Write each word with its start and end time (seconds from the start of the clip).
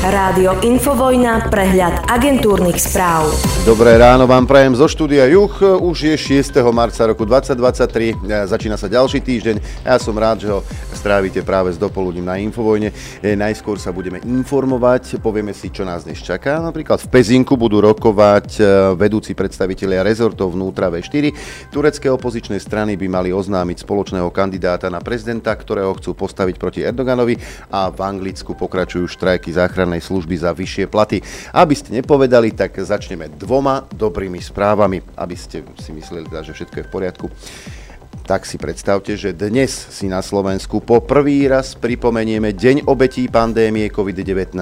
Rádio 0.00 0.56
Infovojna, 0.64 1.52
prehľad 1.52 2.08
agentúrnych 2.08 2.80
správ. 2.80 3.36
Dobré 3.68 4.00
ráno 4.00 4.24
vám 4.24 4.48
prajem 4.48 4.72
zo 4.72 4.88
štúdia 4.88 5.28
Juch. 5.28 5.60
Už 5.60 6.08
je 6.08 6.40
6. 6.40 6.56
marca 6.72 7.04
roku 7.04 7.28
2023. 7.28 8.16
Začína 8.48 8.80
sa 8.80 8.88
ďalší 8.88 9.20
týždeň. 9.20 9.84
Ja 9.84 10.00
som 10.00 10.16
rád, 10.16 10.40
že 10.40 10.48
ho 10.56 10.64
strávite 10.96 11.44
práve 11.44 11.76
s 11.76 11.76
dopoludním 11.76 12.24
na 12.24 12.40
Infovojne. 12.40 12.96
E, 13.20 13.36
najskôr 13.36 13.76
sa 13.76 13.92
budeme 13.92 14.24
informovať, 14.24 15.20
povieme 15.20 15.52
si, 15.52 15.68
čo 15.68 15.84
nás 15.84 16.08
dnes 16.08 16.24
čaká. 16.24 16.64
Napríklad 16.64 16.96
v 17.04 17.20
Pezinku 17.20 17.60
budú 17.60 17.84
rokovať 17.84 18.48
e, 18.56 18.60
vedúci 18.96 19.36
predstavitelia 19.36 20.00
rezortov 20.00 20.56
vnútra 20.56 20.88
V4. 20.88 21.28
Turecké 21.68 22.08
opozičné 22.08 22.56
strany 22.56 22.96
by 22.96 23.04
mali 23.04 23.36
oznámiť 23.36 23.84
spoločného 23.84 24.32
kandidáta 24.32 24.88
na 24.88 25.04
prezidenta, 25.04 25.52
ktorého 25.52 25.92
chcú 26.00 26.16
postaviť 26.16 26.56
proti 26.56 26.80
Erdoganovi 26.88 27.36
a 27.68 27.92
v 27.92 28.00
Anglicku 28.00 28.56
pokračujú 28.56 29.04
štrajky 29.04 29.52
záchrany 29.52 29.89
záchrannej 29.90 30.06
služby 30.06 30.34
za 30.38 30.54
vyššie 30.54 30.86
platy. 30.86 31.18
Aby 31.50 31.74
ste 31.74 31.90
nepovedali, 31.98 32.54
tak 32.54 32.78
začneme 32.78 33.26
dvoma 33.34 33.90
dobrými 33.90 34.38
správami, 34.38 35.02
aby 35.18 35.34
ste 35.34 35.66
si 35.82 35.90
mysleli, 35.90 36.30
teda, 36.30 36.46
že 36.46 36.54
všetko 36.54 36.76
je 36.78 36.86
v 36.86 36.92
poriadku 36.94 37.26
tak 38.20 38.46
si 38.46 38.62
predstavte, 38.62 39.18
že 39.18 39.34
dnes 39.34 39.74
si 39.74 40.06
na 40.06 40.22
Slovensku 40.22 40.78
po 40.78 41.02
prvý 41.02 41.50
raz 41.50 41.74
pripomenieme 41.74 42.54
Deň 42.54 42.86
obetí 42.86 43.26
pandémie 43.26 43.90
COVID-19. 43.90 44.54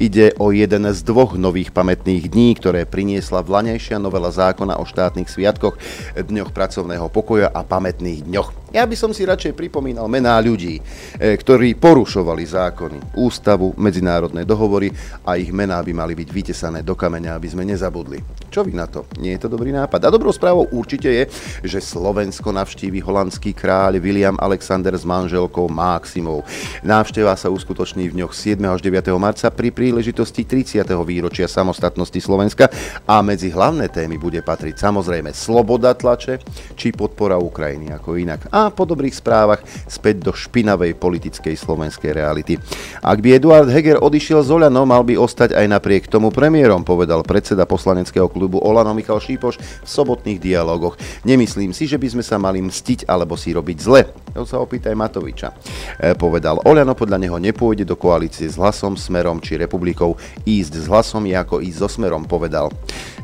Ide 0.00 0.32
o 0.40 0.56
jeden 0.56 0.88
z 0.88 1.04
dvoch 1.04 1.36
nových 1.36 1.68
pamätných 1.68 2.32
dní, 2.32 2.56
ktoré 2.56 2.88
priniesla 2.88 3.44
vlanejšia 3.44 4.00
novela 4.00 4.32
zákona 4.32 4.80
o 4.80 4.88
štátnych 4.88 5.28
sviatkoch, 5.28 5.76
dňoch 6.16 6.56
pracovného 6.56 7.12
pokoja 7.12 7.52
a 7.52 7.60
pamätných 7.60 8.24
dňoch. 8.24 8.63
Ja 8.74 8.90
by 8.90 8.98
som 8.98 9.14
si 9.14 9.22
radšej 9.22 9.54
pripomínal 9.54 10.10
mená 10.10 10.34
ľudí, 10.42 10.82
e, 10.82 11.38
ktorí 11.38 11.78
porušovali 11.78 12.42
zákony, 12.42 13.14
ústavu, 13.14 13.70
medzinárodné 13.78 14.42
dohovory 14.42 14.90
a 15.22 15.38
ich 15.38 15.54
mená 15.54 15.78
by 15.78 15.94
mali 15.94 16.18
byť 16.18 16.28
vytesané 16.34 16.82
do 16.82 16.98
kameňa, 16.98 17.38
aby 17.38 17.46
sme 17.54 17.62
nezabudli. 17.62 18.18
Čo 18.50 18.66
vy 18.66 18.74
na 18.74 18.90
to? 18.90 19.06
Nie 19.22 19.38
je 19.38 19.46
to 19.46 19.54
dobrý 19.54 19.70
nápad. 19.70 20.02
A 20.02 20.10
dobrou 20.10 20.34
správou 20.34 20.66
určite 20.74 21.06
je, 21.06 21.30
že 21.62 21.78
Slovensko 21.78 22.50
navštívi 22.50 22.98
holandský 22.98 23.54
kráľ 23.54 24.02
William 24.02 24.34
Alexander 24.42 24.90
s 24.90 25.06
manželkou 25.06 25.70
Maximou. 25.70 26.42
Návšteva 26.82 27.38
sa 27.38 27.54
uskutoční 27.54 28.10
v 28.10 28.26
dňoch 28.26 28.34
7. 28.34 28.58
až 28.58 28.82
9. 28.82 29.06
marca 29.22 29.54
pri 29.54 29.70
príležitosti 29.70 30.42
30. 30.42 30.82
výročia 31.06 31.46
samostatnosti 31.46 32.18
Slovenska 32.18 32.66
a 33.06 33.22
medzi 33.22 33.54
hlavné 33.54 33.86
témy 33.86 34.18
bude 34.18 34.42
patriť 34.42 34.82
samozrejme 34.82 35.30
sloboda 35.30 35.94
tlače 35.94 36.42
či 36.74 36.90
podpora 36.90 37.38
Ukrajiny 37.38 37.94
ako 37.94 38.18
inak. 38.18 38.50
A 38.50 38.63
po 38.70 38.88
dobrých 38.88 39.16
správach 39.16 39.60
späť 39.88 40.28
do 40.28 40.32
špinavej 40.32 40.96
politickej 40.96 41.56
slovenskej 41.56 42.14
reality. 42.14 42.60
Ak 43.00 43.20
by 43.20 43.36
Eduard 43.36 43.68
Heger 43.68 44.00
odišiel 44.00 44.44
z 44.44 44.52
Olano, 44.54 44.84
mal 44.84 45.02
by 45.02 45.18
ostať 45.18 45.56
aj 45.56 45.66
napriek 45.68 46.08
tomu 46.08 46.28
premiérom, 46.30 46.84
povedal 46.84 47.24
predseda 47.26 47.64
poslaneckého 47.64 48.28
klubu 48.28 48.60
Olano 48.60 48.94
Michal 48.94 49.18
Šípoš 49.18 49.56
v 49.58 49.88
sobotných 49.88 50.38
dialogoch. 50.38 51.00
Nemyslím 51.26 51.74
si, 51.74 51.88
že 51.88 51.98
by 51.98 52.14
sme 52.14 52.24
sa 52.24 52.36
mali 52.36 52.62
mstiť 52.62 53.08
alebo 53.08 53.34
si 53.34 53.50
robiť 53.50 53.78
zle. 53.80 54.06
To 54.34 54.42
sa 54.42 54.60
opýtaj 54.60 54.92
Matoviča. 54.92 55.54
E, 55.98 56.12
povedal, 56.14 56.58
Oľano 56.62 56.92
podľa 56.98 57.18
neho 57.22 57.38
nepôjde 57.38 57.86
do 57.86 57.94
koalície 57.94 58.50
s 58.50 58.58
hlasom, 58.58 58.98
smerom 58.98 59.38
či 59.38 59.54
republikou. 59.54 60.18
Ísť 60.42 60.84
s 60.84 60.86
hlasom 60.90 61.24
je 61.24 61.34
ako 61.38 61.62
ísť 61.62 61.78
so 61.78 61.88
smerom, 61.88 62.26
povedal. 62.26 62.68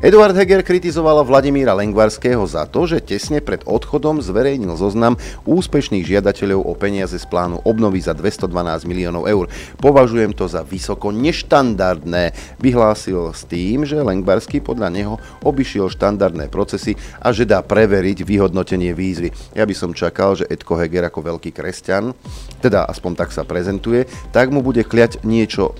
Eduard 0.01 0.33
Heger 0.33 0.65
kritizoval 0.65 1.21
Vladimíra 1.21 1.77
Lengvarského 1.77 2.41
za 2.49 2.65
to, 2.65 2.89
že 2.89 3.05
tesne 3.05 3.37
pred 3.37 3.61
odchodom 3.69 4.17
zverejnil 4.23 4.73
zoznam 4.73 5.13
úspešných 5.45 6.05
žiadateľov 6.05 6.65
o 6.65 6.73
peniaze 6.77 7.17
z 7.17 7.25
plánu 7.27 7.61
obnovy 7.63 8.03
za 8.03 8.15
212 8.15 8.51
miliónov 8.85 9.27
eur. 9.27 9.45
Považujem 9.77 10.33
to 10.35 10.45
za 10.47 10.65
vysoko 10.65 11.09
neštandardné, 11.13 12.35
vyhlásil 12.57 13.31
s 13.33 13.45
tým, 13.47 13.83
že 13.87 14.01
Lengvarský 14.01 14.61
podľa 14.61 14.89
neho 14.91 15.15
obišiel 15.41 15.89
štandardné 15.91 16.47
procesy 16.51 16.97
a 17.19 17.31
že 17.33 17.47
dá 17.47 17.59
preveriť 17.63 18.23
vyhodnotenie 18.25 18.91
výzvy. 18.91 19.31
Ja 19.57 19.67
by 19.67 19.75
som 19.75 19.91
čakal, 19.95 20.37
že 20.37 20.47
Edko 20.49 20.77
Heger 20.77 21.07
ako 21.07 21.35
veľký 21.35 21.53
kresťan, 21.53 22.13
teda 22.61 22.85
aspoň 22.89 23.11
tak 23.17 23.29
sa 23.33 23.43
prezentuje, 23.45 24.05
tak 24.29 24.53
mu 24.53 24.61
bude 24.61 24.85
kliať 24.85 25.23
niečo, 25.25 25.73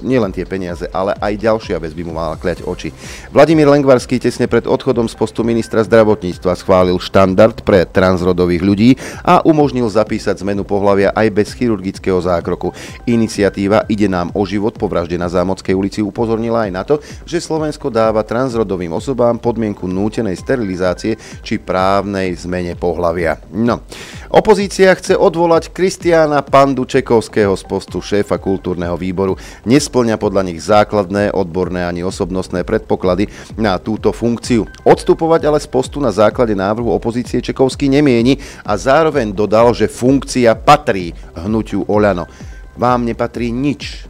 nielen 0.00 0.32
tie 0.32 0.48
peniaze, 0.48 0.88
ale 0.88 1.12
aj 1.20 1.34
ďalšia 1.36 1.76
vec 1.76 1.92
by 1.92 2.02
mu 2.06 2.12
mala 2.16 2.40
kliať 2.40 2.64
oči. 2.64 2.90
Vladimír 3.32 3.68
Lengvarský 3.68 4.16
tesne 4.16 4.48
pred 4.48 4.64
odchodom 4.64 5.04
z 5.10 5.14
postu 5.16 5.44
ministra 5.44 5.84
zdravotníctva 5.84 6.56
schválil 6.56 6.96
štandard 6.96 7.60
pre 7.60 7.84
transrodových 7.84 8.62
ľudí 8.64 8.90
a 9.22 9.40
umožnil 9.46 9.86
zapísať 9.86 10.42
zmenu 10.42 10.66
pohľavia 10.66 11.12
aj 11.14 11.28
bez 11.32 11.48
chirurgického 11.54 12.18
zákroku. 12.18 12.74
Iniciatíva 13.06 13.86
Ide 13.86 14.10
nám 14.10 14.34
o 14.34 14.42
život 14.42 14.74
po 14.74 14.90
vražde 14.90 15.16
na 15.20 15.30
Zámodskej 15.30 15.74
ulici 15.76 16.00
upozornila 16.02 16.66
aj 16.66 16.72
na 16.72 16.82
to, 16.82 16.98
že 17.28 17.42
Slovensko 17.42 17.88
dáva 17.92 18.26
transrodovým 18.26 18.92
osobám 18.92 19.38
podmienku 19.38 19.86
nútenej 19.86 20.34
sterilizácie 20.34 21.16
či 21.44 21.62
právnej 21.62 22.34
zmene 22.34 22.74
pohľavia. 22.74 23.38
No, 23.54 23.86
Opozícia 24.26 24.90
chce 24.98 25.14
odvolať 25.14 25.70
Kristiána 25.70 26.42
Pandu 26.42 26.82
Čekovského 26.82 27.54
z 27.54 27.62
postu 27.62 28.02
šéfa 28.02 28.42
kultúrneho 28.42 28.98
výboru. 28.98 29.38
Nesplňa 29.62 30.18
podľa 30.18 30.42
nich 30.50 30.58
základné, 30.58 31.30
odborné 31.30 31.86
ani 31.86 32.02
osobnostné 32.02 32.66
predpoklady 32.66 33.30
na 33.54 33.78
túto 33.78 34.10
funkciu. 34.10 34.66
Odstupovať 34.82 35.46
ale 35.46 35.58
z 35.62 35.68
postu 35.70 36.02
na 36.02 36.10
základe 36.10 36.58
návrhu 36.58 36.90
opozície 36.90 37.38
Čekovský 37.38 37.86
nemieni 37.86 38.42
a 38.66 38.74
zároveň 38.74 39.30
dodal, 39.30 39.70
že 39.70 39.86
funkcia 39.86 40.58
patrí 40.58 41.14
hnutiu 41.38 41.86
Oľano. 41.86 42.26
Vám 42.76 43.06
nepatrí 43.06 43.54
nič, 43.54 44.05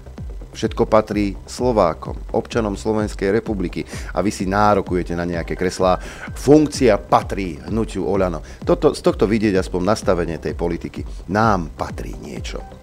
Všetko 0.56 0.88
patrí 0.88 1.36
Slovákom, 1.44 2.32
občanom 2.32 2.80
Slovenskej 2.80 3.28
republiky 3.28 3.84
a 4.16 4.24
vy 4.24 4.32
si 4.32 4.48
nárokujete 4.48 5.12
na 5.12 5.28
nejaké 5.28 5.52
kreslá. 5.52 6.00
Funkcia 6.32 6.96
patrí 6.96 7.60
hnutiu 7.68 8.08
Oľano. 8.08 8.40
Toto, 8.64 8.96
z 8.96 9.04
tohto 9.04 9.28
vidieť 9.28 9.60
aspoň 9.60 9.80
nastavenie 9.84 10.40
tej 10.40 10.56
politiky. 10.56 11.04
Nám 11.28 11.76
patrí 11.76 12.16
niečo. 12.16 12.75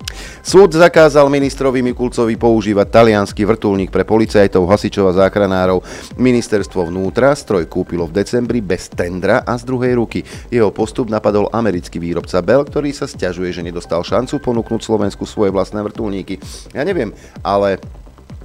Súd 0.44 0.76
zakázal 0.76 1.32
ministrovi 1.32 1.80
Mikulcovi 1.80 2.36
používať 2.36 2.88
talianský 2.92 3.48
vrtulník 3.48 3.90
pre 3.90 4.04
policajtov, 4.04 4.68
hasičov 4.68 5.10
a 5.10 5.18
záchranárov. 5.24 5.80
Ministerstvo 6.20 6.92
vnútra 6.92 7.32
stroj 7.32 7.64
kúpilo 7.72 8.04
v 8.06 8.20
decembri 8.20 8.60
bez 8.60 8.92
tendra 8.92 9.48
a 9.48 9.56
z 9.56 9.64
druhej 9.64 9.96
ruky. 9.96 10.20
Jeho 10.52 10.68
postup 10.76 11.08
napadol 11.08 11.48
americký 11.56 11.96
výrobca 11.96 12.44
Bell, 12.44 12.68
ktorý 12.68 12.92
sa 12.92 13.08
stiažuje, 13.08 13.56
že 13.56 13.64
nedostal 13.64 14.04
šancu 14.04 14.44
ponúknuť 14.44 14.84
Slovensku 14.84 15.24
svoje 15.24 15.56
vlastné 15.56 15.80
vrtulníky. 15.80 16.44
Ja 16.76 16.84
neviem, 16.84 17.16
ale 17.40 17.80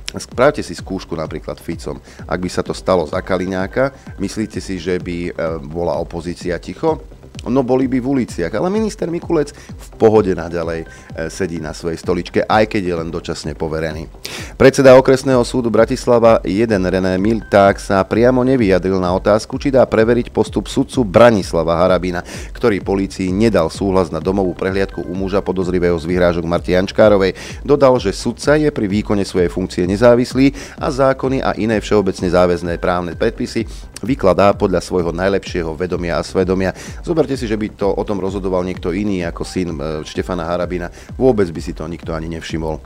Spravte 0.08 0.64
si 0.64 0.72
skúšku 0.72 1.12
napríklad 1.12 1.60
Ficom. 1.60 2.00
Ak 2.24 2.40
by 2.40 2.48
sa 2.48 2.64
to 2.64 2.72
stalo 2.72 3.04
za 3.04 3.20
Kaliňáka, 3.20 3.92
myslíte 4.16 4.56
si, 4.56 4.80
že 4.80 4.96
by 4.96 5.16
e, 5.28 5.30
bola 5.68 6.00
opozícia 6.00 6.56
ticho? 6.56 7.17
No 7.46 7.62
boli 7.62 7.86
by 7.86 8.02
v 8.02 8.06
uliciach. 8.18 8.50
Ale 8.50 8.66
minister 8.72 9.06
Mikulec 9.06 9.54
v 9.54 9.88
pohode 9.94 10.34
naďalej 10.34 10.82
e, 10.82 10.86
sedí 11.30 11.62
na 11.62 11.70
svojej 11.70 12.00
stoličke, 12.02 12.42
aj 12.42 12.64
keď 12.66 12.82
je 12.82 12.94
len 12.98 13.08
dočasne 13.14 13.54
poverený. 13.54 14.10
Predseda 14.58 14.98
okresného 14.98 15.46
súdu 15.46 15.70
Bratislava 15.70 16.42
1 16.42 16.66
René 16.66 17.14
Milták 17.14 17.78
sa 17.78 18.02
priamo 18.02 18.42
nevyjadril 18.42 18.98
na 18.98 19.14
otázku, 19.14 19.54
či 19.62 19.70
dá 19.70 19.86
preveriť 19.86 20.34
postup 20.34 20.66
sudcu 20.66 21.06
Branislava 21.06 21.78
Harabina, 21.78 22.26
ktorý 22.50 22.82
polícii 22.82 23.30
nedal 23.30 23.70
súhlas 23.70 24.10
na 24.10 24.18
domovú 24.18 24.58
prehliadku 24.58 25.06
u 25.06 25.14
muža 25.14 25.38
podozrivého 25.38 25.94
z 25.94 26.10
vyhrážok 26.10 26.42
Marti 26.42 26.74
Jančkárovej. 26.74 27.38
Dodal, 27.62 28.02
že 28.02 28.10
sudca 28.10 28.58
je 28.58 28.74
pri 28.74 28.86
výkone 28.90 29.22
svojej 29.22 29.46
funkcie 29.46 29.86
nezávislý 29.86 30.50
a 30.74 30.90
zákony 30.90 31.38
a 31.44 31.54
iné 31.54 31.78
všeobecne 31.78 32.26
záväzné 32.26 32.82
právne 32.82 33.14
predpisy 33.14 33.66
vykladá 34.02 34.54
podľa 34.54 34.82
svojho 34.82 35.10
najlepšieho 35.14 35.74
vedomia 35.74 36.18
a 36.18 36.26
svedomia. 36.26 36.74
Zoberte 37.02 37.34
si, 37.34 37.48
že 37.48 37.58
by 37.58 37.66
to 37.74 37.88
o 37.90 38.02
tom 38.06 38.18
rozhodoval 38.18 38.62
niekto 38.62 38.94
iný 38.94 39.24
ako 39.26 39.42
syn 39.42 39.68
e, 39.74 40.02
Štefana 40.04 40.46
Harabina. 40.46 40.90
Vôbec 41.16 41.48
by 41.50 41.60
si 41.62 41.72
to 41.74 41.86
nikto 41.86 42.14
ani 42.14 42.30
nevšimol. 42.32 42.78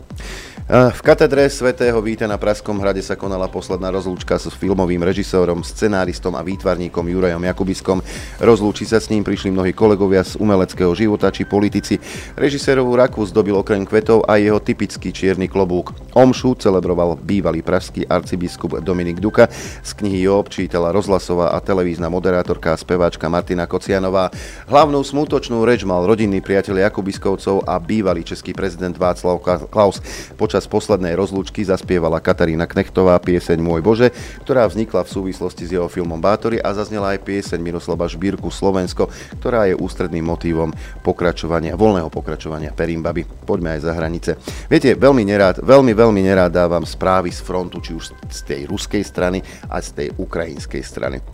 V 0.62 1.00
katedre 1.02 1.50
svätého 1.50 1.98
Víta 1.98 2.30
na 2.30 2.38
Praskom 2.38 2.78
hrade 2.78 3.02
sa 3.02 3.18
konala 3.18 3.50
posledná 3.50 3.90
rozlúčka 3.90 4.38
s 4.38 4.46
filmovým 4.54 5.02
režisérom, 5.02 5.66
scenáristom 5.66 6.38
a 6.38 6.42
výtvarníkom 6.46 7.02
Jurajom 7.02 7.42
Jakubiskom. 7.42 7.98
Rozlúči 8.38 8.86
sa 8.86 9.02
s 9.02 9.10
ním 9.10 9.26
prišli 9.26 9.50
mnohí 9.50 9.74
kolegovia 9.74 10.22
z 10.22 10.38
umeleckého 10.38 10.94
života 10.94 11.34
či 11.34 11.42
politici. 11.50 11.98
Režisérovú 12.38 12.94
raku 12.94 13.26
zdobil 13.26 13.58
okrem 13.58 13.82
kvetov 13.82 14.22
aj 14.30 14.38
jeho 14.38 14.62
typický 14.62 15.10
čierny 15.10 15.50
klobúk. 15.50 15.98
Omšu 16.14 16.54
celebroval 16.62 17.18
bývalý 17.18 17.58
pražský 17.66 18.06
arcibiskup 18.06 18.78
Dominik 18.86 19.18
Duka. 19.18 19.50
Z 19.82 19.98
knihy 19.98 20.30
Job 20.30 20.46
čítala 20.46 20.94
rozhlasová 20.94 21.50
a 21.50 21.58
televízna 21.58 22.06
moderátorka 22.06 22.70
a 22.70 22.78
speváčka 22.78 23.26
Martina 23.26 23.66
Kocianová. 23.66 24.30
Hlavnú 24.70 25.02
smutočnú 25.02 25.66
reč 25.66 25.82
mal 25.82 26.06
rodinný 26.06 26.38
priateľ 26.38 26.86
Jakubiskovcov 26.86 27.66
a 27.66 27.82
bývalý 27.82 28.22
český 28.22 28.54
prezident 28.54 28.94
Václav 28.94 29.42
Klaus. 29.66 29.98
Počas 30.38 30.51
počas 30.52 30.68
poslednej 30.68 31.16
rozlúčky 31.16 31.64
zaspievala 31.64 32.20
Katarína 32.20 32.68
Knechtová 32.68 33.16
pieseň 33.24 33.56
Môj 33.56 33.80
Bože, 33.80 34.12
ktorá 34.44 34.68
vznikla 34.68 35.00
v 35.00 35.08
súvislosti 35.08 35.64
s 35.64 35.72
jeho 35.72 35.88
filmom 35.88 36.20
Bátory 36.20 36.60
a 36.60 36.76
zaznela 36.76 37.16
aj 37.16 37.24
pieseň 37.24 37.56
Miroslava 37.56 38.04
Žbírku 38.04 38.52
Slovensko, 38.52 39.08
ktorá 39.40 39.64
je 39.72 39.80
ústredným 39.80 40.28
motívom 40.28 40.68
pokračovania, 41.00 41.72
voľného 41.72 42.12
pokračovania 42.12 42.68
Perimbaby. 42.68 43.24
Poďme 43.48 43.80
aj 43.80 43.80
za 43.80 43.96
hranice. 43.96 44.36
Viete, 44.68 44.92
veľmi 44.92 45.24
nerád, 45.24 45.64
veľmi, 45.64 45.96
veľmi 45.96 46.20
nerád 46.20 46.52
dávam 46.52 46.84
správy 46.84 47.32
z 47.32 47.40
frontu, 47.40 47.80
či 47.80 47.96
už 47.96 48.12
z 48.28 48.40
tej 48.44 48.68
ruskej 48.68 49.08
strany 49.08 49.40
a 49.72 49.80
z 49.80 49.88
tej 50.04 50.08
ukrajinskej 50.20 50.84
strany. 50.84 51.24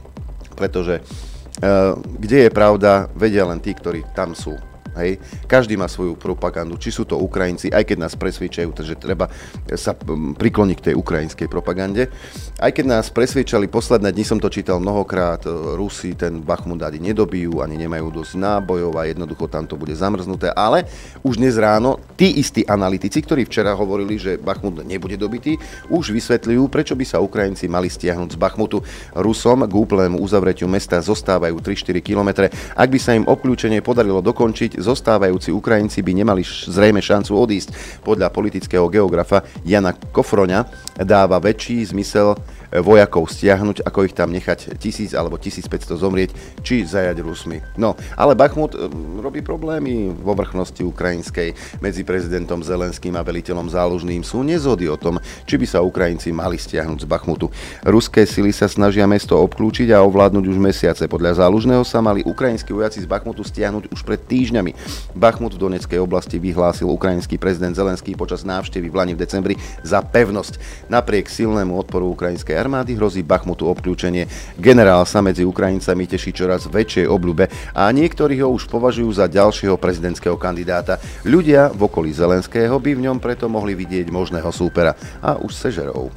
Pretože 0.55 1.03
uh, 1.03 1.99
kde 1.99 2.47
je 2.47 2.51
pravda, 2.55 3.11
vedia 3.19 3.43
len 3.51 3.59
tí, 3.59 3.75
ktorí 3.75 4.15
tam 4.15 4.39
sú 4.39 4.55
Hej. 4.97 5.21
Každý 5.45 5.77
má 5.77 5.91
svoju 5.91 6.17
propagandu, 6.17 6.81
či 6.81 6.89
sú 6.89 7.05
to 7.05 7.21
Ukrajinci, 7.21 7.69
aj 7.69 7.85
keď 7.85 8.09
nás 8.09 8.15
presvedčajú, 8.17 8.71
takže 8.73 8.95
treba 8.97 9.29
sa 9.77 9.93
prikloniť 10.39 10.77
k 10.79 10.87
tej 10.91 10.95
ukrajinskej 10.97 11.49
propagande. 11.51 12.09
Aj 12.57 12.71
keď 12.73 12.99
nás 12.99 13.13
presvedčali, 13.13 13.69
posledné 13.69 14.15
dni 14.15 14.25
som 14.25 14.39
to 14.41 14.49
čítal 14.49 14.81
mnohokrát, 14.81 15.45
e, 15.45 15.51
Rusi 15.77 16.17
ten 16.17 16.41
Bachmut 16.41 16.81
ani 16.83 16.99
nedobijú, 16.99 17.61
ani 17.61 17.77
nemajú 17.79 18.11
dosť 18.11 18.33
nábojov 18.41 18.93
a 18.99 19.07
jednoducho 19.07 19.47
tam 19.47 19.69
to 19.69 19.77
bude 19.77 19.93
zamrznuté, 19.95 20.51
ale 20.55 20.89
už 21.23 21.39
dnes 21.39 21.55
ráno 21.61 22.01
tí 22.17 22.41
istí 22.41 22.65
analytici, 22.67 23.21
ktorí 23.23 23.47
včera 23.47 23.77
hovorili, 23.77 24.19
že 24.19 24.41
Bachmut 24.41 24.83
nebude 24.83 25.15
dobitý, 25.15 25.61
už 25.93 26.11
vysvetľujú, 26.11 26.63
prečo 26.73 26.95
by 26.99 27.05
sa 27.05 27.23
Ukrajinci 27.23 27.71
mali 27.71 27.87
stiahnuť 27.91 28.35
z 28.35 28.39
Bachmutu. 28.41 28.83
Rusom 29.15 29.67
k 29.67 29.75
úplnému 29.75 30.19
uzavretiu 30.19 30.67
mesta 30.67 30.99
zostávajú 30.99 31.59
3-4 31.63 32.03
kilometre. 32.03 32.51
Ak 32.75 32.89
by 32.91 32.99
sa 32.99 33.15
im 33.15 33.27
obklúčenie 33.27 33.83
podarilo 33.83 34.19
dokončiť, 34.19 34.81
zostávajúci 34.89 35.53
Ukrajinci 35.53 36.01
by 36.01 36.13
nemali 36.25 36.41
zrejme 36.45 37.05
šancu 37.05 37.37
odísť. 37.37 38.01
Podľa 38.01 38.33
politického 38.33 38.89
geografa 38.89 39.45
Jana 39.61 39.93
Kofroňa 39.93 40.65
dáva 41.05 41.37
väčší 41.37 41.85
zmysel 41.93 42.33
vojakov 42.73 43.33
stiahnuť, 43.33 43.85
ako 43.85 44.05
ich 44.05 44.15
tam 44.15 44.33
nechať 44.33 44.77
tisíc 44.77 45.17
alebo 45.17 45.41
1500 45.41 45.97
zomrieť, 45.97 46.31
či 46.61 46.85
zajať 46.85 47.17
Rusmi. 47.25 47.65
No, 47.81 47.97
ale 48.15 48.37
Bachmut 48.37 48.77
eh, 48.77 48.87
robí 49.21 49.41
problémy 49.41 50.13
vo 50.13 50.37
vrchnosti 50.37 50.85
ukrajinskej. 50.85 51.81
Medzi 51.81 52.03
prezidentom 52.05 52.61
Zelenským 52.61 53.17
a 53.17 53.25
veliteľom 53.25 53.73
záložným 53.73 54.21
sú 54.21 54.45
nezhody 54.45 54.87
o 54.93 55.01
tom, 55.01 55.17
či 55.49 55.57
by 55.57 55.67
sa 55.67 55.81
Ukrajinci 55.81 56.31
mali 56.35 56.61
stiahnuť 56.61 57.05
z 57.05 57.07
Bachmutu. 57.09 57.49
Ruské 57.87 58.29
sily 58.29 58.53
sa 58.53 58.69
snažia 58.69 59.09
mesto 59.09 59.39
obklúčiť 59.41 59.89
a 59.95 60.05
ovládnuť 60.05 60.45
už 60.45 60.59
mesiace. 60.61 61.09
Podľa 61.09 61.45
záložného 61.45 61.83
sa 61.89 62.05
mali 62.05 62.21
ukrajinskí 62.27 62.71
vojaci 62.75 63.01
z 63.01 63.09
Bachmutu 63.09 63.41
stiahnuť 63.41 63.89
už 63.89 64.05
pred 64.05 64.21
týždňami. 64.21 64.77
Bachmut 65.17 65.57
v 65.57 65.63
Donetskej 65.65 66.03
oblasti 66.03 66.37
vyhlásil 66.37 66.91
ukrajinský 66.91 67.41
prezident 67.41 67.73
Zelenský 67.73 68.13
počas 68.13 68.45
návštevy 68.45 68.93
v 68.93 68.97
Lani 68.97 69.13
v 69.17 69.23
decembri 69.25 69.55
za 69.87 70.05
pevnosť. 70.05 70.87
Napriek 70.93 71.31
silnému 71.31 71.73
odporu 71.79 72.13
ukrajinskej 72.13 72.58
armády 72.59 72.99
hrozí 72.99 73.23
Bachmutu 73.23 73.71
obklúčenie. 73.71 74.27
Generál 74.59 75.07
sa 75.07 75.23
medzi 75.23 75.47
Ukrajincami 75.47 76.11
teší 76.11 76.35
čoraz 76.35 76.67
väčšej 76.67 77.07
obľube 77.07 77.47
a 77.73 77.87
niektorí 77.95 78.43
ho 78.43 78.51
už 78.51 78.67
považujú 78.67 79.09
za 79.15 79.31
ďalšieho 79.31 79.79
prezidentského 79.79 80.35
kandidáta. 80.35 80.99
Ľudia 81.23 81.71
v 81.71 81.87
okolí 81.87 82.11
Zelenského 82.11 82.75
by 82.77 82.91
v 82.99 83.05
ňom 83.07 83.23
preto 83.23 83.47
mohli 83.47 83.79
vidieť 83.79 84.11
možného 84.11 84.51
súpera 84.51 84.99
a 85.23 85.39
už 85.39 85.55
sežerov. 85.55 86.11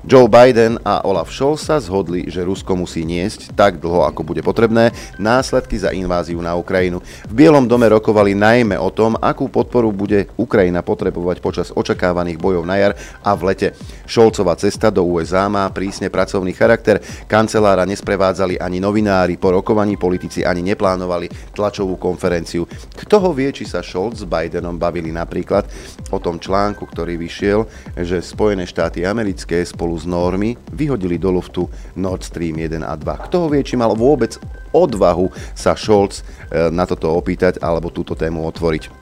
Joe 0.00 0.32
Biden 0.32 0.80
a 0.80 1.04
Olaf 1.04 1.28
Scholz 1.28 1.68
sa 1.68 1.76
zhodli, 1.76 2.24
že 2.32 2.40
Rusko 2.40 2.72
musí 2.72 3.04
niesť 3.04 3.52
tak 3.52 3.76
dlho, 3.84 4.08
ako 4.08 4.24
bude 4.24 4.40
potrebné, 4.40 4.96
následky 5.20 5.76
za 5.76 5.92
inváziu 5.92 6.40
na 6.40 6.56
Ukrajinu. 6.56 7.04
V 7.28 7.32
Bielom 7.36 7.68
dome 7.68 7.84
rokovali 7.84 8.32
najmä 8.32 8.80
o 8.80 8.88
tom, 8.88 9.20
akú 9.20 9.52
podporu 9.52 9.92
bude 9.92 10.32
Ukrajina 10.40 10.80
potrebovať 10.80 11.44
počas 11.44 11.68
očakávaných 11.68 12.40
bojov 12.40 12.64
na 12.64 12.80
jar 12.80 12.92
a 13.20 13.36
v 13.36 13.52
lete. 13.52 13.68
Šolcová 14.08 14.56
cesta 14.56 14.88
do 14.88 15.04
USA 15.04 15.52
má 15.52 15.68
prísne 15.68 16.08
pracovný 16.08 16.56
charakter, 16.56 17.04
kancelára 17.28 17.84
nesprevádzali 17.84 18.56
ani 18.56 18.80
novinári, 18.80 19.36
po 19.36 19.52
rokovaní 19.52 20.00
politici 20.00 20.48
ani 20.48 20.64
neplánovali 20.64 21.52
tlačovú 21.52 22.00
konferenciu. 22.00 22.64
Kto 22.96 23.20
ho 23.20 23.30
vie, 23.36 23.52
či 23.52 23.68
sa 23.68 23.84
Scholz 23.84 24.24
s 24.24 24.24
Bidenom 24.24 24.80
bavili 24.80 25.12
napríklad 25.12 25.68
o 26.08 26.16
tom 26.16 26.40
článku, 26.40 26.88
ktorý 26.88 27.20
vyšiel, 27.20 27.68
že 28.00 28.24
Spojené 28.24 28.64
štáty 28.64 29.04
americké 29.04 29.60
spolu 29.60 29.89
spolu 29.90 29.98
s 29.98 30.06
normy 30.06 30.54
vyhodili 30.70 31.18
do 31.18 31.34
luftu 31.34 31.66
Nord 31.98 32.22
Stream 32.22 32.62
1 32.62 32.86
a 32.86 32.94
2. 32.94 33.26
Kto 33.26 33.36
ho 33.42 33.46
vie, 33.50 33.66
či 33.66 33.74
mal 33.74 33.98
vôbec 33.98 34.38
odvahu 34.72 35.30
sa 35.54 35.74
Scholz 35.74 36.22
e, 36.50 36.70
na 36.70 36.86
toto 36.86 37.10
opýtať 37.14 37.58
alebo 37.62 37.90
túto 37.92 38.14
tému 38.14 38.42
otvoriť. 38.48 39.00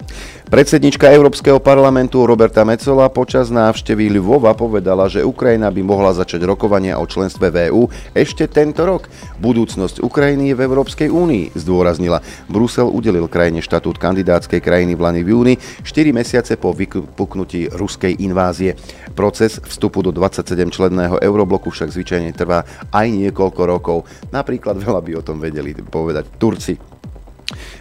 Predsednička 0.49 1.13
Európskeho 1.13 1.61
parlamentu 1.61 2.25
Roberta 2.25 2.65
Mecola 2.65 3.13
počas 3.13 3.53
návštevy 3.53 4.17
Lvova 4.17 4.57
povedala, 4.57 5.05
že 5.05 5.21
Ukrajina 5.21 5.69
by 5.69 5.85
mohla 5.85 6.17
začať 6.17 6.41
rokovania 6.49 6.97
o 6.97 7.05
členstve 7.05 7.53
v 7.53 7.69
EÚ 7.69 7.83
ešte 8.17 8.49
tento 8.49 8.89
rok. 8.89 9.13
Budúcnosť 9.45 10.01
Ukrajiny 10.01 10.49
je 10.49 10.57
v 10.57 10.65
Európskej 10.65 11.13
únii, 11.13 11.53
zdôraznila. 11.53 12.25
Brusel 12.49 12.89
udelil 12.89 13.29
krajine 13.29 13.61
štatút 13.61 14.01
kandidátskej 14.01 14.65
krajiny 14.65 14.97
v 14.97 15.05
Lani 15.05 15.21
v 15.21 15.37
júni, 15.37 15.55
4 15.85 16.17
mesiace 16.17 16.57
po 16.57 16.73
vypuknutí 16.73 17.69
ruskej 17.69 18.17
invázie. 18.25 18.73
Proces 19.13 19.61
vstupu 19.61 20.01
do 20.01 20.17
27-členného 20.17 21.21
eurobloku 21.21 21.69
však 21.69 21.93
zvyčajne 21.93 22.33
trvá 22.33 22.65
aj 22.89 23.05
niekoľko 23.13 23.63
rokov. 23.69 23.99
Napríklad 24.33 24.81
veľa 24.81 25.05
by 25.05 25.13
o 25.21 25.27
tom 25.29 25.45
vedeli 25.61 25.85
povedať 25.85 26.25
Turci. 26.39 26.75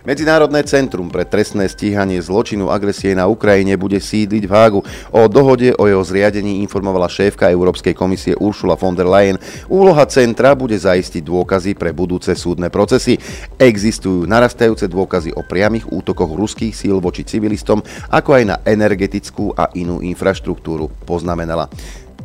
Medzinárodné 0.08 0.64
centrum 0.64 1.12
pre 1.12 1.28
trestné 1.28 1.68
stíhanie 1.68 2.24
zločinu 2.24 2.72
agresie 2.72 3.12
na 3.12 3.28
Ukrajine 3.28 3.76
bude 3.76 4.00
sídliť 4.00 4.44
v 4.48 4.54
Hágu. 4.56 4.80
O 5.12 5.28
dohode 5.28 5.76
o 5.76 5.84
jeho 5.84 6.00
zriadení 6.00 6.64
informovala 6.64 7.12
šéfka 7.12 7.52
Európskej 7.52 7.92
komisie 7.92 8.32
Ursula 8.40 8.80
von 8.80 8.96
der 8.96 9.04
Leyen. 9.04 9.36
Úloha 9.68 10.08
centra 10.08 10.56
bude 10.56 10.80
zaistiť 10.80 11.20
dôkazy 11.20 11.76
pre 11.76 11.92
budúce 11.92 12.32
súdne 12.40 12.72
procesy. 12.72 13.20
Existujú 13.60 14.24
narastajúce 14.24 14.88
dôkazy 14.88 15.36
o 15.36 15.44
priamých 15.44 15.92
útokoch 15.92 16.32
ruských 16.32 16.72
síl 16.72 17.04
voči 17.04 17.28
civilistom, 17.28 17.84
ako 18.08 18.40
aj 18.40 18.44
na 18.48 18.56
energetickú 18.64 19.52
a 19.52 19.68
inú 19.76 20.00
infraštruktúru, 20.00 20.88
poznamenala. 21.04 21.68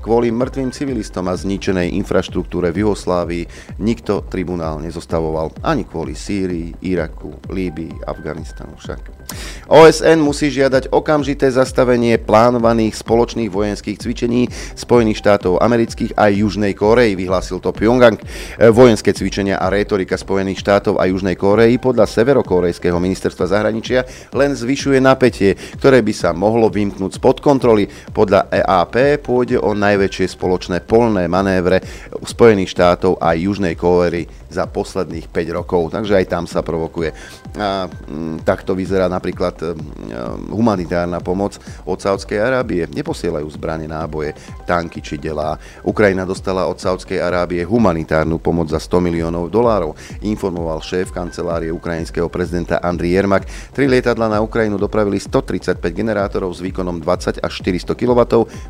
Kvôli 0.02 0.34
mŕtvým 0.34 0.75
civilistom 0.75 1.31
a 1.31 1.38
zničenej 1.38 1.94
infraštruktúre 1.94 2.75
v 2.75 2.82
Juhoslávii 2.82 3.78
nikto 3.78 4.26
tribunál 4.26 4.82
nezostavoval 4.82 5.54
ani 5.62 5.87
kvôli 5.87 6.19
Sýrii, 6.19 6.75
Iraku, 6.82 7.38
Líbii, 7.46 8.02
Afganistanu 8.10 8.75
však. 8.82 9.22
OSN 9.70 10.19
musí 10.19 10.50
žiadať 10.50 10.90
okamžité 10.90 11.49
zastavenie 11.54 12.19
plánovaných 12.19 12.99
spoločných 12.99 13.49
vojenských 13.49 13.96
cvičení 13.96 14.50
Spojených 14.75 15.22
štátov 15.22 15.62
amerických 15.62 16.19
a 16.19 16.28
Južnej 16.28 16.75
Kórei, 16.75 17.14
vyhlásil 17.14 17.62
to 17.62 17.70
Pyongyang. 17.70 18.19
Vojenské 18.75 19.14
cvičenia 19.14 19.62
a 19.62 19.70
rétorika 19.70 20.19
Spojených 20.19 20.60
štátov 20.60 20.99
a 20.99 21.06
Južnej 21.06 21.38
Kórei 21.38 21.78
podľa 21.78 22.10
severokorejského 22.10 22.99
ministerstva 22.99 23.46
zahraničia 23.46 24.02
len 24.34 24.52
zvyšuje 24.52 24.99
napätie, 24.99 25.54
ktoré 25.78 26.02
by 26.02 26.10
sa 26.10 26.34
mohlo 26.34 26.66
vymknúť 26.66 27.22
spod 27.22 27.38
kontroly. 27.38 27.87
Podľa 28.10 28.50
EAP 28.50 29.22
pôjde 29.22 29.62
o 29.62 29.73
najväčšie 29.92 30.40
spoločné 30.40 30.80
polné 30.88 31.28
manévre 31.28 31.84
Spojených 32.25 32.72
štátov 32.72 33.20
a 33.20 33.37
Južnej 33.37 33.76
Kórei 33.76 34.25
za 34.52 34.68
posledných 34.68 35.32
5 35.32 35.59
rokov, 35.59 35.97
takže 35.97 36.21
aj 36.21 36.26
tam 36.28 36.44
sa 36.44 36.61
provokuje. 36.61 37.16
A, 37.56 37.88
m, 38.06 38.38
takto 38.44 38.76
vyzerá 38.76 39.09
napríklad 39.09 39.56
m, 39.61 39.80
humanitárna 40.52 41.25
pomoc 41.25 41.56
od 41.88 41.97
Saudskej 41.97 42.37
Arábie. 42.37 42.85
Neposielajú 42.92 43.49
zbranie, 43.49 43.88
náboje, 43.88 44.37
tanky 44.68 45.00
či 45.00 45.16
delá. 45.16 45.56
Ukrajina 45.82 46.28
dostala 46.28 46.68
od 46.68 46.76
Saudskej 46.76 47.18
Arábie 47.18 47.64
humanitárnu 47.64 48.37
pomoc 48.37 48.68
za 48.68 48.78
100 48.78 49.00
miliónov 49.00 49.49
dolárov, 49.49 49.97
informoval 50.21 50.85
šéf 50.85 51.09
kancelárie 51.09 51.73
ukrajinského 51.73 52.28
prezidenta 52.28 52.82
Andri 52.85 53.16
Jermak. 53.16 53.49
Tri 53.73 53.88
lietadla 53.88 54.28
na 54.28 54.38
Ukrajinu 54.44 54.76
dopravili 54.76 55.16
135 55.16 55.80
generátorov 55.94 56.52
s 56.52 56.61
výkonom 56.61 57.00
20 57.00 57.40
až 57.40 57.52
400 57.62 57.97
kW, 57.97 58.21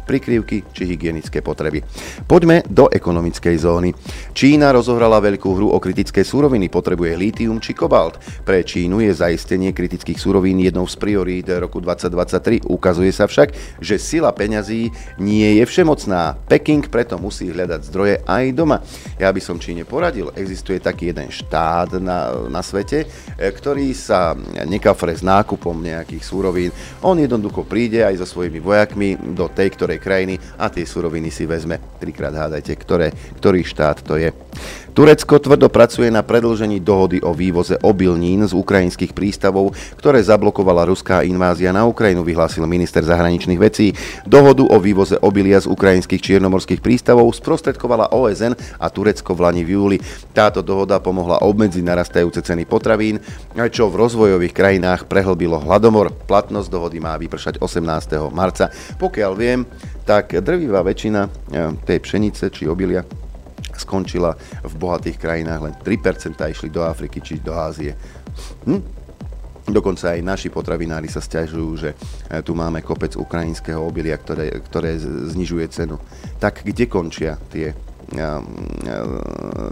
prikrývky 0.06 0.62
či 0.70 0.82
hygienické 0.86 1.40
potreby. 1.40 1.82
Poďme 2.28 2.62
do 2.68 2.86
ekonomickej 2.92 3.56
zóny. 3.58 3.90
Čína 4.36 4.70
rozohrala 4.70 5.18
veľkú 5.18 5.48
hru 5.56 5.68
o 5.72 5.80
kritické 5.80 6.20
súroviny 6.20 6.68
potrebuje 6.68 7.16
lítium 7.16 7.56
či 7.56 7.72
kobalt. 7.72 8.20
Pre 8.44 8.60
Čínu 8.60 9.00
je 9.00 9.16
zaistenie 9.16 9.72
kritických 9.72 10.20
súrovín 10.20 10.60
jednou 10.60 10.84
z 10.84 11.00
priorít 11.00 11.48
roku 11.48 11.80
2023. 11.80 12.68
Ukazuje 12.68 13.08
sa 13.08 13.24
však, 13.24 13.80
že 13.80 13.96
sila 13.96 14.36
peňazí 14.36 14.92
nie 15.16 15.56
je 15.56 15.64
všemocná. 15.64 16.36
Peking 16.44 16.84
preto 16.92 17.16
musí 17.16 17.48
hľadať 17.48 17.80
zdroje 17.88 18.14
aj 18.28 18.44
doma. 18.52 18.84
Ja 19.16 19.32
by 19.32 19.40
som 19.40 19.56
Číne 19.56 19.88
poradil. 19.88 20.28
Existuje 20.36 20.76
taký 20.76 21.16
jeden 21.16 21.32
štát 21.32 21.96
na, 21.96 22.36
na 22.52 22.60
svete, 22.60 23.08
e, 23.40 23.48
ktorý 23.48 23.96
sa 23.96 24.36
nekafre 24.68 25.16
s 25.16 25.24
nákupom 25.24 25.80
nejakých 25.80 26.22
súrovín. 26.22 26.70
On 27.00 27.16
jednoducho 27.16 27.64
príde 27.64 28.04
aj 28.04 28.20
so 28.20 28.26
svojimi 28.28 28.60
vojakmi 28.60 29.16
do 29.32 29.48
tej 29.48 29.72
ktorej 29.72 29.98
krajiny 30.04 30.36
a 30.60 30.68
tie 30.68 30.84
súroviny 30.84 31.32
si 31.32 31.48
vezme. 31.48 31.80
Trikrát 31.96 32.36
hádajte, 32.36 32.76
ktoré, 32.76 33.08
ktorý 33.40 33.64
štát 33.64 34.04
to 34.04 34.20
je. 34.20 34.28
Turecko 34.92 35.40
tvrdo 35.40 35.72
pracuje 35.72 36.12
na 36.12 36.20
predlžení 36.20 36.76
dohody 36.76 37.24
o 37.24 37.32
vývoze 37.32 37.80
obilnín 37.80 38.44
z 38.44 38.52
ukrajinských 38.52 39.16
prístavov, 39.16 39.72
ktoré 39.96 40.20
zablokovala 40.20 40.84
ruská 40.84 41.24
invázia 41.24 41.72
na 41.72 41.88
Ukrajinu, 41.88 42.20
vyhlásil 42.20 42.68
minister 42.68 43.00
zahraničných 43.00 43.56
vecí. 43.56 43.96
Dohodu 44.28 44.68
o 44.68 44.76
vývoze 44.76 45.16
obilia 45.24 45.56
z 45.64 45.72
ukrajinských 45.72 46.20
čiernomorských 46.20 46.84
prístavov 46.84 47.32
sprostredkovala 47.32 48.12
OSN 48.12 48.52
a 48.76 48.92
Turecko 48.92 49.32
v 49.32 49.40
Lani 49.40 49.64
v 49.64 49.80
júli. 49.80 49.96
Táto 50.36 50.60
dohoda 50.60 51.00
pomohla 51.00 51.40
obmedziť 51.40 51.80
narastajúce 51.80 52.44
ceny 52.44 52.68
potravín, 52.68 53.16
čo 53.72 53.88
v 53.88 53.96
rozvojových 53.96 54.52
krajinách 54.52 55.08
prehlbilo 55.08 55.56
hladomor. 55.56 56.12
Platnosť 56.28 56.68
dohody 56.68 57.00
má 57.00 57.16
vypršať 57.16 57.64
18. 57.64 58.28
marca. 58.28 58.68
Pokiaľ 59.00 59.32
viem, 59.40 59.64
tak 60.04 60.36
drvivá 60.36 60.84
väčšina 60.84 61.32
tej 61.88 61.96
pšenice 61.96 62.52
či 62.52 62.68
obilia 62.68 63.21
skončila 63.78 64.36
v 64.64 64.74
bohatých 64.76 65.16
krajinách, 65.18 65.60
len 65.60 65.74
3% 65.78 66.36
išli 66.50 66.68
do 66.68 66.84
Afriky 66.84 67.20
či 67.22 67.40
do 67.40 67.54
Ázie. 67.56 67.96
Hm? 68.64 69.02
Dokonca 69.62 70.18
aj 70.18 70.26
naši 70.26 70.50
potravinári 70.50 71.06
sa 71.06 71.22
stiažujú, 71.22 71.70
že 71.78 71.90
e, 71.94 72.42
tu 72.42 72.50
máme 72.50 72.82
kopec 72.82 73.14
ukrajinského 73.14 73.78
obilia, 73.78 74.18
ktoré, 74.18 74.50
ktoré 74.58 74.98
znižuje 74.98 75.66
cenu. 75.70 76.02
Tak 76.42 76.66
kde 76.66 76.90
končia 76.90 77.38
tie, 77.46 77.70
a, 77.70 77.76
a, 78.18 78.30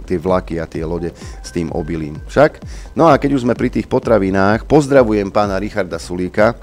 tie 0.07 0.15
vlaky 0.15 0.63
a 0.63 0.65
tie 0.71 0.87
lode 0.87 1.11
s 1.43 1.49
tým 1.51 1.67
obilím? 1.75 2.23
Však? 2.23 2.63
No 2.95 3.11
a 3.11 3.19
keď 3.19 3.35
už 3.35 3.43
sme 3.43 3.51
pri 3.51 3.67
tých 3.67 3.91
potravinách, 3.91 4.63
pozdravujem 4.63 5.27
pána 5.27 5.59
Richarda 5.59 5.99
Sulíka, 5.99 6.55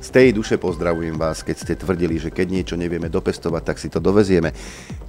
z 0.00 0.08
tej 0.08 0.32
duše 0.32 0.56
pozdravujem 0.56 1.20
vás, 1.20 1.44
keď 1.44 1.56
ste 1.60 1.74
tvrdili, 1.76 2.16
že 2.16 2.32
keď 2.32 2.46
niečo 2.48 2.76
nevieme 2.80 3.12
dopestovať, 3.12 3.62
tak 3.68 3.76
si 3.76 3.92
to 3.92 4.00
dovezieme. 4.00 4.56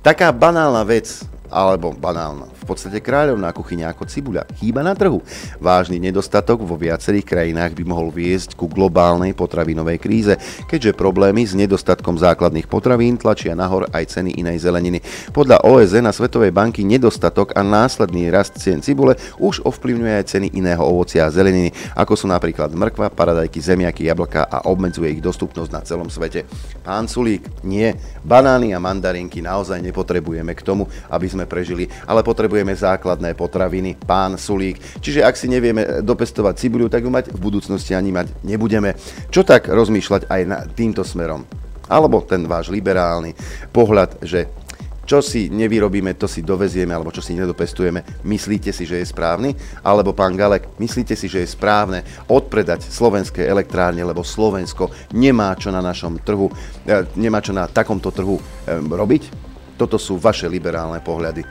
Taká 0.04 0.36
banálna 0.36 0.84
vec, 0.84 1.24
alebo 1.52 1.92
banálna. 1.92 2.48
V 2.64 2.64
podstate 2.64 3.04
kráľovná 3.04 3.52
kuchyňa 3.52 3.92
ako 3.92 4.08
cibuľa 4.08 4.48
chýba 4.58 4.82
na 4.82 4.96
trhu. 4.96 5.20
Vážny 5.60 6.00
nedostatok 6.00 6.64
vo 6.64 6.80
viacerých 6.80 7.28
krajinách 7.28 7.76
by 7.76 7.84
mohol 7.84 8.10
viesť 8.10 8.56
ku 8.56 8.72
globálnej 8.72 9.36
potravinovej 9.36 10.00
kríze, 10.00 10.34
keďže 10.72 10.96
problémy 10.96 11.44
s 11.44 11.52
nedostatkom 11.54 12.16
základných 12.16 12.72
potravín 12.72 13.20
tlačia 13.20 13.52
nahor 13.54 13.92
aj 13.92 14.18
ceny 14.18 14.40
inej 14.40 14.64
zeleniny. 14.64 15.04
Podľa 15.36 15.68
OSN 15.68 16.08
a 16.08 16.16
Svetovej 16.16 16.56
banky 16.56 16.88
nedostatok 16.88 17.52
a 17.54 17.62
následný 17.62 18.32
rast 18.32 18.56
cien 18.56 18.80
cibule 18.80 19.20
už 19.38 19.62
ovplyvňuje 19.68 20.14
aj 20.16 20.26
ceny 20.32 20.48
iného 20.56 20.82
ovocia 20.82 21.28
a 21.28 21.34
zeleniny, 21.34 21.76
ako 21.98 22.14
sú 22.16 22.26
napríklad 22.32 22.72
mrkva, 22.72 23.12
paradajky, 23.12 23.60
zemiaky, 23.60 24.08
jablka 24.08 24.48
a 24.48 24.64
obmedzuje 24.72 25.18
ich 25.18 25.22
dostupnosť 25.22 25.72
na 25.76 25.82
celom 25.84 26.08
svete. 26.08 26.48
Pán 26.86 27.12
Sulík, 27.12 27.46
nie, 27.68 27.92
banány 28.24 28.72
a 28.72 28.80
mandarinky 28.80 29.44
naozaj 29.44 29.82
nepotrebujeme 29.84 30.54
k 30.56 30.66
tomu, 30.66 30.88
aby 31.10 31.28
sme 31.28 31.41
sme 31.42 31.50
prežili, 31.50 31.90
ale 32.06 32.22
potrebujeme 32.22 32.70
základné 32.78 33.34
potraviny, 33.34 33.98
pán 33.98 34.38
Sulík. 34.38 34.78
Čiže 35.02 35.26
ak 35.26 35.34
si 35.34 35.50
nevieme 35.50 36.06
dopestovať 36.06 36.62
cibuľu, 36.62 36.86
tak 36.94 37.02
ju 37.02 37.10
mať 37.10 37.34
v 37.34 37.42
budúcnosti 37.42 37.98
ani 37.98 38.14
mať 38.14 38.46
nebudeme. 38.46 38.94
Čo 39.34 39.42
tak 39.42 39.66
rozmýšľať 39.66 40.30
aj 40.30 40.42
na 40.46 40.62
týmto 40.70 41.02
smerom? 41.02 41.50
Alebo 41.90 42.22
ten 42.22 42.46
váš 42.46 42.70
liberálny 42.70 43.34
pohľad, 43.74 44.22
že 44.22 44.54
čo 45.02 45.20
si 45.20 45.50
nevyrobíme, 45.50 46.14
to 46.16 46.30
si 46.30 46.46
dovezieme, 46.46 46.94
alebo 46.94 47.10
čo 47.10 47.26
si 47.26 47.34
nedopestujeme, 47.34 48.22
myslíte 48.22 48.70
si, 48.70 48.86
že 48.86 49.02
je 49.02 49.10
správny? 49.10 49.58
Alebo 49.82 50.14
pán 50.14 50.38
Galek, 50.38 50.78
myslíte 50.78 51.18
si, 51.18 51.26
že 51.26 51.42
je 51.42 51.52
správne 51.52 52.06
odpredať 52.30 52.86
slovenské 52.86 53.44
elektrárne, 53.44 54.06
lebo 54.06 54.22
Slovensko 54.22 54.94
nemá 55.12 55.58
čo 55.58 55.74
na 55.74 55.82
našom 55.82 56.22
trhu, 56.22 56.54
eh, 56.86 57.04
nemá 57.18 57.42
čo 57.42 57.52
na 57.52 57.66
takomto 57.66 58.14
trhu 58.14 58.40
eh, 58.40 58.78
robiť? 58.78 59.51
Toto 59.82 59.98
sú 59.98 60.22
vaše 60.22 60.46
liberálne 60.46 61.02
pohľady. 61.02 61.42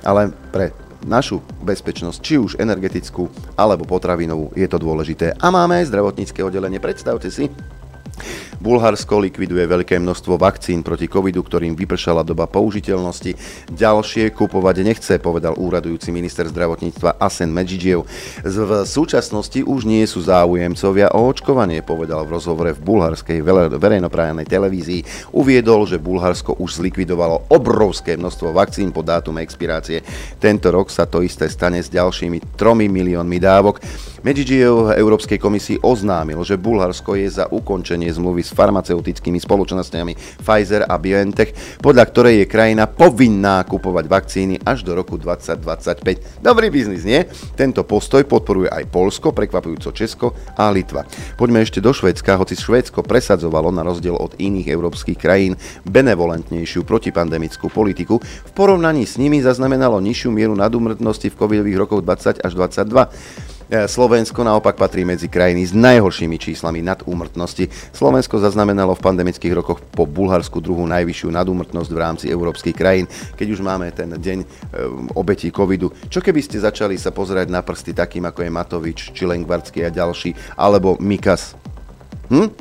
Ale 0.00 0.32
pre 0.48 0.72
našu 1.04 1.44
bezpečnosť, 1.60 2.18
či 2.24 2.34
už 2.40 2.56
energetickú 2.56 3.28
alebo 3.52 3.84
potravinovú, 3.84 4.56
je 4.56 4.64
to 4.64 4.80
dôležité. 4.80 5.36
A 5.36 5.52
máme 5.52 5.84
aj 5.84 5.92
zdravotnícke 5.92 6.40
oddelenie. 6.40 6.80
Predstavte 6.80 7.28
si, 7.28 7.52
Bulharsko 8.56 9.20
likviduje 9.20 9.68
veľké 9.68 10.00
množstvo 10.00 10.40
vakcín 10.40 10.80
proti 10.80 11.06
covidu, 11.06 11.44
ktorým 11.44 11.76
vypršala 11.76 12.24
doba 12.24 12.48
použiteľnosti. 12.48 13.36
Ďalšie 13.70 14.32
kupovať 14.32 14.76
nechce, 14.80 15.20
povedal 15.20 15.54
úradujúci 15.54 16.08
minister 16.10 16.48
zdravotníctva 16.48 17.20
Asen 17.20 17.52
Medžidžiev. 17.52 18.08
V 18.42 18.58
súčasnosti 18.88 19.60
už 19.60 19.84
nie 19.84 20.02
sú 20.08 20.24
záujemcovia 20.24 21.12
o 21.12 21.28
očkovanie, 21.28 21.84
povedal 21.84 22.24
v 22.24 22.32
rozhovore 22.40 22.72
v 22.72 22.80
bulharskej 22.80 23.44
verejnoprávnej 23.76 24.48
televízii. 24.48 25.32
Uviedol, 25.36 25.84
že 25.84 26.00
Bulharsko 26.00 26.56
už 26.56 26.80
zlikvidovalo 26.80 27.52
obrovské 27.52 28.16
množstvo 28.16 28.56
vakcín 28.56 28.88
po 28.90 29.04
dátume 29.04 29.44
expirácie. 29.44 30.00
Tento 30.40 30.72
rok 30.72 30.88
sa 30.88 31.04
to 31.04 31.20
isté 31.20 31.52
stane 31.52 31.84
s 31.84 31.92
ďalšími 31.92 32.56
3 32.56 32.88
miliónmi 32.88 33.36
dávok. 33.36 33.84
Medžidžiev 34.24 34.96
Európskej 34.96 35.38
komisii 35.38 35.78
oznámil, 35.86 36.40
že 36.42 36.58
Bulharsko 36.58 37.14
je 37.14 37.30
za 37.30 37.46
ukončenie 37.46 38.05
zmluvy 38.10 38.42
s 38.42 38.54
farmaceutickými 38.54 39.38
spoločnosťami 39.40 40.42
Pfizer 40.42 40.86
a 40.86 40.94
BioNTech, 40.98 41.80
podľa 41.80 42.04
ktorej 42.10 42.34
je 42.42 42.46
krajina 42.50 42.90
povinná 42.90 43.62
kupovať 43.66 44.04
vakcíny 44.06 44.54
až 44.62 44.82
do 44.86 44.94
roku 44.94 45.18
2025. 45.18 46.42
Dobrý 46.42 46.68
biznis, 46.70 47.06
nie? 47.06 47.24
Tento 47.54 47.86
postoj 47.86 48.22
podporuje 48.26 48.70
aj 48.70 48.90
Polsko, 48.90 49.30
prekvapujúco 49.30 49.90
Česko 49.94 50.26
a 50.58 50.68
Litva. 50.70 51.06
Poďme 51.36 51.62
ešte 51.62 51.82
do 51.82 51.94
Švédska, 51.94 52.38
hoci 52.38 52.58
Švédsko 52.58 53.06
presadzovalo 53.06 53.70
na 53.70 53.86
rozdiel 53.86 54.14
od 54.16 54.34
iných 54.36 54.68
európskych 54.70 55.18
krajín 55.18 55.54
benevolentnejšiu 55.86 56.82
protipandemickú 56.82 57.70
politiku, 57.70 58.18
v 58.20 58.50
porovnaní 58.52 59.06
s 59.06 59.16
nimi 59.20 59.38
zaznamenalo 59.40 60.02
nižšiu 60.02 60.30
mieru 60.34 60.54
nadúmrtnosti 60.58 61.30
v 61.30 61.38
covidových 61.38 61.80
rokoch 61.80 62.00
20 62.02 62.42
až 62.42 62.52
22. 62.54 63.55
E, 63.66 63.90
Slovensko 63.90 64.46
naopak 64.46 64.78
patrí 64.78 65.02
medzi 65.02 65.26
krajiny 65.26 65.66
s 65.66 65.74
najhoršími 65.74 66.38
číslami 66.38 66.86
nad 66.86 67.02
úmrtnosti. 67.02 67.66
Slovensko 67.90 68.38
zaznamenalo 68.38 68.94
v 68.94 69.02
pandemických 69.02 69.58
rokoch 69.58 69.82
po 69.82 70.06
Bulharsku 70.06 70.62
druhú 70.62 70.86
najvyššiu 70.86 71.34
nadúmrtnosť 71.34 71.90
v 71.90 71.98
rámci 71.98 72.24
európskych 72.30 72.78
krajín, 72.78 73.10
keď 73.34 73.58
už 73.58 73.60
máme 73.66 73.90
ten 73.90 74.14
deň 74.14 74.38
e, 74.38 74.46
obetí 75.18 75.50
covidu. 75.50 75.90
Čo 76.06 76.22
keby 76.22 76.46
ste 76.46 76.62
začali 76.62 76.94
sa 76.94 77.10
pozerať 77.10 77.50
na 77.50 77.58
prsty 77.66 77.90
takým 77.90 78.22
ako 78.30 78.46
je 78.46 78.54
Matovič, 78.54 78.98
či 79.10 79.26
Lengvarský 79.26 79.82
a 79.82 79.90
ďalší, 79.90 80.54
alebo 80.54 80.94
Mikas? 81.02 81.58
Hm? 82.30 82.54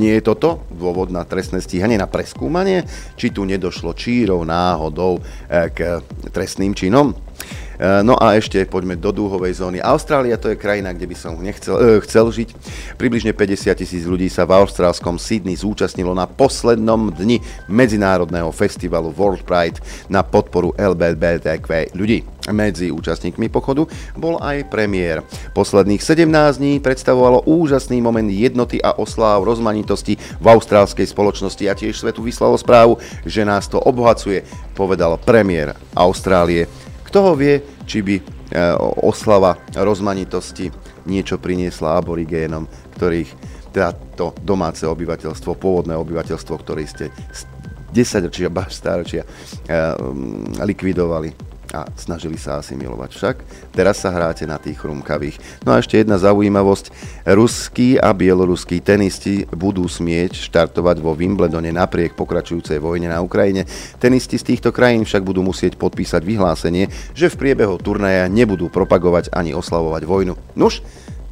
Nie 0.00 0.16
je 0.16 0.32
toto 0.32 0.64
dôvod 0.72 1.12
na 1.12 1.28
trestné 1.28 1.60
stíhanie, 1.60 2.00
na 2.00 2.08
preskúmanie? 2.08 2.88
Či 3.20 3.36
tu 3.36 3.44
nedošlo 3.44 3.92
čírov 3.92 4.48
náhodou 4.48 5.20
e, 5.20 5.68
k 5.76 6.00
trestným 6.32 6.72
činom? 6.72 7.27
Eh, 7.78 8.02
no 8.02 8.18
a 8.18 8.34
ešte 8.34 8.58
poďme 8.66 8.98
do 8.98 9.14
dúhovej 9.14 9.62
zóny. 9.62 9.78
Austrália 9.78 10.34
to 10.34 10.50
je 10.50 10.58
krajina, 10.58 10.90
kde 10.90 11.06
by 11.06 11.14
som 11.14 11.38
nechcel, 11.38 11.78
uh, 11.78 12.02
chcel 12.02 12.26
žiť. 12.26 12.50
Približne 12.98 13.30
50 13.30 13.70
tisíc 13.78 14.02
ľudí 14.02 14.26
sa 14.26 14.42
v 14.42 14.58
austrálskom 14.58 15.14
Sydney 15.14 15.54
zúčastnilo 15.54 16.10
na 16.10 16.26
poslednom 16.26 17.14
dni 17.14 17.38
medzinárodného 17.70 18.50
festivalu 18.50 19.14
World 19.14 19.46
Pride 19.46 19.78
na 20.10 20.26
podporu 20.26 20.74
LGBTQ 20.74 21.94
ľudí. 21.94 22.26
Medzi 22.50 22.90
účastníkmi 22.90 23.46
pochodu 23.46 23.86
bol 24.18 24.42
aj 24.42 24.66
premiér. 24.66 25.22
Posledných 25.54 26.02
17 26.02 26.58
dní 26.58 26.82
predstavovalo 26.82 27.46
úžasný 27.46 28.02
moment 28.02 28.26
jednoty 28.26 28.82
a 28.82 28.98
osláv 28.98 29.46
rozmanitosti 29.46 30.18
v 30.18 30.46
austrálskej 30.50 31.06
spoločnosti 31.06 31.62
a 31.70 31.78
tiež 31.78 31.94
svetu 31.94 32.26
vyslalo 32.26 32.58
správu, 32.58 32.98
že 33.22 33.46
nás 33.46 33.70
to 33.70 33.78
obohacuje, 33.78 34.42
povedal 34.74 35.14
premiér 35.22 35.78
Austrálie 35.94 36.66
kto 37.08 37.18
ho 37.24 37.32
vie, 37.32 37.64
či 37.88 38.04
by 38.04 38.16
e, 38.20 38.22
oslava 39.00 39.56
rozmanitosti 39.72 40.68
niečo 41.08 41.40
priniesla 41.40 41.96
aborigénom, 41.96 42.68
ktorých 43.00 43.30
teda 43.72 43.96
to 44.16 44.36
domáce 44.44 44.84
obyvateľstvo, 44.84 45.56
pôvodné 45.56 45.96
obyvateľstvo, 45.96 46.54
ktoré 46.60 46.84
ste 46.84 47.08
10 47.92 48.28
ročia, 48.28 48.48
stáročia 48.68 49.22
e, 49.24 49.28
likvidovali 50.60 51.57
a 51.72 51.84
snažili 51.96 52.40
sa 52.40 52.60
asi 52.60 52.74
milovať 52.74 53.10
však. 53.12 53.36
Teraz 53.72 54.00
sa 54.00 54.12
hráte 54.12 54.48
na 54.48 54.56
tých 54.56 54.80
chrumkavých. 54.80 55.64
No 55.64 55.76
a 55.76 55.80
ešte 55.80 56.00
jedna 56.00 56.16
zaujímavosť. 56.16 56.90
Ruskí 57.28 58.00
a 58.00 58.12
bieloruskí 58.12 58.80
tenisti 58.80 59.44
budú 59.52 59.84
smieť 59.84 60.36
štartovať 60.48 60.96
vo 61.02 61.12
Wimbledone 61.12 61.70
napriek 61.74 62.16
pokračujúcej 62.16 62.80
vojne 62.80 63.12
na 63.12 63.20
Ukrajine. 63.20 63.68
Tenisti 64.00 64.40
z 64.40 64.54
týchto 64.54 64.72
krajín 64.72 65.04
však 65.04 65.22
budú 65.24 65.44
musieť 65.44 65.76
podpísať 65.76 66.24
vyhlásenie, 66.24 66.88
že 67.12 67.28
v 67.28 67.38
priebehu 67.38 67.76
turnaja 67.80 68.26
nebudú 68.26 68.72
propagovať 68.72 69.32
ani 69.32 69.52
oslavovať 69.52 70.02
vojnu. 70.08 70.34
Nuž, 70.56 70.80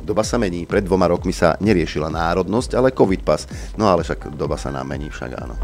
Doba 0.06 0.22
sa 0.22 0.38
mení. 0.38 0.70
Pred 0.70 0.86
dvoma 0.86 1.10
rokmi 1.10 1.34
sa 1.34 1.58
neriešila 1.58 2.06
národnosť, 2.14 2.78
ale 2.78 2.94
covid 2.94 3.26
pas. 3.26 3.42
No 3.74 3.90
ale 3.90 4.06
však 4.06 4.38
doba 4.38 4.54
sa 4.54 4.70
nám 4.70 4.86
mení 4.86 5.10
však 5.10 5.30
áno. 5.34 5.58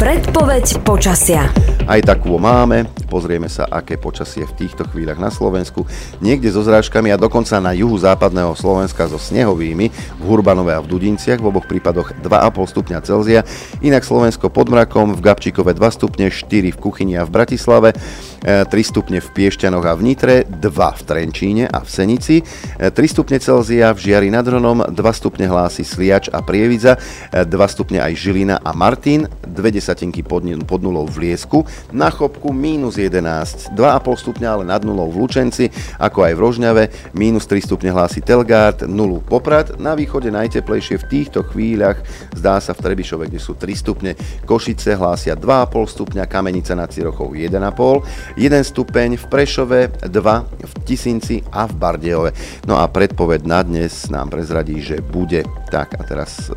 Predpoveď 0.00 0.84
počasia. 0.84 1.48
Aj 1.88 2.00
takú 2.04 2.36
máme. 2.36 2.86
Pozrieme 3.10 3.50
sa, 3.50 3.66
aké 3.66 3.98
počasie 3.98 4.46
v 4.46 4.54
týchto 4.54 4.86
chvíľach 4.86 5.18
na 5.18 5.26
Slovensku. 5.32 5.82
Niekde 6.22 6.54
so 6.54 6.62
zrážkami 6.62 7.10
a 7.10 7.18
dokonca 7.18 7.58
na 7.58 7.74
juhu 7.74 7.98
západného 7.98 8.54
Slovenska 8.54 9.10
so 9.10 9.18
snehovými 9.18 9.90
v 9.90 10.22
Hurbanove 10.22 10.70
a 10.70 10.84
v 10.84 10.86
Dudinciach, 10.86 11.42
v 11.42 11.50
oboch 11.50 11.66
prípadoch 11.66 12.14
2,5 12.22 12.70
stupňa 12.70 12.98
Celzia. 13.02 13.40
Inak 13.82 14.06
Slovensko 14.06 14.52
pod 14.52 14.70
mrakom, 14.70 15.16
v 15.16 15.24
Gabčíkove 15.24 15.74
2 15.74 15.98
stupne, 15.98 16.30
4 16.30 16.70
v 16.70 16.78
Kuchyni 16.78 17.18
a 17.18 17.26
v 17.26 17.34
Bratislave, 17.34 17.96
3 18.44 18.70
e, 18.70 18.84
stupne 18.86 19.18
v 19.18 19.28
Piešťanoch 19.32 19.84
a 19.88 19.96
v 19.98 20.02
Nitre, 20.06 20.36
2 20.46 20.70
v 20.70 21.02
Trenčíne 21.02 21.64
a 21.66 21.82
v 21.82 21.88
Senici, 21.90 22.46
3 22.78 22.92
e, 22.92 23.08
stupne 23.10 23.42
Celzia 23.42 23.90
v 23.90 23.98
Žiari 23.98 24.30
nad 24.30 24.46
Hronom, 24.46 24.94
2 24.94 24.94
stupne 25.16 25.50
hlási 25.50 25.82
Sliač 25.82 26.30
a 26.30 26.44
Prievidza, 26.44 27.00
2 27.34 27.46
e, 27.46 27.68
stupne 27.72 27.98
aj 27.98 28.12
Žilina 28.14 28.62
a 28.62 28.70
Martin, 28.70 29.26
2 29.48 29.69
desatinky 29.70 30.22
pod, 30.22 30.44
pod 30.66 30.80
nulou 30.82 31.06
v 31.06 31.30
Liesku, 31.30 31.64
na 31.94 32.10
Chopku 32.10 32.52
mínus 32.52 32.98
11, 32.98 33.74
2,5 33.74 34.22
stupňa 34.22 34.48
ale 34.50 34.64
nad 34.66 34.82
nulou 34.84 35.08
v 35.10 35.24
Lučenci, 35.24 35.70
ako 35.98 36.26
aj 36.26 36.32
v 36.34 36.42
Rožňave, 36.42 36.82
mínus 37.16 37.46
3 37.46 37.62
stupne 37.64 37.90
hlási 37.94 38.20
Telgard, 38.20 38.84
nulu 38.84 39.22
Poprad, 39.22 39.78
na 39.78 39.94
východe 39.94 40.28
najteplejšie 40.30 41.00
v 41.00 41.08
týchto 41.08 41.46
chvíľach 41.46 42.02
zdá 42.36 42.58
sa 42.58 42.76
v 42.76 42.82
Trebišove, 42.82 43.30
kde 43.30 43.40
sú 43.40 43.56
3 43.56 43.70
stupne, 43.74 44.12
Košice 44.44 44.96
hlásia 44.96 45.34
2,5 45.34 45.94
stupňa, 45.96 46.28
Kamenica 46.30 46.74
nad 46.76 46.90
Cirochou 46.90 47.32
1,5, 47.32 48.36
1 48.36 48.70
stupeň 48.70 49.10
v 49.16 49.24
Prešove, 49.28 49.80
2 50.06 50.10
v 50.66 50.72
Tisinci 50.84 51.42
a 51.52 51.66
v 51.68 51.74
Bardejove. 51.76 52.30
No 52.66 52.78
a 52.80 52.88
predpoved 52.90 53.46
na 53.46 53.62
dnes 53.64 54.08
nám 54.08 54.32
prezradí, 54.32 54.80
že 54.80 55.00
bude 55.04 55.44
tak 55.68 55.96
a 55.98 56.02
teraz 56.02 56.50
e, 56.50 56.54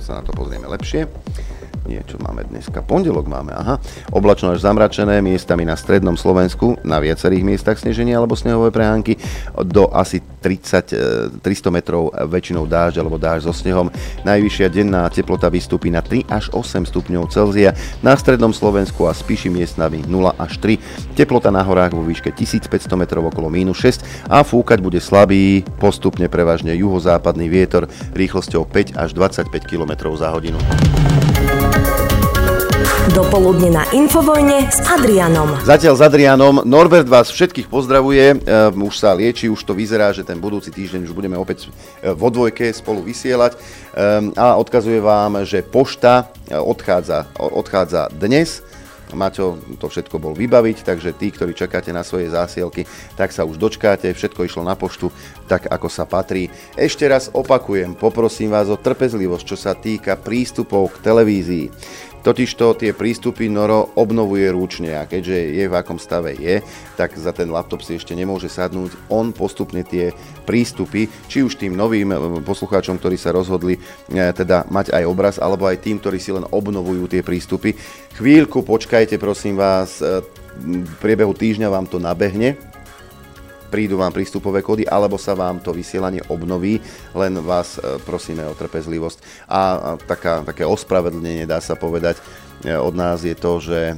sa 0.00 0.20
na 0.20 0.22
to 0.22 0.32
pozrieme 0.32 0.68
lepšie 0.68 1.06
niečo 1.84 2.16
máme 2.20 2.48
dneska. 2.48 2.80
Pondelok 2.80 3.28
máme, 3.28 3.52
aha. 3.52 3.76
Oblačno 4.10 4.52
až 4.52 4.64
zamračené, 4.64 5.20
miestami 5.20 5.68
na 5.68 5.76
strednom 5.76 6.16
Slovensku, 6.16 6.80
na 6.82 6.98
viacerých 6.98 7.44
miestach 7.44 7.76
sneženie 7.76 8.16
alebo 8.16 8.36
snehové 8.36 8.72
prehánky, 8.72 9.20
do 9.64 9.88
asi 9.92 10.20
30, 10.20 11.40
300 11.40 11.44
e, 11.44 11.72
metrov 11.72 12.12
väčšinou 12.12 12.64
dážď 12.64 13.04
alebo 13.04 13.20
dážď 13.20 13.44
so 13.48 13.54
snehom. 13.54 13.88
Najvyššia 14.24 14.68
denná 14.72 15.08
teplota 15.12 15.48
vystúpi 15.52 15.92
na 15.92 16.00
3 16.00 16.28
až 16.28 16.50
8 16.52 16.88
stupňov 16.88 17.28
Celzia, 17.32 17.76
na 18.00 18.16
strednom 18.16 18.52
Slovensku 18.52 19.04
a 19.08 19.12
spíši 19.12 19.52
miestnami 19.52 20.04
0 20.08 20.36
až 20.40 20.60
3. 20.60 21.16
Teplota 21.16 21.52
na 21.52 21.60
horách 21.64 21.92
vo 21.92 22.04
výške 22.04 22.32
1500 22.32 22.68
metrov 22.96 23.28
okolo 23.28 23.52
minus 23.52 23.80
6 23.80 24.28
a 24.28 24.40
fúkať 24.40 24.80
bude 24.80 25.00
slabý, 25.00 25.64
postupne 25.76 26.28
prevažne 26.28 26.72
juhozápadný 26.76 27.46
vietor 27.48 27.88
rýchlosťou 28.16 28.64
5 28.68 28.96
až 28.96 29.10
25 29.12 29.48
km 29.68 29.92
za 30.16 30.32
hodinu. 30.32 30.60
Dopoludne 33.12 33.68
na 33.68 33.84
Infovojne 33.92 34.64
s 34.72 34.80
Adrianom. 34.80 35.60
Zatiaľ 35.60 36.00
s 36.00 36.02
Adrianom. 36.08 36.64
Norbert 36.64 37.04
vás 37.04 37.28
všetkých 37.28 37.68
pozdravuje. 37.68 38.40
Uh, 38.40 38.72
už 38.72 38.96
sa 38.96 39.12
lieči, 39.12 39.52
už 39.52 39.60
to 39.60 39.76
vyzerá, 39.76 40.08
že 40.16 40.24
ten 40.24 40.40
budúci 40.40 40.72
týždeň 40.72 41.04
už 41.04 41.12
budeme 41.12 41.36
opäť 41.36 41.68
e, 42.00 42.16
vo 42.16 42.32
dvojke 42.32 42.72
spolu 42.72 43.04
vysielať. 43.04 43.60
Um, 43.92 44.32
a 44.40 44.56
odkazuje 44.56 45.04
vám, 45.04 45.44
že 45.44 45.60
pošta 45.60 46.32
e, 46.48 46.56
odchádza, 46.56 47.28
odchádza 47.36 48.08
dnes. 48.08 48.64
Maťo 49.12 49.60
to 49.76 49.92
všetko 49.92 50.16
bol 50.16 50.32
vybaviť, 50.32 50.88
takže 50.88 51.12
tí, 51.12 51.28
ktorí 51.28 51.52
čakáte 51.52 51.92
na 51.92 52.00
svoje 52.00 52.32
zásielky, 52.32 52.88
tak 53.20 53.36
sa 53.36 53.44
už 53.44 53.60
dočkáte, 53.60 54.08
všetko 54.16 54.48
išlo 54.48 54.64
na 54.64 54.80
poštu, 54.80 55.12
tak 55.44 55.68
ako 55.68 55.92
sa 55.92 56.08
patrí. 56.08 56.48
Ešte 56.72 57.04
raz 57.04 57.28
opakujem, 57.28 57.94
poprosím 57.94 58.56
vás 58.56 58.72
o 58.72 58.80
trpezlivosť, 58.80 59.44
čo 59.44 59.56
sa 59.60 59.76
týka 59.76 60.16
prístupov 60.16 60.88
k 60.98 61.04
televízii. 61.04 61.66
Totižto 62.24 62.80
tie 62.80 62.96
prístupy 62.96 63.52
Noro 63.52 63.92
obnovuje 64.00 64.48
ručne 64.48 64.96
a 64.96 65.04
keďže 65.04 65.60
je 65.60 65.64
v 65.68 65.76
akom 65.76 66.00
stave 66.00 66.32
je, 66.32 66.64
tak 66.96 67.12
za 67.20 67.36
ten 67.36 67.52
laptop 67.52 67.84
si 67.84 68.00
ešte 68.00 68.16
nemôže 68.16 68.48
sadnúť. 68.48 68.96
On 69.12 69.28
postupne 69.28 69.84
tie 69.84 70.08
prístupy, 70.48 71.12
či 71.28 71.44
už 71.44 71.60
tým 71.60 71.76
novým 71.76 72.16
eh, 72.16 72.18
poslucháčom, 72.40 72.96
ktorí 72.96 73.20
sa 73.20 73.36
rozhodli 73.36 73.76
eh, 73.76 74.32
teda 74.32 74.64
mať 74.72 74.96
aj 74.96 75.04
obraz, 75.04 75.36
alebo 75.36 75.68
aj 75.68 75.84
tým, 75.84 76.00
ktorí 76.00 76.16
si 76.16 76.32
len 76.32 76.48
obnovujú 76.48 77.12
tie 77.12 77.20
prístupy. 77.20 77.76
Chvíľku 78.16 78.64
počkajte, 78.64 79.20
prosím 79.20 79.60
vás, 79.60 80.00
eh, 80.00 80.24
v 80.64 80.94
priebehu 81.04 81.36
týždňa 81.36 81.68
vám 81.68 81.84
to 81.92 82.00
nabehne, 82.00 82.56
prídu 83.74 83.98
vám 83.98 84.14
prístupové 84.14 84.62
kódy, 84.62 84.86
alebo 84.86 85.18
sa 85.18 85.34
vám 85.34 85.58
to 85.58 85.74
vysielanie 85.74 86.22
obnoví, 86.30 86.78
len 87.10 87.42
vás 87.42 87.74
e, 87.82 87.98
prosíme 88.06 88.46
o 88.46 88.54
trpezlivosť. 88.54 89.50
A 89.50 89.98
taká, 89.98 90.46
také 90.46 90.62
ospravedlnenie, 90.62 91.42
dá 91.42 91.58
sa 91.58 91.74
povedať, 91.74 92.22
e, 92.62 92.70
od 92.78 92.94
nás 92.94 93.26
je 93.26 93.34
to, 93.34 93.58
že 93.58 93.80
e, 93.90 93.94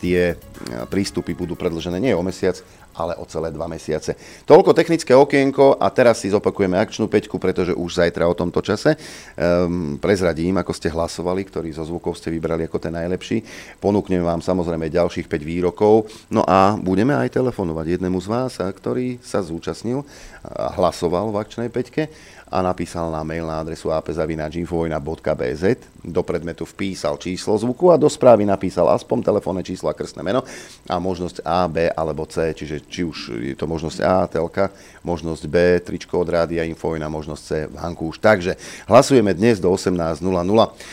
tie 0.00 0.40
prístupy 0.88 1.36
budú 1.36 1.52
predlžené 1.52 2.00
nie 2.00 2.16
o 2.16 2.24
mesiac, 2.24 2.56
ale 2.96 3.14
o 3.20 3.24
celé 3.28 3.52
dva 3.52 3.68
mesiace. 3.68 4.16
Toľko 4.48 4.72
technické 4.72 5.12
okienko 5.12 5.76
a 5.76 5.86
teraz 5.92 6.24
si 6.24 6.32
zopakujeme 6.32 6.80
akčnú 6.80 7.06
peťku, 7.06 7.36
pretože 7.36 7.76
už 7.76 8.00
zajtra 8.00 8.24
o 8.24 8.34
tomto 8.34 8.64
čase 8.64 8.96
um, 8.96 10.00
prezradím, 10.00 10.56
ako 10.56 10.72
ste 10.72 10.88
hlasovali, 10.88 11.44
ktorý 11.44 11.68
zo 11.76 11.84
zvukov 11.84 12.16
ste 12.16 12.32
vybrali 12.32 12.64
ako 12.64 12.80
ten 12.80 12.96
najlepší. 12.96 13.44
Ponúknem 13.78 14.24
vám 14.24 14.40
samozrejme 14.40 14.88
ďalších 14.88 15.28
5 15.28 15.44
výrokov, 15.44 16.08
no 16.32 16.42
a 16.48 16.74
budeme 16.80 17.12
aj 17.12 17.36
telefonovať 17.36 18.00
jednému 18.00 18.18
z 18.18 18.28
vás, 18.32 18.52
ktorý 18.58 19.20
sa 19.20 19.44
zúčastnil 19.44 20.02
a 20.46 20.72
hlasoval 20.78 21.34
v 21.34 21.40
akčnej 21.42 21.68
peťke 21.68 22.08
a 22.46 22.62
napísal 22.62 23.10
na 23.10 23.26
mail 23.26 23.42
na 23.42 23.58
adresu 23.58 23.90
apzavináčinfovojna.bz. 23.90 25.64
Do 26.06 26.22
predmetu 26.22 26.62
vpísal 26.62 27.18
číslo 27.18 27.58
zvuku 27.58 27.90
a 27.90 27.98
do 27.98 28.06
správy 28.06 28.46
napísal 28.46 28.86
aspoň 28.94 29.26
telefónne 29.26 29.66
číslo 29.66 29.90
a 29.90 29.98
krstné 29.98 30.22
meno 30.22 30.46
a 30.86 30.94
možnosť 31.02 31.42
A, 31.42 31.66
B 31.66 31.90
alebo 31.90 32.22
C, 32.30 32.54
čiže 32.54 32.86
či 32.86 33.02
už 33.02 33.18
je 33.42 33.54
to 33.58 33.66
možnosť 33.66 33.98
A, 34.06 34.30
telka, 34.30 34.70
možnosť 35.02 35.42
B, 35.50 35.82
tričko 35.82 36.22
od 36.22 36.30
rádia 36.30 36.62
Infovojna, 36.62 37.10
možnosť 37.10 37.42
C, 37.42 37.50
vankúš. 37.66 38.22
Takže 38.22 38.54
hlasujeme 38.86 39.34
dnes 39.34 39.58
do 39.58 39.74
18.00. 39.74 40.22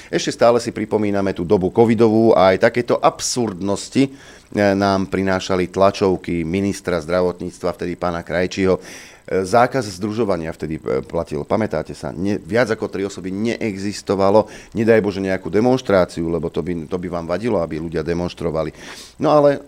Ešte 0.10 0.32
stále 0.34 0.58
si 0.58 0.74
pripomíname 0.74 1.38
tú 1.38 1.46
dobu 1.46 1.70
covidovú 1.70 2.34
a 2.34 2.58
aj 2.58 2.66
takéto 2.74 2.98
absurdnosti 2.98 4.10
eh, 4.10 4.74
nám 4.74 5.06
prinášali 5.14 5.70
tlačovky 5.70 6.42
ministra 6.42 6.98
zdravotníctva, 6.98 7.78
vtedy 7.78 7.94
pána 7.94 8.26
Krajčího, 8.26 8.82
E, 8.82 9.13
zákaz 9.28 9.88
združovania 10.00 10.52
vtedy 10.52 10.80
e, 10.80 11.00
platil. 11.04 11.48
Pamätáte 11.48 11.96
sa, 11.96 12.12
ne, 12.12 12.36
viac 12.40 12.68
ako 12.72 12.92
tri 12.92 13.08
osoby 13.08 13.32
neexistovalo. 13.32 14.52
Nedaj 14.76 15.00
Bože 15.00 15.24
nejakú 15.24 15.48
demonstráciu, 15.48 16.28
lebo 16.28 16.52
to 16.52 16.60
by, 16.60 16.86
to 16.88 16.98
by 17.00 17.08
vám 17.08 17.26
vadilo, 17.28 17.64
aby 17.64 17.80
ľudia 17.80 18.04
demonstrovali. 18.04 18.76
No 19.18 19.32
ale 19.32 19.64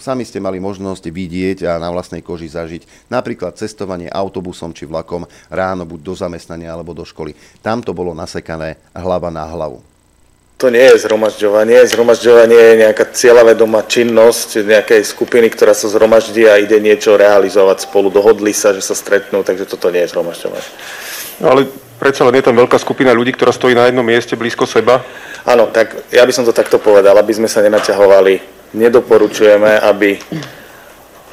sami 0.00 0.24
ste 0.24 0.40
mali 0.40 0.56
možnosť 0.58 1.04
vidieť 1.12 1.58
a 1.68 1.72
na 1.76 1.92
vlastnej 1.92 2.24
koži 2.24 2.48
zažiť 2.48 3.12
napríklad 3.12 3.56
cestovanie 3.60 4.08
autobusom 4.08 4.72
či 4.72 4.88
vlakom 4.88 5.28
ráno 5.52 5.84
buď 5.84 6.00
do 6.00 6.14
zamestnania 6.16 6.72
alebo 6.72 6.96
do 6.96 7.04
školy. 7.04 7.36
Tam 7.60 7.84
to 7.84 7.92
bolo 7.92 8.16
nasekané 8.16 8.80
hlava 8.96 9.28
na 9.28 9.44
hlavu 9.44 9.93
to 10.54 10.70
nie 10.70 10.86
je 10.86 11.02
zhromažďovanie. 11.02 11.82
Zhromažďovanie 11.90 12.54
je 12.56 12.74
nejaká 12.86 13.10
cieľavedomá 13.10 13.84
činnosť 13.90 14.62
nejakej 14.62 15.02
skupiny, 15.02 15.50
ktorá 15.50 15.74
sa 15.74 15.90
zhromaždí 15.90 16.46
a 16.46 16.62
ide 16.62 16.78
niečo 16.78 17.18
realizovať 17.18 17.90
spolu. 17.90 18.08
Dohodli 18.08 18.54
sa, 18.54 18.70
že 18.70 18.80
sa 18.80 18.94
stretnú, 18.94 19.42
takže 19.42 19.66
toto 19.66 19.90
nie 19.90 20.06
je 20.06 20.14
zhromažďovanie. 20.14 20.70
No, 21.42 21.46
ale 21.50 21.66
predsa 21.98 22.22
len 22.22 22.38
je 22.38 22.46
tam 22.46 22.54
veľká 22.54 22.78
skupina 22.78 23.10
ľudí, 23.10 23.34
ktorá 23.34 23.50
stojí 23.50 23.74
na 23.74 23.90
jednom 23.90 24.06
mieste 24.06 24.38
blízko 24.38 24.64
seba. 24.70 25.02
Áno, 25.42 25.74
tak 25.74 26.08
ja 26.14 26.22
by 26.22 26.32
som 26.32 26.46
to 26.46 26.54
takto 26.54 26.78
povedal, 26.78 27.18
aby 27.18 27.34
sme 27.34 27.50
sa 27.50 27.58
nenaťahovali. 27.60 28.54
Nedoporučujeme, 28.78 29.82
aby 29.82 30.16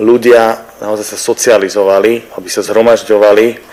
ľudia 0.02 0.66
naozaj 0.82 1.14
sa 1.14 1.18
socializovali, 1.18 2.34
aby 2.34 2.50
sa 2.50 2.66
zhromažďovali 2.66 3.70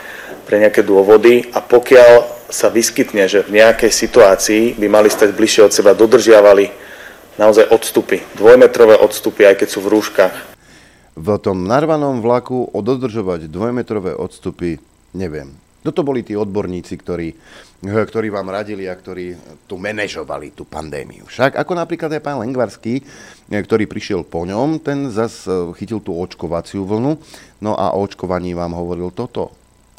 pre 0.48 0.56
nejaké 0.64 0.80
dôvody 0.80 1.52
a 1.52 1.60
pokiaľ 1.60 2.40
sa 2.48 2.72
vyskytne, 2.72 3.28
že 3.28 3.44
v 3.44 3.60
nejakej 3.60 3.92
situácii 3.92 4.80
by 4.80 4.88
mali 4.88 5.12
stať 5.12 5.36
bližšie 5.36 5.68
od 5.68 5.72
seba, 5.76 5.92
dodržiavali 5.92 6.72
naozaj 7.36 7.68
odstupy, 7.68 8.24
dvojmetrové 8.40 8.96
odstupy, 8.96 9.44
aj 9.44 9.60
keď 9.60 9.68
sú 9.68 9.84
v 9.84 9.92
rúškach. 9.92 10.34
V 11.12 11.28
tom 11.44 11.68
narvanom 11.68 12.24
vlaku 12.24 12.72
dodržovať 12.72 13.52
dvojmetrové 13.52 14.16
odstupy 14.16 14.80
neviem. 15.12 15.52
Toto 15.78 16.02
boli 16.02 16.26
tí 16.26 16.34
odborníci, 16.34 16.94
ktorí, 16.98 17.28
ktorí 17.84 18.28
vám 18.34 18.50
radili 18.50 18.90
a 18.90 18.98
ktorí 18.98 19.36
tu 19.70 19.78
manažovali 19.78 20.50
tú 20.56 20.66
pandémiu. 20.66 21.28
Však 21.30 21.54
ako 21.54 21.72
napríklad 21.78 22.10
aj 22.18 22.22
pán 22.24 22.42
Lengvarský, 22.42 23.04
ktorý 23.46 23.86
prišiel 23.86 24.26
po 24.26 24.42
ňom, 24.42 24.82
ten 24.82 25.12
zas 25.12 25.46
chytil 25.78 26.02
tú 26.02 26.18
očkovaciu 26.18 26.82
vlnu, 26.82 27.20
no 27.62 27.72
a 27.78 27.94
o 27.94 28.02
očkovaní 28.02 28.56
vám 28.56 28.74
hovoril 28.74 29.14
toto. 29.14 29.54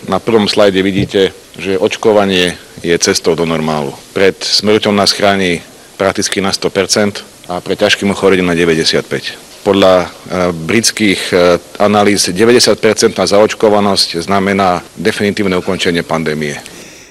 Na 0.08 0.20
prvom 0.24 0.48
slajde 0.48 0.80
vidíte, 0.80 1.36
že 1.60 1.76
očkovanie 1.76 2.56
je 2.80 2.96
cestou 3.00 3.36
do 3.36 3.44
normálu. 3.44 3.92
Pred 4.16 4.40
smrťou 4.40 4.96
nás 4.96 5.12
chráni 5.12 5.60
prakticky 6.00 6.40
na 6.40 6.56
100% 6.56 7.52
a 7.52 7.60
pre 7.60 7.76
ťažkým 7.76 8.08
ochorením 8.16 8.48
na 8.48 8.56
95%. 8.56 9.60
Podľa 9.60 9.94
e, 10.00 10.08
britských 10.56 11.22
e, 11.30 11.60
analýz 11.84 12.32
90% 12.32 12.80
zaočkovanosť 13.12 14.24
znamená 14.24 14.80
definitívne 14.96 15.60
ukončenie 15.60 16.00
pandémie. 16.08 16.56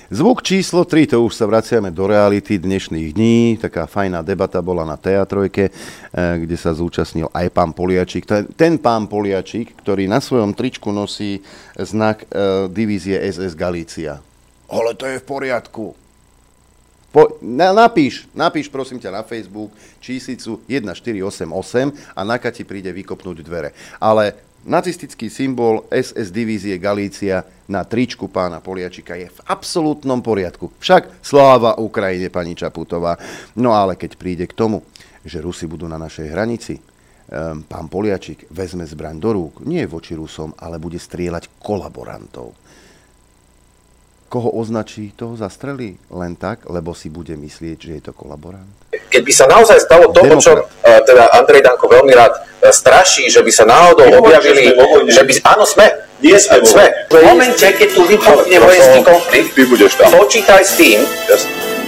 Zvuk 0.09 0.40
číslo 0.40 0.88
3, 0.88 1.12
to 1.12 1.21
už 1.21 1.37
sa 1.37 1.44
vraciame 1.44 1.92
do 1.92 2.09
reality 2.09 2.57
dnešných 2.57 3.12
dní. 3.12 3.61
Taká 3.61 3.85
fajná 3.85 4.25
debata 4.25 4.57
bola 4.64 4.81
na 4.81 4.97
Teatrojke, 4.97 5.68
eh, 5.68 5.73
kde 6.40 6.57
sa 6.57 6.73
zúčastnil 6.73 7.29
aj 7.29 7.53
pán 7.53 7.77
Poliačík. 7.77 8.25
Ten, 8.25 8.49
ten 8.57 8.81
pán 8.81 9.05
Poliačík, 9.05 9.77
ktorý 9.77 10.09
na 10.09 10.25
svojom 10.25 10.57
tričku 10.57 10.88
nosí 10.97 11.44
znak 11.77 12.25
uh, 12.25 12.73
divízie 12.73 13.21
SS 13.21 13.53
Galícia. 13.53 14.25
Ale 14.73 14.97
to 14.97 15.05
je 15.05 15.21
v 15.21 15.29
poriadku. 15.29 15.92
Po, 17.12 17.37
na, 17.44 17.77
napíš, 17.77 18.25
napíš 18.33 18.73
prosím 18.73 18.97
ťa 18.97 19.12
na 19.12 19.23
Facebook 19.29 19.77
číslicu 20.01 20.64
1488 20.64 22.16
a 22.16 22.21
Naka 22.25 22.49
ti 22.49 22.64
príde 22.64 22.88
vykopnúť 22.97 23.44
dvere. 23.44 23.77
Ale 24.01 24.47
nacistický 24.66 25.31
symbol 25.31 25.87
SS 25.92 26.35
divízie 26.35 26.75
Galícia 26.81 27.44
na 27.68 27.85
tričku 27.85 28.33
pána 28.33 28.64
Poliačika 28.64 29.14
je 29.14 29.29
v 29.29 29.40
absolútnom 29.47 30.25
poriadku. 30.25 30.73
Však 30.81 31.23
sláva 31.23 31.77
Ukrajine, 31.77 32.33
pani 32.33 32.57
Čaputová. 32.57 33.14
No 33.61 33.77
ale 33.77 33.94
keď 33.94 34.16
príde 34.16 34.44
k 34.49 34.57
tomu, 34.57 34.83
že 35.23 35.44
Rusi 35.44 35.68
budú 35.68 35.85
na 35.85 36.01
našej 36.01 36.33
hranici, 36.33 36.81
um, 36.81 37.61
pán 37.68 37.87
Poliačik 37.92 38.49
vezme 38.49 38.88
zbraň 38.88 39.21
do 39.21 39.31
rúk, 39.37 39.62
nie 39.68 39.85
voči 39.85 40.16
Rusom, 40.16 40.57
ale 40.57 40.81
bude 40.81 40.97
strieľať 40.97 41.61
kolaborantov. 41.61 42.57
Koho 44.29 44.53
označí, 44.61 45.17
toho 45.17 45.41
zastrelí 45.41 45.97
len 46.12 46.37
tak, 46.37 46.69
lebo 46.69 46.93
si 46.93 47.09
bude 47.09 47.33
myslieť, 47.33 47.79
že 47.81 47.93
je 47.97 48.03
to 48.05 48.12
kolaborant. 48.12 48.69
Keď 48.93 49.25
by 49.25 49.33
sa 49.33 49.49
naozaj 49.49 49.81
stalo 49.81 50.12
to, 50.12 50.21
o 50.21 50.37
čom 50.37 50.61
uh, 50.61 51.01
teda 51.09 51.33
Andrej 51.33 51.64
Danko 51.64 51.88
veľmi 51.88 52.12
rád 52.12 52.37
uh, 52.37 52.69
straší, 52.69 53.33
že 53.33 53.41
by 53.41 53.49
sa 53.49 53.64
náhodou 53.64 54.05
objavili, 54.21 54.69
že 55.09 55.25
by... 55.25 55.33
Áno, 55.49 55.64
sme. 55.64 55.88
Nie 56.21 56.37
sme. 56.37 56.61
sme. 56.61 57.09
V 57.09 57.25
momente, 57.25 57.64
keď 57.64 57.88
tu 57.88 58.05
vypukne 58.05 58.57
vojenský 58.61 59.01
konflikt, 59.01 59.51
Ty 59.57 59.62
budeš 59.64 59.93
tam. 59.97 60.12
počítaj 60.12 60.61
s 60.61 60.73
tým, 60.77 60.99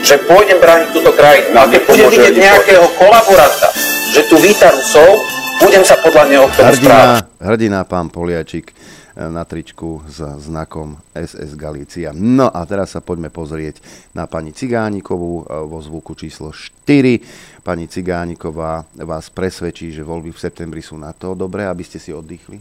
že 0.00 0.16
pôjdem 0.24 0.56
brániť 0.56 0.88
túto 0.96 1.12
krajinu. 1.12 1.52
A 1.60 1.68
keď 1.68 1.80
budem 1.92 2.08
vidieť 2.08 2.34
nejakého 2.40 2.88
kolaboranta, 2.96 3.68
že 4.16 4.24
tu 4.32 4.40
víta 4.40 4.72
Rusov, 4.72 5.20
budem 5.60 5.84
sa 5.84 6.00
podľa 6.00 6.24
neho 6.24 6.44
k 6.48 6.52
tomu 6.56 6.72
správať. 6.72 7.20
Hrdina, 7.20 7.44
hrdina 7.52 7.80
pán 7.84 8.08
Poliačik 8.08 8.72
na 9.16 9.42
tričku 9.42 10.06
s 10.06 10.22
znakom 10.46 10.94
SS 11.16 11.58
Galícia. 11.58 12.14
No 12.14 12.46
a 12.46 12.62
teraz 12.68 12.94
sa 12.94 13.02
poďme 13.02 13.32
pozrieť 13.32 13.82
na 14.14 14.30
pani 14.30 14.54
Cigánikovú 14.54 15.42
eh, 15.42 15.66
vo 15.66 15.78
zvuku 15.82 16.14
číslo 16.14 16.54
4. 16.54 17.64
Pani 17.64 17.90
Cigániková 17.90 18.86
vás 19.02 19.32
presvedčí, 19.32 19.90
že 19.90 20.06
voľby 20.06 20.30
v 20.30 20.42
septembri 20.42 20.82
sú 20.84 20.94
na 21.00 21.10
to 21.10 21.34
dobré, 21.34 21.66
aby 21.66 21.82
ste 21.82 21.98
si 21.98 22.14
oddychli. 22.14 22.60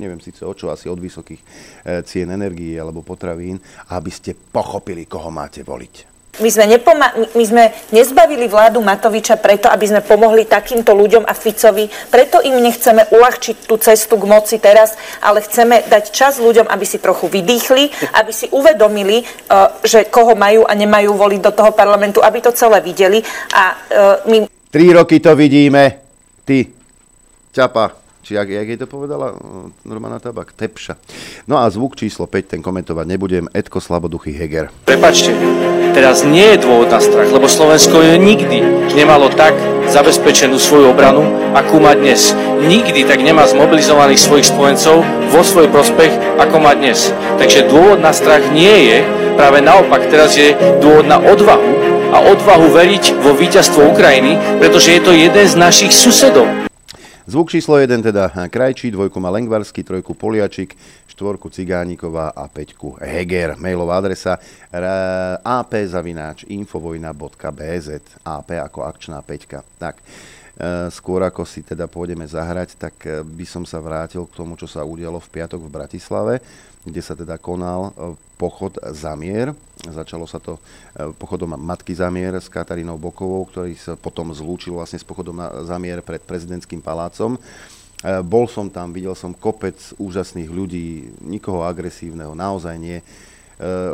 Neviem 0.00 0.22
síce 0.22 0.46
o 0.48 0.52
čo, 0.56 0.72
asi 0.72 0.88
od 0.88 1.00
vysokých 1.00 1.40
eh, 1.40 2.02
cien 2.04 2.28
energií 2.28 2.76
alebo 2.76 3.06
potravín, 3.06 3.56
aby 3.94 4.10
ste 4.12 4.36
pochopili, 4.36 5.08
koho 5.08 5.32
máte 5.32 5.64
voliť. 5.64 6.09
My 6.38 6.46
sme, 6.46 6.64
nepoma- 6.70 7.10
my 7.34 7.44
sme 7.44 7.74
nezbavili 7.90 8.46
vládu 8.46 8.78
Matoviča 8.78 9.36
preto, 9.42 9.66
aby 9.66 9.90
sme 9.90 10.00
pomohli 10.00 10.46
takýmto 10.46 10.94
ľuďom 10.94 11.26
a 11.26 11.34
Ficovi. 11.34 11.90
Preto 12.08 12.38
im 12.40 12.54
nechceme 12.62 13.10
uľahčiť 13.10 13.66
tú 13.66 13.74
cestu 13.82 14.14
k 14.14 14.30
moci 14.30 14.62
teraz, 14.62 14.94
ale 15.18 15.42
chceme 15.42 15.82
dať 15.90 16.14
čas 16.14 16.38
ľuďom, 16.38 16.70
aby 16.70 16.86
si 16.86 17.02
trochu 17.02 17.26
vydýchli, 17.26 18.14
aby 18.14 18.32
si 18.32 18.46
uvedomili, 18.54 19.20
eh, 19.20 19.68
že 19.82 20.06
koho 20.06 20.38
majú 20.38 20.64
a 20.64 20.72
nemajú 20.72 21.18
voliť 21.18 21.40
do 21.42 21.52
toho 21.52 21.74
parlamentu, 21.74 22.22
aby 22.22 22.38
to 22.38 22.54
celé 22.54 22.78
videli. 22.78 23.20
A 23.52 23.62
eh, 23.90 24.30
my 24.30 24.38
Tri 24.70 24.86
roky 24.94 25.18
to 25.18 25.34
vidíme. 25.34 25.98
Ty, 26.46 26.62
Čapa, 27.50 27.99
či 28.20 28.36
jak, 28.36 28.48
jak 28.48 28.68
jej 28.68 28.78
to 28.78 28.86
povedala 28.86 29.32
uh, 29.32 29.68
Normana 29.84 30.20
Tabak? 30.20 30.52
Tepša. 30.52 30.96
No 31.48 31.58
a 31.58 31.68
zvuk 31.72 31.96
číslo 31.96 32.28
5, 32.28 32.56
ten 32.56 32.60
komentovať 32.60 33.06
nebudem. 33.08 33.44
Edko 33.56 33.80
Slaboduchy 33.80 34.36
Heger. 34.36 34.68
Prepačte, 34.84 35.32
teraz 35.96 36.22
nie 36.22 36.56
je 36.56 36.62
dôvod 36.62 36.92
na 36.92 37.00
strach, 37.00 37.32
lebo 37.32 37.48
Slovensko 37.48 38.04
je 38.04 38.14
nikdy 38.20 38.58
nemalo 38.94 39.32
tak 39.32 39.56
zabezpečenú 39.90 40.60
svoju 40.60 40.94
obranu, 40.94 41.26
akú 41.56 41.82
má 41.82 41.98
dnes. 41.98 42.30
Nikdy 42.62 43.08
tak 43.08 43.24
nemá 43.24 43.48
zmobilizovaných 43.50 44.22
svojich 44.22 44.46
spojencov 44.46 45.02
vo 45.34 45.42
svoj 45.42 45.66
prospech, 45.72 46.38
ako 46.38 46.56
má 46.62 46.76
dnes. 46.78 47.10
Takže 47.42 47.66
dôvod 47.66 47.98
na 47.98 48.14
strach 48.14 48.46
nie 48.54 48.92
je, 48.92 48.98
práve 49.34 49.58
naopak 49.64 50.06
teraz 50.12 50.38
je 50.38 50.54
dôvod 50.78 51.08
na 51.08 51.18
odvahu 51.18 51.90
a 52.10 52.18
odvahu 52.26 52.74
veriť 52.74 53.22
vo 53.22 53.34
víťazstvo 53.34 53.90
Ukrajiny, 53.90 54.38
pretože 54.58 54.94
je 54.94 55.00
to 55.02 55.12
jeden 55.14 55.46
z 55.46 55.54
našich 55.58 55.94
susedov. 55.94 56.69
Zvuk 57.30 57.46
číslo 57.46 57.78
1 57.78 58.02
teda 58.02 58.26
Krajčí, 58.50 58.90
dvojku 58.90 59.22
má 59.22 59.30
Lengvarsky, 59.30 59.86
trojku 59.86 60.18
Poliačik, 60.18 60.74
štvorku 61.06 61.46
Cigániková 61.46 62.34
a 62.34 62.50
peťku 62.50 62.98
Heger. 62.98 63.54
Mailová 63.54 64.02
adresa 64.02 64.34
ap.infovojna.bz 65.46 67.88
AP 68.26 68.48
ako 68.50 68.78
akčná 68.82 69.22
peťka. 69.22 69.62
Tak, 69.78 70.02
e, 70.02 70.90
skôr 70.90 71.22
ako 71.22 71.46
si 71.46 71.62
teda 71.62 71.86
pôjdeme 71.86 72.26
zahrať, 72.26 72.74
tak 72.74 72.98
by 73.22 73.46
som 73.46 73.62
sa 73.62 73.78
vrátil 73.78 74.26
k 74.26 74.34
tomu, 74.34 74.58
čo 74.58 74.66
sa 74.66 74.82
udialo 74.82 75.22
v 75.22 75.30
piatok 75.30 75.62
v 75.62 75.70
Bratislave, 75.70 76.42
kde 76.82 76.98
sa 76.98 77.14
teda 77.14 77.38
konal 77.38 77.94
e, 78.40 78.42
pochod 78.42 78.72
Zamier. 78.96 79.52
Začalo 79.84 80.24
sa 80.24 80.40
to 80.40 80.56
pochodom 81.20 81.56
Matky 81.60 81.92
Zamier 81.92 82.36
s 82.40 82.48
Katarínou 82.48 82.96
Bokovou, 82.96 83.44
ktorý 83.44 83.76
sa 83.76 83.96
potom 83.96 84.32
zlúčil 84.32 84.76
vlastne 84.76 84.96
s 84.96 85.04
pochodom 85.04 85.36
na 85.36 85.48
Zamier 85.64 86.00
pred 86.00 86.24
prezidentským 86.24 86.80
palácom. 86.80 87.36
Bol 88.24 88.48
som 88.48 88.72
tam, 88.72 88.96
videl 88.96 89.12
som 89.12 89.36
kopec 89.36 89.76
úžasných 90.00 90.48
ľudí, 90.48 91.12
nikoho 91.20 91.64
agresívneho, 91.64 92.32
naozaj 92.32 92.76
nie 92.80 93.04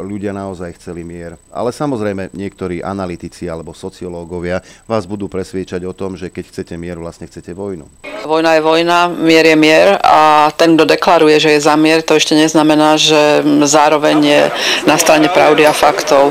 ľudia 0.03 0.31
naozaj 0.31 0.79
chceli 0.79 1.03
mier. 1.03 1.35
Ale 1.51 1.75
samozrejme 1.75 2.31
niektorí 2.31 2.81
analytici 2.81 3.51
alebo 3.51 3.75
sociológovia 3.75 4.63
vás 4.87 5.05
budú 5.11 5.27
presviečať 5.27 5.83
o 5.83 5.93
tom, 5.93 6.15
že 6.15 6.31
keď 6.31 6.45
chcete 6.55 6.75
mier, 6.79 6.95
vlastne 6.97 7.27
chcete 7.27 7.51
vojnu. 7.51 7.91
Vojna 8.27 8.59
je 8.59 8.63
vojna, 8.63 8.99
mier 9.11 9.47
je 9.47 9.57
mier 9.59 9.89
a 10.03 10.51
ten, 10.55 10.79
kto 10.79 10.87
deklaruje, 10.87 11.37
že 11.43 11.51
je 11.59 11.67
za 11.67 11.75
mier, 11.75 12.03
to 12.07 12.15
ešte 12.15 12.39
neznamená, 12.39 12.95
že 12.99 13.43
zároveň 13.67 14.17
je 14.23 14.41
na 14.87 14.97
strane 14.99 15.27
pravdy 15.27 15.67
a 15.67 15.75
faktov. 15.75 16.31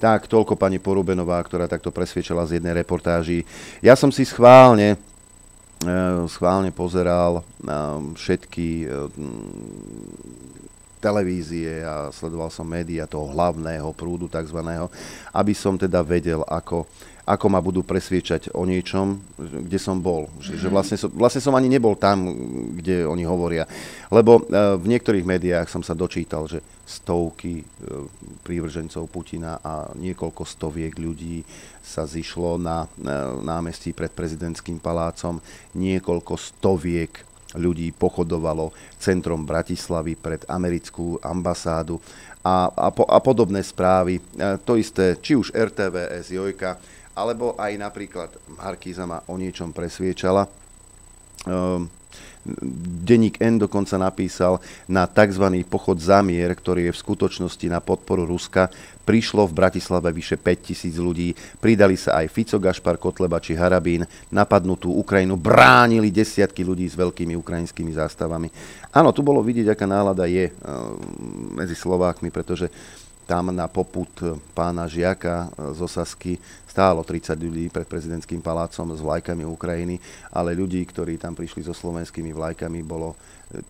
Tak, 0.00 0.32
toľko 0.32 0.56
pani 0.56 0.80
Porubenová, 0.80 1.36
ktorá 1.44 1.68
takto 1.68 1.92
presviečala 1.92 2.48
z 2.48 2.56
jednej 2.56 2.72
reportáži. 2.72 3.44
Ja 3.84 3.92
som 3.98 4.08
si 4.08 4.24
schválne 4.24 4.96
schválne 6.28 6.68
pozeral 6.76 7.40
na 7.64 7.96
všetky 8.12 8.84
televízie 11.00 11.80
a 11.82 12.12
sledoval 12.12 12.52
som 12.52 12.68
médiá 12.68 13.08
toho 13.08 13.32
hlavného 13.32 13.90
prúdu 13.96 14.28
tzv., 14.28 14.60
aby 15.32 15.52
som 15.56 15.80
teda 15.80 16.04
vedel, 16.04 16.44
ako, 16.44 16.84
ako 17.24 17.46
ma 17.48 17.64
budú 17.64 17.80
presviečať 17.80 18.52
o 18.52 18.68
niečom, 18.68 19.16
kde 19.40 19.78
som 19.80 19.96
bol. 19.96 20.28
Že, 20.38 20.52
že 20.60 20.68
vlastne, 20.68 20.96
som, 21.00 21.08
vlastne 21.08 21.40
som 21.40 21.56
ani 21.56 21.72
nebol 21.72 21.96
tam, 21.96 22.28
kde 22.76 23.08
oni 23.08 23.24
hovoria. 23.24 23.64
Lebo 24.12 24.44
e, 24.44 24.76
v 24.76 24.86
niektorých 24.86 25.24
médiách 25.24 25.72
som 25.72 25.80
sa 25.80 25.96
dočítal, 25.96 26.44
že 26.44 26.60
stovky 26.84 27.62
e, 27.62 27.64
prívržencov 28.44 29.08
Putina 29.08 29.62
a 29.64 29.88
niekoľko 29.96 30.42
stoviek 30.44 30.92
ľudí 30.98 31.46
sa 31.80 32.04
zišlo 32.04 32.60
na 32.60 32.84
e, 32.84 32.88
námestí 33.40 33.96
pred 33.96 34.12
prezidentským 34.12 34.82
palácom, 34.82 35.40
niekoľko 35.78 36.34
stoviek 36.36 37.29
ľudí 37.54 37.90
pochodovalo 37.94 38.70
centrom 39.00 39.42
Bratislavy 39.42 40.14
pred 40.14 40.46
americkú 40.46 41.18
ambasádu 41.22 41.98
a, 42.40 42.70
a, 42.70 42.88
po, 42.94 43.04
a 43.04 43.18
podobné 43.18 43.60
správy. 43.60 44.18
E, 44.18 44.22
to 44.62 44.78
isté, 44.78 45.18
či 45.18 45.36
už 45.36 45.52
RTVS, 45.52 46.30
Jojka, 46.30 46.78
alebo 47.14 47.58
aj 47.58 47.72
napríklad 47.76 48.30
Markíza 48.56 49.04
ma 49.04 49.20
o 49.26 49.34
niečom 49.36 49.74
presviečala. 49.74 50.46
Um, 51.44 51.90
Deník 53.04 53.36
N 53.36 53.60
dokonca 53.60 54.00
napísal 54.00 54.64
na 54.88 55.04
tzv. 55.04 55.44
pochod 55.68 56.00
zamier, 56.00 56.56
ktorý 56.56 56.88
je 56.88 56.96
v 56.96 57.02
skutočnosti 57.04 57.66
na 57.68 57.84
podporu 57.84 58.24
Ruska. 58.24 58.72
Prišlo 59.04 59.44
v 59.44 59.56
Bratislave 59.56 60.08
vyše 60.14 60.40
5000 60.40 60.96
ľudí, 60.96 61.34
pridali 61.60 62.00
sa 62.00 62.22
aj 62.22 62.30
Fico, 62.32 62.56
Gašpar, 62.56 62.96
Kotleba 62.96 63.42
či 63.42 63.58
Harabín. 63.58 64.08
Napadnutú 64.32 64.88
Ukrajinu 64.94 65.36
bránili 65.36 66.08
desiatky 66.08 66.64
ľudí 66.64 66.88
s 66.88 66.96
veľkými 66.96 67.36
ukrajinskými 67.36 67.92
zástavami. 67.92 68.48
Áno, 68.94 69.10
tu 69.12 69.20
bolo 69.20 69.44
vidieť, 69.44 69.74
aká 69.74 69.84
nálada 69.84 70.24
je 70.24 70.48
uh, 70.48 70.96
medzi 71.58 71.76
Slovákmi, 71.76 72.32
pretože 72.32 72.70
tam 73.30 73.54
na 73.54 73.70
poput 73.70 74.10
pána 74.58 74.90
Žiaka 74.90 75.54
z 75.70 75.78
Osasky 75.78 76.34
stálo 76.66 77.06
30 77.06 77.38
ľudí 77.38 77.70
pred 77.70 77.86
prezidentským 77.86 78.42
palácom 78.42 78.90
s 78.90 78.98
vlajkami 78.98 79.46
Ukrajiny, 79.46 80.02
ale 80.34 80.58
ľudí, 80.58 80.82
ktorí 80.82 81.14
tam 81.14 81.38
prišli 81.38 81.62
so 81.62 81.70
slovenskými 81.70 82.34
vlajkami, 82.34 82.82
bolo 82.82 83.14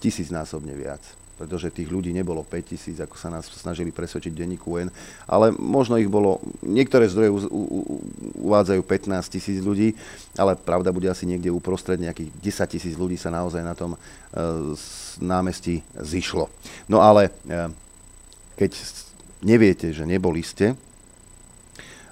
tisícnásobne 0.01 0.73
viac 0.73 1.05
pretože 1.41 1.73
tých 1.73 1.89
ľudí 1.89 2.13
nebolo 2.13 2.45
5 2.45 2.53
tisíc, 2.69 3.01
ako 3.01 3.17
sa 3.17 3.33
nás 3.33 3.49
snažili 3.49 3.89
presvedčiť 3.89 4.29
denníku 4.29 4.77
N, 4.77 4.93
ale 5.25 5.49
možno 5.57 5.97
ich 5.97 6.05
bolo, 6.05 6.37
niektoré 6.61 7.09
zdroje 7.09 7.33
u, 7.33 7.41
u, 7.49 7.97
uvádzajú 8.45 8.85
15 8.85 9.25
tisíc 9.33 9.57
ľudí, 9.65 9.97
ale 10.37 10.53
pravda 10.53 10.93
bude 10.93 11.09
asi 11.09 11.25
niekde 11.25 11.49
uprostred, 11.49 11.97
nejakých 11.97 12.29
10 12.45 12.75
tisíc 12.77 12.93
ľudí 12.93 13.17
sa 13.17 13.33
naozaj 13.33 13.65
na 13.65 13.73
tom 13.73 13.97
e, 13.97 13.99
námestí 15.25 15.81
zišlo. 15.97 16.53
No 16.93 17.01
ale 17.01 17.33
e, 17.49 17.73
keď 18.61 18.77
neviete, 19.41 19.93
že 19.93 20.09
neboli 20.09 20.45
ste, 20.45 20.77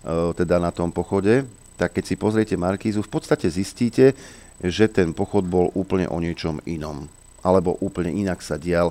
teda 0.08 0.56
na 0.56 0.72
tom 0.72 0.88
pochode, 0.94 1.44
tak 1.78 1.94
keď 1.94 2.04
si 2.04 2.14
pozriete 2.18 2.54
Markízu, 2.58 3.04
v 3.04 3.12
podstate 3.12 3.46
zistíte, 3.52 4.16
že 4.58 4.90
ten 4.90 5.14
pochod 5.14 5.46
bol 5.46 5.70
úplne 5.78 6.10
o 6.10 6.18
niečom 6.18 6.58
inom. 6.66 7.06
Alebo 7.46 7.78
úplne 7.78 8.10
inak 8.10 8.42
sa 8.42 8.58
dial, 8.58 8.90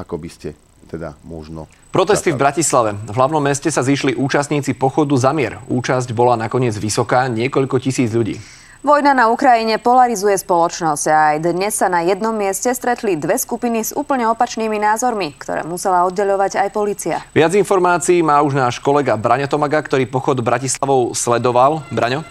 ako 0.00 0.16
by 0.16 0.28
ste 0.32 0.48
teda 0.86 1.18
možno... 1.26 1.68
Protesty 1.92 2.30
v 2.32 2.40
Bratislave. 2.40 2.94
V 2.94 3.16
hlavnom 3.16 3.42
meste 3.42 3.68
sa 3.68 3.82
zišli 3.82 4.14
účastníci 4.14 4.72
pochodu 4.72 5.12
za 5.18 5.34
mier. 5.34 5.60
Účasť 5.66 6.14
bola 6.14 6.38
nakoniec 6.38 6.72
vysoká, 6.78 7.26
niekoľko 7.26 7.76
tisíc 7.82 8.14
ľudí. 8.14 8.38
Vojna 8.86 9.18
na 9.18 9.26
Ukrajine 9.34 9.82
polarizuje 9.82 10.38
spoločnosť 10.38 11.04
a 11.10 11.34
aj 11.34 11.36
dnes 11.50 11.74
sa 11.74 11.90
na 11.90 12.06
jednom 12.06 12.30
mieste 12.30 12.70
stretli 12.70 13.18
dve 13.18 13.34
skupiny 13.34 13.82
s 13.82 13.90
úplne 13.90 14.30
opačnými 14.30 14.78
názormi, 14.78 15.34
ktoré 15.34 15.66
musela 15.66 16.06
oddeľovať 16.06 16.54
aj 16.54 16.68
policia. 16.70 17.18
Viac 17.34 17.58
informácií 17.58 18.22
má 18.22 18.38
už 18.46 18.54
náš 18.54 18.78
kolega 18.78 19.18
Braňo 19.18 19.50
Tomaga, 19.50 19.82
ktorý 19.82 20.06
pochod 20.06 20.38
Bratislavou 20.38 21.18
sledoval. 21.18 21.82
Braňo? 21.90 22.22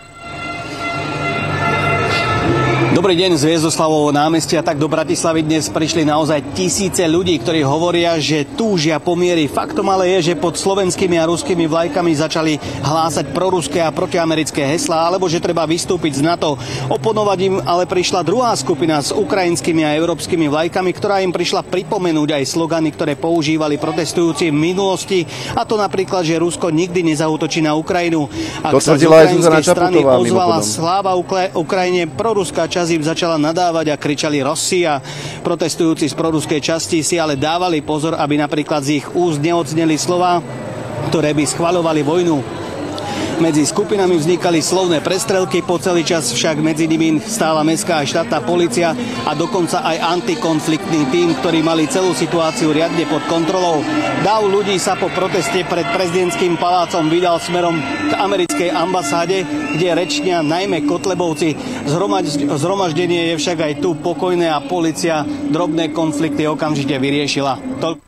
Dobrý 2.96 3.12
deň 3.12 3.36
z 3.36 3.52
Viezdoslavovho 3.52 4.16
námestia. 4.16 4.64
Tak 4.64 4.80
do 4.80 4.88
Bratislavy 4.88 5.44
dnes 5.44 5.68
prišli 5.68 6.08
naozaj 6.08 6.56
tisíce 6.56 7.04
ľudí, 7.04 7.36
ktorí 7.44 7.60
hovoria, 7.60 8.16
že 8.24 8.48
túžia 8.56 9.04
pomiery. 9.04 9.52
Faktom 9.52 9.84
ale 9.92 10.16
je, 10.16 10.32
že 10.32 10.40
pod 10.40 10.56
slovenskými 10.56 11.20
a 11.20 11.28
ruskými 11.28 11.68
vlajkami 11.68 12.16
začali 12.16 12.56
hlásať 12.56 13.36
proruské 13.36 13.84
a 13.84 13.92
protiamerické 13.92 14.64
heslá, 14.64 15.12
alebo 15.12 15.28
že 15.28 15.44
treba 15.44 15.68
vystúpiť 15.68 16.24
z 16.24 16.24
NATO. 16.24 16.56
Oponovať 16.88 17.40
im 17.44 17.56
ale 17.68 17.84
prišla 17.84 18.24
druhá 18.24 18.56
skupina 18.56 19.04
s 19.04 19.12
ukrajinskými 19.12 19.84
a 19.84 19.92
európskymi 20.00 20.48
vlajkami, 20.48 20.96
ktorá 20.96 21.20
im 21.20 21.36
prišla 21.36 21.68
pripomenúť 21.68 22.40
aj 22.40 22.48
slogany, 22.48 22.96
ktoré 22.96 23.20
používali 23.20 23.76
protestujúci 23.76 24.56
v 24.56 24.72
minulosti. 24.72 25.28
A 25.52 25.68
to 25.68 25.76
napríklad, 25.76 26.24
že 26.24 26.40
Rusko 26.40 26.72
nikdy 26.72 27.04
nezautočí 27.12 27.60
na 27.60 27.76
Ukrajinu. 27.76 28.32
Ak 28.64 28.72
to 28.72 28.80
sa 28.80 28.96
z 28.96 29.04
ukrajinskej 29.04 29.68
strany 29.68 30.00
ozvala 30.00 30.64
sláva 30.64 31.12
Ukrajine, 31.60 32.08
proruská 32.08 32.72
časť 32.72 32.84
im 32.92 33.04
začala 33.06 33.38
nadávať 33.40 33.94
a 33.94 34.00
kričali 34.02 34.42
Rosia. 34.42 35.00
Protestujúci 35.46 36.10
z 36.10 36.16
proruskej 36.18 36.60
časti 36.60 37.06
si 37.06 37.16
ale 37.22 37.40
dávali 37.40 37.86
pozor, 37.86 38.18
aby 38.18 38.36
napríklad 38.42 38.82
z 38.84 39.00
ich 39.00 39.08
úst 39.14 39.40
neodzneli 39.40 39.96
slova, 39.96 40.42
ktoré 41.14 41.32
by 41.38 41.46
schvaľovali 41.46 42.02
vojnu. 42.02 42.65
Medzi 43.36 43.68
skupinami 43.68 44.16
vznikali 44.16 44.64
slovné 44.64 45.04
prestrelky, 45.04 45.60
po 45.60 45.76
celý 45.76 46.08
čas 46.08 46.32
však 46.32 46.56
medzi 46.64 46.88
nimi 46.88 47.20
stála 47.20 47.68
mestská 47.68 48.00
a 48.00 48.08
štátna 48.08 48.40
policia 48.48 48.96
a 49.28 49.36
dokonca 49.36 49.84
aj 49.84 50.24
antikonfliktný 50.24 51.12
tým, 51.12 51.36
ktorí 51.44 51.60
mali 51.60 51.84
celú 51.92 52.16
situáciu 52.16 52.72
riadne 52.72 53.04
pod 53.12 53.20
kontrolou. 53.28 53.84
Dáv 54.24 54.48
ľudí 54.48 54.80
sa 54.80 54.96
po 54.96 55.12
proteste 55.12 55.68
pred 55.68 55.84
prezidentským 55.92 56.56
palácom 56.56 57.12
vydal 57.12 57.36
smerom 57.44 57.76
k 58.08 58.12
americkej 58.16 58.72
ambasáde, 58.72 59.44
kde 59.76 59.88
rečnia 59.92 60.40
najmä 60.40 60.88
Kotlebovci. 60.88 61.60
Zhromaždenie 62.56 63.36
je 63.36 63.36
však 63.36 63.58
aj 63.60 63.74
tu 63.84 64.00
pokojné 64.00 64.48
a 64.48 64.64
policia 64.64 65.28
drobné 65.28 65.92
konflikty 65.92 66.48
okamžite 66.48 66.96
vyriešila. 66.96 67.84
Tol- 67.84 68.00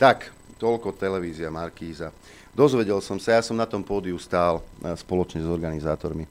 tak, 0.00 0.32
toľko 0.56 0.96
televízia 0.96 1.52
Markíza. 1.52 2.08
Dozvedel 2.56 3.04
som 3.04 3.20
sa, 3.20 3.36
ja 3.36 3.42
som 3.44 3.52
na 3.52 3.68
tom 3.68 3.84
pódiu 3.84 4.16
stál 4.16 4.64
e, 4.80 4.96
spoločne 4.96 5.44
s 5.44 5.48
organizátormi. 5.48 6.24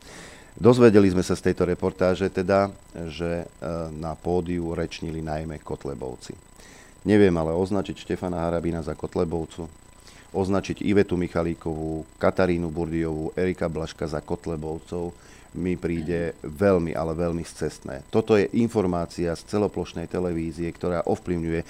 Dozvedeli 0.57 1.05
sme 1.13 1.21
sa 1.21 1.37
z 1.37 1.53
tejto 1.53 1.69
reportáže 1.69 2.25
teda, 2.33 2.73
že 3.13 3.45
e, 3.45 3.65
na 3.93 4.17
pódiu 4.17 4.73
rečnili 4.73 5.21
najmä 5.21 5.61
Kotlebovci. 5.61 6.33
Neviem 7.05 7.37
ale 7.37 7.53
označiť 7.53 8.01
Štefana 8.01 8.41
Harabina 8.41 8.81
za 8.81 8.97
Kotlebovcu, 8.97 9.69
označiť 10.33 10.81
Ivetu 10.81 11.13
Michalíkovú, 11.13 12.17
Katarínu 12.17 12.73
Burdiovú, 12.73 13.29
Erika 13.37 13.69
Blaška 13.69 14.09
za 14.09 14.17
Kotlebovcov, 14.25 15.13
mi 15.55 15.79
príde 15.79 16.35
veľmi, 16.43 16.93
ale 16.93 17.15
veľmi 17.15 17.41
scestné. 17.41 18.03
Toto 18.11 18.35
je 18.35 18.51
informácia 18.59 19.33
z 19.33 19.41
celoplošnej 19.47 20.05
televízie, 20.11 20.69
ktorá 20.69 21.07
ovplyvňuje 21.07 21.61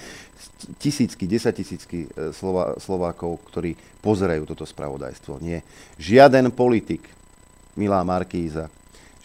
tisícky, 0.76 1.24
desatisícky 1.24 1.98
e, 2.06 2.08
Slova, 2.34 2.76
Slovákov, 2.76 3.46
ktorí 3.48 3.78
pozerajú 4.02 4.44
toto 4.44 4.66
spravodajstvo. 4.66 5.38
Nie. 5.40 5.62
Žiaden 5.96 6.52
politik, 6.52 7.06
milá 7.78 8.02
Markíza, 8.02 8.66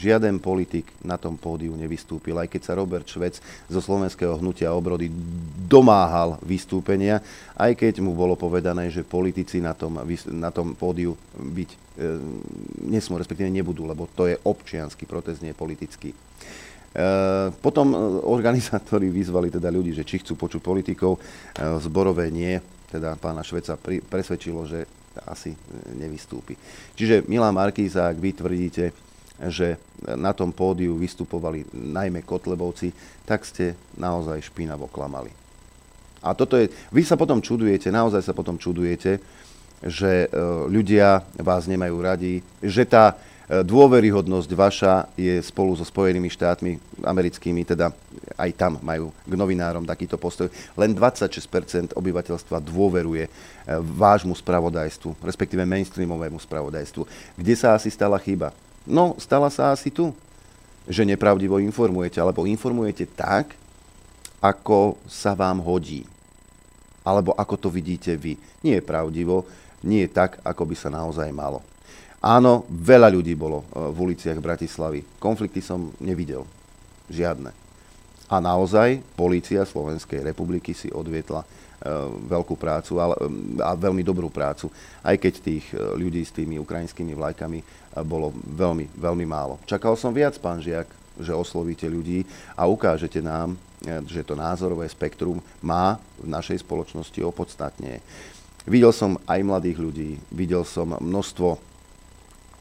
Žiaden 0.02 0.42
politik 0.42 0.90
na 1.06 1.22
tom 1.22 1.38
pódiu 1.38 1.78
nevystúpil, 1.78 2.34
aj 2.34 2.50
keď 2.50 2.62
sa 2.66 2.74
Robert 2.74 3.06
Švec 3.06 3.38
zo 3.70 3.78
slovenského 3.78 4.34
hnutia 4.42 4.74
obrody 4.74 5.14
domáhal 5.70 6.42
vystúpenia, 6.42 7.22
aj 7.54 7.78
keď 7.78 8.02
mu 8.02 8.18
bolo 8.18 8.34
povedané, 8.34 8.90
že 8.90 9.06
politici 9.06 9.62
na 9.62 9.78
tom, 9.78 10.02
na 10.34 10.50
tom 10.50 10.74
pódiu 10.74 11.14
byť 11.38 11.70
e, 11.70 11.78
nesmú, 12.90 13.22
respektíve 13.22 13.54
nebudú, 13.54 13.86
lebo 13.86 14.10
to 14.10 14.26
je 14.26 14.42
občianský 14.42 15.06
protest, 15.06 15.46
nie 15.46 15.54
politický. 15.54 16.10
E, 16.10 16.18
potom 17.62 17.94
organizátori 18.26 19.14
vyzvali 19.14 19.54
teda 19.54 19.70
ľudí, 19.70 19.94
že 19.94 20.02
či 20.02 20.18
chcú 20.18 20.34
počuť 20.34 20.62
politikov, 20.66 21.16
e, 21.16 21.20
zborové 21.78 22.34
nie, 22.34 22.58
teda 22.90 23.22
pána 23.22 23.46
Šveca 23.46 23.78
presvedčilo, 24.10 24.66
že 24.66 24.90
asi 25.30 25.54
nevystúpi. 25.94 26.56
Čiže 26.96 27.28
Milá 27.28 27.52
Markíza, 27.52 28.08
ak 28.08 28.18
vy 28.18 28.32
tvrdíte, 28.32 29.11
že 29.50 29.82
na 30.06 30.34
tom 30.38 30.54
pódiu 30.54 30.94
vystupovali 31.00 31.66
najmä 31.74 32.22
Kotlebovci, 32.22 32.94
tak 33.26 33.42
ste 33.42 33.74
naozaj 33.98 34.46
špinavo 34.46 34.86
klamali. 34.86 35.34
A 36.22 36.38
toto 36.38 36.54
je, 36.54 36.70
vy 36.94 37.02
sa 37.02 37.18
potom 37.18 37.42
čudujete, 37.42 37.90
naozaj 37.90 38.22
sa 38.22 38.34
potom 38.38 38.62
čudujete, 38.62 39.18
že 39.82 40.30
e, 40.30 40.38
ľudia 40.70 41.26
vás 41.42 41.66
nemajú 41.66 41.98
radi, 41.98 42.46
že 42.62 42.86
tá 42.86 43.18
e, 43.50 43.66
dôveryhodnosť 43.66 44.50
vaša 44.54 44.94
je 45.18 45.42
spolu 45.42 45.74
so 45.74 45.82
Spojenými 45.82 46.30
štátmi 46.30 46.78
americkými, 47.02 47.66
teda 47.66 47.90
aj 48.38 48.50
tam 48.54 48.78
majú 48.86 49.10
k 49.26 49.34
novinárom 49.34 49.82
takýto 49.82 50.22
postoj. 50.22 50.54
Len 50.78 50.94
26% 50.94 51.98
obyvateľstva 51.98 52.62
dôveruje 52.62 53.26
e, 53.26 53.32
vášmu 53.82 54.38
spravodajstvu, 54.38 55.26
respektíve 55.26 55.66
mainstreamovému 55.66 56.38
spravodajstvu. 56.38 57.02
Kde 57.42 57.54
sa 57.58 57.74
asi 57.74 57.90
stala 57.90 58.22
chyba? 58.22 58.54
No, 58.88 59.14
stala 59.22 59.54
sa 59.54 59.74
asi 59.74 59.94
tu, 59.94 60.10
že 60.90 61.06
nepravdivo 61.06 61.62
informujete, 61.62 62.18
alebo 62.18 62.50
informujete 62.50 63.06
tak, 63.06 63.54
ako 64.42 64.98
sa 65.06 65.38
vám 65.38 65.62
hodí. 65.62 66.04
Alebo 67.06 67.34
ako 67.38 67.56
to 67.58 67.70
vidíte 67.70 68.18
vy. 68.18 68.38
Nie 68.66 68.82
je 68.82 68.86
pravdivo, 68.86 69.46
nie 69.86 70.06
je 70.06 70.14
tak, 70.14 70.42
ako 70.42 70.66
by 70.66 70.76
sa 70.78 70.90
naozaj 70.90 71.30
malo. 71.30 71.62
Áno, 72.22 72.70
veľa 72.70 73.10
ľudí 73.10 73.34
bolo 73.34 73.66
e, 73.66 73.90
v 73.90 73.98
uliciach 74.14 74.38
Bratislavy. 74.38 75.02
Konflikty 75.18 75.58
som 75.58 75.90
nevidel. 75.98 76.46
Žiadne. 77.10 77.50
A 78.30 78.36
naozaj 78.38 79.02
polícia 79.18 79.66
Slovenskej 79.66 80.22
republiky 80.22 80.78
si 80.78 80.94
odvietla 80.94 81.42
veľkú 82.30 82.54
prácu 82.58 83.02
ale, 83.02 83.16
mm, 83.18 83.58
a 83.58 83.74
veľmi 83.74 84.06
dobrú 84.06 84.30
prácu, 84.30 84.70
aj 85.02 85.18
keď 85.18 85.34
tých 85.42 85.66
eh, 85.74 85.82
ľudí 85.98 86.22
s 86.22 86.34
tými 86.34 86.62
ukrajinskými 86.62 87.18
vlajkami 87.18 87.60
eh, 87.60 87.66
bolo 88.06 88.30
veľmi, 88.34 88.94
veľmi 88.94 89.26
málo. 89.26 89.58
Čakal 89.66 89.98
som 89.98 90.14
viac, 90.14 90.38
pán 90.38 90.62
Žiak, 90.62 91.20
že 91.22 91.34
oslovíte 91.36 91.90
ľudí 91.90 92.24
a 92.56 92.66
ukážete 92.66 93.20
nám, 93.20 93.60
že 94.08 94.24
to 94.24 94.38
názorové 94.38 94.88
spektrum 94.88 95.44
má 95.60 96.00
v 96.22 96.30
našej 96.30 96.64
spoločnosti 96.64 97.20
opodstatne. 97.26 98.00
Videl 98.64 98.94
som 98.94 99.20
aj 99.26 99.42
mladých 99.42 99.78
ľudí, 99.82 100.12
videl 100.32 100.64
som 100.64 100.96
množstvo 100.96 101.60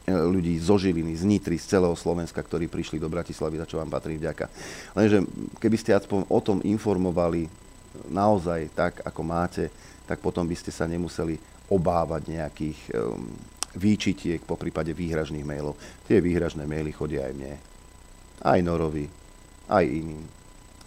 ľudí 0.09 0.57
zo 0.57 0.75
Žiliny, 0.75 1.13
z 1.13 1.23
Nitry, 1.23 1.55
z 1.61 1.77
celého 1.77 1.93
Slovenska, 1.93 2.41
ktorí 2.41 2.65
prišli 2.67 2.97
do 2.97 3.07
Bratislavy, 3.07 3.61
za 3.61 3.69
čo 3.69 3.77
vám 3.77 3.93
patrí 3.93 4.17
vďaka. 4.17 4.49
Lenže 4.97 5.23
keby 5.61 5.77
ste 5.77 5.95
aspoň 5.95 6.25
o 6.27 6.39
tom 6.41 6.57
informovali 6.65 7.60
naozaj 8.09 8.71
tak, 8.75 8.93
ako 9.03 9.21
máte, 9.23 9.69
tak 10.07 10.19
potom 10.19 10.43
by 10.47 10.55
ste 10.55 10.71
sa 10.73 10.89
nemuseli 10.89 11.39
obávať 11.71 12.21
nejakých 12.27 12.79
um, 12.91 13.31
výčitiek 13.79 14.43
po 14.43 14.59
prípade 14.59 14.91
výhražných 14.91 15.47
mailov. 15.47 15.79
Tie 16.03 16.19
výhražné 16.19 16.67
maily 16.67 16.91
chodia 16.91 17.31
aj 17.31 17.33
mne. 17.35 17.55
Aj 18.43 18.59
Norovi, 18.59 19.07
aj 19.71 19.85
iným. 19.87 20.23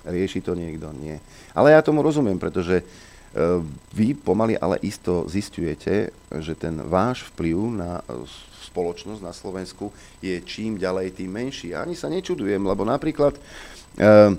Rieši 0.04 0.44
to 0.44 0.52
niekto? 0.52 0.92
Nie. 0.92 1.24
Ale 1.56 1.72
ja 1.72 1.80
tomu 1.80 2.04
rozumiem, 2.04 2.36
pretože 2.36 2.84
uh, 2.84 3.64
vy 3.96 4.12
pomaly 4.12 4.60
ale 4.60 4.76
isto 4.84 5.24
zistujete, 5.24 6.12
že 6.28 6.52
ten 6.52 6.76
váš 6.84 7.24
vplyv 7.32 7.56
na 7.72 8.04
uh, 8.04 8.28
spoločnosť 8.68 9.20
na 9.24 9.32
Slovensku 9.32 9.88
je 10.20 10.36
čím 10.44 10.76
ďalej 10.76 11.16
tým 11.16 11.32
menší. 11.32 11.72
A 11.72 11.88
ani 11.88 11.96
sa 11.96 12.12
nečudujem, 12.12 12.60
lebo 12.60 12.84
napríklad 12.84 13.40
uh, 13.40 14.36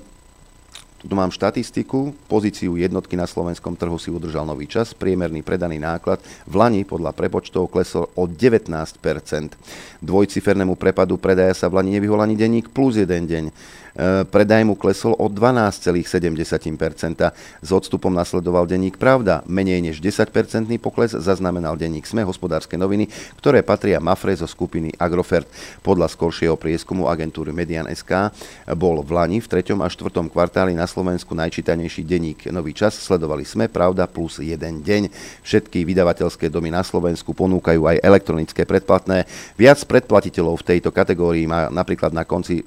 tu 1.06 1.14
mám 1.14 1.30
štatistiku, 1.30 2.14
pozíciu 2.26 2.76
jednotky 2.76 3.14
na 3.14 3.30
slovenskom 3.30 3.78
trhu 3.78 3.96
si 4.02 4.10
udržal 4.10 4.44
nový 4.44 4.66
čas, 4.66 4.98
priemerný 4.98 5.46
predaný 5.46 5.78
náklad 5.78 6.18
v 6.50 6.54
Lani 6.58 6.82
podľa 6.82 7.14
prepočtov 7.14 7.70
klesol 7.70 8.10
o 8.18 8.26
19%. 8.26 8.98
Dvojcifernému 10.02 10.74
prepadu 10.74 11.22
predaja 11.22 11.54
sa 11.54 11.70
v 11.70 11.78
Lani 11.82 12.02
nevyhol 12.02 12.26
ani 12.26 12.34
denník 12.34 12.74
plus 12.74 12.98
jeden 12.98 13.30
deň. 13.30 13.44
E, 13.96 14.28
predaj 14.28 14.68
mu 14.68 14.76
klesol 14.76 15.16
o 15.16 15.32
12,7%. 15.32 16.04
S 17.64 17.70
odstupom 17.72 18.12
nasledoval 18.12 18.68
denník 18.68 19.00
Pravda. 19.00 19.40
Menej 19.48 19.80
než 19.80 20.04
10% 20.04 20.68
pokles 20.84 21.16
zaznamenal 21.16 21.80
denník 21.80 22.04
SME 22.04 22.28
hospodárske 22.28 22.76
noviny, 22.76 23.08
ktoré 23.40 23.64
patria 23.64 24.04
Mafre 24.04 24.36
zo 24.36 24.52
skupiny 24.52 24.92
Agrofert. 25.00 25.48
Podľa 25.80 26.12
skoršieho 26.12 26.60
prieskumu 26.60 27.08
agentúry 27.08 27.56
Median 27.56 27.88
SK 27.88 28.36
bol 28.76 29.00
v 29.00 29.16
Lani 29.16 29.40
v 29.40 29.48
3. 29.48 29.80
a 29.80 29.88
4. 29.88 30.12
kvartáli 30.28 30.76
na 30.76 30.84
Slovensku 30.84 31.32
najčítanejší 31.32 32.04
denník 32.04 32.52
Nový 32.52 32.76
čas. 32.76 33.00
Sledovali 33.00 33.48
SME 33.48 33.72
Pravda 33.72 34.12
plus 34.12 34.44
jeden 34.44 34.84
deň. 34.84 35.08
Všetky 35.48 35.88
vydavateľské 35.88 36.52
domy 36.52 36.68
na 36.68 36.84
Slovensku 36.84 37.32
ponúkajú 37.32 37.88
aj 37.88 38.04
elektronické 38.04 38.68
predplatné. 38.68 39.24
Viac 39.56 39.80
predplatiteľov 39.88 40.60
v 40.60 40.68
tejto 40.76 40.92
kategórii 40.92 41.48
má 41.48 41.72
napríklad 41.72 42.12
na 42.12 42.28
konci 42.28 42.60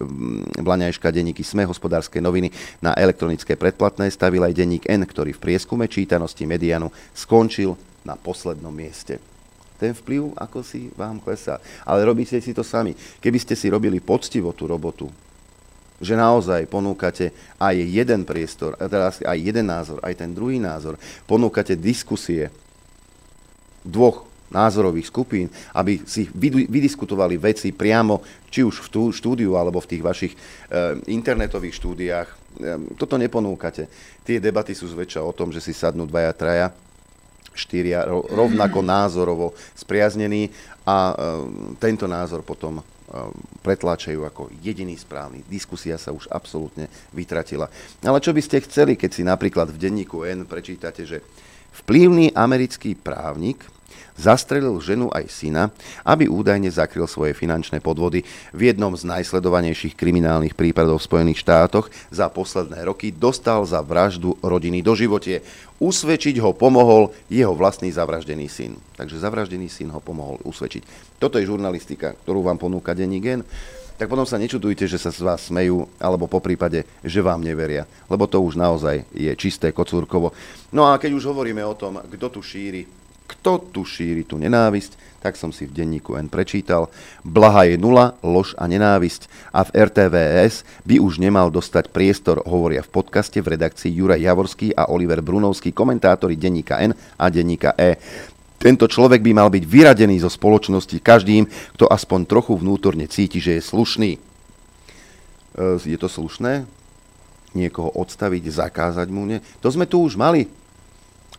Blaňajška 0.57 1.18
denníky 1.19 1.43
SME, 1.43 1.67
hospodárske 1.67 2.23
noviny 2.23 2.55
na 2.79 2.95
elektronické 2.95 3.59
predplatné 3.59 4.07
stavil 4.15 4.47
aj 4.47 4.55
denník 4.55 4.87
N, 4.87 5.03
ktorý 5.03 5.35
v 5.35 5.43
prieskume 5.51 5.91
čítanosti 5.91 6.47
medianu 6.47 6.95
skončil 7.11 7.75
na 8.07 8.15
poslednom 8.15 8.71
mieste 8.71 9.19
ten 9.79 9.95
vplyv 9.95 10.35
ako 10.35 10.59
si 10.67 10.91
vám 10.99 11.23
klesá. 11.23 11.63
Ale 11.87 12.03
robíte 12.03 12.35
si 12.43 12.51
to 12.51 12.67
sami. 12.67 12.99
Keby 13.23 13.39
ste 13.39 13.55
si 13.55 13.71
robili 13.71 14.03
poctivo 14.03 14.51
tú 14.51 14.67
robotu, 14.67 15.07
že 16.03 16.19
naozaj 16.19 16.67
ponúkate 16.67 17.31
aj 17.59 17.75
jeden 17.79 18.27
priestor, 18.27 18.75
aj 18.79 19.39
jeden 19.39 19.67
názor, 19.67 20.03
aj 20.03 20.15
ten 20.19 20.31
druhý 20.35 20.59
názor, 20.59 20.99
ponúkate 21.27 21.79
diskusie 21.79 22.51
dvoch 23.87 24.28
názorových 24.49 25.11
skupín, 25.13 25.47
aby 25.77 26.03
si 26.09 26.29
vydiskutovali 26.69 27.37
veci 27.37 27.73
priamo, 27.73 28.21
či 28.49 28.65
už 28.65 28.89
v 28.89 28.89
tú 28.89 29.03
štúdiu, 29.13 29.57
alebo 29.61 29.81
v 29.81 29.91
tých 29.97 30.03
vašich 30.03 30.33
e, 30.33 30.39
internetových 31.13 31.77
štúdiách. 31.77 32.29
E, 32.29 32.37
toto 32.97 33.21
neponúkate. 33.21 33.89
Tie 34.25 34.41
debaty 34.41 34.73
sú 34.73 34.89
zväčša 34.89 35.21
o 35.21 35.37
tom, 35.37 35.53
že 35.53 35.61
si 35.61 35.77
sadnú 35.77 36.09
dvaja, 36.09 36.33
traja, 36.33 36.69
štyria, 37.59 38.07
rovnako 38.09 38.81
názorovo 38.95 39.53
spriaznení 39.75 40.49
a 40.87 40.97
e, 41.11 41.15
tento 41.77 42.07
názor 42.07 42.47
potom 42.47 42.79
e, 42.79 42.83
pretláčajú 43.61 44.25
ako 44.25 44.43
jediný 44.63 44.95
správny. 44.95 45.45
Diskusia 45.45 45.99
sa 45.99 46.15
už 46.15 46.31
absolútne 46.31 46.89
vytratila. 47.11 47.69
Ale 48.01 48.23
čo 48.23 48.31
by 48.31 48.41
ste 48.41 48.65
chceli, 48.65 48.95
keď 48.95 49.11
si 49.13 49.23
napríklad 49.27 49.69
v 49.75 49.77
denníku 49.77 50.25
N 50.25 50.47
prečítate, 50.49 51.05
že 51.05 51.21
vplyvný 51.85 52.33
americký 52.33 52.97
právnik 52.97 53.67
zastrelil 54.19 54.83
ženu 54.83 55.07
aj 55.15 55.31
syna, 55.31 55.71
aby 56.03 56.27
údajne 56.27 56.69
zakryl 56.69 57.07
svoje 57.07 57.33
finančné 57.33 57.79
podvody. 57.79 58.27
V 58.51 58.61
jednom 58.69 58.91
z 58.99 59.07
najsledovanejších 59.07 59.95
kriminálnych 59.95 60.59
prípadov 60.59 60.99
v 60.99 61.09
Spojených 61.09 61.47
štátoch 61.47 61.87
za 62.11 62.27
posledné 62.27 62.83
roky 62.83 63.15
dostal 63.15 63.63
za 63.63 63.79
vraždu 63.81 64.35
rodiny 64.43 64.83
do 64.83 64.99
životie. 64.99 65.47
Usvedčiť 65.79 66.43
ho 66.43 66.51
pomohol 66.51 67.15
jeho 67.31 67.55
vlastný 67.55 67.95
zavraždený 67.95 68.51
syn. 68.51 68.75
Takže 68.99 69.23
zavraždený 69.23 69.71
syn 69.71 69.95
ho 69.95 70.03
pomohol 70.03 70.43
usvedčiť. 70.43 71.15
Toto 71.23 71.39
je 71.39 71.47
žurnalistika, 71.47 72.19
ktorú 72.27 72.43
vám 72.43 72.59
ponúka 72.59 72.99
denní 72.99 73.23
gen 73.23 73.47
tak 73.99 74.07
potom 74.07 74.23
sa 74.23 74.39
nečudujte, 74.39 74.87
že 74.87 74.95
sa 74.95 75.11
z 75.11 75.27
vás 75.27 75.51
smejú, 75.51 75.91
alebo 75.99 76.31
po 76.31 76.39
prípade, 76.39 76.87
že 77.03 77.19
vám 77.19 77.43
neveria. 77.43 77.83
Lebo 78.07 78.31
to 78.31 78.39
už 78.39 78.55
naozaj 78.55 79.03
je 79.11 79.35
čisté 79.35 79.75
kocúrkovo. 79.75 80.31
No 80.71 80.87
a 80.87 81.03
keď 81.03 81.19
už 81.19 81.35
hovoríme 81.35 81.67
o 81.67 81.75
tom, 81.75 81.99
kto 82.07 82.39
tu 82.39 82.39
šíri 82.39 82.87
kto 83.29 83.61
tu 83.61 83.85
šíri 83.85 84.25
tú 84.25 84.41
nenávisť, 84.41 85.21
tak 85.21 85.37
som 85.37 85.53
si 85.53 85.69
v 85.69 85.75
denníku 85.75 86.17
N 86.17 86.33
prečítal. 86.33 86.89
Blaha 87.21 87.69
je 87.69 87.77
nula, 87.77 88.17
lož 88.25 88.57
a 88.57 88.65
nenávisť. 88.65 89.29
A 89.53 89.67
v 89.67 89.75
RTVS 89.75 90.65
by 90.87 90.97
už 91.03 91.21
nemal 91.21 91.53
dostať 91.53 91.93
priestor, 91.93 92.41
hovoria 92.49 92.81
v 92.81 92.91
podcaste 92.91 93.37
v 93.43 93.59
redakcii 93.59 93.93
Juraj 93.93 94.23
Javorský 94.23 94.73
a 94.73 94.89
Oliver 94.89 95.21
Brunovský, 95.21 95.75
komentátori 95.75 96.39
denníka 96.39 96.81
N 96.81 96.97
a 97.19 97.27
denníka 97.29 97.77
E. 97.77 98.01
Tento 98.59 98.91
človek 98.91 99.23
by 99.23 99.33
mal 99.37 99.49
byť 99.53 99.65
vyradený 99.69 100.19
zo 100.19 100.31
spoločnosti 100.31 100.99
každým, 100.99 101.47
kto 101.79 101.87
aspoň 101.87 102.27
trochu 102.27 102.59
vnútorne 102.59 103.07
cíti, 103.07 103.39
že 103.39 103.59
je 103.59 103.63
slušný. 103.63 104.11
E, 104.19 104.21
je 105.79 105.99
to 105.99 106.11
slušné? 106.11 106.67
Niekoho 107.55 107.91
odstaviť, 107.95 108.51
zakázať 108.51 109.07
mu? 109.11 109.27
Nie? 109.27 109.43
To 109.63 109.71
sme 109.71 109.87
tu 109.87 110.03
už 110.03 110.19
mali 110.19 110.51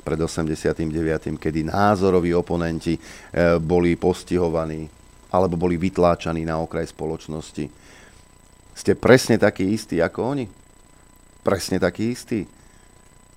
pred 0.02 0.20
89., 0.20 1.38
kedy 1.38 1.60
názoroví 1.68 2.34
oponenti 2.34 2.96
e, 2.96 3.02
boli 3.60 3.96
postihovaní 4.00 4.88
alebo 5.30 5.56
boli 5.60 5.78
vytláčaní 5.78 6.42
na 6.46 6.58
okraj 6.58 6.90
spoločnosti. 6.90 7.70
Ste 8.74 8.92
presne 8.98 9.38
takí 9.38 9.70
istí 9.70 10.02
ako 10.02 10.20
oni? 10.34 10.46
Presne 11.46 11.78
takí 11.78 12.16
istí? 12.16 12.50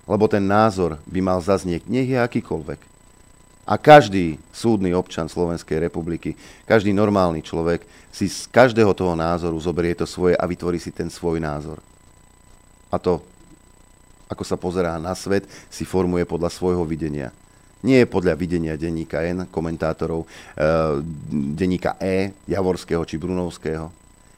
Lebo 0.03 0.25
ten 0.27 0.43
názor 0.43 0.99
by 1.05 1.19
mal 1.23 1.39
zaznieť, 1.39 1.87
nech 1.87 2.09
je 2.09 2.19
akýkoľvek. 2.19 2.79
A 3.63 3.79
každý 3.79 4.35
súdny 4.51 4.91
občan 4.91 5.31
Slovenskej 5.31 5.79
republiky, 5.79 6.35
každý 6.67 6.91
normálny 6.91 7.39
človek 7.39 7.87
si 8.11 8.27
z 8.27 8.51
každého 8.51 8.91
toho 8.91 9.15
názoru 9.15 9.55
zoberie 9.55 9.95
to 9.95 10.03
svoje 10.03 10.35
a 10.35 10.43
vytvorí 10.43 10.75
si 10.83 10.91
ten 10.91 11.07
svoj 11.07 11.39
názor. 11.39 11.79
A 12.91 12.99
to 12.99 13.23
ako 14.33 14.43
sa 14.43 14.57
pozerá 14.57 14.97
na 14.97 15.13
svet, 15.13 15.45
si 15.69 15.85
formuje 15.85 16.25
podľa 16.25 16.49
svojho 16.49 16.81
videnia. 16.83 17.29
Nie 17.83 18.07
podľa 18.07 18.33
videnia 18.39 18.79
denníka 18.79 19.21
N, 19.21 19.45
komentátorov, 19.51 20.23
e, 20.23 20.27
denníka 21.53 21.99
E, 21.99 22.31
Javorského 22.47 23.03
či 23.03 23.19
Brunovského. 23.19 23.91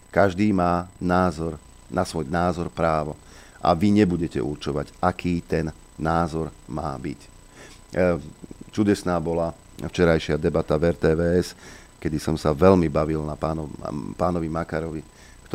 Každý 0.09 0.49
má 0.51 0.89
názor, 0.97 1.61
na 1.87 2.01
svoj 2.01 2.25
názor 2.25 2.73
právo. 2.73 3.13
A 3.61 3.73
vy 3.77 3.93
nebudete 3.93 4.41
určovať, 4.41 4.97
aký 4.97 5.45
ten 5.45 5.69
názor 5.95 6.49
má 6.65 6.97
byť. 6.97 7.19
E, 7.21 7.29
čudesná 8.73 9.21
bola 9.21 9.53
včerajšia 9.77 10.41
debata 10.41 10.73
v 10.75 10.97
RTVS, 10.97 11.53
kedy 12.01 12.17
som 12.17 12.35
sa 12.35 12.49
veľmi 12.49 12.89
bavil 12.89 13.21
na 13.21 13.37
pánov, 13.37 13.69
pánovi 14.17 14.49
Makarovi, 14.49 15.01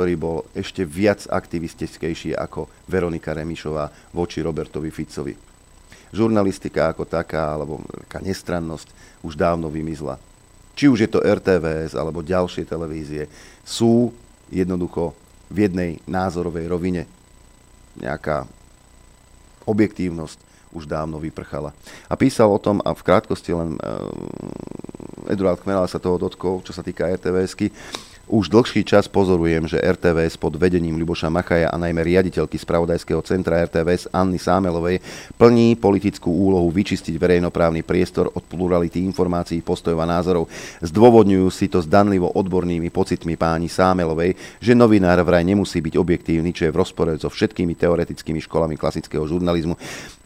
ktorý 0.00 0.16
bol 0.16 0.48
ešte 0.56 0.80
viac 0.80 1.28
aktivistickejší 1.28 2.32
ako 2.32 2.72
Veronika 2.88 3.36
Remišová 3.36 3.92
voči 4.16 4.40
Robertovi 4.40 4.88
Ficovi. 4.88 5.36
Žurnalistika 6.08 6.88
ako 6.88 7.04
taká, 7.04 7.52
alebo 7.52 7.84
taká 8.08 8.24
nestrannosť 8.24 8.88
už 9.20 9.36
dávno 9.36 9.68
vymizla. 9.68 10.16
Či 10.72 10.88
už 10.88 11.04
je 11.04 11.10
to 11.12 11.20
RTVS 11.20 11.92
alebo 11.92 12.24
ďalšie 12.24 12.64
televízie, 12.64 13.28
sú 13.60 14.08
jednoducho 14.48 15.12
v 15.52 15.68
jednej 15.68 16.00
názorovej 16.08 16.64
rovine. 16.72 17.04
Nejaká 18.00 18.48
objektívnosť 19.68 20.40
už 20.72 20.88
dávno 20.88 21.20
vyprchala. 21.20 21.76
A 22.08 22.16
písal 22.16 22.48
o 22.48 22.56
tom, 22.56 22.80
a 22.88 22.96
v 22.96 23.04
krátkosti 23.04 23.52
len 23.52 23.76
uh, 23.76 25.28
Eduard 25.28 25.60
Kmenala 25.60 25.92
sa 25.92 26.00
toho 26.00 26.16
dotkol, 26.16 26.64
čo 26.64 26.72
sa 26.72 26.80
týka 26.80 27.04
RTVSky, 27.04 27.68
už 28.30 28.46
dlhší 28.46 28.86
čas 28.86 29.10
pozorujem, 29.10 29.66
že 29.66 29.82
RTVS 29.82 30.38
pod 30.38 30.54
vedením 30.54 30.94
Ľuboša 31.02 31.26
Machaja 31.26 31.66
a 31.66 31.76
najmä 31.76 32.06
riaditeľky 32.06 32.54
spravodajského 32.62 33.18
centra 33.26 33.58
RTVS 33.66 34.14
Anny 34.14 34.38
Sámelovej 34.38 35.02
plní 35.34 35.74
politickú 35.74 36.30
úlohu 36.30 36.70
vyčistiť 36.70 37.18
verejnoprávny 37.18 37.82
priestor 37.82 38.30
od 38.30 38.46
plurality 38.46 39.02
informácií, 39.02 39.66
postojov 39.66 39.98
a 39.98 40.06
názorov. 40.06 40.46
Zdôvodňujú 40.78 41.50
si 41.50 41.66
to 41.66 41.82
zdanlivo 41.82 42.30
odbornými 42.30 42.94
pocitmi 42.94 43.34
páni 43.34 43.66
Sámelovej, 43.66 44.38
že 44.62 44.78
novinár 44.78 45.18
vraj 45.26 45.42
nemusí 45.42 45.82
byť 45.82 45.98
objektívny, 45.98 46.54
čo 46.54 46.70
je 46.70 46.72
v 46.72 46.78
rozpore 46.78 47.10
so 47.18 47.26
všetkými 47.26 47.74
teoretickými 47.74 48.38
školami 48.46 48.78
klasického 48.78 49.26
žurnalizmu. 49.26 49.74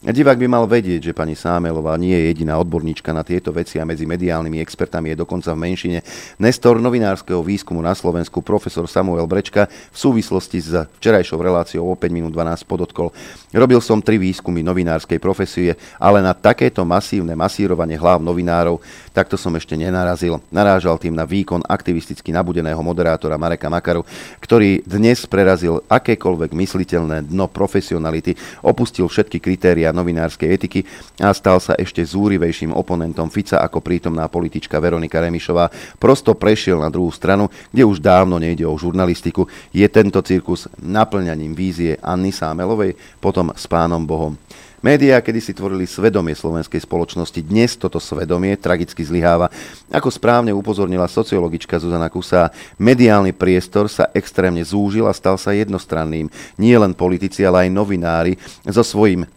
Divák 0.04 0.36
by 0.36 0.48
mal 0.52 0.68
vedieť, 0.68 1.08
že 1.10 1.16
pani 1.16 1.32
Sámelová 1.32 1.96
nie 1.96 2.12
je 2.12 2.28
jediná 2.28 2.60
odborníčka 2.60 3.16
na 3.16 3.24
tieto 3.24 3.56
veci 3.56 3.80
a 3.80 3.88
medzi 3.88 4.04
mediálnymi 4.04 4.60
expertami 4.60 5.16
je 5.16 5.24
dokonca 5.24 5.56
v 5.56 5.64
menšine. 5.64 6.04
Nestor 6.36 6.76
novinárskeho 6.76 7.40
výskumu 7.40 7.80
na 7.80 7.93
Slovensku 7.94 8.44
profesor 8.44 8.84
Samuel 8.84 9.24
Brečka 9.24 9.70
v 9.70 9.96
súvislosti 9.96 10.58
s 10.60 10.70
včerajšou 11.00 11.38
reláciou 11.40 11.88
o 11.88 11.94
5 11.96 12.10
minút 12.12 12.34
12 12.34 12.66
podotkol. 12.68 13.14
Robil 13.54 13.80
som 13.80 14.02
tri 14.02 14.20
výskumy 14.20 14.60
novinárskej 14.66 15.22
profesie, 15.22 15.78
ale 15.96 16.20
na 16.20 16.34
takéto 16.34 16.82
masívne 16.82 17.32
masírovanie 17.38 17.96
hlav 17.96 18.20
novinárov 18.20 18.82
takto 19.14 19.38
som 19.38 19.54
ešte 19.54 19.78
nenarazil. 19.78 20.42
Narážal 20.50 20.98
tým 20.98 21.14
na 21.14 21.22
výkon 21.22 21.62
aktivisticky 21.62 22.34
nabudeného 22.34 22.82
moderátora 22.82 23.38
Mareka 23.38 23.70
Makaru, 23.70 24.02
ktorý 24.42 24.82
dnes 24.82 25.22
prerazil 25.30 25.86
akékoľvek 25.86 26.50
mysliteľné 26.50 27.30
dno 27.30 27.46
profesionality, 27.46 28.34
opustil 28.66 29.06
všetky 29.06 29.38
kritéria 29.38 29.94
novinárskej 29.94 30.48
etiky 30.50 30.80
a 31.22 31.30
stal 31.30 31.62
sa 31.62 31.78
ešte 31.78 32.02
zúrivejším 32.02 32.74
oponentom 32.74 33.30
Fica 33.30 33.62
ako 33.62 33.78
prítomná 33.78 34.26
politička 34.26 34.82
Veronika 34.82 35.22
Remišová. 35.22 35.70
Prosto 36.02 36.34
prešiel 36.34 36.82
na 36.82 36.90
druhú 36.90 37.14
stranu, 37.14 37.46
kde 37.70 37.83
kde 37.84 37.92
už 37.92 38.00
dávno 38.00 38.40
nejde 38.40 38.64
o 38.64 38.72
žurnalistiku, 38.80 39.44
je 39.68 39.84
tento 39.92 40.16
cirkus 40.24 40.64
naplňaním 40.80 41.52
vízie 41.52 42.00
Anny 42.00 42.32
Sámelovej, 42.32 42.96
potom 43.20 43.52
s 43.52 43.68
pánom 43.68 44.00
Bohom. 44.00 44.40
Média 44.80 45.20
kedy 45.20 45.40
si 45.44 45.52
tvorili 45.52 45.84
svedomie 45.84 46.32
slovenskej 46.32 46.80
spoločnosti. 46.80 47.44
Dnes 47.44 47.76
toto 47.76 48.00
svedomie 48.00 48.56
tragicky 48.56 49.04
zlyháva. 49.04 49.52
Ako 49.92 50.08
správne 50.08 50.56
upozornila 50.56 51.04
sociologička 51.04 51.76
Zuzana 51.76 52.08
Kusá, 52.08 52.48
mediálny 52.80 53.36
priestor 53.36 53.92
sa 53.92 54.08
extrémne 54.16 54.64
zúžil 54.64 55.04
a 55.04 55.12
stal 55.12 55.36
sa 55.36 55.52
jednostranným. 55.52 56.32
Nie 56.56 56.80
len 56.80 56.96
politici, 56.96 57.44
ale 57.44 57.68
aj 57.68 57.76
novinári 57.76 58.32
so 58.64 58.80
svojím 58.80 59.28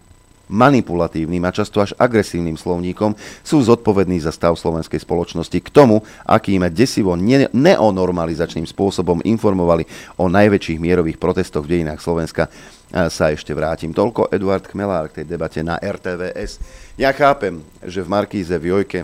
manipulatívnym 0.47 1.43
a 1.43 1.51
často 1.51 1.83
až 1.83 1.91
agresívnym 1.99 2.55
slovníkom 2.55 3.13
sú 3.43 3.59
zodpovední 3.63 4.19
za 4.23 4.31
stav 4.31 4.55
slovenskej 4.55 5.03
spoločnosti 5.03 5.59
k 5.59 5.69
tomu, 5.69 6.01
akým 6.23 6.63
desivo 6.71 7.15
ne- 7.19 7.51
neonormalizačným 7.51 8.65
spôsobom 8.67 9.23
informovali 9.23 9.83
o 10.15 10.31
najväčších 10.31 10.79
mierových 10.79 11.19
protestoch 11.19 11.67
v 11.67 11.79
dejinách 11.79 11.99
Slovenska 11.99 12.47
sa 12.91 13.25
ešte 13.35 13.51
vrátim. 13.51 13.91
Toľko 13.91 14.31
Eduard 14.31 14.63
Kmelár 14.63 15.11
k 15.11 15.21
tej 15.21 15.25
debate 15.35 15.59
na 15.59 15.75
RTVS. 15.75 16.63
Ja 16.95 17.11
chápem, 17.11 17.59
že 17.83 17.99
v 17.99 18.11
Markíze, 18.11 18.55
v 18.55 18.71
Jojke 18.71 19.03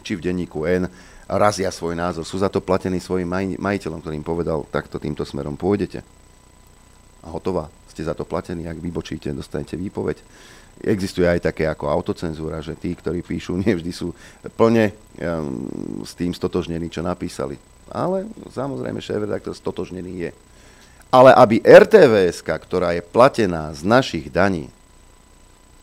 či 0.00 0.16
v 0.16 0.24
denníku 0.24 0.64
N 0.64 0.88
razia 1.26 1.68
svoj 1.74 1.98
názor. 1.98 2.22
Sú 2.24 2.38
za 2.38 2.48
to 2.48 2.62
platení 2.62 3.02
svojim 3.02 3.26
maj- 3.26 3.58
majiteľom, 3.58 4.00
ktorým 4.00 4.24
povedal, 4.24 4.64
takto 4.70 4.96
týmto 5.02 5.26
smerom 5.26 5.58
pôjdete. 5.58 6.00
A 7.26 7.28
hotová 7.34 7.66
ste 7.96 8.04
za 8.04 8.12
to 8.12 8.28
platení, 8.28 8.68
ak 8.68 8.76
vybočíte, 8.76 9.32
dostanete 9.32 9.80
výpoveď. 9.80 10.20
Existuje 10.84 11.24
aj 11.24 11.48
také 11.48 11.64
ako 11.64 11.88
autocenzúra, 11.88 12.60
že 12.60 12.76
tí, 12.76 12.92
ktorí 12.92 13.24
píšu, 13.24 13.56
nevždy 13.64 13.88
sú 13.88 14.12
plne 14.60 14.92
um, 14.92 16.04
s 16.04 16.12
tým 16.12 16.36
stotožnení, 16.36 16.92
čo 16.92 17.00
napísali. 17.00 17.56
Ale 17.88 18.28
samozrejme 18.52 19.00
šéf-redaktor 19.00 19.56
stotožnený 19.56 20.28
je. 20.28 20.30
Ale 21.08 21.32
aby 21.32 21.64
RTVS, 21.64 22.44
ktorá 22.44 22.92
je 22.92 23.00
platená 23.00 23.72
z 23.72 23.86
našich 23.86 24.28
daní, 24.28 24.68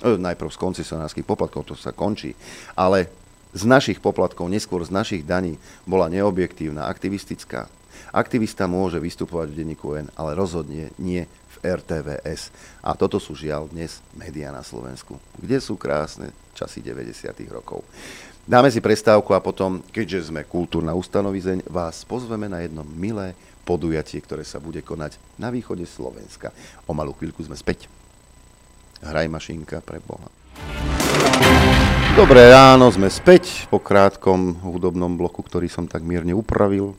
e, 0.03 0.19
najprv 0.19 0.51
z 0.53 0.61
koncesionárskych 0.61 1.25
poplatkov, 1.25 1.65
to 1.65 1.73
sa 1.73 1.95
končí, 1.95 2.37
ale 2.77 3.09
z 3.55 3.63
našich 3.65 4.03
poplatkov, 4.03 4.51
neskôr 4.51 4.83
z 4.83 4.91
našich 4.93 5.23
daní, 5.23 5.57
bola 5.87 6.11
neobjektívna, 6.11 6.85
aktivistická. 6.85 7.71
Aktivista 8.13 8.69
môže 8.69 9.01
vystupovať 9.01 9.47
v 9.49 9.57
denníku 9.63 9.87
N, 9.97 10.07
ale 10.13 10.37
rozhodne 10.37 10.93
nie 11.01 11.25
RTVS. 11.63 12.51
A 12.83 12.91
toto 12.93 13.17
sú 13.17 13.33
žiaľ 13.33 13.71
dnes 13.71 14.03
médiá 14.11 14.51
na 14.51 14.61
Slovensku, 14.61 15.15
kde 15.39 15.63
sú 15.63 15.79
krásne 15.79 16.35
časy 16.51 16.83
90. 16.83 17.31
rokov. 17.47 17.81
Dáme 18.43 18.67
si 18.67 18.83
prestávku 18.83 19.31
a 19.31 19.39
potom, 19.39 19.79
keďže 19.87 20.27
sme 20.27 20.43
kultúrna 20.43 20.91
ustanovizeň, 20.91 21.63
vás 21.71 22.03
pozveme 22.03 22.51
na 22.51 22.59
jedno 22.59 22.83
milé 22.83 23.39
podujatie, 23.63 24.19
ktoré 24.19 24.43
sa 24.43 24.59
bude 24.59 24.83
konať 24.83 25.15
na 25.39 25.47
východe 25.47 25.87
Slovenska. 25.87 26.51
O 26.83 26.91
malú 26.91 27.15
chvíľku 27.15 27.39
sme 27.47 27.55
späť. 27.55 27.87
Hraj 28.99 29.31
mašinka 29.31 29.79
pre 29.79 30.03
Boha. 30.03 30.27
Dobré 32.13 32.51
ráno, 32.51 32.91
sme 32.93 33.09
späť 33.09 33.65
po 33.71 33.81
krátkom 33.81 34.59
hudobnom 34.61 35.17
bloku, 35.17 35.41
ktorý 35.41 35.65
som 35.71 35.87
tak 35.89 36.05
mierne 36.05 36.35
upravil 36.35 36.93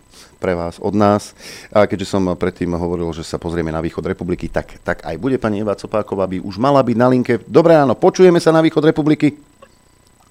pre 0.45 0.53
vás, 0.53 0.77
od 0.77 0.93
nás. 0.93 1.33
A 1.73 1.89
keďže 1.89 2.13
som 2.13 2.21
predtým 2.37 2.77
hovoril, 2.77 3.09
že 3.17 3.25
sa 3.25 3.41
pozrieme 3.41 3.73
na 3.73 3.81
východ 3.81 4.05
republiky, 4.05 4.53
tak, 4.53 4.77
tak 4.85 5.01
aj 5.01 5.17
bude 5.17 5.41
pani 5.41 5.65
Eva 5.65 5.73
Copáková, 5.73 6.29
by 6.29 6.45
už 6.45 6.61
mala 6.61 6.85
byť 6.85 6.97
na 7.01 7.09
linke. 7.09 7.41
Dobré 7.49 7.73
ráno, 7.81 7.97
počujeme 7.97 8.37
sa 8.37 8.53
na 8.53 8.61
východ 8.61 8.85
republiky? 8.85 9.41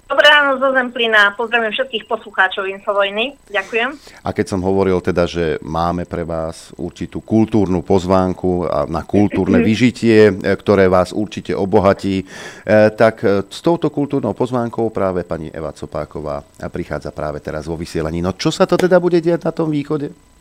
Dobré 0.04 0.28
ráno 0.28 0.60
zo 0.60 0.68
Zemplína, 0.68 1.32
pozdravím 1.32 1.72
všetkých 1.72 2.04
poslucháčov 2.04 2.68
Infovojny, 2.68 3.40
ďakujem. 3.48 3.96
A 4.20 4.36
keď 4.36 4.46
som 4.52 4.60
hovoril 4.60 5.00
teda, 5.00 5.24
že 5.24 5.56
máme 5.64 6.04
pre 6.04 6.28
vás 6.28 6.76
určitú 6.76 7.24
kultúrnu 7.24 7.80
pozvánku 7.80 8.68
a 8.68 8.84
na 8.84 9.00
kultúrne 9.00 9.64
vyžitie, 9.68 10.28
e, 10.28 10.32
ktoré 10.60 10.92
vás 10.92 11.16
určite 11.16 11.56
obohatí, 11.56 12.20
e, 12.20 12.24
tak 12.92 13.24
e, 13.24 13.48
s 13.48 13.64
touto 13.64 13.88
kultúrnou 13.88 14.36
pozvánkou 14.36 14.92
práve 14.92 15.24
pani 15.24 15.48
Eva 15.48 15.72
Copáková 15.72 16.44
prichádza 16.68 17.08
práve 17.08 17.40
teraz 17.40 17.64
vo 17.64 17.80
vysielaní. 17.80 18.20
No 18.20 18.36
čo 18.36 18.52
sa 18.52 18.68
to 18.68 18.76
teda 18.76 19.00
bude 19.00 19.24
diať 19.24 19.48
na 19.48 19.56
tom 19.56 19.72
východe? 19.72 20.33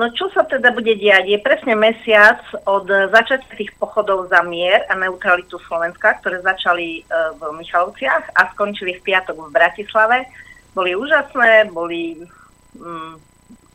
No 0.00 0.08
čo 0.16 0.32
sa 0.32 0.48
teda 0.48 0.72
bude 0.72 0.96
diať? 0.96 1.28
Je 1.28 1.36
presne 1.44 1.76
mesiac 1.76 2.40
od 2.64 2.88
začiatku 2.88 3.52
tých 3.52 3.76
pochodov 3.76 4.32
za 4.32 4.40
mier 4.40 4.80
a 4.88 4.96
neutralitu 4.96 5.60
Slovenska, 5.68 6.16
ktoré 6.24 6.40
začali 6.40 7.04
e, 7.04 7.12
v 7.36 7.40
Michalovciach 7.60 8.32
a 8.32 8.48
skončili 8.56 8.96
v 8.96 9.04
piatok 9.04 9.36
v 9.36 9.52
Bratislave. 9.52 10.24
Boli 10.72 10.96
úžasné, 10.96 11.68
boli 11.68 12.16
mm, 12.80 13.12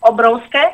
obrovské, 0.01 0.73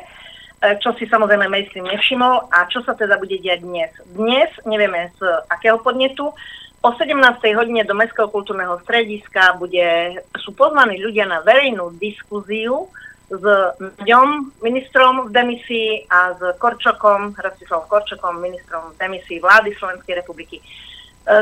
čo 0.80 0.96
si 0.96 1.04
samozrejme 1.04 1.44
mainstream 1.52 1.84
nevšimol. 1.84 2.48
A 2.48 2.64
čo 2.72 2.80
sa 2.88 2.96
teda 2.96 3.20
bude 3.20 3.36
diať 3.36 3.60
dnes? 3.60 3.92
Dnes, 4.08 4.48
nevieme 4.64 5.12
z 5.20 5.20
akého 5.52 5.76
podnetu, 5.84 6.32
o 6.80 6.90
17. 6.96 7.12
hodine 7.52 7.84
do 7.84 7.92
Mestského 7.92 8.32
kultúrneho 8.32 8.80
strediska 8.88 9.60
bude, 9.60 10.16
sú 10.40 10.56
pozvaní 10.56 10.96
ľudia 10.96 11.28
na 11.28 11.44
verejnú 11.44 11.92
diskúziu 12.00 12.88
s 13.32 13.44
Naďom, 13.80 14.52
ministrom 14.60 15.28
v 15.28 15.30
demisii 15.32 16.04
a 16.12 16.36
s 16.36 16.40
Korčokom, 16.60 17.32
Rastislavom 17.32 17.88
Korčokom, 17.88 18.36
ministrom 18.44 18.92
v 18.92 18.98
demisii 19.00 19.40
vlády 19.40 19.72
Slovenskej 19.80 20.20
republiky. 20.20 20.60
E, 20.60 20.64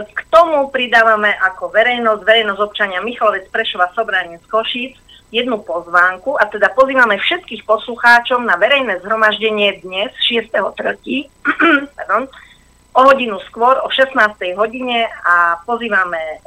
k 0.06 0.20
tomu 0.30 0.70
pridávame 0.70 1.34
ako 1.34 1.74
verejnosť, 1.74 2.22
verejnosť 2.22 2.60
občania 2.62 3.02
Michalovec, 3.02 3.50
Prešova, 3.50 3.90
Sobranie 3.90 4.38
z 4.38 4.46
Košíc 4.46 4.94
jednu 5.30 5.62
pozvánku 5.62 6.34
a 6.38 6.46
teda 6.50 6.74
pozývame 6.74 7.18
všetkých 7.18 7.62
poslucháčov 7.62 8.42
na 8.42 8.58
verejné 8.58 8.98
zhromaždenie 9.02 9.78
dnes 9.82 10.10
6.3. 10.26 10.74
pardon, 11.98 12.26
o 12.94 13.00
hodinu 13.06 13.38
skôr, 13.46 13.78
o 13.82 13.88
16. 13.90 14.14
hodine 14.58 15.06
a 15.22 15.58
pozývame, 15.62 16.42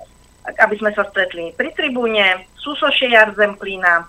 aby 0.60 0.76
sme 0.76 0.92
sa 0.92 1.08
stretli 1.08 1.56
pri 1.56 1.72
tribúne 1.72 2.44
Susoše 2.60 3.08
Jar 3.08 3.32
Zemplína, 3.36 4.08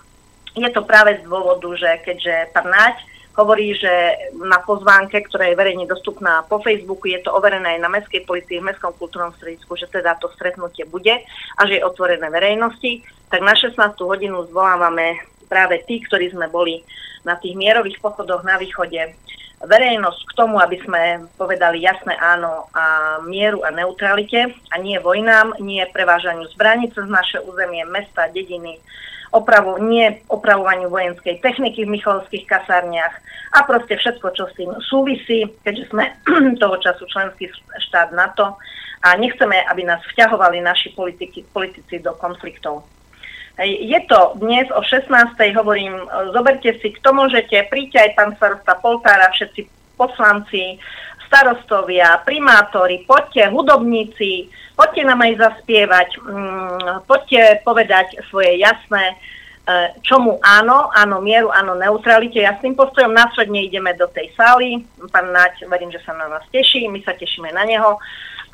je 0.55 0.71
to 0.71 0.87
práve 0.87 1.19
z 1.19 1.27
dôvodu, 1.27 1.67
že 1.75 1.89
keďže 2.07 2.55
pán 2.55 2.71
Naď 2.71 2.95
hovorí, 3.35 3.75
že 3.75 3.91
na 4.39 4.63
pozvánke, 4.63 5.19
ktorá 5.27 5.51
je 5.51 5.59
verejne 5.59 5.83
dostupná 5.83 6.47
po 6.47 6.63
Facebooku, 6.63 7.11
je 7.11 7.19
to 7.19 7.35
overené 7.35 7.75
aj 7.75 7.79
na 7.83 7.91
Mestskej 7.91 8.23
policii 8.23 8.63
v 8.63 8.71
Mestskom 8.71 8.95
kultúrnom 8.95 9.35
stredisku, 9.35 9.75
že 9.75 9.91
teda 9.91 10.15
to 10.23 10.31
stretnutie 10.31 10.87
bude 10.87 11.11
a 11.59 11.61
že 11.67 11.79
je 11.79 11.83
otvorené 11.83 12.31
verejnosti, 12.31 13.03
tak 13.27 13.43
na 13.43 13.51
16. 13.51 13.75
hodinu 13.99 14.47
zvolávame 14.47 15.19
práve 15.51 15.83
tí, 15.83 15.99
ktorí 16.07 16.31
sme 16.31 16.47
boli 16.47 16.81
na 17.27 17.35
tých 17.35 17.59
mierových 17.59 17.99
pochodoch 17.99 18.47
na 18.47 18.55
východe 18.55 19.13
verejnosť 19.65 20.21
k 20.31 20.35
tomu, 20.37 20.59
aby 20.61 20.77
sme 20.83 21.25
povedali 21.39 21.83
jasné 21.83 22.15
áno 22.19 22.69
a 22.71 23.17
mieru 23.23 23.63
a 23.63 23.71
neutralite 23.71 24.51
a 24.71 24.75
nie 24.79 24.99
vojnám, 24.99 25.57
nie 25.59 25.81
prevážaniu 25.89 26.45
zbraní 26.53 26.91
cez 26.91 27.07
naše 27.07 27.39
územie, 27.41 27.83
mesta, 27.87 28.29
dediny, 28.29 28.79
opravu, 29.31 29.81
nie 29.81 30.21
opravovaniu 30.29 30.89
vojenskej 30.89 31.41
techniky 31.41 31.85
v 31.85 31.93
Michalovských 31.97 32.45
kasárniach 32.45 33.15
a 33.55 33.63
proste 33.63 33.97
všetko, 33.97 34.27
čo 34.35 34.45
s 34.49 34.53
tým 34.57 34.71
súvisí, 34.83 35.49
keďže 35.63 35.89
sme 35.89 36.11
toho 36.61 36.75
času 36.81 37.05
členský 37.09 37.49
štát 37.89 38.11
NATO 38.13 38.57
a 39.05 39.15
nechceme, 39.15 39.55
aby 39.69 39.85
nás 39.85 40.01
vťahovali 40.13 40.61
naši 40.61 40.93
politiky, 40.93 41.45
politici 41.53 42.01
do 42.01 42.13
konfliktov. 42.17 42.85
Je 43.63 43.99
to 44.11 44.35
dnes 44.35 44.67
o 44.75 44.83
16. 44.83 45.07
hovorím, 45.55 45.95
zoberte 46.35 46.75
si, 46.83 46.91
kto 46.91 47.15
môžete, 47.15 47.71
príďte 47.71 48.03
aj 48.03 48.11
pán 48.19 48.31
starosta 48.35 48.75
Poltára, 48.83 49.31
všetci 49.31 49.71
poslanci, 49.95 50.75
starostovia, 51.35 52.23
primátori, 52.23 53.03
poďte, 53.03 53.51
hudobníci, 53.51 54.47
poďte 54.71 55.03
nám 55.03 55.19
aj 55.19 55.33
zaspievať, 55.35 56.09
mm, 56.23 57.03
poďte 57.03 57.59
povedať 57.67 58.23
svoje 58.31 58.55
jasné, 58.55 59.11
e, 59.11 59.99
čomu 59.99 60.39
áno, 60.39 60.87
áno 60.95 61.19
mieru, 61.19 61.51
áno 61.51 61.75
neutralite, 61.75 62.39
jasným 62.39 62.79
postojom. 62.79 63.11
Následne 63.11 63.67
ideme 63.67 63.91
do 63.99 64.07
tej 64.15 64.31
sály, 64.39 64.79
pán 65.11 65.35
Naď, 65.35 65.67
verím, 65.67 65.91
že 65.91 65.99
sa 66.07 66.15
na 66.15 66.31
nás 66.31 66.47
teší, 66.55 66.87
my 66.87 67.03
sa 67.03 67.11
tešíme 67.11 67.51
na 67.51 67.67
neho. 67.67 67.99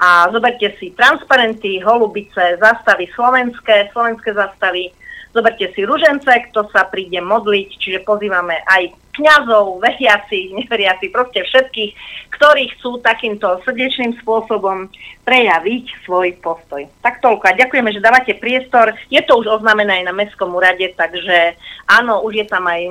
A 0.01 0.25
zoberte 0.33 0.73
si 0.81 0.89
transparenty, 0.97 1.77
holubice, 1.85 2.57
zastavy 2.57 3.05
slovenské, 3.13 3.93
slovenské 3.93 4.33
zastavy, 4.33 4.89
zoberte 5.31 5.71
si 5.71 5.81
ružence, 5.87 6.27
kto 6.51 6.67
sa 6.71 6.87
príde 6.87 7.19
modliť, 7.23 7.69
čiže 7.79 7.99
pozývame 8.07 8.59
aj 8.67 8.91
kňazov, 9.15 9.83
veriacich, 9.83 10.51
neveriacich, 10.59 11.11
proste 11.11 11.43
všetkých, 11.43 11.91
ktorí 12.35 12.71
chcú 12.77 12.99
takýmto 13.03 13.59
srdečným 13.67 14.15
spôsobom 14.23 14.87
prejaviť 15.27 15.85
svoj 16.07 16.35
postoj. 16.39 16.87
Tak 17.03 17.19
toľko. 17.19 17.43
A 17.51 17.59
ďakujeme, 17.59 17.91
že 17.91 18.03
dávate 18.03 18.33
priestor. 18.39 18.95
Je 19.11 19.21
to 19.23 19.39
už 19.39 19.61
oznamené 19.61 20.01
aj 20.01 20.07
na 20.07 20.15
Mestskom 20.15 20.51
úrade, 20.55 20.87
takže 20.95 21.55
áno, 21.87 22.23
už 22.25 22.43
je 22.43 22.45
tam 22.47 22.65
aj, 22.67 22.81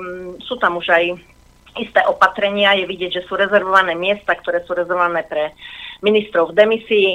sú 0.44 0.56
tam 0.60 0.78
už 0.78 0.86
aj 0.92 1.04
isté 1.78 2.00
opatrenia. 2.06 2.78
Je 2.78 2.86
vidieť, 2.86 3.20
že 3.20 3.26
sú 3.26 3.34
rezervované 3.34 3.94
miesta, 3.94 4.34
ktoré 4.34 4.62
sú 4.64 4.74
rezervované 4.74 5.26
pre 5.26 5.54
ministrov 6.00 6.50
v 6.50 6.56
demisii. 6.56 7.10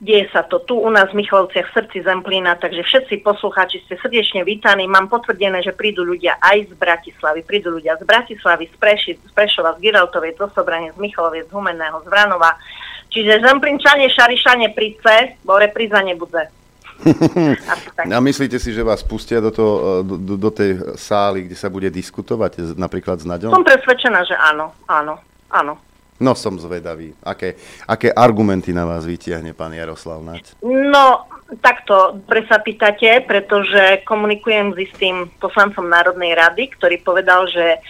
Deje 0.00 0.32
sa 0.32 0.40
to 0.48 0.64
tu 0.64 0.80
u 0.80 0.88
nás 0.88 1.12
v 1.12 1.20
Michalovciach 1.20 1.68
v 1.68 1.76
srdci 1.76 2.00
Zemplína, 2.00 2.56
takže 2.56 2.80
všetci 2.80 3.20
poslucháči 3.20 3.84
ste 3.84 4.00
srdečne 4.00 4.48
vítaní. 4.48 4.88
Mám 4.88 5.12
potvrdené, 5.12 5.60
že 5.60 5.76
prídu 5.76 6.08
ľudia 6.08 6.40
aj 6.40 6.72
z 6.72 6.74
Bratislavy, 6.80 7.44
prídu 7.44 7.76
ľudia 7.76 8.00
z 8.00 8.08
Bratislavy, 8.08 8.64
z, 8.72 8.76
Preši, 8.80 9.12
z 9.20 9.32
Prešova, 9.36 9.76
z 9.76 9.84
Giraltovej, 9.84 10.40
z 10.40 10.48
Osobrane, 10.48 10.88
z 10.96 10.98
Michalovie, 11.04 11.44
z 11.44 11.52
Humenného, 11.52 12.00
z 12.00 12.08
Vranova. 12.08 12.56
Čiže 13.12 13.44
Zemplínčanie, 13.44 14.08
Šarišanie, 14.08 14.72
príďte, 14.72 15.36
bo 15.44 15.60
repríza 15.60 16.00
nebude. 16.00 16.48
A 18.16 18.20
myslíte 18.24 18.56
si, 18.56 18.72
že 18.72 18.80
vás 18.80 19.04
pustia 19.04 19.44
do, 19.44 19.52
to, 19.52 20.00
do, 20.00 20.16
do, 20.16 20.34
do 20.40 20.50
tej 20.52 20.96
sály, 20.96 21.44
kde 21.44 21.56
sa 21.60 21.68
bude 21.68 21.92
diskutovať 21.92 22.72
napríklad 22.72 23.20
s 23.20 23.28
Naďom? 23.28 23.52
Som 23.52 23.68
presvedčená, 23.68 24.24
že 24.24 24.32
áno, 24.32 24.72
áno, 24.88 25.20
áno. 25.52 25.76
No 26.20 26.36
som 26.36 26.60
zvedavý. 26.60 27.16
Aké, 27.24 27.56
aké 27.88 28.12
argumenty 28.12 28.76
na 28.76 28.84
vás 28.84 29.08
vytiahne 29.08 29.56
pán 29.56 29.72
Jaroslav 29.72 30.20
Naď? 30.20 30.52
No, 30.60 31.24
takto, 31.58 32.22
dobre 32.22 32.46
sa 32.46 32.62
pýtate, 32.62 33.26
pretože 33.26 34.06
komunikujem 34.06 34.78
s 34.78 34.86
istým 34.86 35.26
poslancom 35.42 35.90
Národnej 35.90 36.38
rady, 36.38 36.70
ktorý 36.78 37.02
povedal, 37.02 37.50
že 37.50 37.82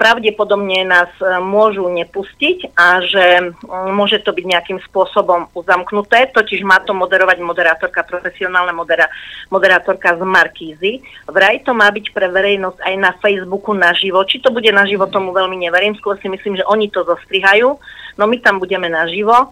pravdepodobne 0.00 0.82
nás 0.82 1.12
e, 1.22 1.38
môžu 1.38 1.86
nepustiť 1.86 2.74
a 2.74 2.98
že 3.06 3.54
môže 3.94 4.18
to 4.26 4.34
byť 4.34 4.44
nejakým 4.44 4.78
spôsobom 4.90 5.54
uzamknuté, 5.54 6.34
totiž 6.34 6.66
má 6.66 6.82
to 6.82 6.96
moderovať 6.96 7.38
moderátorka, 7.44 8.02
profesionálna 8.02 8.74
modera, 8.74 9.06
moderátorka 9.54 10.18
z 10.18 10.22
Markízy. 10.26 10.92
Vraj 11.30 11.62
to 11.62 11.76
má 11.76 11.86
byť 11.92 12.10
pre 12.10 12.26
verejnosť 12.26 12.82
aj 12.82 12.94
na 12.98 13.12
Facebooku 13.22 13.76
naživo. 13.76 14.24
Či 14.26 14.42
to 14.42 14.50
bude 14.50 14.68
naživo, 14.74 15.06
tomu 15.06 15.30
veľmi 15.30 15.54
neverím, 15.60 15.94
skôr 15.94 16.18
si 16.18 16.26
myslím, 16.26 16.58
že 16.58 16.66
oni 16.66 16.90
to 16.90 17.06
zostrihajú 17.06 17.76
no 18.16 18.26
my 18.26 18.36
tam 18.38 18.58
budeme 18.58 18.88
naživo. 18.88 19.50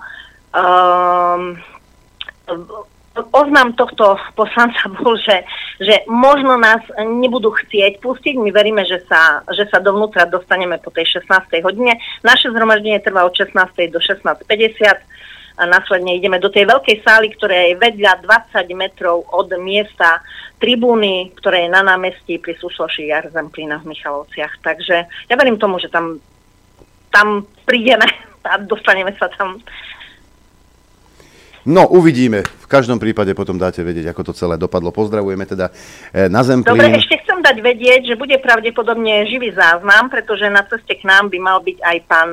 Um, 0.55 1.59
oznam 3.33 3.77
tohto 3.77 4.17
poslanca 4.33 4.89
bol, 5.01 5.17
že, 5.21 5.45
že 5.81 6.05
možno 6.09 6.57
nás 6.57 6.81
nebudú 6.97 7.53
chcieť 7.53 8.01
pustiť. 8.01 8.35
My 8.41 8.51
veríme, 8.51 8.83
že 8.89 9.05
sa, 9.07 9.45
že 9.53 9.69
sa 9.69 9.79
dovnútra 9.79 10.25
dostaneme 10.29 10.81
po 10.81 10.89
tej 10.89 11.21
16. 11.21 11.29
hodine. 11.65 12.01
Naše 12.25 12.49
zhromaždenie 12.51 13.05
trvá 13.05 13.29
od 13.29 13.35
16. 13.37 13.55
do 13.93 14.01
16.50 14.01 15.13
a 15.53 15.69
následne 15.69 16.17
ideme 16.17 16.41
do 16.41 16.49
tej 16.49 16.65
veľkej 16.65 17.05
sály, 17.05 17.29
ktorá 17.37 17.69
je 17.69 17.77
vedľa 17.77 18.25
20 18.25 18.73
metrov 18.73 19.29
od 19.29 19.53
miesta 19.61 20.25
tribúny, 20.57 21.29
ktoré 21.37 21.69
je 21.69 21.75
na 21.75 21.85
námestí 21.85 22.41
pri 22.41 22.57
Sušloši 22.57 23.13
Jar 23.13 23.29
Zemplína 23.29 23.85
v 23.85 23.93
Michalovciach. 23.93 24.65
Takže 24.65 24.97
ja 25.29 25.35
verím 25.37 25.61
tomu, 25.61 25.77
že 25.77 25.93
tam, 25.93 26.17
tam 27.13 27.45
prídeme 27.69 28.09
a 28.51 28.57
dostaneme 28.59 29.13
sa 29.21 29.29
tam. 29.37 29.61
No, 31.63 31.87
uvidíme. 31.87 32.43
V 32.43 32.67
každom 32.67 32.99
prípade 32.99 33.31
potom 33.39 33.55
dáte 33.55 33.87
vedieť, 33.87 34.11
ako 34.11 34.23
to 34.31 34.33
celé 34.35 34.59
dopadlo. 34.59 34.91
Pozdravujeme 34.91 35.47
teda 35.47 35.71
eh, 36.11 36.27
na 36.27 36.43
Zemplín. 36.43 36.75
Dobre, 36.75 36.99
ešte 36.99 37.23
chcem 37.23 37.39
dať 37.39 37.57
vedieť, 37.63 38.01
že 38.11 38.19
bude 38.19 38.35
pravdepodobne 38.43 39.31
živý 39.31 39.55
záznam, 39.55 40.11
pretože 40.11 40.51
na 40.51 40.67
ceste 40.67 40.99
k 40.99 41.07
nám 41.07 41.31
by 41.31 41.39
mal 41.39 41.63
byť 41.63 41.79
aj 41.79 41.99
pán 42.11 42.31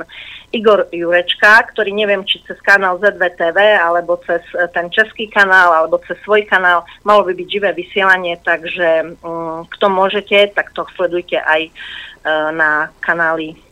Igor 0.50 0.90
Jurečka, 0.90 1.62
ktorý 1.70 1.94
neviem, 1.94 2.26
či 2.26 2.42
cez 2.50 2.58
kanál 2.66 2.98
ZVTV, 2.98 3.58
alebo 3.78 4.18
cez 4.26 4.42
eh, 4.58 4.66
ten 4.74 4.90
český 4.90 5.30
kanál, 5.30 5.78
alebo 5.78 6.02
cez 6.10 6.18
svoj 6.26 6.50
kanál, 6.50 6.82
malo 7.06 7.22
by 7.30 7.38
byť 7.38 7.48
živé 7.54 7.70
vysielanie, 7.78 8.34
takže 8.42 9.14
um, 9.22 9.62
kto 9.70 9.86
môžete, 9.94 10.58
tak 10.58 10.74
to 10.74 10.90
sledujte 10.98 11.38
aj 11.38 11.70
uh, 11.70 12.50
na 12.50 12.90
kanáli 12.98 13.69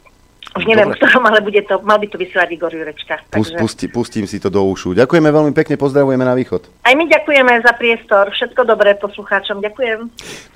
už 0.58 0.66
neviem, 0.66 0.90
Dobre. 0.90 0.98
ktorom, 0.98 1.24
ale 1.30 1.40
bude 1.46 1.62
to, 1.64 1.80
mal 1.86 2.02
by 2.02 2.08
to 2.10 2.18
vysielať 2.18 2.50
Igor 2.52 2.74
Jurečka. 2.74 3.16
Takže... 3.30 3.56
Pusti, 3.62 3.86
pustím 3.88 4.26
si 4.26 4.42
to 4.42 4.50
do 4.50 4.66
ušu. 4.66 4.98
Ďakujeme 4.98 5.30
veľmi 5.30 5.54
pekne, 5.54 5.78
pozdravujeme 5.78 6.26
na 6.26 6.34
východ. 6.34 6.66
Aj 6.82 6.94
my 6.98 7.06
ďakujeme 7.06 7.54
za 7.62 7.74
priestor. 7.78 8.34
Všetko 8.34 8.66
dobré 8.66 8.98
poslucháčom. 8.98 9.62
Ďakujem. 9.62 10.00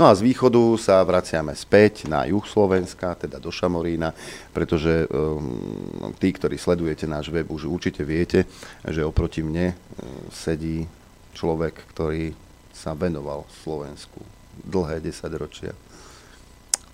No 0.01 0.03
a 0.09 0.11
z 0.17 0.21
východu 0.25 0.61
sa 0.81 1.05
vraciame 1.05 1.53
späť 1.53 2.09
na 2.09 2.25
juh 2.25 2.43
Slovenska, 2.43 3.13
teda 3.13 3.37
do 3.37 3.53
Šamorína, 3.53 4.11
pretože 4.51 5.05
um, 5.07 6.11
tí, 6.17 6.33
ktorí 6.33 6.57
sledujete 6.57 7.05
náš 7.05 7.29
web, 7.29 7.45
už 7.47 7.69
určite 7.69 8.01
viete, 8.01 8.49
že 8.83 9.05
oproti 9.05 9.45
mne 9.45 9.71
um, 9.71 10.27
sedí 10.33 10.89
človek, 11.37 11.87
ktorý 11.93 12.33
sa 12.73 12.97
venoval 12.97 13.45
Slovensku 13.61 14.19
dlhé 14.65 14.99
desaťročia. 15.05 15.73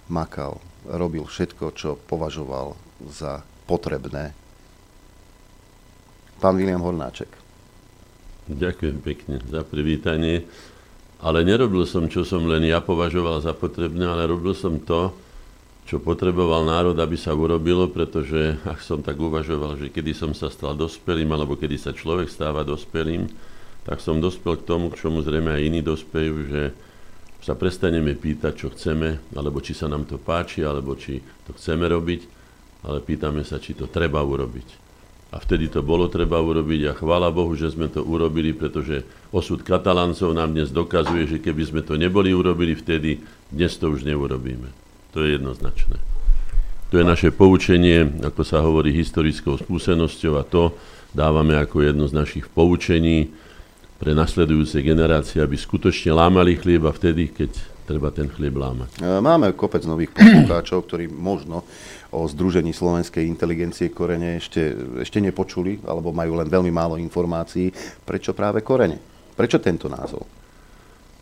Makal, 0.07 0.59
robil 0.87 1.27
všetko, 1.27 1.75
čo 1.75 1.99
považoval 1.99 2.75
za 3.07 3.43
potrebné. 3.67 4.31
Pán 6.37 6.55
William 6.55 6.81
Hornáček. 6.81 7.29
Ďakujem 8.47 8.97
pekne 9.03 9.35
za 9.43 9.65
privítanie. 9.67 10.47
Ale 11.17 11.41
nerobil 11.41 11.83
som, 11.89 12.05
čo 12.05 12.21
som 12.21 12.45
len 12.45 12.61
ja 12.69 12.77
považoval 12.77 13.41
za 13.41 13.51
potrebné, 13.57 14.05
ale 14.05 14.29
robil 14.29 14.53
som 14.53 14.77
to, 14.77 15.11
čo 15.89 15.97
potreboval 15.97 16.67
národ, 16.67 16.93
aby 16.99 17.17
sa 17.17 17.33
urobilo, 17.33 17.89
pretože 17.89 18.59
ak 18.67 18.83
som 18.83 19.01
tak 19.01 19.17
uvažoval, 19.17 19.81
že 19.81 19.87
kedy 19.89 20.13
som 20.13 20.31
sa 20.37 20.51
stal 20.53 20.77
dospelým, 20.77 21.31
alebo 21.33 21.57
kedy 21.57 21.79
sa 21.79 21.91
človek 21.95 22.29
stáva 22.29 22.61
dospelým, 22.61 23.25
tak 23.87 24.03
som 24.03 24.19
dospel 24.21 24.59
k 24.61 24.67
tomu, 24.67 24.91
k 24.91 24.99
čomu 24.99 25.23
zrejme 25.23 25.47
aj 25.47 25.63
iní 25.63 25.81
dospejú, 25.81 26.35
že 26.51 26.61
sa 27.47 27.55
prestaneme 27.55 28.11
pýtať, 28.11 28.53
čo 28.59 28.67
chceme, 28.75 29.23
alebo 29.31 29.63
či 29.63 29.71
sa 29.71 29.87
nám 29.87 30.03
to 30.03 30.19
páči, 30.19 30.67
alebo 30.67 30.99
či 30.99 31.23
to 31.47 31.55
chceme 31.55 31.87
robiť, 31.87 32.21
ale 32.83 32.99
pýtame 32.99 33.47
sa, 33.47 33.55
či 33.55 33.71
to 33.71 33.87
treba 33.87 34.19
urobiť. 34.19 34.83
A 35.31 35.39
vtedy 35.39 35.71
to 35.71 35.79
bolo 35.79 36.11
treba 36.11 36.43
urobiť 36.43 36.91
a 36.91 36.97
chvála 36.99 37.31
Bohu, 37.31 37.55
že 37.55 37.71
sme 37.71 37.87
to 37.87 38.03
urobili, 38.03 38.51
pretože 38.51 39.07
osud 39.31 39.63
kataláncov 39.63 40.35
nám 40.35 40.51
dnes 40.51 40.75
dokazuje, 40.75 41.23
že 41.23 41.37
keby 41.39 41.63
sme 41.63 41.81
to 41.87 41.95
neboli 41.95 42.35
urobili 42.35 42.75
vtedy, 42.75 43.23
dnes 43.47 43.79
to 43.79 43.95
už 43.95 44.03
neurobíme. 44.03 44.67
To 45.15 45.23
je 45.23 45.39
jednoznačné. 45.39 46.03
To 46.91 46.99
je 46.99 47.03
naše 47.07 47.31
poučenie, 47.31 48.27
ako 48.27 48.43
sa 48.43 48.59
hovorí, 48.59 48.91
historickou 48.91 49.55
skúsenosťou 49.55 50.35
a 50.35 50.43
to 50.43 50.75
dávame 51.15 51.55
ako 51.55 51.79
jedno 51.79 52.11
z 52.11 52.15
našich 52.15 52.51
poučení 52.51 53.31
pre 53.97 54.13
nasledujúce 54.13 54.77
generácie, 54.85 55.41
aby 55.41 55.57
skutočne 55.57 56.13
lámali 56.13 56.53
chlieb 56.57 56.85
a 56.85 56.93
vtedy, 56.93 57.33
keď 57.33 57.49
treba 57.89 58.13
ten 58.13 58.29
chlieb 58.29 58.53
lámať. 58.53 59.01
Máme 59.01 59.55
kopec 59.57 59.81
nových 59.89 60.13
poslucháčov, 60.13 60.85
ktorí 60.85 61.09
možno 61.09 61.65
o 62.13 62.23
Združení 62.29 62.71
slovenskej 62.71 63.25
inteligencie 63.25 63.91
Korene 63.91 64.39
ešte, 64.39 64.75
ešte 65.01 65.19
nepočuli, 65.19 65.81
alebo 65.83 66.15
majú 66.15 66.39
len 66.39 66.47
veľmi 66.47 66.71
málo 66.71 66.95
informácií. 66.99 67.73
Prečo 68.05 68.31
práve 68.37 68.63
Korene? 68.63 68.99
Prečo 69.35 69.59
tento 69.59 69.91
názov? 69.91 70.23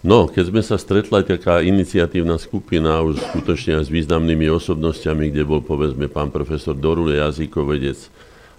No, 0.06 0.30
keď 0.30 0.54
sme 0.54 0.62
sa 0.62 0.78
stretla 0.78 1.26
taká 1.26 1.66
iniciatívna 1.66 2.38
skupina 2.38 3.02
už 3.02 3.18
skutočne 3.34 3.82
s 3.82 3.90
významnými 3.90 4.46
osobnostiami, 4.54 5.34
kde 5.34 5.42
bol 5.42 5.66
povedzme 5.66 6.06
pán 6.06 6.30
profesor 6.30 6.78
Dorule, 6.78 7.18
jazykovedec, 7.18 7.98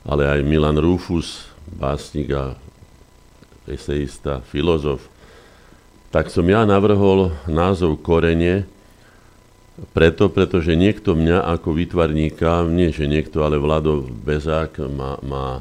ale 0.03 0.27
aj 0.27 0.41
Milan 0.43 0.75
Rufus, 0.83 1.47
básnik 1.71 2.35
a 2.35 2.59
eseista, 3.67 4.43
filozof, 4.49 5.05
tak 6.14 6.31
som 6.31 6.47
ja 6.47 6.64
navrhol 6.64 7.35
názov 7.51 8.01
Korene, 8.01 8.64
preto, 9.93 10.33
pretože 10.33 10.73
niekto 10.73 11.12
mňa 11.12 11.45
ako 11.53 11.77
výtvarníka, 11.77 12.64
nie 12.64 12.89
že 12.89 13.05
niekto, 13.05 13.45
ale 13.45 13.61
Vlado 13.61 14.09
Bezák 14.09 14.81
má, 14.89 15.21
má 15.21 15.61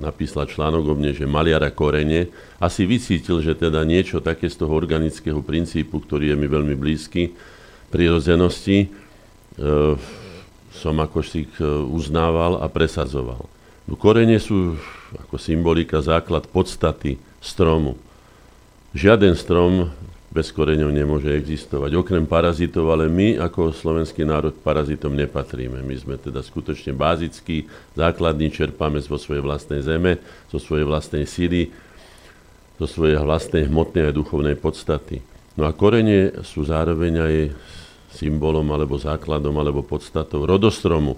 napísal 0.00 0.48
článok 0.48 0.92
o 0.92 0.94
mne, 0.96 1.12
že 1.12 1.28
maliara 1.28 1.72
korene, 1.72 2.32
asi 2.60 2.84
vycítil, 2.84 3.40
že 3.40 3.56
teda 3.56 3.84
niečo 3.84 4.20
také 4.20 4.48
z 4.48 4.60
toho 4.60 4.72
organického 4.72 5.40
princípu, 5.40 6.04
ktorý 6.04 6.32
je 6.32 6.36
mi 6.36 6.48
veľmi 6.48 6.76
blízky, 6.76 7.32
prírodzenosti, 7.88 8.78
e, 8.84 8.88
som 10.76 10.96
ako 11.00 11.20
si 11.24 11.48
e, 11.48 11.64
uznával 11.88 12.60
a 12.60 12.68
presadzoval. 12.68 13.48
No, 13.88 13.94
korene 13.96 14.36
sú 14.36 14.76
ako 15.20 15.36
symbolika, 15.40 16.04
základ 16.04 16.48
podstaty 16.48 17.16
stromu. 17.40 17.96
Žiaden 18.96 19.36
strom 19.36 19.92
bez 20.36 20.52
koreňov 20.52 20.92
nemôže 20.92 21.32
existovať. 21.32 21.96
Okrem 21.96 22.28
parazitov, 22.28 22.92
ale 22.92 23.08
my 23.08 23.40
ako 23.40 23.72
slovenský 23.72 24.28
národ 24.28 24.52
parazitom 24.60 25.16
nepatríme. 25.16 25.80
My 25.80 25.96
sme 25.96 26.20
teda 26.20 26.44
skutočne 26.44 26.92
bázickí, 26.92 27.64
základní, 27.96 28.52
čerpáme 28.52 29.00
zo 29.00 29.16
svojej 29.16 29.40
vlastnej 29.40 29.80
zeme, 29.80 30.20
zo 30.52 30.60
svojej 30.60 30.84
vlastnej 30.84 31.24
síly, 31.24 31.72
zo 32.76 32.84
svojej 32.84 33.16
vlastnej 33.16 33.64
hmotnej 33.64 34.12
a 34.12 34.16
duchovnej 34.16 34.60
podstaty. 34.60 35.24
No 35.56 35.64
a 35.64 35.72
korene 35.72 36.44
sú 36.44 36.68
zároveň 36.68 37.12
aj 37.16 37.34
symbolom 38.12 38.68
alebo 38.76 39.00
základom 39.00 39.56
alebo 39.56 39.80
podstatou 39.80 40.44
rodostromu, 40.44 41.16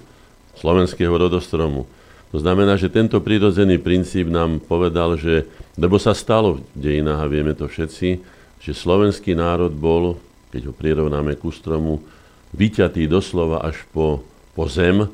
slovenského 0.54 1.10
rodostromu. 1.10 1.90
To 2.28 2.36
znamená, 2.36 2.76
že 2.76 2.92
tento 2.92 3.16
prírodzený 3.24 3.80
princíp 3.80 4.28
nám 4.28 4.60
povedal, 4.60 5.16
že, 5.16 5.48
lebo 5.80 5.96
sa 5.96 6.12
stalo 6.12 6.60
v 6.60 6.60
dejinách 6.76 7.24
a 7.24 7.30
vieme 7.30 7.56
to 7.56 7.64
všetci, 7.64 8.20
že 8.60 8.72
slovenský 8.76 9.32
národ 9.32 9.72
bol, 9.72 10.20
keď 10.52 10.68
ho 10.68 10.74
prirovnáme 10.76 11.40
ku 11.40 11.48
stromu, 11.48 12.04
vyťatý 12.52 13.08
doslova 13.08 13.64
až 13.64 13.80
po, 13.92 14.20
po 14.52 14.68
zem 14.68 15.08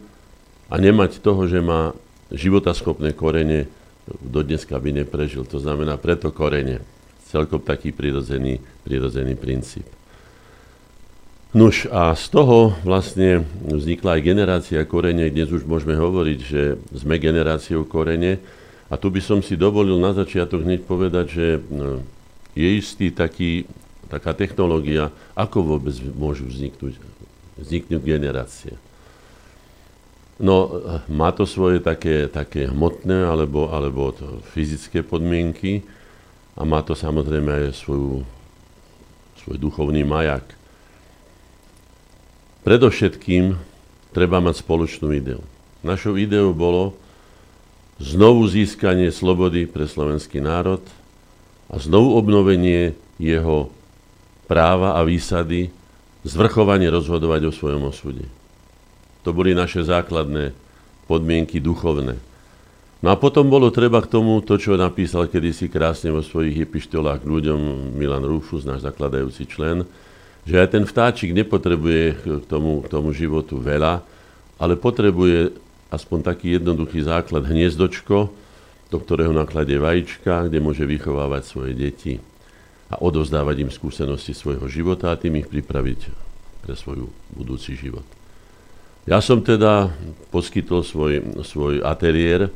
a 0.66 0.74
nemať 0.74 1.22
toho, 1.22 1.46
že 1.46 1.62
má 1.62 1.94
životaschopné 2.34 3.14
korene, 3.14 3.70
do 4.20 4.42
dneska 4.42 4.76
by 4.76 5.04
neprežil. 5.04 5.46
To 5.48 5.62
znamená 5.62 5.96
preto 5.96 6.34
korene. 6.34 6.82
Celkom 7.30 7.62
taký 7.62 7.90
prirodzený, 7.90 8.60
prirodzený 8.84 9.34
princíp. 9.38 9.86
Nuž 11.54 11.86
a 11.86 12.10
z 12.18 12.34
toho 12.34 12.74
vlastne 12.82 13.46
vznikla 13.62 14.18
aj 14.18 14.26
generácia 14.26 14.82
korene. 14.82 15.30
Dnes 15.30 15.54
už 15.54 15.62
môžeme 15.62 15.94
hovoriť, 15.94 16.38
že 16.42 16.74
sme 16.90 17.14
generáciou 17.22 17.86
korene. 17.86 18.42
A 18.90 18.98
tu 18.98 19.06
by 19.06 19.22
som 19.22 19.38
si 19.38 19.54
dovolil 19.54 19.94
na 20.02 20.10
začiatok 20.10 20.66
hneď 20.66 20.82
povedať, 20.82 21.26
že 21.30 21.46
no, 21.70 22.02
je 22.58 22.68
istý 22.74 23.14
taký, 23.14 23.70
taká 24.10 24.34
technológia, 24.34 25.14
ako 25.38 25.78
vôbec 25.78 25.94
môžu 26.18 26.50
vzniknúť, 26.50 26.98
vzniknúť 27.62 28.02
generácie. 28.02 28.74
No, 30.42 30.82
má 31.06 31.30
to 31.30 31.46
svoje 31.46 31.78
také, 31.78 32.26
také 32.26 32.66
hmotné 32.66 33.30
alebo, 33.30 33.70
alebo 33.70 34.10
to 34.10 34.42
fyzické 34.50 35.06
podmienky 35.06 35.86
a 36.58 36.66
má 36.66 36.82
to 36.82 36.98
samozrejme 36.98 37.70
aj 37.70 37.78
svoju, 37.78 38.26
svoj 39.38 39.56
duchovný 39.62 40.02
majak. 40.02 40.53
Predovšetkým 42.64 43.60
treba 44.16 44.40
mať 44.40 44.64
spoločnú 44.64 45.12
ideu. 45.12 45.44
Našou 45.84 46.16
ideou 46.16 46.56
bolo 46.56 46.96
znovu 48.00 48.48
získanie 48.48 49.12
slobody 49.12 49.68
pre 49.68 49.84
slovenský 49.84 50.40
národ 50.40 50.80
a 51.68 51.76
znovu 51.76 52.16
obnovenie 52.16 52.96
jeho 53.20 53.68
práva 54.48 54.96
a 54.96 55.04
výsady, 55.04 55.68
zvrchovanie 56.24 56.88
rozhodovať 56.88 57.52
o 57.52 57.52
svojom 57.52 57.84
osude. 57.92 58.24
To 59.28 59.36
boli 59.36 59.52
naše 59.52 59.84
základné 59.84 60.56
podmienky 61.04 61.60
duchovné. 61.60 62.16
No 63.04 63.12
a 63.12 63.20
potom 63.20 63.52
bolo 63.52 63.68
treba 63.68 64.00
k 64.00 64.08
tomu 64.08 64.40
to, 64.40 64.56
čo 64.56 64.80
napísal 64.80 65.28
kedysi 65.28 65.68
krásne 65.68 66.08
vo 66.08 66.24
svojich 66.24 66.64
epištolách 66.64 67.20
k 67.20 67.28
ľuďom 67.28 67.92
Milan 67.92 68.24
Rufus, 68.24 68.64
náš 68.64 68.88
zakladajúci 68.88 69.44
člen, 69.44 69.84
že 70.44 70.60
aj 70.60 70.68
ten 70.76 70.84
vtáčik 70.84 71.32
nepotrebuje 71.32 72.02
k 72.20 72.44
tomu, 72.44 72.84
k 72.84 72.88
tomu 72.92 73.16
životu 73.16 73.56
veľa, 73.56 74.04
ale 74.60 74.76
potrebuje 74.76 75.56
aspoň 75.88 76.18
taký 76.20 76.60
jednoduchý 76.60 77.04
základ 77.04 77.48
hniezdočko, 77.48 78.28
do 78.92 78.98
ktorého 79.00 79.32
nakladie 79.32 79.80
vajíčka, 79.80 80.46
kde 80.46 80.60
môže 80.60 80.84
vychovávať 80.84 81.42
svoje 81.48 81.72
deti 81.74 82.20
a 82.92 83.00
odovzdávať 83.00 83.66
im 83.66 83.70
skúsenosti 83.72 84.36
svojho 84.36 84.68
života 84.68 85.10
a 85.10 85.18
tým 85.18 85.40
ich 85.40 85.48
pripraviť 85.48 86.00
pre 86.62 86.76
svoj 86.76 87.08
budúci 87.32 87.74
život. 87.74 88.04
Ja 89.04 89.20
som 89.20 89.44
teda 89.44 89.92
poskytol 90.32 90.80
svoj, 90.80 91.44
svoj 91.44 91.84
ateliér. 91.84 92.48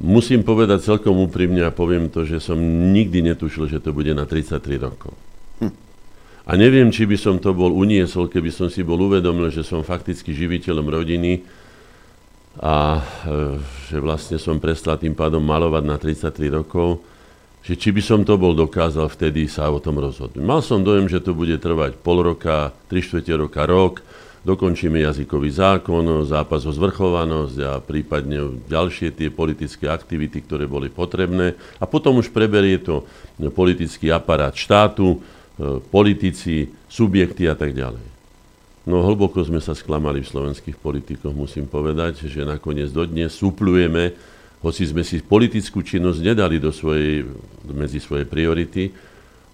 Musím 0.00 0.44
povedať 0.44 0.84
celkom 0.84 1.16
úprimne 1.20 1.64
a 1.64 1.72
poviem 1.72 2.08
to, 2.08 2.24
že 2.24 2.40
som 2.40 2.56
nikdy 2.92 3.32
netušil, 3.32 3.68
že 3.68 3.80
to 3.80 3.96
bude 3.96 4.12
na 4.12 4.24
33 4.28 4.60
rokov. 4.80 5.12
A 6.42 6.58
neviem, 6.58 6.90
či 6.90 7.06
by 7.06 7.14
som 7.14 7.38
to 7.38 7.54
bol 7.54 7.70
uniesol, 7.70 8.26
keby 8.26 8.50
som 8.50 8.66
si 8.66 8.82
bol 8.82 8.98
uvedomil, 8.98 9.46
že 9.54 9.62
som 9.62 9.86
fakticky 9.86 10.34
živiteľom 10.34 10.86
rodiny 10.90 11.46
a 12.58 12.98
e, 12.98 13.02
že 13.86 14.02
vlastne 14.02 14.42
som 14.42 14.58
prestal 14.58 14.98
tým 14.98 15.14
pádom 15.14 15.38
malovať 15.38 15.84
na 15.86 15.96
33 15.96 16.50
rokov, 16.50 16.98
že 17.62 17.78
či 17.78 17.94
by 17.94 18.02
som 18.02 18.20
to 18.26 18.34
bol 18.34 18.58
dokázal 18.58 19.06
vtedy 19.06 19.46
sa 19.46 19.70
o 19.70 19.78
tom 19.78 20.02
rozhodnúť. 20.02 20.42
Mal 20.42 20.66
som 20.66 20.82
dojem, 20.82 21.06
že 21.06 21.22
to 21.22 21.30
bude 21.30 21.54
trvať 21.62 21.94
pol 22.02 22.26
roka, 22.26 22.74
3 22.90 22.98
čtvrte 22.98 23.32
roka, 23.38 23.62
rok, 23.62 24.02
dokončíme 24.42 24.98
jazykový 24.98 25.50
zákon, 25.54 26.26
zápas 26.26 26.66
o 26.66 26.74
zvrchovanosť 26.74 27.56
a 27.62 27.78
prípadne 27.78 28.66
ďalšie 28.66 29.14
tie 29.14 29.30
politické 29.30 29.86
aktivity, 29.86 30.42
ktoré 30.42 30.66
boli 30.66 30.90
potrebné. 30.90 31.54
A 31.78 31.86
potom 31.86 32.18
už 32.18 32.34
preberie 32.34 32.82
to 32.82 33.06
politický 33.54 34.10
aparát 34.10 34.50
štátu, 34.58 35.22
politici, 35.92 36.70
subjekty 36.88 37.46
a 37.46 37.54
tak 37.54 37.76
ďalej. 37.76 38.12
No 38.82 39.06
hlboko 39.06 39.38
sme 39.46 39.62
sa 39.62 39.78
sklamali 39.78 40.26
v 40.26 40.30
slovenských 40.30 40.74
politikoch, 40.74 41.30
musím 41.30 41.70
povedať, 41.70 42.26
že 42.26 42.42
nakoniec 42.42 42.90
dodnes 42.90 43.30
suplujeme, 43.30 44.10
hoci 44.58 44.82
sme 44.86 45.06
si 45.06 45.22
politickú 45.22 45.82
činnosť 45.82 46.18
nedali 46.22 46.58
do 46.58 46.74
svojej, 46.74 47.26
medzi 47.70 48.02
svoje 48.02 48.26
priority, 48.26 48.90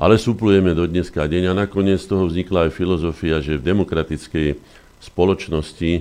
ale 0.00 0.16
suplujeme 0.16 0.72
do 0.72 0.88
dneska 0.88 1.28
deň 1.28 1.52
a 1.52 1.58
nakoniec 1.68 2.00
z 2.00 2.08
toho 2.08 2.24
vznikla 2.24 2.68
aj 2.68 2.76
filozofia, 2.76 3.44
že 3.44 3.60
v 3.60 3.66
demokratickej 3.68 4.48
spoločnosti 5.02 5.92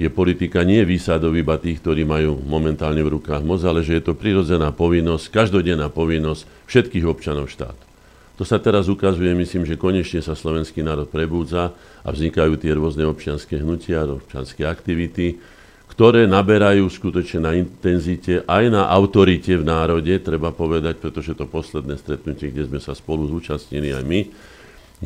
je 0.00 0.08
politika 0.08 0.64
nie 0.66 0.82
výsadov 0.82 1.36
iba 1.36 1.54
tých, 1.60 1.78
ktorí 1.84 2.02
majú 2.02 2.40
momentálne 2.42 3.04
v 3.04 3.20
rukách 3.20 3.44
moc, 3.46 3.62
ale 3.62 3.84
že 3.84 4.00
je 4.00 4.10
to 4.10 4.18
prirodzená 4.18 4.74
povinnosť, 4.74 5.30
každodenná 5.30 5.86
povinnosť 5.92 6.48
všetkých 6.66 7.06
občanov 7.06 7.52
štátu. 7.52 7.91
To 8.42 8.50
sa 8.50 8.58
teraz 8.58 8.90
ukazuje, 8.90 9.30
myslím, 9.38 9.62
že 9.62 9.78
konečne 9.78 10.18
sa 10.18 10.34
slovenský 10.34 10.82
národ 10.82 11.06
prebúdza 11.06 11.70
a 12.02 12.10
vznikajú 12.10 12.58
tie 12.58 12.74
rôzne 12.74 13.06
občianské 13.06 13.62
hnutia, 13.62 14.02
občianské 14.02 14.66
aktivity, 14.66 15.38
ktoré 15.86 16.26
naberajú 16.26 16.82
skutočne 16.90 17.38
na 17.38 17.54
intenzite, 17.54 18.42
aj 18.42 18.66
na 18.66 18.90
autorite 18.90 19.54
v 19.54 19.62
národe, 19.62 20.10
treba 20.18 20.50
povedať, 20.50 20.98
pretože 20.98 21.38
to 21.38 21.46
posledné 21.46 21.94
stretnutie, 22.02 22.50
kde 22.50 22.66
sme 22.66 22.82
sa 22.82 22.98
spolu 22.98 23.30
zúčastnili 23.30 23.94
aj 23.94 24.02
my, 24.10 24.26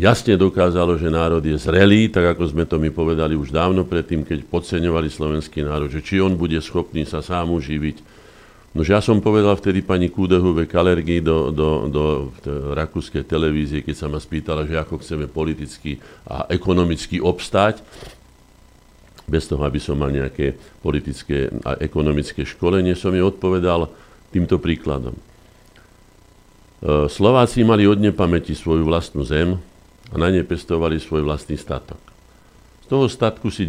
jasne 0.01 0.32
dokázalo, 0.41 0.97
že 0.97 1.12
národ 1.12 1.45
je 1.45 1.61
zrelý, 1.61 2.09
tak 2.09 2.41
ako 2.41 2.57
sme 2.57 2.64
to 2.64 2.80
my 2.80 2.89
povedali 2.89 3.37
už 3.37 3.53
dávno 3.53 3.84
predtým, 3.84 4.24
keď 4.24 4.49
podceňovali 4.49 5.12
slovenský 5.12 5.61
národ, 5.61 5.93
že 5.93 6.01
či 6.01 6.24
on 6.24 6.41
bude 6.41 6.57
schopný 6.64 7.05
sa 7.05 7.20
sám 7.20 7.53
uživiť. 7.53 8.16
No 8.77 8.85
ja 8.85 9.01
som 9.01 9.24
povedal 9.24 9.57
vtedy 9.57 9.81
pani 9.81 10.12
Kúdehuve 10.12 10.68
Kalergy 10.68 11.24
do, 11.24 11.49
do, 11.49 11.89
do 11.89 12.05
rakúskej 12.77 13.24
televízie, 13.24 13.81
keď 13.81 13.97
sa 13.97 14.07
ma 14.12 14.20
spýtala, 14.20 14.68
že 14.68 14.77
ako 14.77 15.01
chceme 15.01 15.24
politicky 15.24 15.97
a 16.29 16.45
ekonomicky 16.53 17.16
obstať, 17.16 17.81
bez 19.24 19.49
toho, 19.49 19.64
aby 19.64 19.81
som 19.81 19.97
mal 19.97 20.12
nejaké 20.12 20.61
politické 20.85 21.49
a 21.64 21.81
ekonomické 21.81 22.45
školenie, 22.45 22.93
som 22.93 23.16
jej 23.16 23.24
odpovedal 23.24 23.89
týmto 24.29 24.61
príkladom. 24.61 25.16
E, 25.16 25.22
Slováci 27.09 27.64
mali 27.64 27.89
od 27.89 27.97
nepamäti 27.97 28.53
svoju 28.53 28.85
vlastnú 28.85 29.24
zem, 29.24 29.57
a 30.12 30.14
na 30.20 30.29
nej 30.29 30.45
pestovali 30.45 31.01
svoj 31.01 31.24
vlastný 31.24 31.57
statok. 31.57 31.99
Z 32.85 32.93
toho 32.93 33.09
statku 33.09 33.49
si 33.49 33.64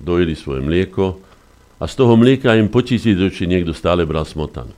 dojili 0.00 0.32
svoje 0.32 0.64
mlieko 0.64 1.27
a 1.78 1.84
z 1.86 1.94
toho 1.94 2.18
mlieka 2.18 2.58
im 2.58 2.66
po 2.66 2.82
tisícročí 2.82 3.46
niekto 3.46 3.70
stále 3.70 4.02
bral 4.02 4.26
smotan. 4.26 4.74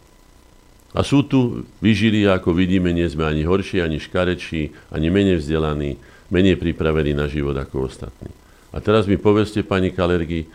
A 0.93 1.01
sú 1.07 1.23
tu, 1.23 1.65
vyžili, 1.79 2.27
ako 2.27 2.53
vidíme, 2.53 2.91
nie 2.91 3.07
sme 3.07 3.25
ani 3.25 3.47
horší, 3.47 3.81
ani 3.81 4.03
škarečí, 4.03 4.75
ani 4.91 5.07
menej 5.09 5.39
vzdelaní, 5.39 5.97
menej 6.29 6.59
pripravení 6.59 7.15
na 7.15 7.31
život 7.31 7.55
ako 7.55 7.87
ostatní. 7.87 8.31
A 8.75 8.79
teraz 8.83 9.07
mi 9.07 9.19
povedzte, 9.19 9.63
pani 9.63 9.95
Kalergy, 9.95 10.47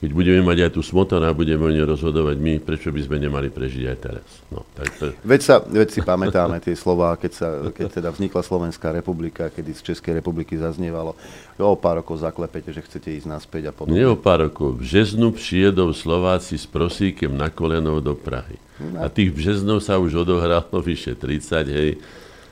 keď 0.00 0.10
budeme 0.16 0.40
mať 0.40 0.58
aj 0.64 0.70
tú 0.72 0.80
smotanu 0.80 1.28
a 1.28 1.36
budeme 1.36 1.60
o 1.60 1.68
nej 1.68 1.84
rozhodovať 1.84 2.40
my, 2.40 2.56
prečo 2.64 2.88
by 2.88 3.04
sme 3.04 3.20
nemali 3.20 3.52
prežiť 3.52 3.84
aj 3.84 3.96
teraz. 4.00 4.28
No, 4.48 4.64
tak 4.72 4.88
to... 4.96 5.12
veď, 5.20 5.40
sa, 5.44 5.60
veď 5.60 5.88
si 5.92 6.00
pamätáme 6.00 6.56
tie 6.64 6.72
slova, 6.72 7.20
keď, 7.20 7.32
sa, 7.36 7.48
keď 7.68 8.00
teda 8.00 8.08
vznikla 8.08 8.40
Slovenská 8.40 8.96
republika, 8.96 9.52
kedy 9.52 9.76
z 9.76 9.92
Českej 9.92 10.24
republiky 10.24 10.56
zaznievalo, 10.56 11.12
že 11.52 11.60
o 11.60 11.76
pár 11.76 12.00
rokov 12.00 12.24
zaklepete, 12.24 12.72
že 12.72 12.80
chcete 12.80 13.12
ísť 13.12 13.28
naspäť 13.28 13.62
a 13.68 13.72
podobne. 13.76 14.00
Nie 14.00 14.08
o 14.08 14.16
pár 14.16 14.48
rokov. 14.48 14.80
V 14.80 14.88
březnu 14.88 15.36
přijedou 15.36 15.92
Slováci 15.92 16.56
s 16.56 16.64
prosíkem 16.64 17.36
na 17.36 17.52
kolenou 17.52 18.00
do 18.00 18.16
Prahy. 18.16 18.56
No. 18.80 19.04
A 19.04 19.12
tých 19.12 19.36
březnov 19.36 19.84
sa 19.84 20.00
už 20.00 20.24
odohralo 20.24 20.80
vyše 20.80 21.12
30, 21.12 21.68
hej. 21.68 22.00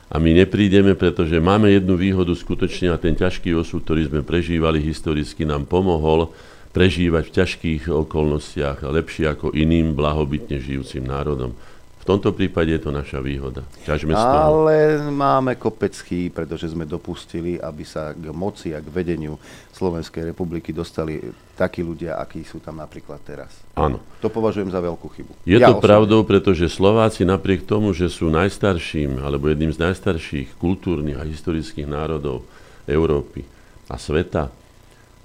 A 0.08 0.16
my 0.20 0.36
neprídeme, 0.36 0.96
pretože 0.96 1.36
máme 1.40 1.72
jednu 1.72 1.96
výhodu 1.96 2.32
skutočne 2.32 2.92
a 2.92 3.00
ten 3.00 3.12
ťažký 3.12 3.52
osud, 3.56 3.84
ktorý 3.84 4.08
sme 4.08 4.20
prežívali 4.24 4.80
historicky, 4.80 5.44
nám 5.44 5.68
pomohol 5.68 6.32
prežívať 6.72 7.32
v 7.32 7.34
ťažkých 7.34 7.82
okolnostiach 7.88 8.84
lepšie 8.84 9.28
ako 9.28 9.56
iným 9.56 9.96
blahobytne 9.96 10.60
žijúcim 10.60 11.04
národom. 11.04 11.56
V 11.98 12.16
tomto 12.16 12.32
prípade 12.32 12.72
je 12.72 12.80
to 12.80 12.88
naša 12.88 13.20
výhoda. 13.20 13.68
Ťažme 13.84 14.16
z 14.16 14.16
toho. 14.16 14.32
Ale 14.32 14.74
máme 15.12 15.60
kopec 15.60 15.92
chý, 15.92 16.32
pretože 16.32 16.72
sme 16.72 16.88
dopustili, 16.88 17.60
aby 17.60 17.84
sa 17.84 18.16
k 18.16 18.32
moci 18.32 18.72
a 18.72 18.80
k 18.80 18.88
vedeniu 18.88 19.36
Slovenskej 19.76 20.32
republiky 20.32 20.72
dostali 20.72 21.20
takí 21.52 21.84
ľudia, 21.84 22.16
akí 22.16 22.40
sú 22.48 22.64
tam 22.64 22.80
napríklad 22.80 23.20
teraz. 23.28 23.52
Áno. 23.76 24.00
To 24.24 24.32
považujem 24.32 24.72
za 24.72 24.80
veľkú 24.80 25.04
chybu. 25.04 25.32
Je 25.44 25.60
ja 25.60 25.68
to 25.68 25.76
osobne. 25.76 25.84
pravdou, 25.84 26.20
pretože 26.24 26.72
Slováci 26.72 27.28
napriek 27.28 27.68
tomu, 27.68 27.92
že 27.92 28.08
sú 28.08 28.32
najstarším 28.32 29.20
alebo 29.20 29.52
jedným 29.52 29.76
z 29.76 29.84
najstarších 29.92 30.56
kultúrnych 30.56 31.20
a 31.20 31.28
historických 31.28 31.92
národov 31.92 32.40
Európy 32.88 33.44
a 33.92 34.00
sveta, 34.00 34.48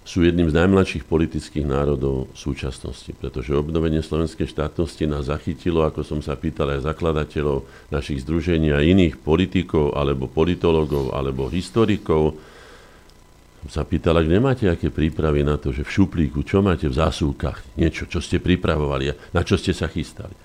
sú 0.04 0.28
jedným 0.28 0.52
z 0.52 0.60
najmladších 0.60 1.08
politických 1.08 1.64
národov 1.64 2.28
v 2.32 2.38
súčasnosti, 2.38 3.08
pretože 3.16 3.56
obnovenie 3.56 4.04
slovenskej 4.04 4.52
štátnosti 4.52 5.08
nás 5.08 5.32
zachytilo, 5.32 5.88
ako 5.88 6.04
som 6.04 6.20
sa 6.20 6.36
pýtal 6.36 6.76
aj 6.76 6.84
zakladateľov 6.84 7.64
našich 7.88 8.28
združení 8.28 8.76
a 8.76 8.84
iných 8.84 9.24
politikov, 9.24 9.96
alebo 9.96 10.28
politologov, 10.28 11.16
alebo 11.16 11.48
historikov, 11.48 12.36
som 13.64 13.70
sa 13.80 13.84
pýtal, 13.88 14.20
ak 14.20 14.28
nemáte 14.28 14.68
aké 14.68 14.92
prípravy 14.92 15.48
na 15.48 15.56
to, 15.56 15.72
že 15.72 15.88
v 15.88 15.94
šuplíku, 16.04 16.44
čo 16.44 16.60
máte 16.60 16.92
v 16.92 17.00
zásuvkách, 17.00 17.80
niečo, 17.80 18.04
čo 18.12 18.20
ste 18.20 18.44
pripravovali, 18.44 19.32
na 19.32 19.42
čo 19.48 19.56
ste 19.56 19.72
sa 19.72 19.88
chystali. 19.88 20.36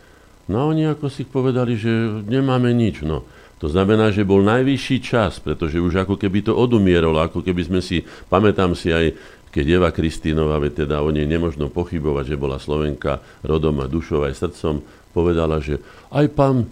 No 0.47 0.71
oni 0.71 0.87
ako 0.87 1.11
si 1.11 1.27
povedali, 1.27 1.75
že 1.75 1.91
nemáme 2.25 2.71
nič. 2.71 3.03
No. 3.03 3.27
To 3.59 3.67
znamená, 3.67 4.15
že 4.15 4.23
bol 4.23 4.39
najvyšší 4.47 4.97
čas, 5.03 5.43
pretože 5.43 5.83
už 5.83 6.07
ako 6.07 6.15
keby 6.15 6.47
to 6.47 6.55
odumieralo, 6.55 7.19
ako 7.19 7.43
keby 7.43 7.67
sme 7.67 7.81
si, 7.83 8.07
pamätám 8.31 8.79
si 8.79 8.95
aj, 8.95 9.19
keď 9.49 9.65
Eva 9.81 9.91
Kristínova, 9.93 10.61
veď 10.61 10.85
teda 10.85 11.01
o 11.01 11.09
nej 11.09 11.25
nemožno 11.25 11.73
pochybovať, 11.73 12.35
že 12.35 12.41
bola 12.41 12.61
Slovenka 12.61 13.21
rodom 13.41 13.81
a 13.81 13.91
dušou 13.91 14.29
aj 14.29 14.37
srdcom, 14.37 14.85
povedala, 15.13 15.59
že 15.59 15.81
aj 16.13 16.27
pán 16.37 16.57
e, 16.63 16.67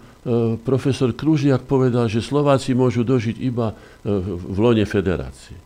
profesor 0.61 1.11
Kružiak 1.11 1.65
povedal, 1.65 2.05
že 2.07 2.21
Slováci 2.21 2.77
môžu 2.77 3.01
dožiť 3.01 3.37
iba 3.41 3.73
e, 3.73 3.75
v 4.23 4.57
lone 4.57 4.85
federácie. 4.85 5.57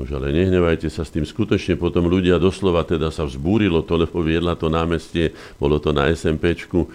Už 0.00 0.16
ale 0.16 0.32
nehnevajte 0.32 0.88
sa 0.88 1.04
s 1.04 1.12
tým, 1.12 1.28
skutočne 1.28 1.76
potom 1.76 2.08
ľudia 2.08 2.40
doslova 2.40 2.88
teda 2.88 3.12
sa 3.12 3.28
vzbúrilo 3.28 3.84
to, 3.84 4.00
lebo 4.00 4.24
viedla 4.24 4.56
to 4.56 4.72
námestie, 4.72 5.36
bolo 5.60 5.76
to 5.76 5.92
na 5.92 6.08
SMPčku, 6.08 6.88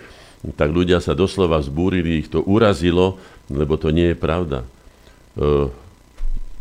tak 0.58 0.74
ľudia 0.74 0.98
sa 0.98 1.14
doslova 1.14 1.62
vzbúrili, 1.62 2.22
ich 2.22 2.30
to 2.34 2.42
urazilo, 2.42 3.22
lebo 3.50 3.78
to 3.78 3.94
nie 3.94 4.14
je 4.14 4.18
pravda. 4.18 4.66
E, 4.66 4.68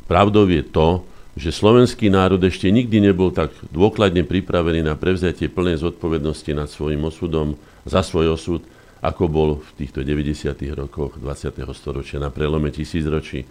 pravdou 0.05 0.45
je 0.53 0.63
to, 0.69 1.14
že 1.35 1.51
slovenský 1.51 2.15
národ 2.15 2.39
ešte 2.47 2.71
nikdy 2.71 3.11
nebol 3.11 3.35
tak 3.35 3.51
dôkladne 3.75 4.23
pripravený 4.23 4.87
na 4.87 4.95
prevzatie 4.95 5.51
plnej 5.51 5.83
zodpovednosti 5.83 6.51
nad 6.55 6.71
svojim 6.71 7.03
osudom, 7.03 7.59
za 7.83 8.07
svoj 8.07 8.39
osud, 8.39 8.63
ako 9.03 9.25
bol 9.27 9.51
v 9.61 9.71
týchto 9.85 10.07
90. 10.07 10.55
rokoch 10.79 11.19
20. 11.19 11.61
storočia 11.75 12.23
na 12.23 12.31
prelome 12.31 12.71
tisícročí. 12.71 13.45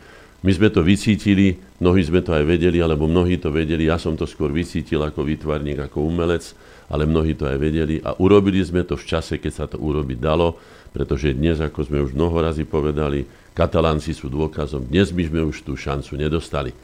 My 0.44 0.52
sme 0.52 0.72
to 0.72 0.84
vycítili, 0.84 1.56
mnohí 1.80 2.04
sme 2.04 2.20
to 2.20 2.36
aj 2.36 2.44
vedeli, 2.44 2.80
alebo 2.84 3.08
mnohí 3.08 3.40
to 3.40 3.48
vedeli, 3.48 3.88
ja 3.88 3.96
som 3.96 4.16
to 4.16 4.28
skôr 4.28 4.52
vycítil 4.52 5.00
ako 5.04 5.24
výtvarník, 5.24 5.80
ako 5.88 6.04
umelec, 6.04 6.52
ale 6.92 7.08
mnohí 7.08 7.36
to 7.36 7.48
aj 7.48 7.58
vedeli 7.60 8.00
a 8.04 8.16
urobili 8.20 8.60
sme 8.60 8.84
to 8.84 9.00
v 9.00 9.08
čase, 9.08 9.40
keď 9.40 9.52
sa 9.52 9.66
to 9.72 9.80
urobiť 9.80 10.20
dalo, 10.20 10.60
pretože 10.92 11.36
dnes, 11.36 11.64
ako 11.64 11.80
sme 11.88 12.04
už 12.04 12.12
mnoho 12.12 12.44
razy 12.44 12.68
povedali, 12.68 13.24
katalánci 13.56 14.12
sú 14.12 14.28
dôkazom, 14.28 14.84
dnes 14.88 15.16
by 15.16 15.24
sme 15.32 15.42
už 15.48 15.64
tú 15.64 15.80
šancu 15.80 16.20
nedostali. 16.20 16.76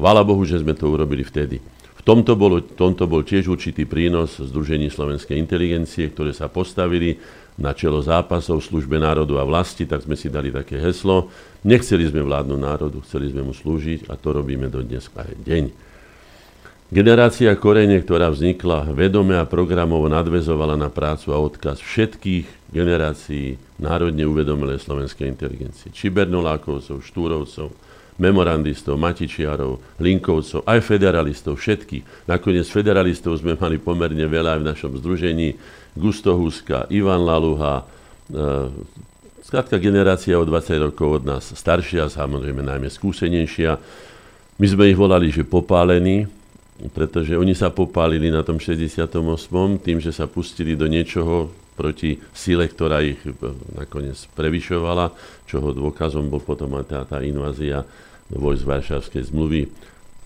Chvála 0.00 0.24
Bohu, 0.24 0.48
že 0.48 0.56
sme 0.56 0.72
to 0.72 0.88
urobili 0.88 1.20
vtedy. 1.20 1.60
V 1.60 2.02
tomto 2.08 2.32
bol, 2.32 2.64
tomto 2.64 3.04
bol 3.04 3.20
tiež 3.20 3.52
určitý 3.52 3.84
prínos 3.84 4.40
Združení 4.40 4.88
slovenskej 4.88 5.36
inteligencie, 5.36 6.08
ktoré 6.08 6.32
sa 6.32 6.48
postavili 6.48 7.20
na 7.60 7.76
čelo 7.76 8.00
zápasov 8.00 8.64
v 8.64 8.68
službe 8.72 8.96
národu 8.96 9.36
a 9.36 9.44
vlasti, 9.44 9.84
tak 9.84 10.08
sme 10.08 10.16
si 10.16 10.32
dali 10.32 10.48
také 10.48 10.80
heslo. 10.80 11.28
Nechceli 11.68 12.08
sme 12.08 12.24
vládnu 12.24 12.56
národu, 12.56 13.04
chceli 13.04 13.28
sme 13.28 13.44
mu 13.44 13.52
slúžiť 13.52 14.08
a 14.08 14.16
to 14.16 14.40
robíme 14.40 14.72
do 14.72 14.80
dnes 14.80 15.04
aj 15.12 15.36
deň. 15.44 15.64
Generácia 16.88 17.52
korene, 17.60 18.00
ktorá 18.00 18.32
vznikla, 18.32 18.96
vedome 18.96 19.36
a 19.36 19.44
programovo 19.44 20.08
nadvezovala 20.08 20.80
na 20.80 20.88
prácu 20.88 21.28
a 21.30 21.38
odkaz 21.38 21.76
všetkých 21.76 22.72
generácií 22.72 23.60
národne 23.76 24.24
uvedomilej 24.24 24.80
slovenskej 24.80 25.28
inteligencie. 25.28 25.92
Čibernolákovcov, 25.92 27.04
Štúrovcov, 27.04 27.89
memorandistov, 28.20 29.00
Matičiarov, 29.00 29.96
Linkovcov, 29.96 30.68
aj 30.68 30.78
federalistov, 30.84 31.56
všetkých. 31.56 32.28
Nakoniec 32.28 32.68
federalistov 32.68 33.40
sme 33.40 33.56
mali 33.56 33.80
pomerne 33.80 34.28
veľa 34.28 34.56
aj 34.56 34.60
v 34.60 34.68
našom 34.68 34.92
združení. 35.00 35.56
Gusto 35.96 36.36
Huska, 36.36 36.86
Ivan 36.92 37.24
Laluha, 37.24 37.88
Skrátka 39.42 39.76
e, 39.76 39.82
generácia 39.82 40.38
o 40.38 40.46
20 40.46 40.86
rokov 40.92 41.22
od 41.22 41.24
nás 41.26 41.50
staršia, 41.50 42.06
samozrejme 42.06 42.62
najmä 42.62 42.86
skúsenejšia. 42.86 43.74
My 44.60 44.66
sme 44.68 44.92
ich 44.92 44.98
volali, 44.98 45.32
že 45.34 45.42
popálení, 45.42 46.28
pretože 46.94 47.34
oni 47.34 47.56
sa 47.56 47.72
popálili 47.72 48.30
na 48.30 48.46
tom 48.46 48.60
68. 48.62 49.08
tým, 49.82 49.98
že 49.98 50.14
sa 50.14 50.30
pustili 50.30 50.78
do 50.78 50.86
niečoho 50.86 51.50
proti 51.74 52.20
sile, 52.36 52.68
ktorá 52.68 53.02
ich 53.02 53.18
e, 53.24 53.32
nakoniec 53.74 54.16
prevyšovala, 54.36 55.10
čoho 55.48 55.74
dôkazom 55.74 56.30
bol 56.30 56.44
potom 56.44 56.76
aj 56.78 56.84
tá, 56.86 56.98
tá 57.08 57.18
invázia 57.24 57.82
vojsk 58.34 58.64
Varšavskej 58.66 59.30
zmluvy 59.30 59.62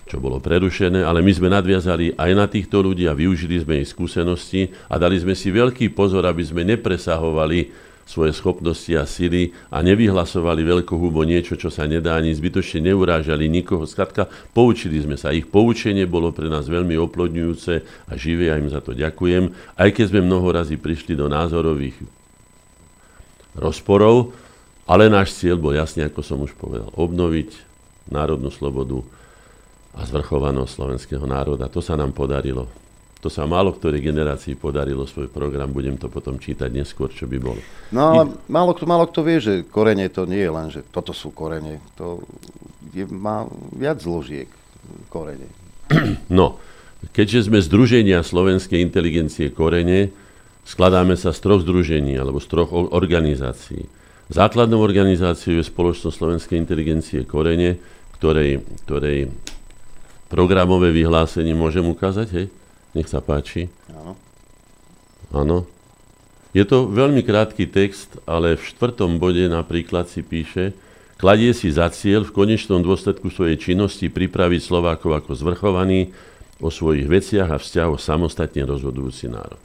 čo 0.05 0.21
bolo 0.21 0.37
prerušené, 0.37 1.01
ale 1.01 1.25
my 1.25 1.33
sme 1.33 1.49
nadviazali 1.49 2.13
aj 2.21 2.31
na 2.37 2.45
týchto 2.45 2.85
ľudí 2.85 3.09
a 3.09 3.17
využili 3.17 3.57
sme 3.57 3.81
ich 3.81 3.89
skúsenosti 3.89 4.69
a 4.93 5.01
dali 5.01 5.17
sme 5.17 5.33
si 5.33 5.49
veľký 5.49 5.97
pozor, 5.97 6.29
aby 6.29 6.45
sme 6.45 6.61
nepresahovali 6.61 7.73
svoje 8.05 8.37
schopnosti 8.37 8.93
a 9.01 9.09
sily 9.09 9.57
a 9.73 9.81
nevyhlasovali 9.81 10.61
veľkohubo 10.61 11.25
niečo, 11.25 11.57
čo 11.57 11.73
sa 11.73 11.89
nedá 11.89 12.21
ani 12.21 12.37
zbytočne 12.37 12.93
neurážali 12.93 13.49
nikoho. 13.49 13.89
Skladka, 13.89 14.29
poučili 14.53 15.01
sme 15.01 15.17
sa. 15.17 15.33
Ich 15.33 15.49
poučenie 15.49 16.05
bolo 16.05 16.29
pre 16.29 16.53
nás 16.53 16.69
veľmi 16.69 17.01
oplodňujúce 17.01 17.73
a 18.05 18.13
živé, 18.13 18.53
a 18.53 18.61
im 18.61 18.69
za 18.69 18.85
to 18.85 18.93
ďakujem. 18.93 19.57
Aj 19.81 19.89
keď 19.89 20.05
sme 20.13 20.21
mnoho 20.21 20.53
razy 20.53 20.77
prišli 20.77 21.17
do 21.17 21.33
názorových 21.33 21.97
rozporov, 23.57 24.37
ale 24.85 25.09
náš 25.09 25.41
cieľ 25.41 25.57
bol 25.57 25.73
jasne, 25.73 26.05
ako 26.05 26.21
som 26.21 26.45
už 26.45 26.53
povedal, 26.61 26.93
obnoviť 26.93 27.74
národnú 28.09 28.53
slobodu, 28.53 29.01
a 29.95 30.03
zvrchovanosť 30.03 30.71
slovenského 30.75 31.25
národa. 31.25 31.71
To 31.71 31.79
sa 31.79 31.95
nám 31.95 32.11
podarilo. 32.11 32.67
To 33.23 33.33
sa 33.33 33.49
málo 33.49 33.73
ktorej 33.73 34.05
generácii 34.05 34.53
podarilo 34.53 35.09
svoj 35.09 35.33
program, 35.33 35.73
budem 35.73 35.97
to 35.97 36.13
potom 36.13 36.37
čítať 36.37 36.69
neskôr, 36.69 37.09
čo 37.09 37.25
by 37.25 37.39
bolo. 37.41 37.61
No 37.89 38.13
ale 38.13 38.23
I... 38.29 38.53
málo, 38.53 38.77
kto, 38.77 38.85
málo 38.85 39.09
kto 39.09 39.21
vie, 39.25 39.39
že 39.41 39.55
korene 39.65 40.13
to 40.13 40.29
nie 40.29 40.45
je 40.45 40.51
len, 40.53 40.69
že 40.69 40.85
toto 40.93 41.17
sú 41.17 41.33
korene. 41.33 41.81
To 41.97 42.21
je, 42.93 43.09
má 43.09 43.49
viac 43.73 44.03
zložiek 44.03 44.51
korene. 45.09 45.49
No, 46.29 46.61
keďže 47.17 47.49
sme 47.49 47.65
Združenia 47.65 48.21
slovenskej 48.21 48.83
inteligencie 48.83 49.49
korene, 49.49 50.13
skladáme 50.69 51.17
sa 51.17 51.33
z 51.33 51.41
troch 51.41 51.65
združení 51.65 52.17
alebo 52.19 52.43
z 52.43 52.49
troch 52.51 52.73
organizácií. 52.73 53.89
Základnou 54.33 54.81
organizáciou 54.81 55.61
je 55.61 55.65
Spoločnosť 55.65 56.17
slovenskej 56.17 56.57
inteligencie 56.57 57.25
korene, 57.29 57.77
ktorej, 58.25 58.65
ktorej 58.89 59.29
programové 60.33 60.97
vyhlásenie 60.97 61.53
môžem 61.53 61.85
ukázať, 61.85 62.29
hej? 62.33 62.47
Nech 62.97 63.05
sa 63.05 63.21
páči. 63.21 63.69
Áno. 63.93 64.17
Áno. 65.37 65.59
Je 66.57 66.65
to 66.65 66.89
veľmi 66.89 67.21
krátky 67.21 67.69
text, 67.69 68.17
ale 68.25 68.57
v 68.57 68.65
štvrtom 68.65 69.21
bode 69.21 69.45
napríklad 69.45 70.09
si 70.09 70.25
píše, 70.25 70.73
kladie 71.21 71.53
si 71.53 71.69
za 71.69 71.93
cieľ 71.93 72.25
v 72.25 72.33
konečnom 72.33 72.81
dôsledku 72.81 73.29
svojej 73.29 73.61
činnosti 73.61 74.09
pripraviť 74.09 74.61
Slovákov 74.65 75.21
ako 75.21 75.37
zvrchovaný 75.37 76.17
o 76.65 76.73
svojich 76.73 77.05
veciach 77.05 77.53
a 77.53 77.61
vzťahoch 77.61 78.01
samostatne 78.01 78.65
rozhodujúci 78.65 79.29
národ. 79.29 79.61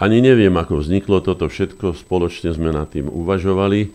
Ani 0.00 0.24
neviem, 0.24 0.56
ako 0.56 0.80
vzniklo 0.80 1.20
toto 1.20 1.44
všetko, 1.44 1.92
spoločne 1.92 2.56
sme 2.56 2.72
nad 2.72 2.88
tým 2.88 3.12
uvažovali 3.12 3.92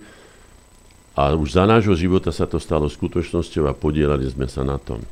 a 1.19 1.35
už 1.35 1.59
za 1.59 1.67
nášho 1.67 1.91
života 1.99 2.31
sa 2.31 2.47
to 2.47 2.63
stalo 2.63 2.87
skutočnosťou 2.87 3.67
a 3.67 3.75
podielali 3.75 4.23
sme 4.31 4.47
sa 4.47 4.63
na 4.63 4.79
tom. 4.79 5.03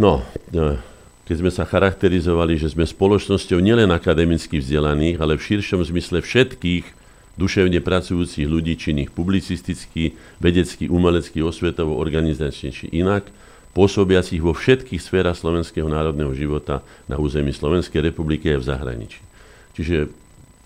No, 0.00 0.24
e, 0.56 0.80
keď 1.28 1.36
sme 1.44 1.52
sa 1.52 1.68
charakterizovali, 1.68 2.56
že 2.56 2.72
sme 2.72 2.88
spoločnosťou 2.88 3.60
nielen 3.60 3.92
akademicky 3.92 4.56
vzdelaných, 4.56 5.20
ale 5.20 5.36
v 5.36 5.44
širšom 5.52 5.84
zmysle 5.84 6.24
všetkých 6.24 6.96
duševne 7.36 7.84
pracujúcich 7.84 8.48
ľudí, 8.48 8.80
činných 8.80 9.12
publicisticky, 9.12 10.16
vedecky, 10.40 10.88
umelecky, 10.88 11.44
osvetovo, 11.44 12.00
organizačne 12.00 12.72
či 12.72 12.88
inak, 12.88 13.28
pôsobiacich 13.76 14.40
vo 14.40 14.56
všetkých 14.56 14.98
sférach 14.98 15.36
slovenského 15.36 15.92
národného 15.92 16.32
života 16.32 16.80
na 17.04 17.20
území 17.20 17.52
Slovenskej 17.52 18.00
republiky 18.00 18.48
a 18.48 18.58
v 18.58 18.64
zahraničí. 18.64 19.20
Čiže 19.76 20.08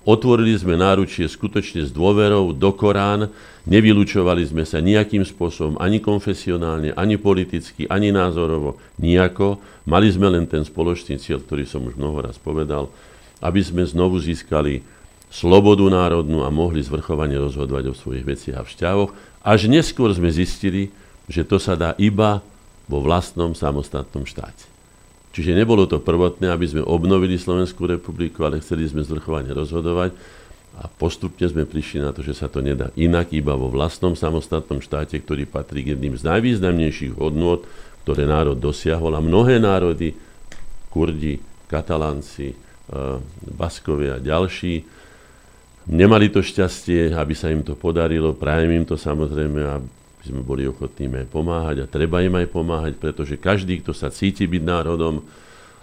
Otvorili 0.02 0.58
sme 0.58 0.74
náručie 0.74 1.30
skutočne 1.30 1.86
s 1.86 1.94
dôverou 1.94 2.50
do 2.50 2.74
Korán, 2.74 3.30
nevylučovali 3.70 4.42
sme 4.42 4.66
sa 4.66 4.82
nejakým 4.82 5.22
spôsobom, 5.22 5.78
ani 5.78 6.02
konfesionálne, 6.02 6.90
ani 6.98 7.14
politicky, 7.22 7.86
ani 7.86 8.10
názorovo, 8.10 8.82
nejako. 8.98 9.62
Mali 9.86 10.10
sme 10.10 10.26
len 10.34 10.50
ten 10.50 10.66
spoločný 10.66 11.22
cieľ, 11.22 11.38
ktorý 11.46 11.62
som 11.70 11.86
už 11.86 11.94
mnoho 11.94 12.18
raz 12.18 12.34
povedal, 12.34 12.90
aby 13.38 13.62
sme 13.62 13.86
znovu 13.86 14.18
získali 14.18 14.82
slobodu 15.30 15.86
národnú 15.86 16.42
a 16.42 16.50
mohli 16.50 16.82
zvrchovane 16.82 17.38
rozhodovať 17.38 17.94
o 17.94 17.94
svojich 17.94 18.26
veciach 18.26 18.58
a 18.58 18.66
vzťahoch. 18.66 19.10
Až 19.46 19.70
neskôr 19.70 20.10
sme 20.10 20.34
zistili, 20.34 20.90
že 21.30 21.46
to 21.46 21.62
sa 21.62 21.78
dá 21.78 21.94
iba 21.94 22.42
vo 22.90 22.98
vlastnom 22.98 23.54
samostatnom 23.54 24.26
štáte. 24.26 24.71
Čiže 25.32 25.56
nebolo 25.56 25.88
to 25.88 25.96
prvotné, 25.96 26.52
aby 26.52 26.68
sme 26.68 26.82
obnovili 26.84 27.40
Slovenskú 27.40 27.88
republiku, 27.88 28.44
ale 28.44 28.60
chceli 28.60 28.84
sme 28.84 29.00
zvrchovane 29.00 29.48
rozhodovať 29.48 30.12
a 30.76 30.88
postupne 30.88 31.44
sme 31.44 31.68
prišli 31.68 32.04
na 32.04 32.12
to, 32.12 32.24
že 32.24 32.36
sa 32.36 32.52
to 32.52 32.64
nedá 32.64 32.92
inak, 32.96 33.32
iba 33.32 33.56
vo 33.56 33.72
vlastnom 33.72 34.12
samostatnom 34.12 34.80
štáte, 34.80 35.16
ktorý 35.20 35.48
patrí 35.48 35.84
k 35.84 35.96
jedným 35.96 36.16
z 36.16 36.24
najvýznamnejších 36.28 37.16
hodnôt, 37.16 37.64
ktoré 38.04 38.28
národ 38.28 38.56
dosiahol. 38.56 39.16
A 39.16 39.24
mnohé 39.24 39.60
národy, 39.60 40.16
Kurdi, 40.92 41.40
Katalánci, 41.68 42.52
e, 42.52 42.56
Baskovia 43.52 44.16
a 44.16 44.22
ďalší, 44.24 44.84
nemali 45.88 46.28
to 46.28 46.44
šťastie, 46.44 47.12
aby 47.16 47.32
sa 47.32 47.48
im 47.48 47.64
to 47.64 47.72
podarilo, 47.72 48.36
prajem 48.36 48.82
im 48.82 48.84
to 48.84 49.00
samozrejme 49.00 49.60
a 49.64 49.80
by 50.22 50.30
sme 50.30 50.40
boli 50.46 50.62
ochotní 50.70 51.10
im 51.10 51.18
aj 51.18 51.26
pomáhať 51.34 51.76
a 51.82 51.90
treba 51.90 52.22
im 52.22 52.38
aj 52.38 52.46
pomáhať, 52.54 52.94
pretože 52.94 53.34
každý, 53.34 53.82
kto 53.82 53.90
sa 53.90 54.06
cíti 54.06 54.46
byť 54.46 54.62
národom 54.62 55.26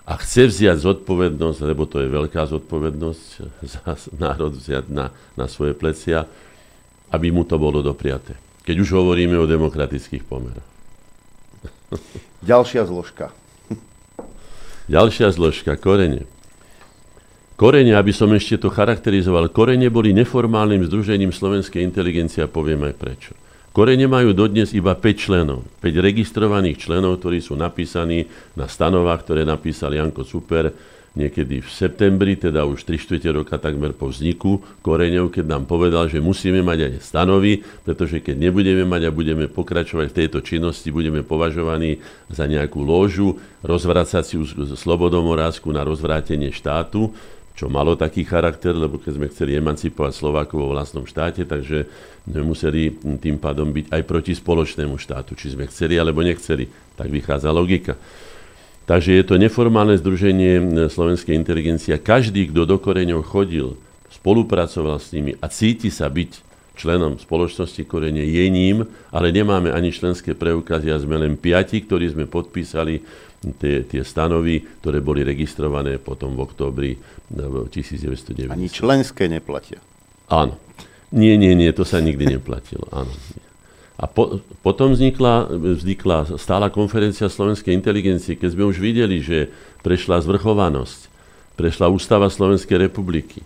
a 0.07 0.15
chce 0.15 0.47
vziať 0.47 0.79
zodpovednosť, 0.79 1.59
lebo 1.67 1.83
to 1.83 1.99
je 1.99 2.07
veľká 2.07 2.47
zodpovednosť 2.47 3.25
za 3.75 3.99
národ 4.15 4.55
vziať 4.55 4.87
na, 4.87 5.11
na 5.35 5.45
svoje 5.51 5.75
plecia, 5.75 6.23
aby 7.11 7.35
mu 7.35 7.43
to 7.43 7.59
bolo 7.59 7.83
dopriaté. 7.83 8.39
Keď 8.63 8.75
už 8.79 8.95
hovoríme 8.95 9.35
o 9.35 9.43
demokratických 9.43 10.23
pomeroch. 10.23 10.67
Ďalšia 12.39 12.87
zložka. 12.87 13.35
Ďalšia 14.95 15.35
zložka, 15.35 15.75
korene. 15.75 16.23
Korene, 17.59 17.91
aby 17.99 18.15
som 18.15 18.31
ešte 18.31 18.55
to 18.55 18.71
charakterizoval, 18.71 19.51
korene 19.51 19.91
boli 19.91 20.15
neformálnym 20.15 20.87
združením 20.87 21.35
slovenskej 21.35 21.83
inteligencie 21.83 22.39
a 22.39 22.47
poviem 22.47 22.87
aj 22.87 22.95
prečo. 22.95 23.35
Korene 23.79 24.11
majú 24.11 24.35
dodnes 24.35 24.75
iba 24.75 24.91
5 24.91 25.15
členov. 25.15 25.63
5 25.79 26.03
registrovaných 26.03 26.83
členov, 26.83 27.23
ktorí 27.23 27.39
sú 27.39 27.55
napísaní 27.55 28.27
na 28.59 28.67
stanovách, 28.67 29.23
ktoré 29.23 29.47
napísal 29.47 29.95
Janko 29.95 30.27
Super 30.27 30.75
niekedy 31.15 31.63
v 31.63 31.69
septembri, 31.71 32.35
teda 32.35 32.67
už 32.67 32.83
3 32.83 32.99
čtvrte 32.99 33.31
roka 33.31 33.55
takmer 33.55 33.95
po 33.95 34.11
vzniku 34.11 34.59
koreňov, 34.83 35.31
keď 35.31 35.45
nám 35.47 35.63
povedal, 35.63 36.11
že 36.11 36.19
musíme 36.19 36.59
mať 36.59 36.91
aj 36.91 36.93
stanovy, 37.07 37.63
pretože 37.87 38.19
keď 38.19 38.51
nebudeme 38.51 38.83
mať 38.83 39.07
a 39.07 39.15
budeme 39.15 39.47
pokračovať 39.47 40.11
v 40.11 40.17
tejto 40.27 40.43
činnosti, 40.43 40.91
budeme 40.91 41.23
považovaní 41.23 42.03
za 42.27 42.51
nejakú 42.51 42.83
lóžu, 42.83 43.39
rozvracaciu 43.63 44.43
slobodomorázku 44.75 45.71
na 45.71 45.87
rozvrátenie 45.87 46.51
štátu, 46.51 47.15
čo 47.59 47.67
malo 47.67 47.99
taký 47.99 48.23
charakter, 48.23 48.71
lebo 48.71 48.95
keď 48.95 49.19
sme 49.19 49.27
chceli 49.27 49.59
emancipovať 49.59 50.15
Slovákov 50.15 50.63
vo 50.63 50.71
vlastnom 50.71 51.03
štáte, 51.03 51.43
takže 51.43 51.91
sme 52.23 52.47
museli 52.47 52.95
tým 53.19 53.35
pádom 53.35 53.75
byť 53.75 53.91
aj 53.91 54.01
proti 54.07 54.31
spoločnému 54.31 54.95
štátu, 54.95 55.35
či 55.35 55.51
sme 55.51 55.67
chceli 55.67 55.99
alebo 55.99 56.23
nechceli. 56.23 56.71
Tak 56.95 57.11
vychádza 57.11 57.51
logika. 57.51 57.99
Takže 58.87 59.11
je 59.11 59.23
to 59.27 59.35
neformálne 59.35 59.99
združenie 59.99 60.87
slovenskej 60.87 61.35
inteligencie. 61.35 61.99
Každý, 61.99 62.47
kto 62.47 62.63
do 62.63 62.79
koreňov 62.79 63.27
chodil, 63.27 63.75
spolupracoval 64.07 64.95
s 64.95 65.11
nimi 65.11 65.35
a 65.43 65.51
cíti 65.51 65.91
sa 65.91 66.07
byť 66.07 66.47
členom 66.79 67.19
spoločnosti 67.19 67.83
Korene 67.83 68.23
je 68.23 68.47
ním, 68.47 68.87
ale 69.11 69.35
nemáme 69.35 69.67
ani 69.75 69.91
členské 69.91 70.31
preukazy 70.31 70.95
a 70.95 70.97
sme 71.03 71.19
len 71.19 71.35
piati, 71.35 71.83
ktorí 71.83 72.15
sme 72.15 72.23
podpísali 72.23 73.03
tie, 73.59 73.83
tie 73.83 74.01
stanovy, 74.03 74.63
ktoré 74.79 75.03
boli 75.03 75.27
registrované 75.27 75.99
potom 75.99 76.39
v 76.39 76.43
októbri 76.47 76.91
1990. 77.29 78.49
Ani 78.49 78.69
členské 78.69 79.29
neplatia. 79.29 79.79
Áno. 80.29 80.57
Nie, 81.09 81.37
nie, 81.41 81.57
nie, 81.57 81.69
to 81.73 81.85
sa 81.85 82.01
nikdy 82.01 82.37
neplatilo. 82.37 82.85
Áno. 82.93 83.09
A 83.99 84.07
po, 84.07 84.39
potom 84.63 84.95
vznikla, 84.95 85.51
vznikla 85.51 86.39
stála 86.39 86.71
konferencia 86.71 87.27
slovenskej 87.27 87.75
inteligencie, 87.75 88.39
keď 88.39 88.49
sme 88.55 88.63
už 88.69 88.79
videli, 88.79 89.19
že 89.19 89.51
prešla 89.83 90.23
zvrchovanosť, 90.23 91.11
prešla 91.59 91.91
ústava 91.91 92.31
Slovenskej 92.31 92.79
republiky. 92.87 93.43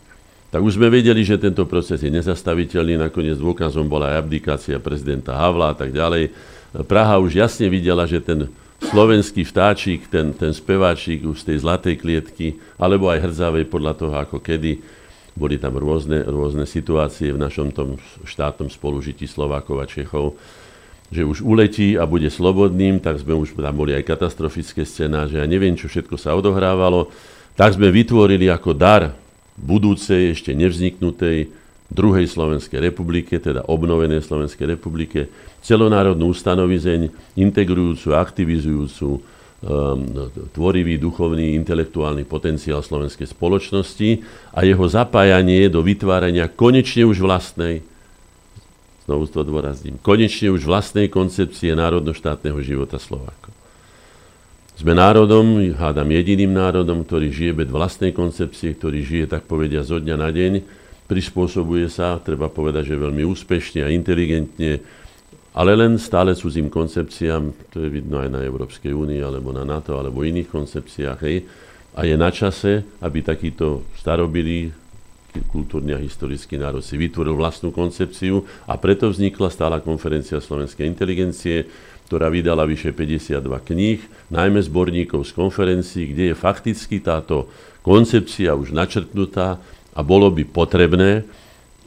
Tak 0.54 0.62
už 0.62 0.78
sme 0.78 0.94
vedeli, 0.94 1.26
že 1.26 1.42
tento 1.42 1.66
proces 1.66 2.06
je 2.06 2.14
nezastaviteľný, 2.14 3.02
nakoniec 3.02 3.42
dôkazom 3.42 3.90
bola 3.90 4.14
aj 4.14 4.30
abdikácia 4.30 4.78
prezidenta 4.78 5.34
Havla 5.34 5.74
a 5.74 5.76
tak 5.76 5.90
ďalej. 5.90 6.30
Praha 6.86 7.18
už 7.18 7.34
jasne 7.34 7.66
videla, 7.74 8.06
že 8.06 8.22
ten 8.22 8.46
slovenský 8.90 9.48
vtáčik, 9.48 10.12
ten, 10.12 10.36
ten 10.36 10.52
speváčik 10.52 11.24
už 11.24 11.44
z 11.44 11.54
tej 11.54 11.58
zlatej 11.64 11.96
klietky, 12.02 12.60
alebo 12.76 13.08
aj 13.08 13.30
hrdzavej 13.30 13.66
podľa 13.72 13.94
toho, 13.96 14.16
ako 14.20 14.38
kedy. 14.44 14.84
Boli 15.34 15.58
tam 15.58 15.80
rôzne, 15.80 16.22
rôzne 16.30 16.68
situácie 16.70 17.34
v 17.34 17.42
našom 17.42 17.74
tom 17.74 17.98
štátnom 18.22 18.70
spolužití 18.70 19.26
Slovákov 19.26 19.82
a 19.82 19.90
Čechov, 19.90 20.38
že 21.10 21.26
už 21.26 21.42
uletí 21.42 21.98
a 21.98 22.06
bude 22.06 22.30
slobodným, 22.30 23.02
tak 23.02 23.18
sme 23.18 23.34
už, 23.34 23.58
tam 23.58 23.74
boli 23.74 23.98
aj 23.98 24.06
katastrofické 24.06 24.86
že 24.86 25.38
ja 25.42 25.46
neviem, 25.50 25.74
čo 25.74 25.90
všetko 25.90 26.18
sa 26.22 26.38
odohrávalo, 26.38 27.10
tak 27.58 27.74
sme 27.74 27.90
vytvorili 27.90 28.50
ako 28.50 28.78
dar 28.78 29.14
budúcej, 29.58 30.34
ešte 30.34 30.54
nevzniknutej 30.54 31.63
druhej 31.94 32.26
Slovenskej 32.26 32.82
republike, 32.82 33.38
teda 33.38 33.70
obnovenej 33.70 34.26
Slovenskej 34.26 34.76
republike, 34.76 35.30
celonárodnú 35.62 36.34
ustanovizeň, 36.34 37.14
integrujúcu, 37.38 38.18
aktivizujúcu 38.18 39.10
um, 39.14 39.22
tvorivý, 40.52 40.98
duchovný, 40.98 41.54
intelektuálny 41.62 42.26
potenciál 42.26 42.82
slovenskej 42.82 43.30
spoločnosti 43.32 44.10
a 44.52 44.66
jeho 44.66 44.86
zapájanie 44.90 45.70
do 45.70 45.86
vytvárania 45.86 46.50
konečne 46.50 47.08
už 47.08 47.22
vlastnej, 47.24 47.86
znovu 49.06 49.30
to 49.30 49.46
dôrazním, 49.46 50.02
konečne 50.02 50.52
už 50.52 50.66
vlastnej 50.66 51.08
koncepcie 51.08 51.72
národno-štátneho 51.78 52.60
života 52.66 52.98
Slovákov. 52.98 53.54
Sme 54.74 54.98
národom, 54.98 55.70
hádam 55.78 56.10
jediným 56.10 56.50
národom, 56.50 57.06
ktorý 57.06 57.30
žije 57.30 57.54
bez 57.54 57.70
vlastnej 57.70 58.10
koncepcie, 58.10 58.74
ktorý 58.74 59.06
žije, 59.06 59.26
tak 59.30 59.46
povedia, 59.46 59.86
zo 59.86 60.02
dňa 60.02 60.16
na 60.18 60.34
deň, 60.34 60.82
prispôsobuje 61.08 61.92
sa, 61.92 62.22
treba 62.24 62.48
povedať, 62.48 62.94
že 62.94 63.04
veľmi 63.04 63.24
úspešne 63.28 63.84
a 63.84 63.92
inteligentne, 63.92 64.80
ale 65.54 65.78
len 65.78 66.02
stále 66.02 66.34
cudzím 66.34 66.72
koncepciám, 66.74 67.70
to 67.70 67.86
je 67.86 67.90
vidno 67.90 68.18
aj 68.18 68.30
na 68.34 68.42
Európskej 68.42 68.90
únii, 68.90 69.22
alebo 69.22 69.54
na 69.54 69.62
NATO, 69.62 69.94
alebo 69.94 70.26
iných 70.26 70.50
koncepciách. 70.50 71.20
Hej. 71.22 71.46
A 71.94 72.10
je 72.10 72.16
na 72.18 72.34
čase, 72.34 72.82
aby 73.06 73.22
takýto 73.22 73.86
starobilý 74.02 74.74
kultúrny 75.50 75.94
a 75.94 76.02
historický 76.02 76.58
národ 76.58 76.82
si 76.86 76.98
vytvoril 76.98 77.34
vlastnú 77.34 77.74
koncepciu 77.74 78.46
a 78.70 78.78
preto 78.78 79.10
vznikla 79.10 79.50
stála 79.50 79.82
konferencia 79.82 80.38
slovenskej 80.38 80.86
inteligencie, 80.86 81.66
ktorá 82.06 82.30
vydala 82.30 82.70
vyše 82.70 82.94
52 82.94 83.42
kníh, 83.74 84.02
najmä 84.30 84.62
zborníkov 84.62 85.26
z 85.26 85.32
konferencií, 85.34 86.14
kde 86.14 86.34
je 86.34 86.36
fakticky 86.38 87.02
táto 87.02 87.50
koncepcia 87.82 88.54
už 88.54 88.74
načrtnutá 88.74 89.58
a 89.94 90.02
bolo 90.02 90.30
by 90.34 90.44
potrebné, 90.46 91.26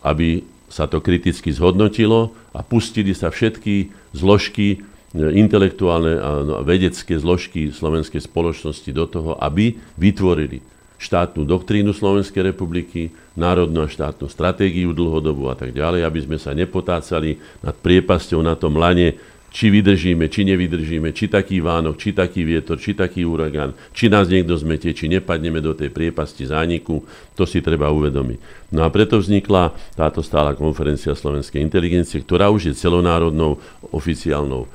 aby 0.03 0.43
sa 0.67 0.91
to 0.91 0.99
kriticky 0.99 1.55
zhodnotilo 1.55 2.35
a 2.51 2.63
pustili 2.63 3.15
sa 3.15 3.31
všetky 3.31 3.91
zložky, 4.15 4.83
e, 5.15 5.19
intelektuálne 5.39 6.15
a 6.19 6.31
no, 6.43 6.55
vedecké 6.67 7.19
zložky 7.19 7.71
slovenskej 7.71 8.23
spoločnosti 8.23 8.91
do 8.91 9.05
toho, 9.07 9.39
aby 9.39 9.79
vytvorili 9.99 10.63
štátnu 10.97 11.45
doktrínu 11.45 11.93
Slovenskej 11.93 12.57
republiky, 12.57 13.13
národnú 13.37 13.85
a 13.85 13.93
štátnu 13.93 14.33
stratégiu 14.33 14.97
dlhodobú 14.97 15.53
a 15.53 15.57
tak 15.57 15.77
ďalej, 15.77 16.09
aby 16.09 16.21
sme 16.25 16.39
sa 16.41 16.57
nepotácali 16.57 17.37
nad 17.61 17.77
priepasťou 17.77 18.41
na 18.41 18.57
tom 18.57 18.81
lane 18.81 19.21
či 19.51 19.73
vydržíme, 19.73 20.29
či 20.29 20.45
nevydržíme, 20.45 21.11
či 21.17 21.33
taký 21.33 21.65
Vánok, 21.65 21.97
či 21.97 22.13
taký 22.13 22.45
vietor, 22.45 22.77
či 22.77 22.93
taký 22.93 23.25
uragán, 23.25 23.73
či 23.97 24.13
nás 24.13 24.29
niekto 24.29 24.53
zmetie, 24.59 24.93
či 24.93 25.09
nepadneme 25.09 25.65
do 25.65 25.73
tej 25.73 25.89
priepasti 25.89 26.45
zániku, 26.45 27.03
to 27.33 27.49
si 27.49 27.65
treba 27.65 27.89
uvedomiť. 27.89 28.71
No 28.75 28.85
a 28.85 28.93
preto 28.93 29.17
vznikla 29.17 29.73
táto 29.97 30.21
stála 30.21 30.59
konferencia 30.59 31.17
slovenskej 31.17 31.63
inteligencie, 31.63 32.21
ktorá 32.21 32.53
už 32.53 32.73
je 32.73 32.75
celonárodnou 32.77 33.57
oficiálnou 33.95 34.67
e, 34.67 34.69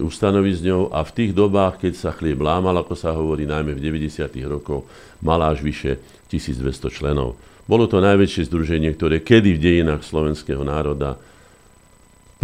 ustanovizňou 0.00 0.94
a 0.94 1.04
v 1.04 1.14
tých 1.14 1.32
dobách, 1.36 1.84
keď 1.84 1.92
sa 1.92 2.10
chlieb 2.14 2.40
lámal, 2.40 2.80
ako 2.80 2.94
sa 2.96 3.12
hovorí, 3.12 3.44
najmä 3.44 3.76
v 3.76 3.82
90. 3.82 4.24
rokoch, 4.48 4.88
mala 5.20 5.52
až 5.52 5.60
vyše 5.60 6.00
1200 6.30 6.88
členov. 6.88 7.36
Bolo 7.64 7.88
to 7.88 7.96
najväčšie 7.96 8.52
združenie, 8.52 8.92
ktoré 8.92 9.24
kedy 9.24 9.56
v 9.56 9.62
dejinách 9.62 10.04
slovenského 10.04 10.60
národa 10.60 11.16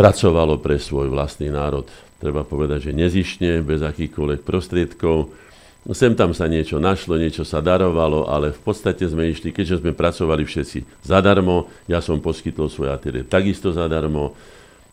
pracovalo 0.00 0.56
pre 0.56 0.80
svoj 0.80 1.12
vlastný 1.12 1.52
národ. 1.52 1.84
Treba 2.16 2.40
povedať, 2.40 2.88
že 2.88 2.96
nezišne, 2.96 3.60
bez 3.60 3.84
akýchkoľvek 3.84 4.40
prostriedkov. 4.40 5.28
Sem 5.92 6.12
tam 6.12 6.32
sa 6.36 6.48
niečo 6.48 6.80
našlo, 6.80 7.20
niečo 7.20 7.44
sa 7.44 7.60
darovalo, 7.60 8.28
ale 8.28 8.52
v 8.52 8.60
podstate 8.60 9.04
sme 9.08 9.32
išli, 9.32 9.52
keďže 9.52 9.80
sme 9.80 9.96
pracovali 9.96 10.44
všetci 10.44 11.04
zadarmo, 11.04 11.72
ja 11.88 12.04
som 12.04 12.20
poskytol 12.20 12.68
svoje 12.68 12.92
ateliér 12.92 13.28
takisto 13.28 13.72
zadarmo, 13.72 14.32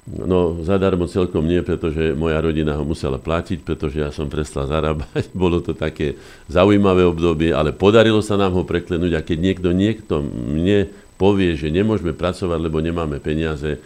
No, 0.08 0.64
zadarmo 0.64 1.04
celkom 1.04 1.44
nie, 1.44 1.60
pretože 1.60 2.16
moja 2.16 2.40
rodina 2.40 2.80
ho 2.80 2.88
musela 2.88 3.20
platiť, 3.20 3.60
pretože 3.60 4.00
ja 4.00 4.08
som 4.08 4.32
prestal 4.32 4.64
zarábať. 4.64 5.28
Bolo 5.36 5.60
to 5.60 5.76
také 5.76 6.16
zaujímavé 6.48 7.04
obdobie, 7.04 7.52
ale 7.52 7.76
podarilo 7.76 8.24
sa 8.24 8.40
nám 8.40 8.56
ho 8.56 8.64
preklenúť 8.64 9.20
a 9.20 9.26
keď 9.26 9.38
niekto, 9.44 9.70
niekto 9.76 10.24
mne 10.24 10.88
povie, 11.20 11.60
že 11.60 11.68
nemôžeme 11.68 12.16
pracovať, 12.16 12.56
lebo 12.56 12.80
nemáme 12.80 13.20
peniaze, 13.20 13.84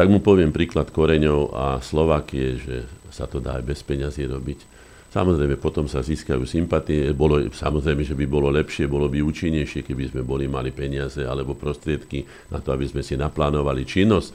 tak 0.00 0.08
mu 0.08 0.24
poviem 0.24 0.48
príklad 0.48 0.88
Koreňov 0.88 1.52
a 1.52 1.76
Slovakie, 1.84 2.56
že 2.56 2.88
sa 3.12 3.28
to 3.28 3.36
dá 3.36 3.60
aj 3.60 3.68
bez 3.68 3.84
peňazí 3.84 4.24
robiť. 4.24 4.64
Samozrejme, 5.12 5.60
potom 5.60 5.84
sa 5.92 6.00
získajú 6.00 6.48
sympatie. 6.48 7.12
Bolo, 7.12 7.52
samozrejme, 7.52 8.00
že 8.00 8.16
by 8.16 8.24
bolo 8.24 8.48
lepšie, 8.48 8.88
bolo 8.88 9.12
by 9.12 9.20
účinnejšie, 9.20 9.84
keby 9.84 10.08
sme 10.08 10.24
boli 10.24 10.48
mali 10.48 10.72
peniaze 10.72 11.20
alebo 11.20 11.52
prostriedky 11.52 12.24
na 12.48 12.64
to, 12.64 12.72
aby 12.72 12.88
sme 12.88 13.04
si 13.04 13.12
naplánovali 13.12 13.84
činnosť. 13.84 14.30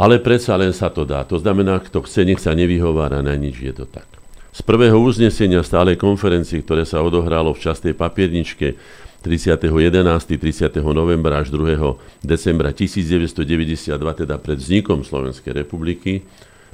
Ale 0.00 0.16
predsa 0.16 0.56
len 0.56 0.72
sa 0.72 0.88
to 0.88 1.04
dá. 1.04 1.28
To 1.28 1.36
znamená, 1.36 1.84
kto 1.84 2.00
chce, 2.00 2.24
nech 2.24 2.40
sa 2.40 2.56
nevyhovára 2.56 3.20
na 3.20 3.36
nič, 3.36 3.60
je 3.60 3.76
to 3.76 3.84
tak. 3.84 4.08
Z 4.56 4.64
prvého 4.64 4.96
uznesenia 4.96 5.60
stálej 5.60 6.00
konferencie, 6.00 6.64
ktoré 6.64 6.88
sa 6.88 7.04
odohralo 7.04 7.52
v 7.52 7.68
častej 7.68 7.92
papierničke 7.92 8.80
30.11., 9.20 10.00
30. 10.40 10.80
novembra 10.80 11.44
až 11.44 11.52
2. 11.52 12.24
decembra 12.24 12.72
1992, 12.72 13.96
teda 13.96 14.34
pred 14.40 14.56
vznikom 14.56 15.04
Slovenskej 15.04 15.52
republiky, 15.60 16.24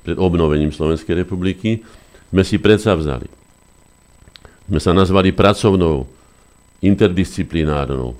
pred 0.07 0.15
obnovením 0.15 0.71
Slovenskej 0.71 1.27
republiky, 1.27 1.83
sme 2.31 2.43
si 2.47 2.63
predsa 2.63 2.95
vzali 2.95 3.47
sme 4.67 4.83
sa 4.83 4.91
nazvali 4.91 5.31
pracovnou, 5.31 6.11
interdisciplinárnou, 6.83 8.19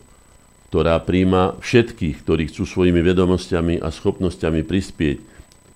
ktorá 0.71 0.97
príjma 1.03 1.59
všetkých, 1.61 2.23
ktorí 2.23 2.49
chcú 2.51 2.65
svojimi 2.65 3.03
vedomosťami 3.03 3.83
a 3.83 3.91
schopnosťami 3.91 4.63
prispieť 4.65 5.17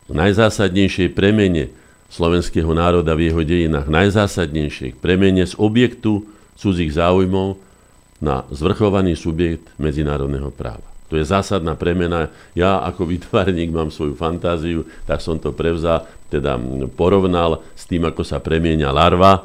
k 0.06 0.10
najzásadnejšej 0.10 1.08
premene 1.14 1.70
slovenského 2.10 2.70
národa 2.74 3.14
v 3.14 3.30
jeho 3.30 3.42
dejinách, 3.42 3.86
najzásadnejšej 3.86 4.98
premene 4.98 5.44
z 5.46 5.54
objektu 5.58 6.26
cudzích 6.58 6.98
záujmov 6.98 7.58
na 8.20 8.44
zvrchovaný 8.52 9.16
subjekt 9.16 9.66
medzinárodného 9.80 10.52
práva. 10.52 10.84
To 11.10 11.18
je 11.18 11.26
zásadná 11.26 11.74
premena. 11.74 12.30
Ja 12.54 12.86
ako 12.86 13.10
vytvarník 13.10 13.74
mám 13.74 13.90
svoju 13.90 14.14
fantáziu, 14.14 14.86
tak 15.10 15.18
som 15.18 15.42
to 15.42 15.50
prevzal, 15.50 16.06
teda 16.30 16.54
porovnal 16.94 17.66
s 17.74 17.90
tým, 17.90 18.06
ako 18.06 18.22
sa 18.22 18.38
premieňa 18.38 18.94
larva, 18.94 19.42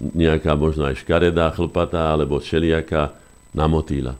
nejaká 0.00 0.56
možno 0.56 0.88
aj 0.88 1.04
škaredá, 1.04 1.52
chlpatá 1.52 2.08
alebo 2.08 2.40
čeliaka 2.40 3.12
na 3.52 3.68
motýla. 3.68 4.16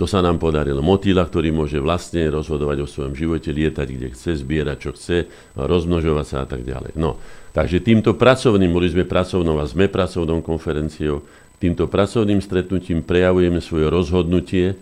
To 0.00 0.08
sa 0.08 0.22
nám 0.22 0.38
podarilo. 0.40 0.80
Motýla, 0.82 1.26
ktorý 1.26 1.50
môže 1.54 1.78
vlastne 1.78 2.26
rozhodovať 2.30 2.78
o 2.82 2.90
svojom 2.90 3.14
živote, 3.14 3.54
lietať 3.54 3.86
kde 3.86 4.08
chce, 4.14 4.40
zbierať 4.40 4.78
čo 4.78 4.90
chce, 4.96 5.30
rozmnožovať 5.58 6.26
sa 6.26 6.36
a 6.42 6.46
tak 6.48 6.64
ďalej. 6.66 6.96
No, 6.96 7.20
takže 7.52 7.84
týmto 7.84 8.16
pracovným, 8.16 8.72
boli 8.72 8.88
sme 8.88 9.04
pracovnou 9.06 9.60
a 9.60 9.68
sme 9.68 9.86
pracovnou 9.86 10.42
konferenciou, 10.42 11.22
týmto 11.62 11.86
pracovným 11.86 12.42
stretnutím 12.42 13.06
prejavujeme 13.06 13.62
svoje 13.62 13.86
rozhodnutie, 13.86 14.74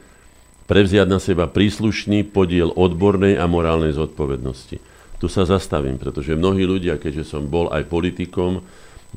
prevziať 0.65 1.09
na 1.11 1.21
seba 1.21 1.45
príslušný 1.51 2.33
podiel 2.33 2.73
odbornej 2.73 3.37
a 3.37 3.45
morálnej 3.45 3.93
zodpovednosti. 3.93 4.81
Tu 5.21 5.27
sa 5.29 5.45
zastavím, 5.45 6.01
pretože 6.01 6.33
mnohí 6.33 6.65
ľudia, 6.65 6.97
keďže 6.97 7.37
som 7.37 7.45
bol 7.45 7.69
aj 7.69 7.85
politikom, 7.91 8.65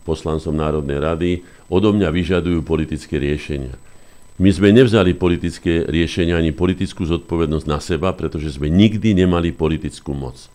poslancom 0.04 0.52
Národnej 0.52 1.00
rady, 1.00 1.32
odo 1.72 1.96
mňa 1.96 2.10
vyžadujú 2.12 2.66
politické 2.66 3.22
riešenia. 3.22 3.78
My 4.42 4.50
sme 4.50 4.74
nevzali 4.74 5.14
politické 5.14 5.86
riešenia 5.86 6.42
ani 6.42 6.50
politickú 6.50 7.06
zodpovednosť 7.06 7.66
na 7.70 7.78
seba, 7.78 8.12
pretože 8.18 8.58
sme 8.58 8.68
nikdy 8.68 9.14
nemali 9.14 9.54
politickú 9.54 10.12
moc. 10.18 10.50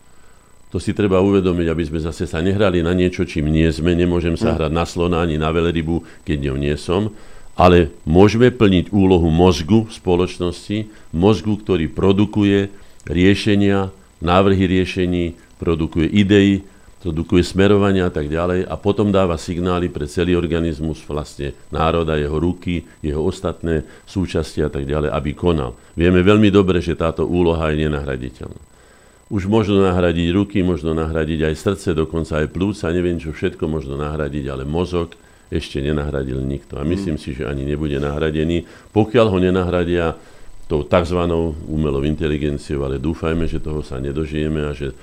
To 0.68 0.76
si 0.76 0.92
treba 0.92 1.24
uvedomiť, 1.24 1.66
aby 1.72 1.84
sme 1.88 2.00
zase 2.00 2.28
sa 2.28 2.44
nehrali 2.44 2.84
na 2.84 2.92
niečo, 2.92 3.24
čím 3.24 3.48
nie 3.48 3.68
sme. 3.72 3.96
Nemôžem 3.96 4.36
sa 4.36 4.52
hm. 4.52 4.56
hrať 4.60 4.72
na 4.72 4.84
slona 4.84 5.24
ani 5.24 5.40
na 5.40 5.48
veľrybu, 5.48 6.24
keď 6.28 6.36
ňou 6.52 6.56
nie 6.60 6.76
som 6.76 7.12
ale 7.58 7.90
môžeme 8.06 8.54
plniť 8.54 8.94
úlohu 8.94 9.26
mozgu 9.34 9.82
v 9.82 9.90
spoločnosti, 9.90 10.86
mozgu, 11.10 11.58
ktorý 11.58 11.90
produkuje 11.90 12.70
riešenia, 13.02 13.90
návrhy 14.22 14.70
riešení, 14.70 15.34
produkuje 15.58 16.06
idei, 16.06 16.62
produkuje 17.02 17.42
smerovania 17.42 18.06
a 18.06 18.14
tak 18.14 18.30
ďalej 18.30 18.62
a 18.62 18.74
potom 18.78 19.10
dáva 19.10 19.34
signály 19.34 19.90
pre 19.90 20.06
celý 20.06 20.38
organizmus 20.38 21.02
vlastne 21.02 21.54
národa, 21.74 22.14
jeho 22.14 22.38
ruky, 22.38 22.86
jeho 23.02 23.26
ostatné 23.26 23.82
súčasti 24.06 24.62
a 24.62 24.70
tak 24.70 24.86
ďalej, 24.86 25.10
aby 25.10 25.30
konal. 25.34 25.74
Vieme 25.98 26.22
veľmi 26.22 26.54
dobre, 26.54 26.78
že 26.78 26.94
táto 26.94 27.26
úloha 27.26 27.74
je 27.74 27.86
nenahraditeľná. 27.86 28.62
Už 29.29 29.45
možno 29.45 29.85
nahradiť 29.85 30.29
ruky, 30.33 30.64
možno 30.64 30.97
nahradiť 30.97 31.53
aj 31.53 31.55
srdce, 31.61 31.93
dokonca 31.93 32.41
aj 32.41 32.49
plúca, 32.49 32.89
neviem, 32.89 33.20
čo 33.20 33.37
všetko 33.37 33.68
možno 33.68 34.01
nahradiť, 34.01 34.45
ale 34.49 34.64
mozog 34.64 35.12
ešte 35.53 35.85
nenahradil 35.85 36.41
nikto. 36.41 36.81
A 36.81 36.85
myslím 36.85 37.16
mm. 37.16 37.22
si, 37.22 37.37
že 37.37 37.45
ani 37.45 37.68
nebude 37.68 38.01
nahradený, 38.01 38.64
pokiaľ 38.93 39.26
ho 39.29 39.39
nenahradia 39.41 40.16
tou 40.68 40.85
tzv. 40.85 41.20
umelou 41.68 42.05
inteligenciou, 42.05 42.85
ale 42.85 43.01
dúfajme, 43.01 43.49
že 43.49 43.61
toho 43.61 43.81
sa 43.81 43.97
nedožijeme 43.97 44.68
a 44.68 44.72
že 44.76 44.93
e, 44.93 44.97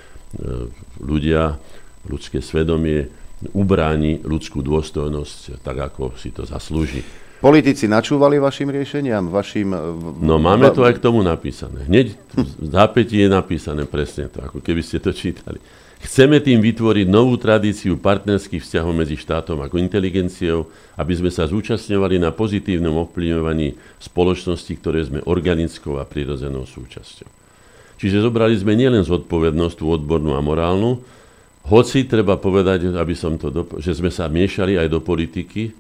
ľudia, 1.02 1.58
ľudské 2.06 2.42
svedomie 2.42 3.10
ubráni 3.54 4.22
ľudskú 4.22 4.62
dôstojnosť 4.62 5.66
tak, 5.66 5.78
ako 5.94 6.18
si 6.18 6.30
to 6.30 6.46
zaslúži. 6.46 7.25
Politici 7.44 7.86
načúvali 7.86 8.40
vašim 8.40 8.72
riešeniam, 8.72 9.28
vašim... 9.28 9.70
E, 9.76 9.80
no 10.24 10.40
máme 10.40 10.72
to 10.72 10.88
aj 10.88 10.98
k 10.98 11.04
tomu 11.04 11.20
napísané. 11.20 11.84
Hneď 11.86 12.16
v 12.36 12.68
zápätí 12.72 13.20
je 13.22 13.30
napísané 13.30 13.84
presne 13.84 14.32
to, 14.32 14.40
ako 14.40 14.64
keby 14.64 14.82
ste 14.82 15.04
to 15.04 15.12
čítali. 15.12 15.60
Chceme 16.06 16.38
tým 16.38 16.62
vytvoriť 16.62 17.08
novú 17.10 17.34
tradíciu 17.40 17.98
partnerských 17.98 18.62
vzťahov 18.62 18.94
medzi 18.94 19.18
štátom 19.18 19.58
a 19.64 19.72
inteligenciou, 19.72 20.70
aby 21.00 21.14
sme 21.18 21.32
sa 21.34 21.50
zúčastňovali 21.50 22.22
na 22.22 22.30
pozitívnom 22.30 22.94
ovplyvňovaní 23.10 23.74
spoločnosti, 24.04 24.74
ktoré 24.80 25.02
sme 25.08 25.26
organickou 25.26 25.98
a 25.98 26.06
prirodzenou 26.06 26.68
súčasťou. 26.70 27.30
Čiže 27.96 28.22
zobrali 28.22 28.54
sme 28.60 28.76
nielen 28.76 29.02
zodpovednosť 29.08 29.76
tú 29.80 29.90
odbornú 29.90 30.36
a 30.36 30.44
morálnu, 30.44 31.00
hoci 31.66 32.06
treba 32.06 32.38
povedať, 32.38 32.94
aby 32.94 33.16
som 33.18 33.42
to 33.42 33.50
dop- 33.50 33.82
že 33.82 33.98
sme 33.98 34.14
sa 34.14 34.30
miešali 34.30 34.78
aj 34.78 34.86
do 34.86 35.02
politiky. 35.02 35.74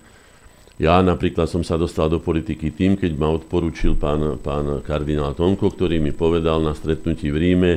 Ja 0.75 0.99
napríklad 0.99 1.47
som 1.47 1.63
sa 1.63 1.79
dostal 1.79 2.11
do 2.11 2.19
politiky 2.19 2.71
tým, 2.75 2.99
keď 2.99 3.15
ma 3.15 3.31
odporúčil 3.31 3.95
pán, 3.95 4.35
pán 4.43 4.83
kardinál 4.83 5.31
Tonko, 5.31 5.71
ktorý 5.71 6.03
mi 6.03 6.11
povedal 6.11 6.59
na 6.59 6.75
stretnutí 6.75 7.31
v 7.31 7.37
Ríme 7.39 7.71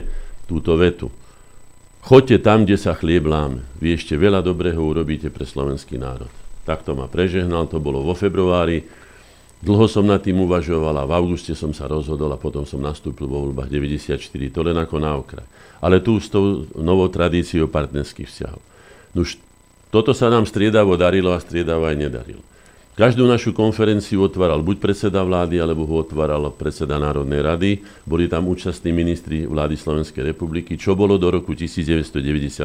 túto 0.50 0.74
vetu 0.74 1.06
Choďte 2.08 2.40
tam, 2.40 2.64
kde 2.64 2.80
sa 2.80 2.96
chlieb 2.96 3.28
láme. 3.28 3.66
Vy 3.82 4.00
ešte 4.00 4.14
veľa 4.14 4.40
dobrého 4.40 4.78
urobíte 4.78 5.28
pre 5.28 5.44
slovenský 5.44 6.00
národ. 6.00 6.30
Takto 6.64 6.96
ma 6.96 7.04
prežehnal, 7.04 7.68
to 7.68 7.82
bolo 7.82 8.00
vo 8.00 8.16
februári. 8.16 8.86
Dlho 9.58 9.84
som 9.90 10.06
nad 10.06 10.22
tým 10.22 10.40
uvažoval 10.40 10.94
a 10.94 11.08
v 11.08 11.12
auguste 11.18 11.52
som 11.52 11.74
sa 11.76 11.84
rozhodol 11.84 12.32
a 12.32 12.38
potom 12.38 12.62
som 12.62 12.78
nastúpil 12.78 13.28
vo 13.28 13.44
voľbách 13.44 13.68
94. 13.68 14.24
To 14.24 14.60
len 14.64 14.78
ako 14.80 14.96
na 15.02 15.20
okraj. 15.20 15.44
Ale 15.82 15.98
tu 15.98 16.16
s 16.16 16.32
tou 16.32 16.64
novou 16.78 17.12
tradíciou 17.12 17.68
partnerských 17.68 18.30
vzťahov. 18.30 18.62
Už 19.18 19.36
toto 19.90 20.16
sa 20.16 20.30
nám 20.30 20.48
striedavo 20.48 20.96
darilo 20.96 21.36
a 21.36 21.42
striedavo 21.42 21.90
aj 21.90 21.96
nedarilo. 22.08 22.40
Každú 22.98 23.30
našu 23.30 23.54
konferenciu 23.54 24.26
otváral 24.26 24.58
buď 24.58 24.82
predseda 24.82 25.22
vlády, 25.22 25.62
alebo 25.62 25.86
ho 25.86 26.02
otváral 26.02 26.50
predseda 26.50 26.98
Národnej 26.98 27.46
rady. 27.46 27.70
Boli 28.02 28.26
tam 28.26 28.50
účastní 28.50 28.90
ministri 28.90 29.46
vlády 29.46 29.78
Slovenskej 29.78 30.34
republiky, 30.34 30.74
čo 30.74 30.98
bolo 30.98 31.14
do 31.14 31.30
roku 31.30 31.54
1998. 31.54 32.58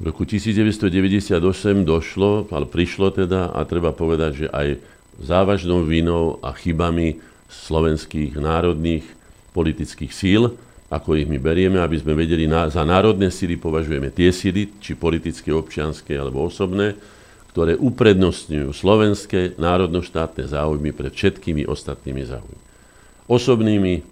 V 0.00 0.04
roku 0.08 0.24
1998 0.24 1.36
došlo, 1.84 2.48
ale 2.48 2.64
prišlo 2.64 3.12
teda, 3.12 3.52
a 3.52 3.60
treba 3.68 3.92
povedať, 3.92 4.32
že 4.32 4.46
aj 4.48 4.80
závažnou 5.20 5.84
vinou 5.84 6.40
a 6.40 6.56
chybami 6.56 7.20
slovenských 7.52 8.32
národných 8.40 9.04
politických 9.52 10.08
síl, 10.08 10.56
ako 10.88 11.20
ich 11.20 11.28
my 11.28 11.36
berieme, 11.36 11.84
aby 11.84 12.00
sme 12.00 12.16
vedeli, 12.16 12.48
za 12.48 12.88
národné 12.88 13.28
síly 13.28 13.60
považujeme 13.60 14.08
tie 14.08 14.32
síly, 14.32 14.72
či 14.80 14.96
politické, 14.96 15.52
občianské 15.52 16.16
alebo 16.16 16.48
osobné, 16.48 17.19
ktoré 17.50 17.74
uprednostňujú 17.74 18.70
slovenské 18.70 19.58
národnoštátne 19.58 20.46
záujmy 20.46 20.94
pred 20.94 21.10
všetkými 21.10 21.66
ostatnými 21.66 22.22
záujmy. 22.22 22.62
Osobnými, 23.26 24.06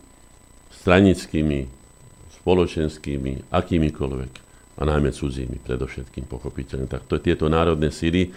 stranickými, 0.74 1.70
spoločenskými, 2.42 3.50
akýmikoľvek 3.54 4.32
a 4.78 4.82
najmä 4.82 5.14
cudzími, 5.14 5.62
predovšetkým 5.62 6.26
pochopiteľne. 6.26 6.90
Tak 6.90 7.06
to, 7.06 7.22
tieto 7.22 7.46
národné 7.46 7.94
síly 7.94 8.34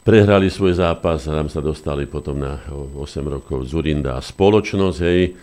prehrali 0.00 0.48
svoj 0.48 0.80
zápas 0.80 1.28
a 1.28 1.36
tam 1.36 1.52
sa 1.52 1.60
dostali 1.60 2.08
potom 2.08 2.40
na 2.40 2.56
8 2.72 2.96
rokov 3.20 3.68
Zurinda 3.68 4.16
a 4.16 4.24
spoločnosť, 4.24 4.98
hej, 5.04 5.36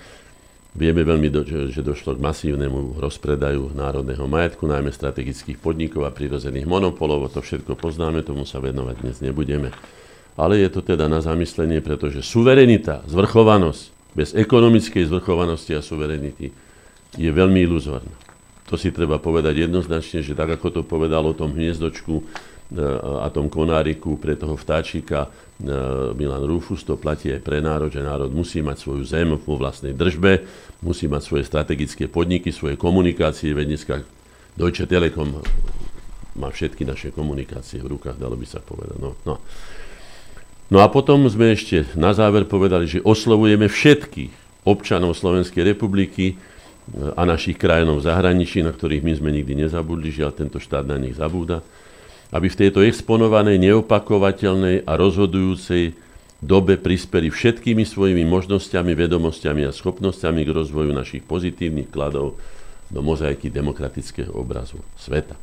Vieme 0.77 1.01
veľmi, 1.01 1.33
do, 1.33 1.41
že 1.41 1.81
došlo 1.81 2.13
k 2.13 2.21
masívnemu 2.21 3.01
rozpredaju 3.01 3.73
národného 3.73 4.29
majetku, 4.29 4.69
najmä 4.69 4.93
strategických 4.93 5.57
podnikov 5.57 6.05
a 6.05 6.13
prírodzených 6.13 6.69
monopolov. 6.69 7.33
To 7.33 7.41
všetko 7.41 7.73
poznáme, 7.73 8.21
tomu 8.21 8.45
sa 8.45 8.61
venovať 8.61 9.01
dnes 9.01 9.17
nebudeme. 9.17 9.73
Ale 10.37 10.61
je 10.61 10.69
to 10.69 10.85
teda 10.85 11.09
na 11.09 11.17
zamyslenie, 11.17 11.81
pretože 11.81 12.21
suverenita, 12.21 13.01
zvrchovanosť, 13.09 14.13
bez 14.13 14.37
ekonomickej 14.37 15.09
zvrchovanosti 15.09 15.73
a 15.73 15.81
suverenity 15.81 16.53
je 17.17 17.29
veľmi 17.33 17.65
iluzorná. 17.65 18.13
To 18.69 18.77
si 18.77 18.93
treba 18.93 19.17
povedať 19.17 19.65
jednoznačne, 19.65 20.21
že 20.21 20.37
tak 20.37 20.61
ako 20.61 20.67
to 20.69 20.81
povedal 20.85 21.25
o 21.25 21.33
tom 21.33 21.57
hniezdočku 21.57 22.21
a 23.23 23.31
tom 23.31 23.47
konáriku 23.47 24.19
pre 24.19 24.35
toho 24.35 24.59
vtáčika 24.59 25.23
e, 25.23 25.29
Milan 26.19 26.43
Rufus, 26.43 26.83
to 26.83 26.99
platí 26.99 27.31
aj 27.31 27.39
pre 27.39 27.63
národ, 27.63 27.87
že 27.87 28.03
národ 28.03 28.27
musí 28.27 28.59
mať 28.59 28.83
svoju 28.83 29.03
zem 29.07 29.31
vo 29.39 29.55
vlastnej 29.55 29.95
držbe, 29.95 30.43
musí 30.83 31.07
mať 31.07 31.21
svoje 31.23 31.43
strategické 31.47 32.11
podniky, 32.11 32.51
svoje 32.51 32.75
komunikácie, 32.75 33.55
veď 33.55 33.65
dneska 33.71 33.95
Deutsche 34.59 34.83
Telekom 34.83 35.39
má 36.35 36.51
všetky 36.51 36.83
naše 36.83 37.15
komunikácie 37.15 37.79
v 37.79 37.95
rukách, 37.95 38.19
dalo 38.19 38.35
by 38.35 38.43
sa 38.43 38.59
povedať. 38.59 38.99
No, 38.99 39.15
no. 39.23 39.39
no 40.67 40.77
a 40.83 40.91
potom 40.91 41.23
sme 41.31 41.55
ešte 41.55 41.87
na 41.95 42.11
záver 42.11 42.43
povedali, 42.43 42.83
že 42.83 42.99
oslovujeme 42.99 43.71
všetkých 43.71 44.67
občanov 44.67 45.15
Slovenskej 45.15 45.63
republiky 45.71 46.35
e, 46.35 47.15
a 47.15 47.23
našich 47.23 47.55
krajinov 47.55 48.03
v 48.03 48.11
zahraničí, 48.11 48.59
na 48.59 48.75
ktorých 48.75 49.07
my 49.07 49.13
sme 49.15 49.29
nikdy 49.31 49.55
nezabudli, 49.55 50.11
žiaľ 50.11 50.35
tento 50.35 50.59
štát 50.59 50.83
na 50.83 50.99
nich 50.99 51.15
zabúda, 51.15 51.63
aby 52.31 52.47
v 52.51 52.59
tejto 52.59 52.83
exponovanej, 52.83 53.59
neopakovateľnej 53.61 54.83
a 54.83 54.93
rozhodujúcej 54.99 55.95
dobe 56.43 56.77
prispeli 56.77 57.33
všetkými 57.33 57.81
svojimi 57.87 58.27
možnosťami, 58.27 58.93
vedomosťami 58.93 59.65
a 59.65 59.71
schopnosťami 59.73 60.41
k 60.45 60.53
rozvoju 60.53 60.91
našich 60.93 61.23
pozitívnych 61.25 61.89
kladov 61.89 62.37
do 62.87 62.99
mozaiky 63.01 63.49
demokratického 63.49 64.31
obrazu 64.35 64.79
sveta. 64.95 65.35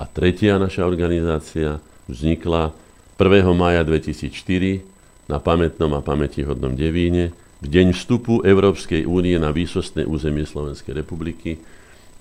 A 0.00 0.04
tretia 0.10 0.58
naša 0.58 0.88
organizácia 0.88 1.78
vznikla 2.10 2.74
1. 3.14 3.46
maja 3.54 3.86
2004 3.86 4.82
na 5.30 5.38
pamätnom 5.38 5.92
a 5.94 6.00
pamätihodnom 6.02 6.74
Devíne, 6.74 7.30
v 7.64 7.66
deň 7.72 7.96
vstupu 7.96 8.44
Európskej 8.44 9.08
únie 9.08 9.40
na 9.40 9.48
výsostné 9.48 10.04
územie 10.04 10.44
Slovenskej 10.44 11.00
republiky. 11.00 11.56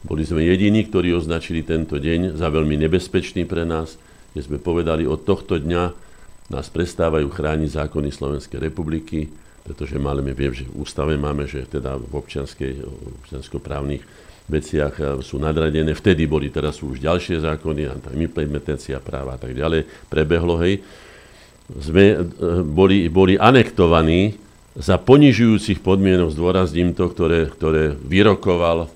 Boli 0.04 0.28
sme 0.28 0.44
jediní, 0.44 0.84
ktorí 0.84 1.16
označili 1.16 1.64
tento 1.64 1.96
deň 1.96 2.36
za 2.36 2.52
veľmi 2.52 2.76
nebezpečný 2.76 3.48
pre 3.48 3.64
nás, 3.64 3.96
kde 4.36 4.42
sme 4.44 4.58
povedali, 4.60 5.08
od 5.08 5.24
tohto 5.24 5.56
dňa 5.56 5.84
nás 6.52 6.68
prestávajú 6.68 7.32
chrániť 7.32 7.80
zákony 7.80 8.10
Slovenskej 8.12 8.60
republiky, 8.60 9.32
pretože 9.64 9.96
máme, 9.96 10.36
viem, 10.36 10.52
že 10.52 10.68
v 10.68 10.84
ústave 10.84 11.16
máme, 11.16 11.48
že 11.48 11.64
teda 11.64 11.96
v 11.96 12.12
občianskej, 12.20 12.84
občianskoprávnych 13.24 14.04
veciach 14.52 14.94
eh, 15.00 15.06
sú 15.24 15.40
nadradené. 15.40 15.96
Vtedy 15.96 16.28
boli, 16.28 16.52
teraz 16.52 16.84
sú 16.84 16.92
už 16.92 17.00
ďalšie 17.00 17.40
zákony, 17.40 18.04
tam 18.04 18.16
implementácia 18.20 19.00
práva 19.00 19.36
a 19.36 19.40
tak 19.40 19.56
ďalej, 19.56 19.88
prebehlo, 20.12 20.60
hej. 20.60 20.84
Sme 21.80 22.04
eh, 22.12 22.24
boli, 22.60 23.08
boli 23.08 23.40
anektovaní 23.40 24.36
za 24.76 25.00
ponižujúcich 25.00 25.80
podmienok, 25.80 26.34
zdôrazním 26.34 26.92
to, 26.98 27.08
ktoré, 27.08 27.48
ktoré 27.48 27.94
vyrokoval, 27.94 28.90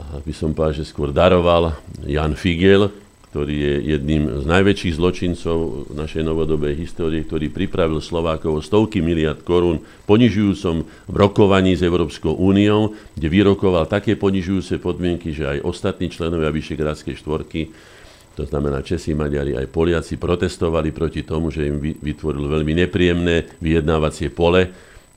by 0.00 0.32
som 0.32 0.56
povedal, 0.56 0.80
že 0.80 0.88
skôr 0.88 1.12
daroval 1.12 1.76
Jan 2.08 2.32
Figel, 2.32 2.88
ktorý 3.32 3.56
je 3.56 3.74
jedným 3.96 4.28
z 4.40 4.44
najväčších 4.44 4.96
zločincov 5.00 5.88
našej 5.96 6.20
novodobej 6.20 6.76
histórie, 6.76 7.24
ktorý 7.24 7.48
pripravil 7.48 8.04
Slovákov 8.04 8.60
stovky 8.60 9.00
miliard 9.00 9.40
korún 9.40 9.80
ponižujúcom 10.04 11.08
rokovaní 11.08 11.72
s 11.72 11.80
Európskou 11.80 12.36
úniou, 12.36 12.92
kde 13.16 13.28
vyrokoval 13.32 13.88
také 13.88 14.20
ponižujúce 14.20 14.76
podmienky, 14.84 15.32
že 15.32 15.48
aj 15.48 15.64
ostatní 15.64 16.12
členovia 16.12 16.52
Vyšegrádskej 16.52 17.24
štvorky, 17.24 17.72
to 18.36 18.44
znamená 18.48 18.84
Česi, 18.84 19.16
Maďari, 19.16 19.56
aj 19.56 19.68
Poliaci, 19.72 20.20
protestovali 20.20 20.92
proti 20.92 21.24
tomu, 21.24 21.48
že 21.48 21.68
im 21.68 21.80
vytvoril 21.80 22.48
veľmi 22.48 22.84
nepríjemné 22.84 23.60
vyjednávacie 23.60 24.28
pole, 24.32 24.68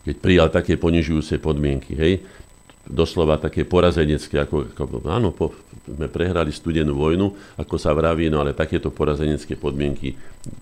keď 0.07 0.15
prijal 0.23 0.47
také 0.51 0.79
ponižujúce 0.79 1.39
podmienky. 1.43 1.95
Hej 1.99 2.13
doslova 2.85 3.41
také 3.41 3.65
porazenecké, 3.65 4.37
ako, 4.45 4.69
ako 4.77 5.09
áno, 5.09 5.33
po, 5.33 5.57
sme 5.85 6.05
prehrali 6.09 6.53
studenú 6.53 6.93
vojnu, 6.97 7.57
ako 7.57 7.75
sa 7.81 7.93
vraví, 7.93 8.29
no 8.29 8.41
ale 8.41 8.53
takéto 8.53 8.93
porazenecké 8.93 9.57
podmienky 9.57 10.13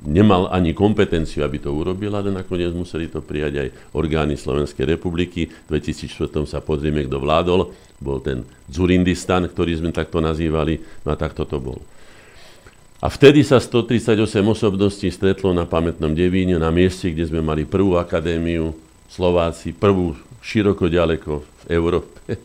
nemal 0.07 0.47
ani 0.51 0.71
kompetenciu, 0.71 1.43
aby 1.43 1.59
to 1.59 1.71
urobil, 1.71 2.15
ale 2.15 2.31
nakoniec 2.31 2.71
museli 2.71 3.11
to 3.11 3.19
prijať 3.19 3.53
aj 3.59 3.67
orgány 3.95 4.39
Slovenskej 4.39 4.95
republiky. 4.95 5.51
V 5.67 5.79
2004 5.79 6.47
sa 6.47 6.59
pozrieme, 6.63 7.03
kto 7.03 7.19
vládol, 7.19 7.71
bol 7.99 8.19
ten 8.23 8.47
Zurindistan, 8.71 9.47
ktorý 9.47 9.79
sme 9.79 9.91
takto 9.91 10.23
nazývali, 10.23 10.79
no 11.03 11.11
a 11.11 11.19
takto 11.19 11.43
to 11.43 11.59
bol. 11.59 11.79
A 13.03 13.11
vtedy 13.11 13.43
sa 13.43 13.59
138 13.59 14.15
osobností 14.47 15.11
stretlo 15.11 15.51
na 15.51 15.67
pamätnom 15.67 16.15
Devíne, 16.15 16.55
na 16.55 16.71
mieste, 16.71 17.11
kde 17.11 17.27
sme 17.27 17.43
mali 17.43 17.67
prvú 17.67 17.99
akadémiu, 17.99 18.71
Slováci, 19.11 19.75
prvú 19.75 20.15
široko 20.43 20.91
ďaleko 20.91 21.31
v 21.39 21.63
Európe. 21.71 22.19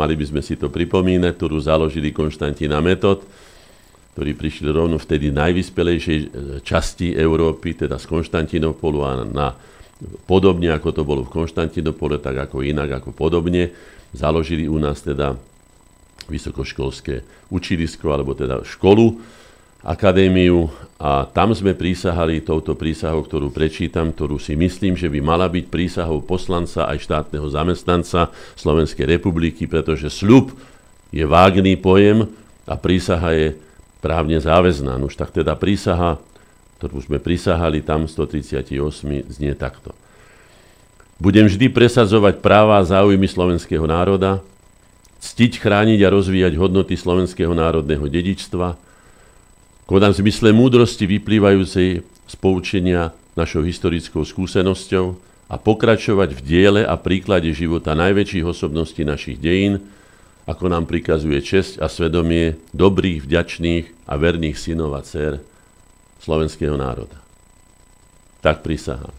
Mali 0.00 0.14
by 0.14 0.24
sme 0.28 0.42
si 0.44 0.60
to 0.60 0.68
pripomínať, 0.68 1.32
ktorú 1.32 1.56
založili 1.56 2.12
Konštantína 2.12 2.84
Metod, 2.84 3.24
ktorí 4.14 4.36
prišli 4.36 4.68
rovno 4.68 5.00
vtedy 5.00 5.32
najvyspelejšej 5.32 6.18
e, 6.20 6.26
časti 6.60 7.16
Európy, 7.16 7.74
teda 7.74 7.96
z 7.96 8.06
Konštantinopolu 8.06 8.98
a 9.02 9.10
na, 9.24 9.48
podobne 10.28 10.70
ako 10.70 10.90
to 10.92 11.02
bolo 11.02 11.24
v 11.24 11.32
Konštantinopole, 11.32 12.20
tak 12.20 12.46
ako 12.46 12.60
inak, 12.60 13.02
ako 13.02 13.16
podobne. 13.16 13.72
Založili 14.14 14.70
u 14.70 14.78
nás 14.78 15.02
teda 15.02 15.34
vysokoškolské 16.30 17.26
učilisko, 17.50 18.06
alebo 18.12 18.36
teda 18.36 18.62
školu, 18.62 19.18
akadémiu 19.84 20.72
a 20.96 21.28
tam 21.28 21.52
sme 21.52 21.76
prísahali 21.76 22.40
touto 22.40 22.72
prísahou, 22.72 23.20
ktorú 23.20 23.52
prečítam, 23.52 24.08
ktorú 24.08 24.40
si 24.40 24.56
myslím, 24.56 24.96
že 24.96 25.12
by 25.12 25.20
mala 25.20 25.44
byť 25.52 25.68
prísahou 25.68 26.24
poslanca 26.24 26.88
aj 26.88 27.04
štátneho 27.04 27.44
zamestnanca 27.52 28.32
Slovenskej 28.56 29.04
republiky, 29.04 29.68
pretože 29.68 30.08
sľub 30.08 30.56
je 31.12 31.28
vágný 31.28 31.76
pojem 31.76 32.24
a 32.64 32.74
prísaha 32.80 33.36
je 33.36 33.48
právne 34.00 34.40
záväzná. 34.40 34.96
Už 35.04 35.20
tak 35.20 35.36
teda 35.36 35.52
prísaha, 35.52 36.16
ktorú 36.80 37.04
sme 37.04 37.20
prísahali 37.20 37.84
tam 37.84 38.08
138, 38.08 38.72
znie 39.28 39.52
takto. 39.52 39.92
Budem 41.20 41.46
vždy 41.46 41.68
presadzovať 41.70 42.40
práva 42.40 42.80
a 42.80 42.88
záujmy 42.88 43.28
slovenského 43.28 43.84
národa, 43.84 44.40
ctiť, 45.20 45.60
chrániť 45.60 46.00
a 46.04 46.12
rozvíjať 46.12 46.52
hodnoty 46.56 46.96
slovenského 46.96 47.52
národného 47.52 48.08
dedičstva, 48.08 48.76
Konám 49.84 50.16
v 50.16 50.20
zmysle 50.24 50.56
múdrosti 50.56 51.04
vyplývajúcej 51.04 52.00
z 52.00 52.34
poučenia 52.40 53.12
našou 53.36 53.60
historickou 53.68 54.24
skúsenosťou 54.24 55.12
a 55.52 55.60
pokračovať 55.60 56.30
v 56.32 56.40
diele 56.40 56.82
a 56.88 56.96
príklade 56.96 57.52
života 57.52 57.92
najväčších 57.92 58.48
osobností 58.48 59.04
našich 59.04 59.36
dejín, 59.36 59.84
ako 60.48 60.72
nám 60.72 60.88
prikazuje 60.88 61.36
česť 61.44 61.84
a 61.84 61.92
svedomie 61.92 62.56
dobrých, 62.72 63.28
vďačných 63.28 64.08
a 64.08 64.16
verných 64.16 64.56
synov 64.56 64.96
a 64.96 65.04
dcer 65.04 65.44
slovenského 66.16 66.80
národa. 66.80 67.20
Tak 68.40 68.64
prisahám. 68.64 69.12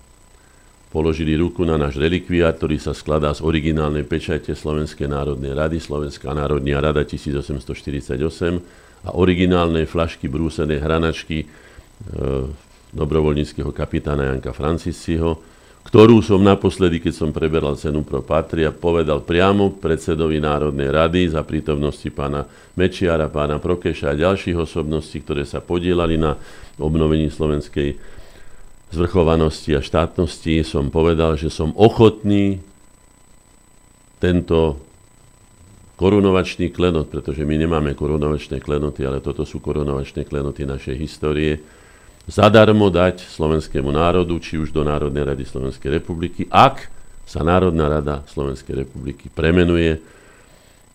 Položili 0.89 1.37
ruku 1.37 1.61
na 1.61 1.77
náš 1.77 2.01
relikviát, 2.01 2.57
ktorý 2.57 2.81
sa 2.81 2.97
skladá 2.97 3.29
z 3.37 3.45
originálnej 3.45 4.01
pečate 4.01 4.57
Slovenskej 4.57 5.13
národnej 5.13 5.53
rady, 5.53 5.77
Slovenská 5.77 6.33
národná 6.33 6.81
rada 6.81 7.05
1848, 7.05 8.17
a 9.05 9.13
originálnej 9.13 9.85
flašky 9.85 10.25
brúsenej 10.25 10.81
hranačky 10.81 11.45
e, 11.45 11.47
dobrovoľníckého 12.89 13.69
kapitána 13.69 14.33
Janka 14.33 14.49
Francisiho, 14.49 15.37
ktorú 15.85 16.25
som 16.25 16.41
naposledy, 16.41 16.97
keď 16.97 17.13
som 17.13 17.29
preberal 17.29 17.77
cenu 17.77 18.01
pro 18.01 18.25
Patria, 18.25 18.73
povedal 18.73 19.21
priamo 19.21 19.77
predsedovi 19.77 20.41
Národnej 20.41 20.89
rady 20.89 21.29
za 21.29 21.45
prítomnosti 21.45 22.09
pána 22.09 22.49
Mečiara, 22.73 23.29
pána 23.29 23.61
Prokeša 23.61 24.17
a 24.17 24.17
ďalších 24.17 24.57
osobností, 24.57 25.21
ktoré 25.21 25.45
sa 25.45 25.61
podielali 25.61 26.17
na 26.17 26.41
obnovení 26.81 27.29
slovenskej 27.29 28.01
zvrchovanosti 28.89 29.77
a 29.77 29.85
štátnosti, 29.85 30.65
som 30.65 30.89
povedal, 30.89 31.37
že 31.37 31.53
som 31.53 31.69
ochotný 31.77 32.65
tento 34.17 34.81
korunovačný 35.95 36.75
klenot, 36.75 37.07
pretože 37.07 37.47
my 37.47 37.55
nemáme 37.55 37.95
korunovačné 37.95 38.59
klenoty, 38.59 39.07
ale 39.07 39.23
toto 39.23 39.47
sú 39.47 39.63
korunovačné 39.63 40.27
klenoty 40.27 40.67
našej 40.67 40.95
histórie, 40.99 41.63
zadarmo 42.27 42.91
dať 42.91 43.23
slovenskému 43.23 43.89
národu, 43.95 44.35
či 44.43 44.59
už 44.59 44.75
do 44.75 44.83
Národnej 44.83 45.23
rady 45.23 45.45
Slovenskej 45.47 46.01
republiky, 46.01 46.49
ak 46.51 46.91
sa 47.25 47.41
Národná 47.41 47.89
rada 47.89 48.21
Slovenskej 48.29 48.85
republiky 48.85 49.33
premenuje 49.33 49.97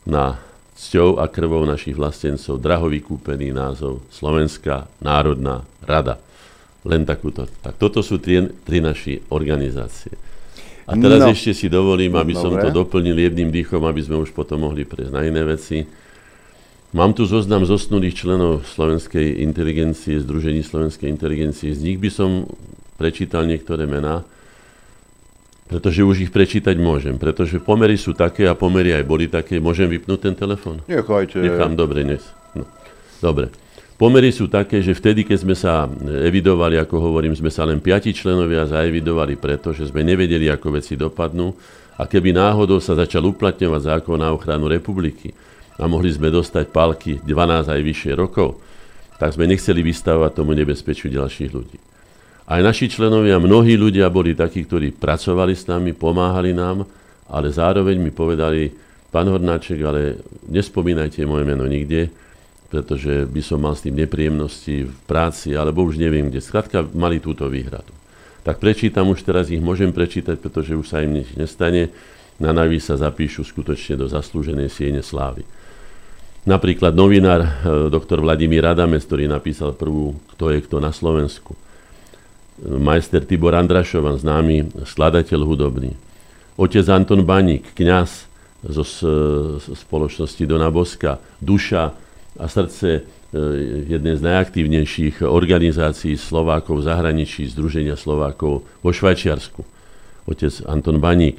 na 0.06 0.38
cťou 0.78 1.20
a 1.20 1.28
krvou 1.28 1.66
našich 1.66 1.92
vlastencov 1.98 2.62
draho 2.62 2.88
vykúpený 2.88 3.52
názov 3.52 4.00
Slovenská 4.08 4.88
národná 5.02 5.66
rada. 5.84 6.16
Len 6.80 7.04
takúto. 7.04 7.44
Tak 7.60 7.76
toto 7.76 8.00
sú 8.00 8.16
tri, 8.16 8.40
tri 8.64 8.80
naši 8.80 9.20
organizácie. 9.28 10.29
A 10.90 10.98
teraz 10.98 11.22
no. 11.22 11.30
ešte 11.30 11.54
si 11.54 11.66
dovolím, 11.70 12.18
aby 12.18 12.34
Dobre. 12.34 12.42
som 12.42 12.52
to 12.58 12.68
doplnil 12.74 13.14
jedným 13.14 13.54
dýchom, 13.54 13.86
aby 13.86 14.02
sme 14.02 14.18
už 14.18 14.34
potom 14.34 14.66
mohli 14.66 14.82
prejsť 14.82 15.14
na 15.14 15.22
iné 15.22 15.46
veci. 15.46 15.86
Mám 16.90 17.14
tu 17.14 17.22
zoznam 17.22 17.62
zosnulých 17.62 18.18
členov 18.18 18.66
Slovenskej 18.66 19.46
inteligencie, 19.46 20.18
Združení 20.18 20.66
Slovenskej 20.66 21.06
inteligencie. 21.06 21.70
Z 21.70 21.86
nich 21.86 22.02
by 22.02 22.10
som 22.10 22.50
prečítal 22.98 23.46
niektoré 23.46 23.86
mená, 23.86 24.26
pretože 25.70 26.02
už 26.02 26.26
ich 26.26 26.34
prečítať 26.34 26.74
môžem. 26.74 27.14
Pretože 27.14 27.62
pomery 27.62 27.94
sú 27.94 28.10
také 28.10 28.50
a 28.50 28.58
pomery 28.58 28.90
aj 28.90 29.06
boli 29.06 29.30
také. 29.30 29.62
Môžem 29.62 29.86
vypnúť 29.86 30.18
ten 30.26 30.34
telefon? 30.34 30.82
Nechajte. 30.90 31.38
Nechám, 31.38 31.78
dobre, 31.78 32.02
dnes. 32.02 32.26
No. 32.58 32.66
Dobre. 33.22 33.54
Pomery 34.00 34.32
sú 34.32 34.48
také, 34.48 34.80
že 34.80 34.96
vtedy, 34.96 35.28
keď 35.28 35.38
sme 35.44 35.52
sa 35.52 35.84
evidovali, 36.24 36.80
ako 36.80 36.96
hovorím, 37.04 37.36
sme 37.36 37.52
sa 37.52 37.68
len 37.68 37.84
piati 37.84 38.16
členovia 38.16 38.64
zaevidovali 38.64 39.36
preto, 39.36 39.76
že 39.76 39.92
sme 39.92 40.00
nevedeli, 40.00 40.48
ako 40.48 40.80
veci 40.80 40.96
dopadnú 40.96 41.52
a 42.00 42.08
keby 42.08 42.32
náhodou 42.32 42.80
sa 42.80 42.96
začal 42.96 43.28
uplatňovať 43.28 44.00
zákon 44.00 44.16
na 44.16 44.32
ochranu 44.32 44.72
republiky 44.72 45.36
a 45.76 45.84
mohli 45.84 46.08
sme 46.08 46.32
dostať 46.32 46.72
palky 46.72 47.20
12 47.20 47.68
aj 47.68 47.80
vyššie 47.84 48.12
rokov, 48.16 48.64
tak 49.20 49.36
sme 49.36 49.44
nechceli 49.44 49.84
vystavovať 49.84 50.32
tomu 50.32 50.56
nebezpečiu 50.56 51.12
ďalších 51.12 51.50
ľudí. 51.52 51.76
Aj 52.48 52.60
naši 52.64 52.88
členovia, 52.88 53.36
mnohí 53.36 53.76
ľudia 53.76 54.08
boli 54.08 54.32
takí, 54.32 54.64
ktorí 54.64 54.96
pracovali 54.96 55.52
s 55.52 55.68
nami, 55.68 55.92
pomáhali 55.92 56.56
nám, 56.56 56.88
ale 57.28 57.52
zároveň 57.52 58.00
mi 58.00 58.16
povedali, 58.16 58.72
pán 59.12 59.28
Hornáček, 59.28 59.76
ale 59.84 60.24
nespomínajte 60.48 61.20
moje 61.28 61.44
meno 61.44 61.68
nikde, 61.68 62.29
pretože 62.70 63.26
by 63.26 63.42
som 63.42 63.58
mal 63.58 63.74
s 63.74 63.82
tým 63.82 63.98
nepríjemnosti 63.98 64.86
v 64.86 64.96
práci, 65.10 65.58
alebo 65.58 65.82
už 65.82 65.98
neviem 65.98 66.30
kde. 66.30 66.38
Skrátka, 66.38 66.86
mali 66.94 67.18
túto 67.18 67.50
výhradu. 67.50 67.90
Tak 68.46 68.62
prečítam 68.62 69.10
už 69.10 69.26
teraz, 69.26 69.50
ich 69.50 69.60
môžem 69.60 69.90
prečítať, 69.90 70.38
pretože 70.38 70.78
už 70.78 70.86
sa 70.86 71.02
im 71.02 71.20
nič 71.20 71.34
nestane. 71.34 71.90
Na 72.40 72.56
naví 72.56 72.80
sa 72.80 72.96
zapíšu 72.96 73.44
skutočne 73.44 74.00
do 74.00 74.06
zaslúženej 74.08 74.72
siene 74.72 75.04
slávy. 75.04 75.44
Napríklad 76.48 76.96
novinár 76.96 77.44
e, 77.44 77.50
doktor 77.92 78.24
Vladimír 78.24 78.64
Adamec, 78.64 79.04
ktorý 79.04 79.28
napísal 79.28 79.76
prvú 79.76 80.16
Kto 80.32 80.48
je 80.48 80.64
kto 80.64 80.80
na 80.80 80.88
Slovensku. 80.88 81.52
Majster 82.64 83.28
Tibor 83.28 83.52
Andrašovan, 83.52 84.16
známy 84.16 84.72
skladateľ 84.88 85.40
hudobný. 85.44 85.92
Otec 86.56 86.88
Anton 86.88 87.28
Baník, 87.28 87.76
kňaz 87.76 88.30
zo 88.64 88.84
spoločnosti 89.76 90.44
Dona 90.44 90.68
Boska, 90.68 91.20
duša 91.40 91.96
a 92.38 92.46
srdce 92.46 93.02
jednej 93.86 94.18
z 94.18 94.22
najaktívnejších 94.26 95.22
organizácií 95.22 96.18
Slovákov 96.18 96.82
v 96.82 96.86
zahraničí, 96.90 97.46
Združenia 97.46 97.94
Slovákov 97.94 98.66
vo 98.82 98.90
Švajčiarsku. 98.90 99.62
Otec 100.26 100.62
Anton 100.66 100.98
Baník, 100.98 101.38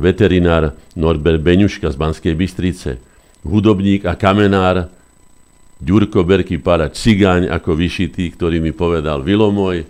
veterinár 0.00 0.76
Norbert 0.96 1.40
Beňuška 1.40 1.88
z 1.92 1.96
Banskej 1.96 2.34
Bystrice, 2.36 3.00
hudobník 3.44 4.08
a 4.08 4.16
kamenár 4.16 4.88
Ďurko 5.80 6.24
Berky 6.24 6.56
Para, 6.56 6.88
cigáň 6.88 7.52
ako 7.52 7.76
vyšitý, 7.76 8.32
ktorý 8.32 8.60
mi 8.60 8.72
povedal, 8.72 9.20
Vilomoj, 9.20 9.84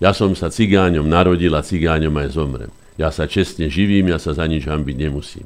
ja 0.00 0.12
som 0.16 0.32
sa 0.36 0.48
cigáňom 0.48 1.04
narodil 1.04 1.52
a 1.52 1.64
cigáňom 1.64 2.12
aj 2.16 2.28
zomrem. 2.32 2.72
Ja 3.00 3.08
sa 3.12 3.24
čestne 3.24 3.68
živím, 3.72 4.12
ja 4.12 4.20
sa 4.20 4.36
za 4.36 4.44
nič 4.44 4.68
hambiť 4.68 4.96
nemusím. 4.96 5.44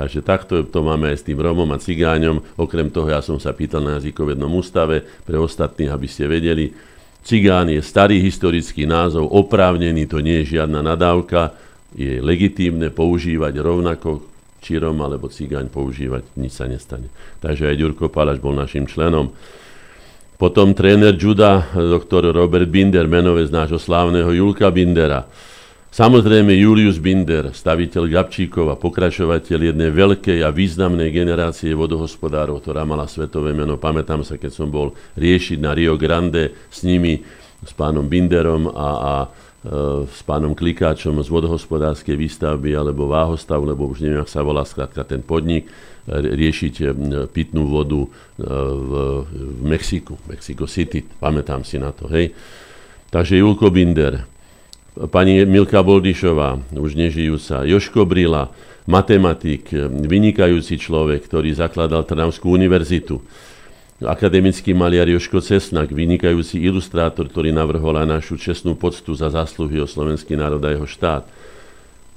Takže 0.00 0.24
takto 0.24 0.64
to 0.64 0.80
máme 0.80 1.12
aj 1.12 1.20
s 1.20 1.26
tým 1.28 1.36
Romom 1.36 1.68
a 1.68 1.76
Cigáňom. 1.76 2.56
Okrem 2.56 2.88
toho, 2.88 3.12
ja 3.12 3.20
som 3.20 3.36
sa 3.36 3.52
pýtal 3.52 3.84
na 3.84 4.00
jazykovednom 4.00 4.48
ústave, 4.48 5.04
pre 5.28 5.36
ostatných, 5.36 5.92
aby 5.92 6.08
ste 6.08 6.24
vedeli. 6.24 6.72
Cigán 7.20 7.68
je 7.68 7.84
starý 7.84 8.16
historický 8.24 8.88
názov, 8.88 9.28
oprávnený, 9.28 10.08
to 10.08 10.24
nie 10.24 10.40
je 10.40 10.56
žiadna 10.56 10.80
nadávka, 10.80 11.52
je 11.92 12.16
legitímne 12.16 12.88
používať 12.88 13.60
rovnako 13.60 14.24
či 14.64 14.80
Rom 14.80 14.96
alebo 15.04 15.28
Cigáň 15.28 15.68
používať, 15.68 16.32
nič 16.40 16.56
sa 16.56 16.64
nestane. 16.64 17.12
Takže 17.44 17.68
aj 17.68 17.76
Ďurko 17.76 18.08
Palač 18.08 18.40
bol 18.40 18.56
našim 18.56 18.88
členom. 18.88 19.36
Potom 20.40 20.72
tréner 20.72 21.12
juda, 21.12 21.68
doktor 21.76 22.24
Robert 22.32 22.72
Binder, 22.72 23.04
menovec 23.04 23.52
nášho 23.52 23.76
slávneho 23.76 24.32
Julka 24.32 24.72
Bindera. 24.72 25.28
Samozrejme 25.90 26.54
Julius 26.54 27.02
Binder, 27.02 27.50
staviteľ 27.50 28.06
Gabčíkov 28.06 28.70
a 28.70 28.78
pokračovateľ 28.78 29.74
jednej 29.74 29.90
veľkej 29.90 30.46
a 30.46 30.54
významnej 30.54 31.10
generácie 31.10 31.74
vodohospodárov, 31.74 32.62
ktorá 32.62 32.86
mala 32.86 33.10
svetové 33.10 33.50
meno. 33.50 33.74
Pamätám 33.74 34.22
sa, 34.22 34.38
keď 34.38 34.54
som 34.54 34.70
bol 34.70 34.94
riešiť 35.18 35.58
na 35.58 35.74
Rio 35.74 35.98
Grande 35.98 36.54
s 36.70 36.86
nimi, 36.86 37.26
s 37.60 37.74
pánom 37.74 38.06
Binderom 38.06 38.70
a, 38.70 38.88
a 38.96 39.14
E, 39.60 39.68
s 40.08 40.24
pánom 40.24 40.56
Klikáčom 40.56 41.20
z 41.20 41.28
vodohospodárskej 41.28 42.16
výstavby 42.16 42.72
alebo 42.72 43.12
Váhostav, 43.12 43.60
lebo 43.60 43.92
už 43.92 44.00
neviem, 44.00 44.24
ak 44.24 44.32
sa 44.32 44.40
volá 44.40 44.64
skrátka 44.64 45.04
ten 45.04 45.20
podnik, 45.20 45.68
e, 45.68 45.72
riešiť 46.16 46.74
e, 46.80 46.84
pitnú 47.28 47.68
vodu 47.68 48.08
v, 48.40 48.92
v 49.28 49.60
Mexiku, 49.60 50.16
Mexico 50.24 50.64
City, 50.64 51.04
pamätám 51.04 51.60
si 51.60 51.76
na 51.76 51.92
to, 51.92 52.08
hej. 52.08 52.32
Takže 53.12 53.36
Julko 53.36 53.68
Binder, 53.68 54.24
pani 55.08 55.48
Milka 55.48 55.80
Boldišová, 55.80 56.60
už 56.76 56.92
nežijúca, 56.92 57.64
Joško 57.64 58.04
Brila, 58.04 58.52
matematik, 58.84 59.72
vynikajúci 59.88 60.76
človek, 60.76 61.24
ktorý 61.24 61.56
zakladal 61.56 62.04
Trnavskú 62.04 62.52
univerzitu, 62.52 63.24
akademický 64.04 64.76
maliar 64.76 65.08
Joško 65.08 65.40
Cesnak, 65.40 65.88
vynikajúci 65.88 66.60
ilustrátor, 66.60 67.32
ktorý 67.32 67.48
navrhol 67.52 67.96
aj 67.96 68.20
našu 68.20 68.36
čestnú 68.36 68.76
poctu 68.76 69.16
za 69.16 69.32
zásluhy 69.32 69.80
o 69.80 69.88
slovenský 69.88 70.36
národ 70.36 70.60
a 70.64 70.72
jeho 70.72 70.84
štát. 70.84 71.24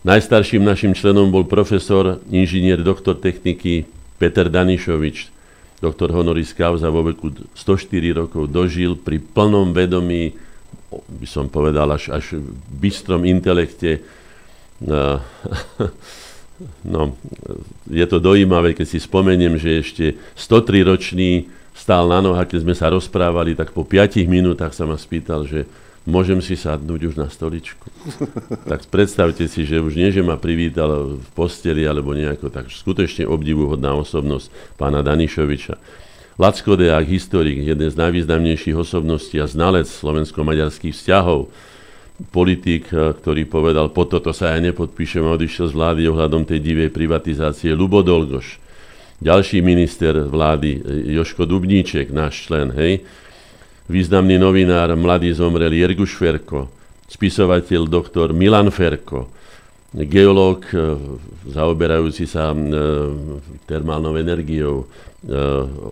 Najstarším 0.03 0.67
našim 0.67 0.91
členom 0.91 1.31
bol 1.31 1.47
profesor, 1.47 2.19
inžinier, 2.27 2.83
doktor 2.83 3.15
techniky 3.15 3.87
Peter 4.19 4.51
Danišovič, 4.51 5.31
doktor 5.79 6.11
honoris 6.11 6.51
causa 6.51 6.91
vo 6.91 7.07
veku 7.07 7.31
104 7.55 8.19
rokov 8.23 8.51
dožil 8.51 8.99
pri 8.99 9.23
plnom 9.23 9.71
vedomí, 9.71 10.35
by 11.07 11.25
som 11.25 11.49
povedal, 11.49 11.89
až, 11.89 12.13
až 12.13 12.37
bystrom 12.69 13.25
intelekte. 13.25 14.03
No, 14.83 15.17
no, 16.93 17.17
je 17.89 18.05
to 18.05 18.21
dojímavé, 18.21 18.77
keď 18.77 18.87
si 18.93 18.99
spomeniem, 19.01 19.57
že 19.57 19.81
ešte 19.81 20.05
103 20.37 20.91
ročný 20.91 21.49
stál 21.73 22.05
na 22.05 22.21
nohách, 22.21 22.53
keď 22.53 22.59
sme 22.61 22.75
sa 22.77 22.93
rozprávali, 22.93 23.57
tak 23.57 23.73
po 23.73 23.81
5 23.81 24.21
minútach 24.29 24.75
sa 24.77 24.85
ma 24.85 24.99
spýtal, 24.99 25.49
že 25.49 25.65
môžem 26.03 26.43
si 26.43 26.59
sadnúť 26.59 27.01
už 27.11 27.15
na 27.15 27.27
stoličku. 27.31 27.87
tak 28.71 28.85
predstavte 28.91 29.47
si, 29.47 29.63
že 29.63 29.79
už 29.79 29.95
nie, 29.95 30.11
že 30.11 30.21
ma 30.21 30.35
privítal 30.35 31.17
v 31.17 31.27
posteli 31.33 31.87
alebo 31.87 32.13
nejako, 32.13 32.51
tak 32.51 32.69
skutočne 32.69 33.25
obdivuhodná 33.25 33.95
osobnosť 33.95 34.77
pána 34.77 35.01
Danišoviča. 35.01 36.02
Lacko 36.33 36.73
Deák, 36.73 37.05
historik, 37.05 37.61
jeden 37.61 37.85
z 37.85 37.93
najvýznamnejších 37.93 38.73
osobností 38.73 39.37
a 39.37 39.45
znalec 39.45 39.85
slovensko-maďarských 39.85 40.97
vzťahov, 40.97 41.53
politik, 42.33 42.89
eh, 42.89 43.13
ktorý 43.13 43.45
povedal, 43.45 43.93
po 43.93 44.09
toto 44.09 44.33
sa 44.33 44.57
ja 44.57 44.59
nepodpíšem 44.61 45.21
a 45.21 45.37
odišiel 45.37 45.69
z 45.69 45.77
vlády 45.77 46.01
ohľadom 46.09 46.41
tej 46.41 46.57
divej 46.57 46.89
privatizácie. 46.89 47.77
Lubo 47.77 48.01
Dolgoš, 48.01 48.57
ďalší 49.21 49.61
minister 49.61 50.25
vlády, 50.25 50.81
Joško 51.13 51.45
Dubníček, 51.45 52.09
náš 52.09 52.49
člen, 52.49 52.73
hej, 52.73 53.05
významný 53.85 54.41
novinár, 54.41 54.89
mladý 54.97 55.29
zomrel 55.37 55.69
Jerguš 55.69 56.17
Ferko, 56.17 56.73
spisovateľ 57.13 57.85
doktor 57.85 58.33
Milan 58.33 58.73
Ferko, 58.73 59.29
geológ 59.93 60.65
e, 60.73 60.97
zaoberajúci 61.53 62.25
sa 62.25 62.49
e, 62.49 62.57
termálnou 63.69 64.17
energiou, 64.17 64.83
e, 64.83 65.35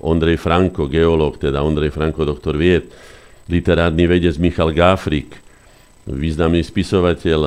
Ondrej 0.02 0.42
Franko, 0.42 0.90
geológ, 0.90 1.38
teda 1.38 1.62
Ondrej 1.62 1.94
Franko, 1.94 2.26
doktor 2.26 2.58
vied, 2.58 2.90
literárny 3.46 4.10
vedec 4.10 4.34
Michal 4.42 4.74
Gáfrik, 4.74 5.38
významný 6.10 6.66
spisovateľ 6.66 7.40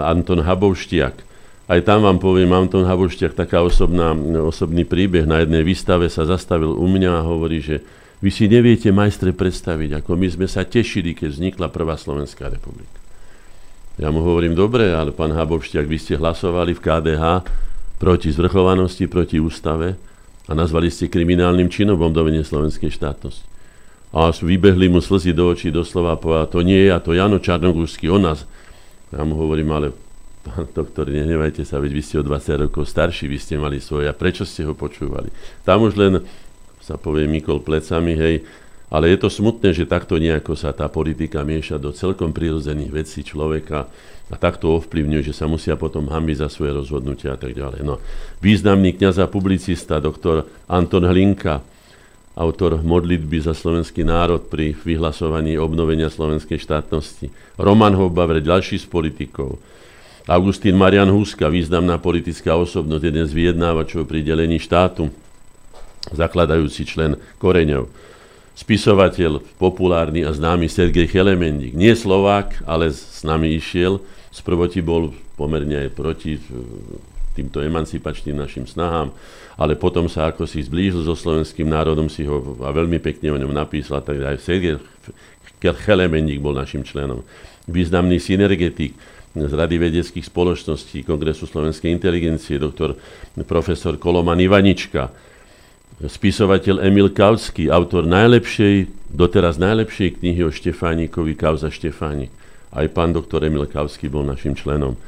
Anton 0.00 0.40
Habovštiak, 0.40 1.32
aj 1.72 1.80
tam 1.88 2.04
vám 2.04 2.18
poviem, 2.18 2.52
tom 2.68 2.84
Habošťach 2.84 3.38
taká 3.38 3.64
osobná, 3.64 4.12
osobný 4.44 4.84
príbeh. 4.84 5.24
Na 5.24 5.40
jednej 5.40 5.64
výstave 5.64 6.10
sa 6.12 6.26
zastavil 6.28 6.68
u 6.68 6.84
mňa 6.84 7.22
a 7.22 7.26
hovorí, 7.26 7.62
že 7.64 7.80
vy 8.20 8.28
si 8.28 8.44
neviete, 8.50 8.92
majstre, 8.92 9.32
predstaviť, 9.32 10.02
ako 10.02 10.14
my 10.14 10.28
sme 10.28 10.46
sa 10.50 10.66
tešili, 10.68 11.16
keď 11.16 11.28
vznikla 11.32 11.66
Prvá 11.72 11.96
Slovenská 11.96 12.50
republika. 12.50 13.01
Ja 14.00 14.08
mu 14.08 14.24
hovorím, 14.24 14.56
dobre, 14.56 14.88
ale 14.88 15.12
pán 15.12 15.36
Habovšťak, 15.36 15.84
vy 15.84 15.98
ste 16.00 16.14
hlasovali 16.16 16.72
v 16.72 16.80
KDH 16.80 17.24
proti 18.00 18.32
zvrchovanosti, 18.32 19.04
proti 19.04 19.36
ústave 19.36 20.00
a 20.48 20.52
nazvali 20.56 20.88
ste 20.88 21.12
kriminálnym 21.12 21.68
činom 21.68 22.00
bombovanie 22.00 22.40
slovenskej 22.40 22.88
štátnosti. 22.88 23.44
A 24.12 24.32
vybehli 24.32 24.92
mu 24.92 25.00
slzy 25.00 25.32
do 25.36 25.48
očí, 25.48 25.72
doslova 25.72 26.16
povedal, 26.20 26.48
to 26.48 26.60
nie 26.60 26.88
je, 26.88 26.90
a 26.92 27.00
to 27.00 27.16
Jano 27.16 27.40
Čarnogórsky, 27.40 28.08
on 28.08 28.28
nás. 28.28 28.44
Ja 29.12 29.24
mu 29.24 29.36
hovorím, 29.36 29.72
ale 29.72 29.92
pán 30.44 30.68
doktor, 30.72 31.08
nehnevajte 31.08 31.64
sa, 31.64 31.80
veď 31.80 31.92
vy 31.96 32.02
ste 32.04 32.16
o 32.20 32.24
20 32.24 32.68
rokov 32.68 32.88
starší, 32.88 33.28
vy 33.28 33.38
ste 33.40 33.56
mali 33.56 33.80
svoje, 33.80 34.08
a 34.08 34.16
prečo 34.16 34.44
ste 34.44 34.68
ho 34.68 34.76
počúvali? 34.76 35.32
Tam 35.64 35.84
už 35.84 35.96
len 35.96 36.24
sa 36.80 37.00
povie 37.00 37.24
Mikol 37.28 37.64
plecami, 37.64 38.12
hej, 38.16 38.44
ale 38.92 39.08
je 39.08 39.24
to 39.24 39.32
smutné, 39.32 39.72
že 39.72 39.88
takto 39.88 40.20
nejako 40.20 40.52
sa 40.52 40.76
tá 40.76 40.84
politika 40.92 41.40
mieša 41.40 41.80
do 41.80 41.96
celkom 41.96 42.36
prirodzených 42.36 42.92
vecí 42.92 43.24
človeka 43.24 43.88
a 44.28 44.36
takto 44.36 44.76
ovplyvňuje, 44.76 45.32
že 45.32 45.34
sa 45.36 45.48
musia 45.48 45.80
potom 45.80 46.12
hambiť 46.12 46.44
za 46.44 46.48
svoje 46.52 46.76
rozhodnutia 46.76 47.32
a 47.32 47.40
tak 47.40 47.56
ďalej. 47.56 47.80
No. 47.88 47.96
Významný 48.44 48.92
kniaz 48.92 49.16
a 49.16 49.32
publicista, 49.32 49.96
doktor 49.96 50.44
Anton 50.68 51.08
Hlinka, 51.08 51.64
autor 52.36 52.80
modlitby 52.84 53.44
za 53.44 53.56
slovenský 53.56 54.04
národ 54.04 54.48
pri 54.48 54.76
vyhlasovaní 54.76 55.56
obnovenia 55.56 56.12
slovenskej 56.12 56.60
štátnosti. 56.60 57.32
Roman 57.56 57.96
Hobavre, 57.96 58.44
ďalší 58.44 58.76
z 58.80 58.88
politikov. 58.88 59.56
Augustín 60.28 60.76
Marian 60.76 61.08
Huska, 61.08 61.48
významná 61.48 61.96
politická 61.96 62.56
osobnosť, 62.60 63.04
jeden 63.04 63.26
z 63.26 63.32
vyjednávačov 63.36 64.04
pri 64.04 64.20
delení 64.20 64.60
štátu, 64.60 65.08
zakladajúci 66.12 66.88
člen 66.88 67.16
Koreňov. 67.40 68.11
Spisovateľ, 68.52 69.40
populárny 69.56 70.28
a 70.28 70.30
známy 70.30 70.68
Sergej 70.68 71.08
Chelemendík. 71.08 71.72
Nie 71.72 71.96
Slovák, 71.96 72.60
ale 72.68 72.92
s 72.92 73.24
nami 73.24 73.56
išiel. 73.56 74.04
Sprvoti 74.28 74.84
bol 74.84 75.16
pomerne 75.40 75.88
aj 75.88 75.90
proti 75.96 76.36
e, 76.36 76.40
týmto 77.32 77.64
emancipačným 77.64 78.36
našim 78.36 78.68
snahám, 78.68 79.12
ale 79.56 79.72
potom 79.72 80.04
sa 80.04 80.28
ako 80.28 80.44
si 80.44 80.60
zblížil 80.60 81.00
so 81.00 81.16
slovenským 81.16 81.64
národom, 81.64 82.12
si 82.12 82.28
ho 82.28 82.60
a 82.60 82.68
veľmi 82.68 83.00
pekne 83.00 83.32
o 83.32 83.40
ňom 83.40 83.52
napísal, 83.56 84.04
tak 84.04 84.20
aj 84.20 84.36
Sergej 84.36 84.76
Chelemendík 85.60 86.44
bol 86.44 86.52
našim 86.52 86.84
členom. 86.84 87.24
Významný 87.64 88.20
synergetik, 88.20 88.92
z 89.32 89.52
Rady 89.56 89.80
vedeckých 89.80 90.28
spoločností 90.28 91.08
Kongresu 91.08 91.48
slovenskej 91.48 91.88
inteligencie, 91.88 92.60
doktor 92.60 92.92
profesor 93.48 93.96
Koloman 93.96 94.36
Ivanička, 94.36 95.08
spisovateľ 96.02 96.82
Emil 96.82 97.14
Kautsky, 97.14 97.70
autor 97.70 98.02
najlepšej, 98.10 98.90
doteraz 99.12 99.54
najlepšej 99.62 100.18
knihy 100.18 100.42
o 100.42 100.50
Štefánikovi, 100.50 101.38
Kauza 101.38 101.70
Štefánik. 101.70 102.34
Aj 102.74 102.86
pán 102.90 103.14
doktor 103.14 103.46
Emil 103.46 103.70
Kautsky 103.70 104.10
bol 104.10 104.26
našim 104.26 104.58
členom. 104.58 104.98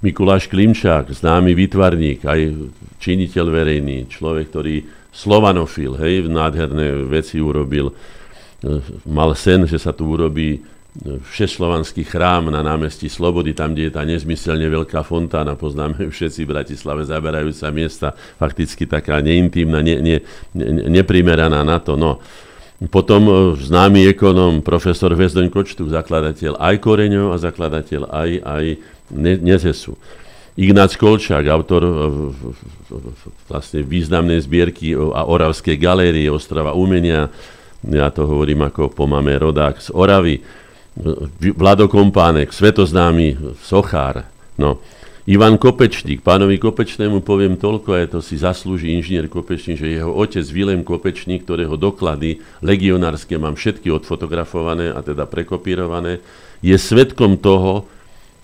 Mikuláš 0.00 0.48
Klimčák, 0.48 1.12
známy 1.12 1.52
výtvarník, 1.52 2.24
aj 2.24 2.56
činiteľ 2.98 3.46
verejný, 3.52 4.08
človek, 4.08 4.48
ktorý 4.48 4.74
slovanofil, 5.12 6.00
hej, 6.00 6.26
nádherné 6.26 7.04
veci 7.04 7.36
urobil. 7.36 7.92
Mal 9.04 9.30
sen, 9.36 9.68
že 9.68 9.76
sa 9.76 9.92
tu 9.92 10.08
urobí 10.08 10.64
všeslovanský 10.98 12.02
chrám 12.02 12.50
na 12.50 12.66
námestí 12.66 13.06
Slobody, 13.06 13.54
tam, 13.54 13.72
kde 13.72 13.88
je 13.88 13.92
tá 13.94 14.02
nezmyselne 14.02 14.66
veľká 14.66 15.06
fontána, 15.06 15.54
poznáme 15.54 16.06
všetci 16.14 16.42
v 16.42 16.50
Bratislave, 16.50 17.06
zaberajúca 17.06 17.70
miesta, 17.70 18.08
fakticky 18.36 18.90
taká 18.90 19.22
neintímna, 19.22 19.80
ne, 19.86 19.96
ne, 20.02 20.16
ne, 20.54 20.66
neprimeraná 20.90 21.62
na 21.62 21.78
to. 21.78 21.94
No. 21.94 22.18
Potom 22.90 23.22
e, 23.28 23.32
známy 23.60 24.10
ekonom 24.10 24.64
profesor 24.66 25.14
Vezdoň 25.14 25.46
Kočtu, 25.52 25.86
zakladateľ 25.86 26.58
aj 26.58 26.74
Koreňov 26.82 27.28
a 27.32 27.36
zakladateľ 27.38 28.10
aj, 28.10 28.30
aj 28.42 28.64
Nezesu. 29.40 29.94
Ignác 30.58 30.98
Kolčák, 30.98 31.46
autor 31.46 31.82
e, 31.86 31.92
vlastne 33.46 33.86
významnej 33.86 34.42
zbierky 34.42 34.98
a 34.98 35.22
Oravskej 35.22 35.78
galérie 35.78 36.26
Ostrava 36.26 36.74
umenia, 36.74 37.30
ja 37.86 38.12
to 38.12 38.28
hovorím 38.28 38.68
ako 38.68 38.92
po 38.92 39.08
mame 39.08 39.32
rodák 39.38 39.80
z 39.80 39.88
Oravy, 39.96 40.42
Vlado 41.56 41.88
Kompánek, 41.88 42.52
svetoznámy 42.52 43.56
sochár. 43.64 44.28
No. 44.60 44.80
Ivan 45.28 45.60
Kopečník, 45.60 46.24
pánovi 46.24 46.58
Kopečnému 46.58 47.22
poviem 47.22 47.54
toľko, 47.54 47.88
a 47.92 48.08
to 48.08 48.18
si 48.24 48.40
zaslúži 48.40 48.96
inžinier 48.96 49.28
Kopečník, 49.28 49.78
že 49.78 50.00
jeho 50.00 50.10
otec 50.10 50.42
Vilém 50.48 50.82
Kopečník, 50.82 51.44
ktorého 51.44 51.76
doklady 51.76 52.40
legionárske 52.64 53.36
mám 53.36 53.54
všetky 53.54 53.92
odfotografované 53.92 54.90
a 54.90 55.00
teda 55.04 55.28
prekopírované, 55.28 56.18
je 56.64 56.74
svetkom 56.74 57.38
toho, 57.38 57.86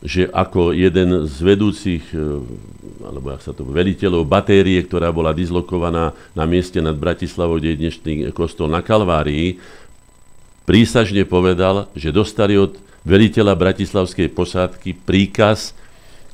že 0.04 0.28
ako 0.28 0.76
jeden 0.76 1.24
z 1.24 1.36
vedúcich, 1.40 2.04
e, 2.12 2.44
alebo 3.02 3.32
ak 3.32 3.40
sa 3.40 3.56
to 3.56 3.64
veliteľov 3.64 4.28
batérie, 4.28 4.78
ktorá 4.84 5.08
bola 5.10 5.32
dislokovaná 5.32 6.12
na 6.36 6.44
mieste 6.44 6.78
nad 6.84 6.94
Bratislavou, 6.94 7.56
kde 7.56 7.74
je 7.74 7.80
dnešný 7.82 8.12
kostol 8.36 8.68
na 8.68 8.84
Kalvárii, 8.84 9.56
prísažne 10.66 11.22
povedal, 11.24 11.88
že 11.94 12.12
dostali 12.12 12.58
od 12.58 12.76
veliteľa 13.06 13.54
bratislavskej 13.54 14.28
posádky 14.34 14.98
príkaz 15.06 15.72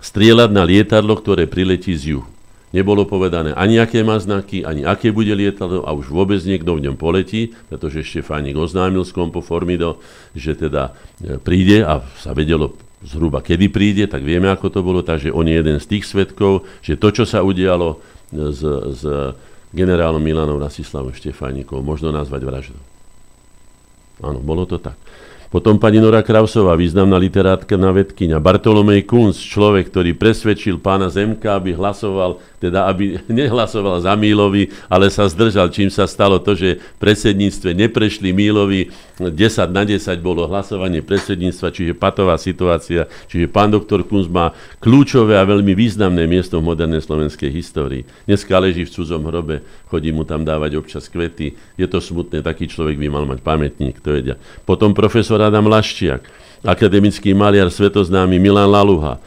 strieľať 0.01 0.51
na 0.51 0.65
lietadlo, 0.65 1.15
ktoré 1.21 1.47
priletí 1.47 1.95
z 1.95 2.17
juhu. 2.17 2.27
Nebolo 2.73 3.05
povedané 3.05 3.53
ani 3.53 3.77
aké 3.77 4.01
má 4.01 4.17
znaky, 4.17 4.65
ani 4.65 4.89
aké 4.89 5.13
bude 5.13 5.29
lietadlo 5.37 5.85
a 5.85 5.93
už 5.93 6.09
vôbec 6.09 6.41
niekto 6.41 6.73
v 6.73 6.89
ňom 6.89 6.97
poletí, 6.97 7.53
pretože 7.69 8.01
Štefánik 8.01 8.57
oznámil 8.57 9.05
z 9.05 9.13
Kompo 9.13 9.45
Formido, 9.45 10.01
že 10.33 10.57
teda 10.57 10.97
e, 11.21 11.37
príde 11.37 11.85
a 11.85 12.01
sa 12.17 12.33
vedelo 12.33 12.73
zhruba 13.05 13.45
kedy 13.45 13.69
príde, 13.69 14.05
tak 14.09 14.25
vieme, 14.25 14.49
ako 14.49 14.73
to 14.73 14.81
bolo, 14.81 15.05
takže 15.05 15.29
on 15.29 15.45
je 15.45 15.61
jeden 15.61 15.77
z 15.77 15.85
tých 15.85 16.09
svetkov, 16.09 16.65
že 16.81 16.97
to, 16.97 17.13
čo 17.13 17.29
sa 17.29 17.45
udialo 17.45 17.93
e, 17.93 17.97
s, 18.49 18.65
s 18.97 19.03
generálom 19.77 20.25
Milanom 20.25 20.57
Rasislavom 20.57 21.13
Štefánikom, 21.13 21.85
možno 21.85 22.09
nazvať 22.09 22.41
vraždou. 22.41 22.81
Áno, 24.23 24.39
bolo 24.39 24.65
to 24.65 24.79
tak. 24.79 24.95
Potom 25.53 25.77
pani 25.77 26.01
Nora 26.01 26.25
Krausová, 26.25 26.73
významná 26.81 27.21
literátka 27.21 27.77
na 27.77 27.93
vedkynia. 27.93 28.41
Bartolomej 28.41 29.05
Kunz, 29.05 29.37
človek, 29.37 29.93
ktorý 29.93 30.17
presvedčil 30.17 30.81
pána 30.81 31.13
Zemka, 31.13 31.61
aby 31.61 31.77
hlasoval, 31.77 32.41
teda 32.63 32.87
aby 32.87 33.19
nehlasoval 33.43 33.99
za 33.99 34.15
Mílovi, 34.15 34.71
ale 34.87 35.11
sa 35.11 35.27
zdržal, 35.27 35.75
čím 35.75 35.91
sa 35.91 36.07
stalo 36.07 36.39
to, 36.39 36.55
že 36.55 36.79
v 36.79 36.99
predsedníctve 37.03 37.75
neprešli 37.75 38.31
Mílovi. 38.31 38.95
10 39.19 39.35
na 39.71 39.83
10 39.83 40.03
bolo 40.23 40.47
hlasovanie 40.47 41.03
predsedníctva, 41.03 41.75
čiže 41.75 41.99
patová 41.99 42.39
situácia. 42.39 43.11
Čiže 43.27 43.51
pán 43.51 43.75
doktor 43.75 44.07
Kunz 44.07 44.31
má 44.31 44.55
kľúčové 44.79 45.35
a 45.39 45.47
veľmi 45.47 45.75
významné 45.75 46.27
miesto 46.31 46.63
v 46.63 46.71
modernej 46.71 47.03
slovenskej 47.03 47.51
histórii. 47.51 48.07
Dneska 48.31 48.55
leží 48.63 48.87
v 48.87 48.95
cudzom 48.95 49.27
hrobe, 49.27 49.67
chodí 49.91 50.15
mu 50.15 50.23
tam 50.23 50.47
dávať 50.47 50.79
občas 50.79 51.07
kvety. 51.11 51.55
Je 51.79 51.87
to 51.87 51.99
smutné, 51.99 52.43
taký 52.43 52.67
človek 52.71 52.99
by 52.99 53.07
mal 53.11 53.25
mať 53.27 53.43
pamätník, 53.43 53.99
to 53.99 54.15
vedia. 54.15 54.39
Potom 54.67 54.95
profesor 54.95 55.39
Adam 55.39 55.67
Laščiak, 55.71 56.27
akademický 56.67 57.35
maliar 57.35 57.71
svetoznámy 57.71 58.39
Milan 58.43 58.71
Laluha, 58.71 59.23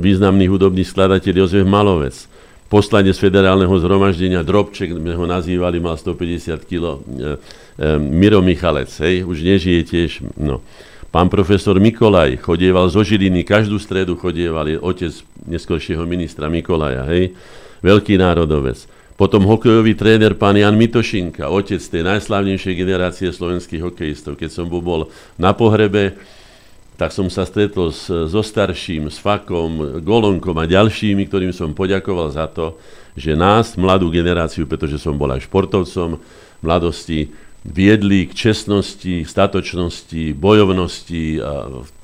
významný 0.00 0.48
hudobný 0.48 0.86
skladateľ 0.86 1.44
Jozef 1.44 1.66
Malovec, 1.68 2.29
poslanec 2.70 3.18
federálneho 3.18 3.74
zhromaždenia 3.82 4.46
Drobček, 4.46 4.94
sme 4.94 5.18
ho 5.18 5.26
nazývali, 5.26 5.82
mal 5.82 5.98
150 5.98 6.70
kg, 6.70 6.84
e, 6.86 7.34
e, 7.74 7.98
Miro 7.98 8.38
Michalec, 8.38 8.94
hej, 9.02 9.26
už 9.26 9.42
nežije 9.42 9.80
tiež, 9.82 10.10
no. 10.38 10.62
Pán 11.10 11.26
profesor 11.26 11.74
Mikolaj 11.82 12.38
chodieval 12.38 12.86
zo 12.86 13.02
Žiliny, 13.02 13.42
každú 13.42 13.82
stredu 13.82 14.14
chodieval, 14.14 14.70
je 14.70 14.78
otec 14.78 15.10
neskôršieho 15.50 16.06
ministra 16.06 16.46
Mikolaja, 16.46 17.02
hej, 17.10 17.34
veľký 17.82 18.14
národovec. 18.14 18.86
Potom 19.18 19.44
hokejový 19.44 19.98
tréner 19.98 20.38
pán 20.38 20.54
Jan 20.56 20.78
Mitošinka, 20.78 21.50
otec 21.50 21.82
tej 21.82 22.06
najslavnejšej 22.06 22.72
generácie 22.78 23.28
slovenských 23.28 23.82
hokejistov. 23.84 24.38
Keď 24.38 24.48
som 24.48 24.70
bol 24.70 25.12
na 25.36 25.52
pohrebe, 25.52 26.16
tak 27.00 27.16
som 27.16 27.32
sa 27.32 27.48
stretol 27.48 27.88
s, 27.88 28.12
so 28.12 28.44
starším, 28.44 29.08
s 29.08 29.16
Fakom, 29.16 30.04
Golonkom 30.04 30.52
a 30.60 30.68
ďalšími, 30.68 31.24
ktorým 31.32 31.48
som 31.56 31.72
poďakoval 31.72 32.28
za 32.28 32.44
to, 32.44 32.76
že 33.16 33.32
nás, 33.32 33.80
mladú 33.80 34.12
generáciu, 34.12 34.68
pretože 34.68 35.00
som 35.00 35.16
bol 35.16 35.32
aj 35.32 35.48
športovcom 35.48 36.20
mladosti, 36.60 37.32
viedli 37.64 38.28
k 38.28 38.52
čestnosti, 38.52 39.24
statočnosti, 39.24 40.36
bojovnosti 40.36 41.40
a 41.40 41.52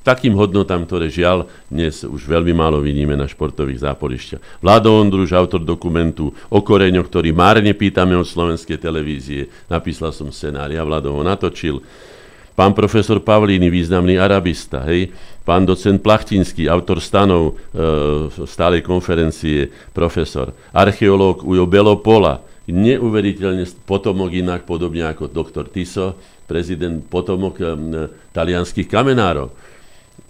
takým 0.01 0.32
hodnotám, 0.32 0.89
ktoré 0.89 1.12
žiaľ 1.12 1.44
dnes 1.68 2.01
už 2.01 2.24
veľmi 2.24 2.56
málo 2.56 2.81
vidíme 2.81 3.20
na 3.20 3.28
športových 3.28 3.85
zápolišťach. 3.85 4.64
Vlado 4.64 4.97
Ondruž, 4.97 5.36
autor 5.36 5.60
dokumentu 5.60 6.32
o 6.48 6.60
koreňoch, 6.64 7.09
ktorý 7.12 7.36
márne 7.36 7.77
pýtame 7.77 8.16
od 8.16 8.24
slovenskej 8.24 8.81
televízie. 8.81 9.52
Napísal 9.68 10.12
som 10.16 10.32
scenár, 10.32 10.73
ja 10.73 10.81
Vlado 10.89 11.12
natočil. 11.20 11.85
Pán 12.56 12.72
profesor 12.72 13.20
Pavlíny, 13.20 13.68
významný 13.68 14.16
arabista, 14.16 14.80
hej. 14.88 15.12
Pán 15.44 15.68
docent 15.68 16.00
Plachtinský, 16.00 16.72
autor 16.72 17.04
stanov 17.04 17.52
e, 17.52 18.32
stálej 18.32 18.80
konferencie, 18.80 19.68
profesor. 19.92 20.56
Archeológ 20.72 21.44
Ujo 21.44 21.68
Belopola, 21.68 22.40
neuveriteľne 22.66 23.62
potomok 23.86 24.32
inak, 24.34 24.66
podobne 24.66 25.06
ako 25.06 25.30
doktor 25.30 25.70
Tiso, 25.70 26.18
prezident 26.46 27.02
potomok 27.06 27.54
um, 27.60 28.10
talianských 28.34 28.90
kamenárov. 28.90 29.50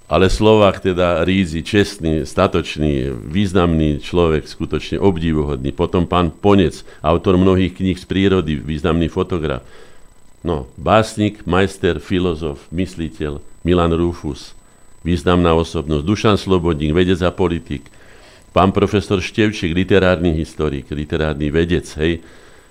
Ale 0.06 0.30
Slovák 0.30 0.78
teda 0.78 1.26
rízi, 1.26 1.66
čestný, 1.66 2.22
statočný, 2.22 3.10
významný 3.26 3.98
človek, 3.98 4.46
skutočne 4.46 5.02
obdivuhodný. 5.02 5.74
Potom 5.74 6.06
pán 6.06 6.30
Ponec, 6.30 6.86
autor 7.02 7.34
mnohých 7.34 7.74
kníh 7.74 7.98
z 7.98 8.06
prírody, 8.06 8.54
významný 8.54 9.10
fotograf. 9.10 9.66
No, 10.46 10.70
básnik, 10.78 11.42
majster, 11.42 11.98
filozof, 11.98 12.70
mysliteľ, 12.70 13.42
Milan 13.66 13.90
Rufus, 13.98 14.54
významná 15.02 15.50
osobnosť, 15.58 16.06
Dušan 16.06 16.38
Slobodník, 16.38 16.94
vedec 16.94 17.18
a 17.26 17.34
politik, 17.34 17.90
Pán 18.54 18.72
profesor 18.72 19.20
Števčík, 19.20 19.74
literárny 19.74 20.32
historik, 20.32 20.88
literárny 20.88 21.52
vedec, 21.52 21.84
hej, 22.00 22.24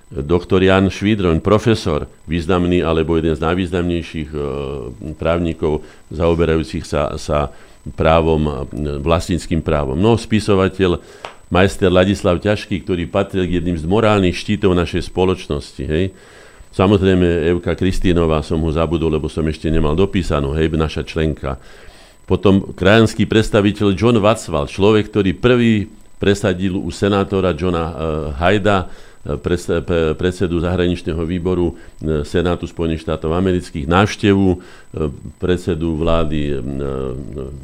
doktor 0.10 0.64
Jan 0.64 0.90
Švidroň, 0.90 1.44
profesor, 1.44 2.10
významný 2.26 2.82
alebo 2.82 3.20
jeden 3.20 3.38
z 3.38 3.44
najvýznamnejších 3.44 4.30
e, 4.34 4.40
právnikov 5.20 5.86
zaoberajúcich 6.10 6.88
sa, 6.90 7.14
sa 7.22 7.54
právom, 7.94 8.66
e, 8.72 8.98
vlastníckým 8.98 9.62
právom. 9.62 9.94
No, 9.94 10.18
spisovateľ, 10.18 10.98
majster 11.54 11.94
Ladislav 11.94 12.42
Ťažký, 12.42 12.82
ktorý 12.82 13.06
patril 13.06 13.46
k 13.46 13.62
jedným 13.62 13.78
z 13.78 13.86
morálnych 13.86 14.34
štítov 14.34 14.74
našej 14.74 15.06
spoločnosti. 15.06 15.84
Hej. 15.86 16.16
Samozrejme, 16.76 17.56
Evka 17.56 17.72
Kristínová 17.72 18.44
som 18.44 18.60
ho 18.60 18.68
zabudol, 18.68 19.16
lebo 19.16 19.32
som 19.32 19.48
ešte 19.48 19.72
nemal 19.72 19.96
dopísanú, 19.96 20.52
hej, 20.60 20.76
naša 20.76 21.08
členka. 21.08 21.56
Potom 22.28 22.76
krajanský 22.76 23.24
predstaviteľ 23.24 23.96
John 23.96 24.20
Watzwald, 24.20 24.68
človek, 24.68 25.08
ktorý 25.08 25.32
prvý 25.40 25.88
presadil 26.20 26.76
u 26.76 26.92
senátora 26.92 27.56
Johna 27.56 27.86
uh, 27.86 27.94
Hajda, 28.36 28.92
eh, 29.24 29.40
predsedu 30.20 30.60
zahraničného 30.60 31.24
výboru 31.24 31.74
eh, 31.74 32.28
Senátu 32.28 32.68
Spojených 32.68 33.08
štátov 33.08 33.32
amerických, 33.32 33.88
návštevu 33.88 34.48
predsedu 35.40 35.96
vlády 35.98 36.56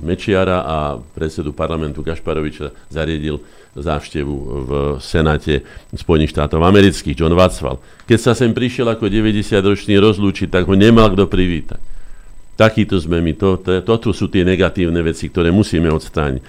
Mečiara 0.04 0.64
a 0.66 0.78
predsedu 1.00 1.56
parlamentu 1.56 2.04
Gašparoviča 2.04 2.92
zariadil 2.92 3.40
návštevu 3.76 4.36
v 4.68 4.72
Senáte 5.00 5.64
Spojených 5.96 6.36
štátov 6.36 6.60
amerických, 6.60 7.16
John 7.16 7.36
Watzwald. 7.36 7.80
Keď 8.04 8.20
sa 8.20 8.34
sem 8.36 8.52
prišiel 8.52 8.92
ako 8.92 9.08
90-ročný 9.08 9.96
rozlúčiť, 9.96 10.52
tak 10.52 10.68
ho 10.68 10.76
nemal 10.76 11.12
kto 11.16 11.28
privítať. 11.32 11.80
Takýto 12.60 13.00
sme 13.00 13.24
my. 13.24 13.34
To, 13.40 13.56
toto 13.62 14.12
sú 14.12 14.28
tie 14.28 14.44
negatívne 14.44 15.00
veci, 15.00 15.32
ktoré 15.32 15.50
musíme 15.50 15.88
odstrániť. 15.88 16.44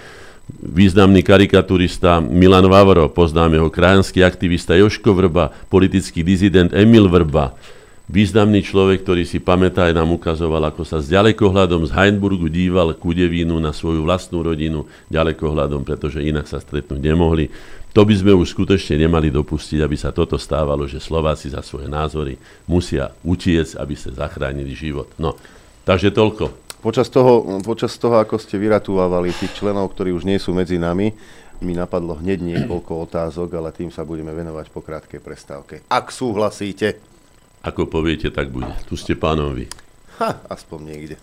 Významný 0.53 1.23
karikaturista 1.23 2.19
Milan 2.19 2.67
Vavro, 2.67 3.07
poznáme 3.07 3.63
ho, 3.63 3.71
krajanský 3.71 4.27
aktivista 4.27 4.75
Joško 4.75 5.15
Vrba, 5.15 5.55
politický 5.71 6.27
dizident 6.27 6.75
Emil 6.75 7.07
Vrba, 7.07 7.55
významný 8.13 8.61
človek, 8.61 9.01
ktorý 9.01 9.25
si 9.25 9.41
pamätá 9.41 9.89
aj 9.89 9.97
nám 9.97 10.13
ukazoval, 10.13 10.69
ako 10.69 10.85
sa 10.85 11.01
s 11.01 11.09
ďalekohľadom 11.09 11.89
z 11.89 11.97
Heinburgu 11.97 12.53
díval 12.53 12.93
ku 13.01 13.17
Devínu 13.17 13.57
na 13.57 13.73
svoju 13.73 14.05
vlastnú 14.05 14.45
rodinu 14.45 14.85
ďalekohľadom, 15.09 15.81
pretože 15.89 16.21
inak 16.21 16.45
sa 16.45 16.61
stretnúť 16.61 17.01
nemohli. 17.01 17.49
To 17.97 18.05
by 18.05 18.13
sme 18.13 18.37
už 18.37 18.53
skutočne 18.53 19.01
nemali 19.01 19.33
dopustiť, 19.33 19.81
aby 19.81 19.97
sa 19.97 20.13
toto 20.13 20.37
stávalo, 20.37 20.85
že 20.85 21.01
Slováci 21.01 21.49
za 21.49 21.65
svoje 21.65 21.89
názory 21.89 22.37
musia 22.69 23.17
utiec, 23.25 23.73
aby 23.81 23.97
ste 23.97 24.13
zachránili 24.13 24.77
život. 24.77 25.09
No, 25.17 25.37
takže 25.89 26.13
toľko. 26.13 26.53
Počas 26.85 27.09
toho, 27.09 27.63
počas 27.65 27.97
toho, 27.97 28.21
ako 28.21 28.37
ste 28.37 28.61
vyratúvali 28.61 29.33
tých 29.33 29.57
členov, 29.57 29.93
ktorí 29.93 30.13
už 30.13 30.29
nie 30.29 30.37
sú 30.37 30.53
medzi 30.53 30.77
nami, 30.77 31.13
mi 31.63 31.79
napadlo 31.79 32.19
hneď 32.19 32.43
niekoľko 32.43 32.93
otázok, 33.07 33.49
ale 33.55 33.71
tým 33.71 33.89
sa 33.95 34.03
budeme 34.03 34.35
venovať 34.35 34.67
po 34.75 34.83
krátkej 34.83 35.21
prestávke. 35.23 35.75
Ak 35.87 36.11
súhlasíte. 36.11 37.12
Ako 37.63 37.87
poviete, 37.87 38.27
tak 38.35 38.51
bude. 38.51 38.75
Tu 38.91 38.99
ste 38.99 39.15
pánom 39.15 39.55
vy. 39.55 39.71
Ha, 40.19 40.35
aspoň 40.51 40.79
niekde. 40.83 41.17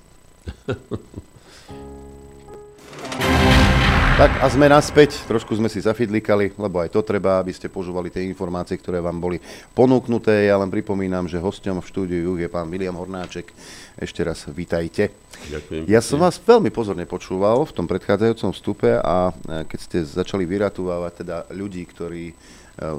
Tak 4.19 4.43
a 4.43 4.51
sme 4.51 4.67
naspäť, 4.67 5.15
trošku 5.31 5.55
sme 5.55 5.71
si 5.71 5.79
zafidlikali, 5.79 6.51
lebo 6.59 6.83
aj 6.83 6.91
to 6.91 6.99
treba, 7.03 7.39
aby 7.39 7.55
ste 7.55 7.71
počúvali 7.71 8.11
tie 8.11 8.27
informácie, 8.27 8.75
ktoré 8.75 8.99
vám 8.99 9.15
boli 9.15 9.39
ponúknuté. 9.71 10.47
Ja 10.51 10.59
len 10.59 10.67
pripomínam, 10.67 11.23
že 11.27 11.39
hosťom 11.39 11.79
v 11.79 11.87
štúdiu 11.87 12.35
je 12.35 12.47
pán 12.51 12.67
William 12.67 12.95
Hornáček. 12.99 13.51
Ešte 13.95 14.23
raz 14.23 14.43
vítajte. 14.51 15.15
Ďakujem. 15.47 15.87
Ja 15.87 16.03
som 16.03 16.19
vás 16.19 16.35
veľmi 16.35 16.67
pozorne 16.67 17.07
počúval 17.07 17.63
v 17.63 17.75
tom 17.75 17.87
predchádzajúcom 17.87 18.51
vstupe 18.51 18.91
a 18.99 19.31
e, 19.31 19.63
keď 19.67 19.79
ste 19.79 19.97
začali 20.03 20.43
vyratúvať 20.43 21.23
teda 21.23 21.37
ľudí, 21.55 21.87
ktorí 21.87 22.35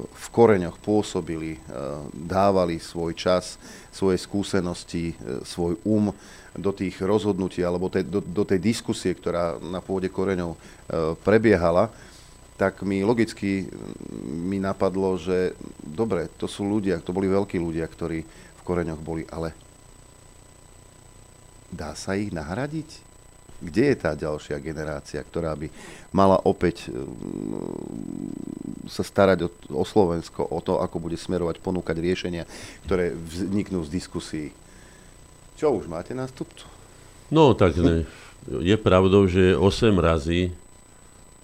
v 0.04 0.26
koreňoch 0.28 0.76
pôsobili, 0.78 1.56
e, 1.56 1.60
dávali 2.12 2.76
svoj 2.76 3.16
čas, 3.16 3.56
svoje 3.88 4.20
skúsenosti, 4.20 5.16
svoj 5.42 5.80
um, 5.88 6.12
do 6.54 6.70
tých 6.74 7.00
rozhodnutí 7.00 7.64
alebo 7.64 7.88
te, 7.88 8.04
do, 8.04 8.20
do 8.20 8.44
tej 8.44 8.60
diskusie, 8.60 9.14
ktorá 9.14 9.56
na 9.62 9.80
pôde 9.80 10.12
koreňov 10.12 10.54
e, 10.54 10.58
prebiehala, 11.24 11.88
tak 12.60 12.84
mi 12.84 13.00
logicky 13.00 13.72
mi 14.20 14.60
napadlo, 14.60 15.16
že 15.16 15.56
dobre, 15.80 16.28
to 16.36 16.44
sú 16.44 16.68
ľudia, 16.68 17.00
to 17.00 17.16
boli 17.16 17.30
veľkí 17.30 17.56
ľudia, 17.56 17.88
ktorí 17.88 18.20
v 18.28 18.62
koreňoch 18.66 19.00
boli, 19.00 19.24
ale 19.32 19.56
dá 21.72 21.96
sa 21.96 22.20
ich 22.20 22.28
nahradiť? 22.28 23.09
Kde 23.60 23.92
je 23.92 23.96
tá 23.96 24.16
ďalšia 24.16 24.56
generácia, 24.58 25.20
ktorá 25.20 25.52
by 25.52 25.68
mala 26.16 26.40
opäť 26.48 26.88
e, 26.88 26.96
sa 28.88 29.04
starať 29.04 29.46
o, 29.46 29.48
o 29.76 29.84
Slovensko, 29.84 30.48
o 30.48 30.58
to, 30.64 30.80
ako 30.80 30.96
bude 30.96 31.20
smerovať, 31.20 31.60
ponúkať 31.60 31.96
riešenia, 32.00 32.48
ktoré 32.88 33.12
vzniknú 33.12 33.84
z 33.84 33.90
diskusí? 33.92 34.44
Čo 35.60 35.76
už 35.76 35.92
máte 35.92 36.16
nástupcu? 36.16 36.64
No 37.28 37.52
tak 37.52 37.76
ne. 37.76 38.08
je 38.48 38.76
pravdou, 38.80 39.28
že 39.28 39.52
8 39.52 39.92
razy 40.00 40.56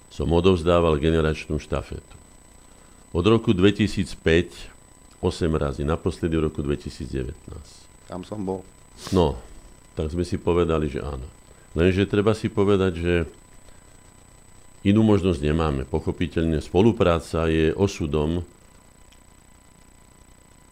som 0.09 0.33
odovzdával 0.33 0.97
generačnú 0.97 1.61
štafetu. 1.61 2.17
Od 3.13 3.25
roku 3.29 3.53
2005 3.53 4.77
8 5.21 5.49
razy, 5.57 5.83
naposledy 5.85 6.37
v 6.37 6.53
roku 6.53 6.61
2019. 6.61 7.33
Tam 8.07 8.21
som 8.23 8.41
bol. 8.45 8.61
No, 9.13 9.37
tak 9.97 10.13
sme 10.13 10.23
si 10.23 10.37
povedali, 10.37 10.93
že 10.93 11.01
áno. 11.01 11.25
Lenže 11.77 12.09
treba 12.09 12.33
si 12.33 12.49
povedať, 12.49 12.93
že 12.97 13.15
inú 14.89 15.05
možnosť 15.05 15.41
nemáme. 15.45 15.83
Pochopiteľne 15.85 16.65
spolupráca 16.65 17.53
je 17.53 17.77
osudom 17.77 18.41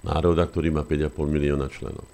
národa, 0.00 0.48
ktorý 0.48 0.72
má 0.72 0.80
5,5 0.88 1.12
milióna 1.28 1.68
členov. 1.68 2.08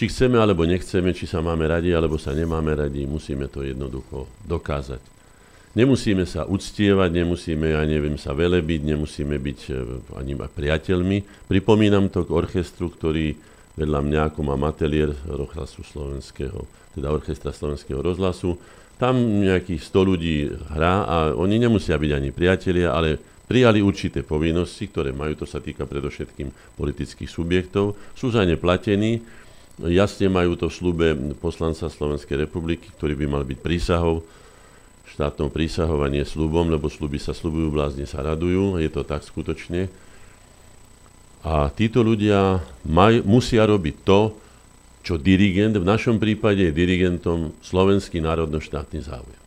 Či 0.00 0.08
chceme 0.08 0.40
alebo 0.40 0.64
nechceme, 0.64 1.12
či 1.12 1.28
sa 1.28 1.44
máme 1.44 1.68
radi 1.68 1.92
alebo 1.92 2.16
sa 2.16 2.32
nemáme 2.32 2.72
radi, 2.72 3.04
musíme 3.04 3.52
to 3.52 3.60
jednoducho 3.60 4.24
dokázať. 4.48 5.04
Nemusíme 5.72 6.28
sa 6.28 6.44
uctievať, 6.44 7.24
nemusíme, 7.24 7.72
ja 7.72 7.80
neviem, 7.88 8.20
sa 8.20 8.36
velebiť, 8.36 8.92
nemusíme 8.92 9.36
byť 9.40 9.60
e, 9.72 9.72
ani 10.20 10.36
priateľmi. 10.36 11.48
Pripomínam 11.48 12.12
to 12.12 12.28
k 12.28 12.34
orchestru, 12.36 12.92
ktorý 12.92 13.32
vedľa 13.76 14.00
mňa, 14.04 14.20
ako 14.28 14.40
mám 14.44 14.68
ateliér 14.68 15.16
rozhlasu 15.24 15.84
slovenského, 15.84 16.64
teda 16.92 17.08
orchestra 17.08 17.54
slovenského 17.54 18.00
rozhlasu. 18.00 18.60
Tam 19.00 19.16
nejakých 19.18 19.82
100 19.82 20.10
ľudí 20.10 20.52
hrá 20.72 21.08
a 21.08 21.16
oni 21.34 21.58
nemusia 21.58 21.96
byť 21.98 22.12
ani 22.12 22.30
priatelia, 22.30 22.92
ale 22.92 23.18
prijali 23.48 23.82
určité 23.82 24.22
povinnosti, 24.22 24.86
ktoré 24.86 25.10
majú, 25.10 25.42
to 25.42 25.46
sa 25.48 25.58
týka 25.58 25.88
predovšetkým 25.88 26.78
politických 26.78 27.28
subjektov, 27.28 27.98
sú 28.14 28.30
za 28.30 28.46
ne 28.46 28.54
platení, 28.54 29.20
Jasne 29.80 30.28
majú 30.28 30.52
to 30.52 30.68
v 30.68 30.76
slube 30.76 31.06
poslanca 31.40 31.88
Slovenskej 31.88 32.44
republiky, 32.44 32.92
ktorý 32.92 33.16
by 33.16 33.26
mal 33.26 33.42
byť 33.48 33.58
prísahou, 33.64 34.20
štátnou 35.08 35.48
prísahou 35.48 36.04
a 36.04 36.08
slubom, 36.28 36.68
lebo 36.68 36.92
sluby 36.92 37.16
sa 37.16 37.32
slubujú, 37.32 37.72
blázni 37.72 38.04
sa 38.04 38.20
radujú, 38.20 38.76
je 38.76 38.90
to 38.92 39.00
tak 39.00 39.24
skutočne. 39.24 39.88
A 41.42 41.70
títo 41.74 42.06
ľudia 42.06 42.62
maj, 42.86 43.26
musia 43.26 43.66
robiť 43.66 43.96
to, 44.06 44.38
čo 45.02 45.18
dirigent, 45.18 45.74
v 45.74 45.82
našom 45.82 46.22
prípade 46.22 46.62
je 46.62 46.72
dirigentom 46.74 47.50
slovenský 47.58 48.22
národno-štátny 48.22 49.02
záujem. 49.02 49.42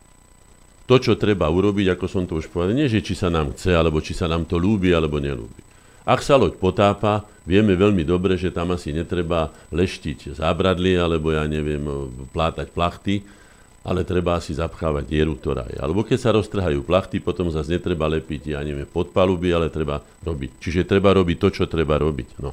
To, 0.86 1.00
čo 1.00 1.16
treba 1.16 1.48
urobiť, 1.48 1.96
ako 1.96 2.06
som 2.06 2.28
to 2.28 2.38
už 2.38 2.52
povedal, 2.52 2.76
nie 2.76 2.86
že 2.86 3.00
či 3.00 3.16
sa 3.16 3.32
nám 3.32 3.56
chce, 3.56 3.72
alebo 3.72 3.98
či 4.04 4.12
sa 4.12 4.28
nám 4.28 4.44
to 4.44 4.60
ľúbi, 4.60 4.92
alebo 4.92 5.18
nelúbi. 5.18 5.64
Ak 6.06 6.22
sa 6.22 6.38
loď 6.38 6.54
potápa, 6.60 7.26
vieme 7.42 7.74
veľmi 7.74 8.06
dobre, 8.06 8.38
že 8.38 8.54
tam 8.54 8.70
asi 8.70 8.94
netreba 8.94 9.50
leštiť 9.74 10.38
zábradlie, 10.38 10.94
alebo 10.94 11.34
ja 11.34 11.42
neviem, 11.48 11.82
plátať 12.30 12.70
plachty, 12.70 13.26
ale 13.86 14.02
treba 14.02 14.34
asi 14.34 14.50
zapchávať 14.50 15.06
dieru, 15.06 15.38
ktorá 15.38 15.62
je. 15.70 15.78
Alebo 15.78 16.02
keď 16.02 16.18
sa 16.18 16.34
roztrhajú 16.34 16.82
plachty, 16.82 17.22
potom 17.22 17.46
zase 17.54 17.78
netreba 17.78 18.10
lepiť, 18.10 18.58
ja 18.58 18.60
neviem, 18.66 18.82
podpaluby, 18.82 19.54
ale 19.54 19.70
treba 19.70 20.02
robiť. 20.26 20.58
Čiže 20.58 20.90
treba 20.90 21.14
robiť 21.14 21.36
to, 21.38 21.48
čo 21.54 21.64
treba 21.70 21.94
robiť. 21.94 22.42
No. 22.42 22.50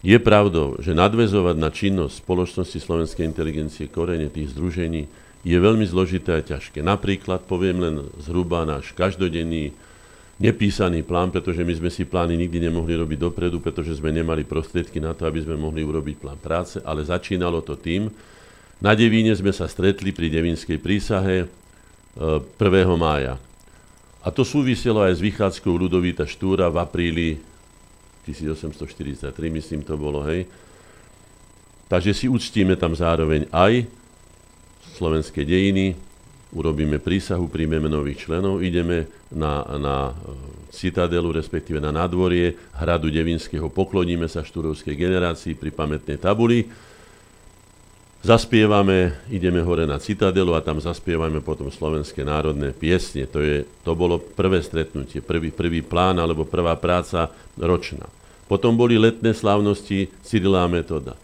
Je 0.00 0.16
pravdou, 0.16 0.80
že 0.80 0.96
nadvezovať 0.96 1.56
na 1.60 1.68
činnosť 1.68 2.24
spoločnosti 2.24 2.78
slovenskej 2.80 3.28
inteligencie 3.28 3.92
korene 3.92 4.32
tých 4.32 4.56
združení 4.56 5.04
je 5.44 5.58
veľmi 5.58 5.84
zložité 5.84 6.40
a 6.40 6.40
ťažké. 6.40 6.80
Napríklad 6.80 7.44
poviem 7.44 7.76
len 7.84 7.94
zhruba 8.16 8.64
náš 8.64 8.96
každodenný 8.96 9.76
nepísaný 10.38 11.02
plán, 11.02 11.34
pretože 11.34 11.66
my 11.66 11.74
sme 11.76 11.90
si 11.90 12.06
plány 12.06 12.38
nikdy 12.38 12.70
nemohli 12.70 12.94
robiť 12.94 13.18
dopredu, 13.20 13.58
pretože 13.58 13.98
sme 13.98 14.14
nemali 14.14 14.46
prostriedky 14.46 15.02
na 15.02 15.12
to, 15.12 15.26
aby 15.26 15.42
sme 15.42 15.58
mohli 15.58 15.82
urobiť 15.82 16.16
plán 16.16 16.38
práce, 16.38 16.78
ale 16.80 17.02
začínalo 17.02 17.60
to 17.60 17.74
tým. 17.74 18.08
Na 18.78 18.94
Devíne 18.94 19.34
sme 19.34 19.50
sa 19.50 19.66
stretli 19.66 20.14
pri 20.14 20.30
Devínskej 20.30 20.78
prísahe 20.78 21.50
1. 22.14 22.54
E, 22.54 22.84
mája. 22.94 23.34
A 24.22 24.30
to 24.30 24.46
súviselo 24.46 25.02
aj 25.02 25.18
s 25.18 25.24
vychádzkou 25.24 25.74
Ludovíta 25.74 26.22
Štúra 26.22 26.70
v 26.70 26.78
apríli 26.78 27.28
1843, 28.22 29.34
myslím 29.50 29.82
to 29.82 29.98
bolo, 29.98 30.22
hej. 30.30 30.46
Takže 31.90 32.14
si 32.14 32.26
uctíme 32.30 32.78
tam 32.78 32.94
zároveň 32.94 33.50
aj 33.50 33.82
slovenské 34.94 35.42
dejiny, 35.42 35.98
urobíme 36.54 37.02
prísahu, 37.02 37.50
príjmeme 37.50 37.90
nových 37.90 38.30
členov, 38.30 38.62
ideme 38.62 39.10
na, 39.34 39.66
na 39.74 39.96
e, 40.10 40.12
citadelu, 40.70 41.34
respektíve 41.34 41.82
na 41.82 41.90
nádvorie 41.90 42.54
hradu 42.78 43.10
Devinského, 43.10 43.74
pokloníme 43.74 44.30
sa 44.30 44.46
štúrovskej 44.46 44.94
generácii 44.94 45.58
pri 45.58 45.74
pamätnej 45.74 46.22
tabuli, 46.22 46.70
zaspievame, 48.22 49.14
ideme 49.30 49.62
hore 49.62 49.86
na 49.86 49.98
citadelu 50.02 50.54
a 50.54 50.64
tam 50.64 50.82
zaspievame 50.82 51.38
potom 51.38 51.70
slovenské 51.70 52.26
národné 52.26 52.74
piesne. 52.74 53.26
To, 53.30 53.38
je, 53.38 53.62
to 53.86 53.92
bolo 53.94 54.18
prvé 54.18 54.58
stretnutie, 54.62 55.22
prvý, 55.22 55.54
prvý 55.54 55.80
plán 55.82 56.18
alebo 56.18 56.42
prvá 56.42 56.74
práca 56.74 57.30
ročná. 57.54 58.06
Potom 58.48 58.74
boli 58.74 58.96
letné 58.96 59.36
slávnosti 59.36 60.08
Cyrila 60.24 60.64
Metoda. 60.66 61.14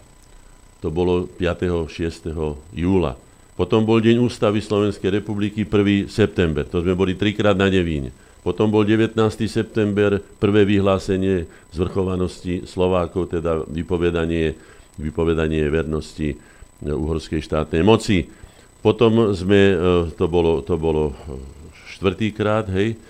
To 0.84 0.92
bolo 0.92 1.24
5. 1.24 1.88
6. 1.88 2.30
júla. 2.76 3.16
Potom 3.54 3.86
bol 3.86 4.02
Deň 4.02 4.20
ústavy 4.20 4.60
Slovenskej 4.60 5.22
republiky 5.22 5.64
1. 5.64 6.10
september. 6.10 6.68
To 6.68 6.84
sme 6.84 6.92
boli 6.92 7.16
trikrát 7.16 7.56
na 7.56 7.72
Devíne. 7.72 8.12
Potom 8.44 8.68
bol 8.68 8.84
19. 8.84 9.16
september, 9.48 10.20
prvé 10.20 10.68
vyhlásenie 10.68 11.48
zvrchovanosti 11.72 12.68
Slovákov, 12.68 13.32
teda 13.32 13.64
vypovedanie, 13.64 14.52
vypovedanie 15.00 15.64
vernosti 15.72 16.36
uhorskej 16.92 17.40
štátnej 17.40 17.80
moci. 17.80 18.28
Potom 18.84 19.32
sme, 19.32 19.60
e, 19.72 19.76
to 20.12 20.28
bolo, 20.28 20.60
to 20.60 20.76
bolo 20.76 21.16
štvrtýkrát, 21.96 22.68
hej, 22.68 23.00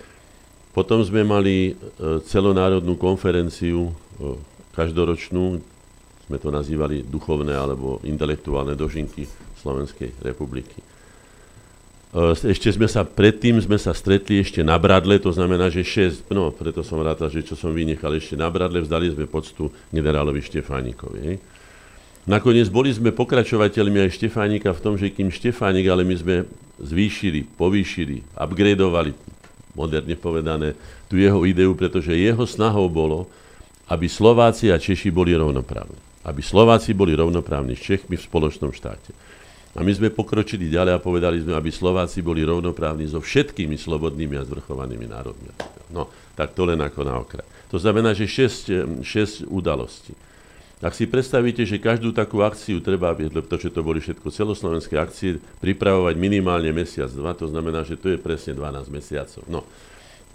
potom 0.71 0.99
sme 1.03 1.23
mali 1.23 1.71
e, 1.71 1.73
celonárodnú 2.27 2.99
konferenciu 2.99 3.95
každoročnú, 4.75 5.59
sme 6.27 6.37
to 6.39 6.49
nazývali 6.51 7.03
duchovné 7.07 7.55
alebo 7.55 8.03
intelektuálne 8.03 8.75
dožinky 8.75 9.23
Slovenskej 9.59 10.15
republiky. 10.19 10.79
E, 10.79 12.35
ešte 12.35 12.71
sme 12.71 12.91
sa, 12.91 13.07
predtým 13.07 13.55
sme 13.63 13.79
sa 13.79 13.95
stretli 13.95 14.43
ešte 14.43 14.63
na 14.63 14.75
Bradle, 14.75 15.19
to 15.19 15.31
znamená, 15.31 15.71
že 15.71 15.83
6, 15.83 16.27
no 16.35 16.51
preto 16.51 16.83
som 16.83 16.99
rád, 16.99 17.23
že 17.31 17.43
čo 17.43 17.55
som 17.55 17.71
vynechal 17.71 18.11
ešte 18.15 18.35
na 18.35 18.51
Bradle, 18.51 18.83
vzdali 18.83 19.15
sme 19.15 19.31
poctu 19.31 19.71
generálovi 19.91 20.43
Štefánikovi. 20.43 21.19
Hej. 21.23 21.37
Nakoniec 22.25 22.73
boli 22.73 22.89
sme 22.89 23.13
pokračovateľmi 23.13 24.01
aj 24.01 24.17
Štefánika 24.17 24.73
v 24.73 24.81
tom, 24.81 24.97
že 24.97 25.13
kým 25.13 25.29
Štefánik, 25.29 25.85
ale 25.85 26.01
my 26.01 26.15
sme 26.17 26.35
zvýšili, 26.81 27.45
povýšili, 27.53 28.25
upgradeovali, 28.33 29.13
moderne 29.77 30.15
povedané, 30.17 30.73
tú 31.05 31.21
jeho 31.21 31.45
ideu, 31.45 31.77
pretože 31.77 32.17
jeho 32.17 32.49
snahou 32.49 32.89
bolo, 32.89 33.29
aby 33.93 34.09
Slováci 34.09 34.73
a 34.73 34.81
Češi 34.81 35.13
boli 35.13 35.37
rovnoprávni. 35.37 36.01
Aby 36.25 36.41
Slováci 36.41 36.97
boli 36.97 37.13
rovnoprávni 37.13 37.77
s 37.77 37.85
Čechmi 37.85 38.17
v 38.17 38.25
spoločnom 38.25 38.73
štáte. 38.73 39.13
A 39.77 39.85
my 39.85 39.91
sme 39.93 40.09
pokročili 40.09 40.71
ďalej 40.71 40.97
a 40.97 41.03
povedali 41.03 41.45
sme, 41.45 41.53
aby 41.53 41.69
Slováci 41.69 42.25
boli 42.25 42.41
rovnoprávni 42.41 43.05
so 43.05 43.21
všetkými 43.21 43.77
slobodnými 43.77 44.33
a 44.39 44.47
zvrchovanými 44.47 45.05
národmi. 45.05 45.51
No, 45.93 46.09
tak 46.33 46.57
to 46.57 46.65
len 46.65 46.81
ako 46.81 47.05
na 47.05 47.21
okraj. 47.21 47.45
To 47.69 47.77
znamená, 47.77 48.17
že 48.17 48.25
6, 48.25 49.05
6 49.05 49.45
udalostí. 49.45 50.17
Ak 50.85 50.93
si 50.93 51.09
predstavíte, 51.09 51.65
že 51.65 51.81
každú 51.81 52.13
takú 52.13 52.45
akciu 52.45 52.77
treba, 52.77 53.09
pretože 53.17 53.73
to 53.73 53.81
boli 53.81 53.97
všetko 53.97 54.29
celoslovenské 54.29 55.01
akcie, 55.01 55.41
pripravovať 55.57 56.13
minimálne 56.13 56.69
mesiac, 56.69 57.09
dva, 57.09 57.33
to 57.33 57.49
znamená, 57.49 57.81
že 57.81 57.97
to 57.97 58.13
je 58.13 58.21
presne 58.21 58.53
12 58.53 58.93
mesiacov. 58.93 59.41
No, 59.49 59.65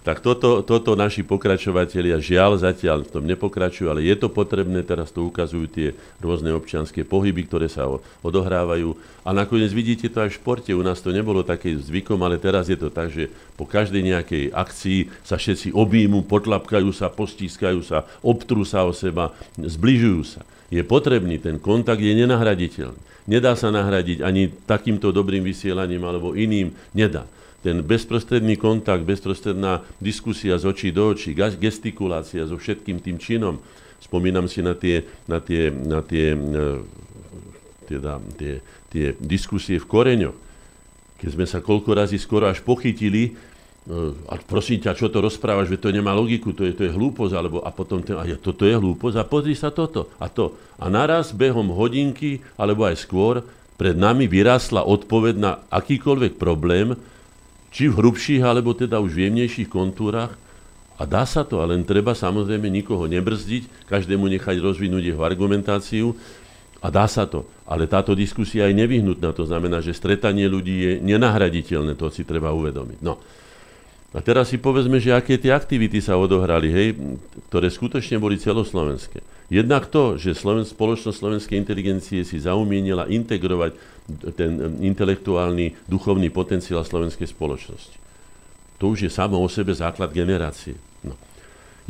tak 0.01 0.25
toto, 0.25 0.65
toto 0.65 0.97
naši 0.97 1.21
pokračovatelia 1.21 2.17
žiaľ 2.17 2.57
zatiaľ 2.57 3.05
v 3.05 3.13
tom 3.13 3.25
nepokračujú, 3.29 3.93
ale 3.93 4.09
je 4.09 4.17
to 4.17 4.33
potrebné, 4.33 4.81
teraz 4.81 5.13
to 5.13 5.29
ukazujú 5.29 5.69
tie 5.69 5.89
rôzne 6.25 6.57
občianské 6.57 7.05
pohyby, 7.05 7.45
ktoré 7.45 7.69
sa 7.69 7.85
odohrávajú. 8.25 8.97
A 9.29 9.37
nakoniec 9.37 9.69
vidíte 9.77 10.09
to 10.09 10.25
aj 10.25 10.33
v 10.33 10.39
športe, 10.41 10.73
u 10.73 10.81
nás 10.81 11.05
to 11.05 11.13
nebolo 11.13 11.45
také 11.45 11.77
zvykom, 11.77 12.17
ale 12.25 12.41
teraz 12.41 12.73
je 12.73 12.81
to 12.81 12.89
tak, 12.89 13.13
že 13.13 13.29
po 13.61 13.69
každej 13.69 14.01
nejakej 14.01 14.45
akcii 14.57 15.13
sa 15.21 15.37
všetci 15.37 15.77
objímu, 15.77 16.25
potlapkajú 16.25 16.89
sa, 16.97 17.13
postískajú 17.13 17.85
sa, 17.85 18.09
obtrú 18.25 18.65
sa 18.65 18.89
o 18.89 18.97
seba, 18.97 19.37
zbližujú 19.61 20.23
sa. 20.25 20.41
Je 20.73 20.81
potrebný, 20.81 21.37
ten 21.37 21.61
kontakt 21.61 22.01
je 22.01 22.17
nenahraditeľný. 22.17 23.29
Nedá 23.29 23.53
sa 23.53 23.69
nahradiť 23.69 24.25
ani 24.25 24.49
takýmto 24.65 25.13
dobrým 25.13 25.45
vysielaním 25.45 26.09
alebo 26.09 26.33
iným, 26.33 26.73
nedá 26.97 27.29
ten 27.61 27.85
bezprostredný 27.85 28.57
kontakt, 28.57 29.05
bezprostredná 29.05 29.85
diskusia 30.01 30.57
z 30.57 30.65
očí 30.65 30.89
do 30.93 31.13
očí, 31.13 31.37
gestikulácia 31.37 32.49
so 32.49 32.57
všetkým 32.57 33.05
tým 33.05 33.21
činom. 33.21 33.61
Spomínam 34.01 34.49
si 34.49 34.65
na 34.65 34.73
tie, 34.73 35.05
na 35.29 35.45
tie, 35.45 35.69
na 35.69 36.01
tie, 36.01 36.33
e, 36.33 36.69
teda, 37.85 38.17
tie, 38.41 38.65
tie 38.89 39.13
diskusie 39.21 39.77
v 39.77 39.87
koreňoch, 39.87 40.37
keď 41.21 41.29
sme 41.37 41.45
sa 41.45 41.61
koľko 41.61 41.93
razy 41.93 42.17
skoro 42.17 42.49
až 42.49 42.65
pochytili, 42.65 43.29
e, 43.29 43.33
a 44.25 44.41
prosím 44.41 44.81
ťa, 44.81 44.97
čo 44.97 45.13
to 45.13 45.21
rozprávaš, 45.21 45.69
že 45.69 45.85
to 45.85 45.93
nemá 45.93 46.17
logiku, 46.17 46.57
to 46.57 46.65
je, 46.65 46.73
to 46.73 46.89
je 46.89 46.97
hlúposť, 46.97 47.37
alebo 47.37 47.61
a 47.61 47.69
potom 47.69 48.01
ten, 48.01 48.17
a 48.17 48.25
ja, 48.25 48.41
toto 48.41 48.65
je 48.65 48.73
hlúposť 48.73 49.21
a 49.21 49.29
pozri 49.29 49.53
sa 49.53 49.69
toto 49.69 50.09
a 50.17 50.33
to. 50.33 50.57
A 50.81 50.89
naraz 50.89 51.37
behom 51.37 51.69
hodinky, 51.77 52.41
alebo 52.57 52.89
aj 52.89 53.05
skôr, 53.05 53.45
pred 53.77 53.97
nami 53.97 54.29
vyrástla 54.29 54.85
odpoveď 54.85 55.35
na 55.37 55.53
akýkoľvek 55.69 56.41
problém, 56.41 56.97
či 57.71 57.87
v 57.87 57.97
hrubších, 58.03 58.43
alebo 58.43 58.75
teda 58.75 58.99
už 58.99 59.15
v 59.15 59.23
jemnejších 59.31 59.71
kontúrach. 59.71 60.35
A 61.01 61.09
dá 61.09 61.25
sa 61.25 61.49
to, 61.49 61.65
ale 61.65 61.81
len 61.81 61.89
treba 61.89 62.13
samozrejme 62.13 62.69
nikoho 62.69 63.09
nebrzdiť, 63.09 63.89
každému 63.89 64.29
nechať 64.37 64.61
rozvinúť 64.61 65.17
jeho 65.17 65.23
argumentáciu 65.25 66.13
a 66.85 66.93
dá 66.93 67.09
sa 67.09 67.25
to. 67.25 67.49
Ale 67.65 67.89
táto 67.89 68.13
diskusia 68.13 68.69
je 68.69 68.77
nevyhnutná, 68.77 69.33
to 69.33 69.49
znamená, 69.49 69.81
že 69.81 69.97
stretanie 69.97 70.45
ľudí 70.45 70.77
je 70.77 70.93
nenahraditeľné, 71.01 71.97
to 71.97 72.13
si 72.13 72.29
treba 72.29 72.53
uvedomiť. 72.53 73.01
No. 73.01 73.17
A 74.11 74.19
teraz 74.21 74.51
si 74.51 74.59
povedzme, 74.59 74.99
že 74.99 75.15
aké 75.15 75.39
tie 75.39 75.55
aktivity 75.55 76.03
sa 76.03 76.19
odohrali, 76.19 76.69
hej, 76.69 76.89
ktoré 77.49 77.71
skutočne 77.71 78.19
boli 78.19 78.37
celoslovenské. 78.37 79.23
Jednak 79.51 79.91
to, 79.91 80.15
že 80.15 80.39
Sloven, 80.39 80.63
spoločnosť 80.63 81.17
slovenskej 81.19 81.59
inteligencie 81.59 82.23
si 82.23 82.39
zaumienila 82.39 83.11
integrovať 83.11 83.75
ten 84.39 84.79
intelektuálny, 84.79 85.91
duchovný 85.91 86.31
potenciál 86.31 86.87
slovenskej 86.87 87.27
spoločnosti. 87.27 87.99
To 88.79 88.95
už 88.95 89.07
je 89.07 89.11
samo 89.11 89.43
o 89.43 89.49
sebe 89.51 89.75
základ 89.75 90.15
generácie. 90.15 90.79
No. 91.03 91.19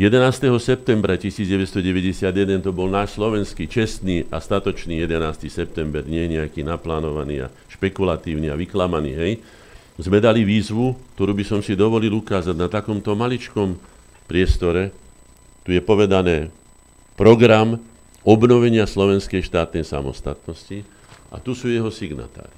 11. 0.01 0.57
septembra 0.57 1.21
1991 1.21 2.65
to 2.65 2.73
bol 2.73 2.89
náš 2.89 3.21
slovenský 3.21 3.69
čestný 3.69 4.25
a 4.33 4.41
statočný 4.41 5.05
11. 5.05 5.53
september, 5.53 6.01
nie 6.09 6.25
nejaký 6.33 6.65
naplánovaný 6.65 7.45
a 7.45 7.53
špekulatívny 7.69 8.49
a 8.49 8.57
vyklamaný, 8.57 9.13
hej, 9.13 9.33
sme 10.01 10.17
dali 10.17 10.49
výzvu, 10.49 10.97
ktorú 11.13 11.37
by 11.37 11.45
som 11.45 11.61
si 11.61 11.77
dovolil 11.77 12.17
ukázať 12.25 12.57
na 12.57 12.73
takomto 12.73 13.13
maličkom 13.13 13.77
priestore. 14.25 14.97
Tu 15.61 15.77
je 15.77 15.83
povedané 15.85 16.49
program 17.21 17.77
obnovenia 18.25 18.89
slovenskej 18.89 19.45
štátnej 19.45 19.85
samostatnosti 19.85 20.89
a 21.29 21.37
tu 21.37 21.53
sú 21.53 21.69
jeho 21.69 21.93
signatári. 21.93 22.57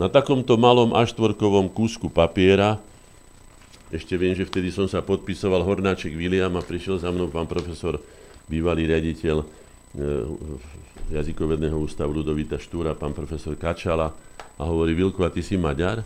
Na 0.00 0.08
takomto 0.08 0.56
malom 0.56 0.96
aštvorkovom 0.96 1.68
kúsku 1.68 2.08
papiera, 2.08 2.80
ešte 3.92 4.16
viem, 4.16 4.32
že 4.32 4.48
vtedy 4.48 4.72
som 4.72 4.88
sa 4.88 5.04
podpisoval 5.04 5.60
Hornáček 5.60 6.16
William 6.16 6.56
a 6.56 6.64
prišiel 6.64 6.96
za 6.96 7.12
mnou 7.12 7.28
pán 7.28 7.44
profesor, 7.44 8.00
bývalý 8.48 8.88
riaditeľ 8.88 9.44
e, 9.44 9.46
jazykovedného 11.12 11.76
ústavu 11.76 12.16
Ludovita 12.16 12.56
Štúra, 12.56 12.96
pán 12.96 13.12
profesor 13.12 13.52
Kačala, 13.60 14.08
a 14.56 14.62
hovorí, 14.64 14.96
Vilko, 14.96 15.20
a 15.20 15.28
ty 15.28 15.44
si 15.44 15.60
Maďar? 15.60 16.00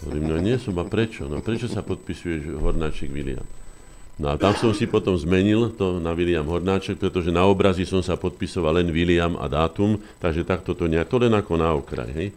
Hovorím, 0.00 0.24
no 0.24 0.40
nie 0.40 0.56
som, 0.56 0.72
a 0.80 0.88
prečo? 0.88 1.28
No 1.28 1.44
prečo 1.44 1.68
sa 1.68 1.84
podpisuješ 1.84 2.56
Hornáček 2.56 3.12
William? 3.12 3.44
No 4.18 4.34
a 4.34 4.34
tam 4.34 4.50
som 4.58 4.74
si 4.74 4.90
potom 4.90 5.14
zmenil 5.14 5.70
to 5.78 6.02
na 6.02 6.10
William 6.10 6.42
Hornáček, 6.42 6.98
pretože 6.98 7.30
na 7.30 7.46
obrazi 7.46 7.86
som 7.86 8.02
sa 8.02 8.18
podpisoval 8.18 8.82
len 8.82 8.90
William 8.90 9.38
a 9.38 9.46
dátum, 9.46 9.94
takže 10.18 10.42
takto 10.42 10.74
to 10.74 10.90
nejak, 10.90 11.06
to 11.06 11.22
len 11.22 11.30
ako 11.38 11.54
na 11.54 11.70
okraj, 11.70 12.10
hej. 12.10 12.28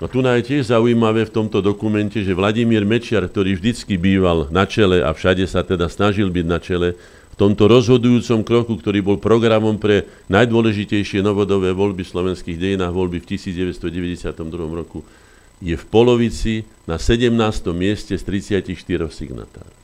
No 0.00 0.08
tu 0.10 0.24
je 0.24 0.42
tiež 0.42 0.72
zaujímavé 0.72 1.28
v 1.28 1.34
tomto 1.36 1.60
dokumente, 1.60 2.18
že 2.24 2.34
Vladimír 2.34 2.82
Mečiar, 2.82 3.28
ktorý 3.28 3.54
vždycky 3.54 4.00
býval 4.00 4.48
na 4.48 4.64
čele 4.64 5.04
a 5.04 5.12
všade 5.12 5.44
sa 5.46 5.62
teda 5.62 5.86
snažil 5.86 6.32
byť 6.32 6.46
na 6.48 6.58
čele, 6.58 6.96
v 7.32 7.36
tomto 7.36 7.64
rozhodujúcom 7.68 8.40
kroku, 8.44 8.76
ktorý 8.80 9.04
bol 9.04 9.16
programom 9.20 9.76
pre 9.76 10.08
najdôležitejšie 10.32 11.20
novodové 11.20 11.76
voľby 11.76 12.04
slovenských 12.08 12.56
dejinách, 12.56 12.92
voľby 12.92 13.20
v 13.20 13.36
1992 13.36 14.32
roku, 14.72 15.04
je 15.60 15.76
v 15.76 15.84
polovici 15.86 16.64
na 16.88 16.96
17. 16.96 17.32
mieste 17.76 18.16
z 18.16 18.22
34 18.24 19.12
signatárov. 19.12 19.81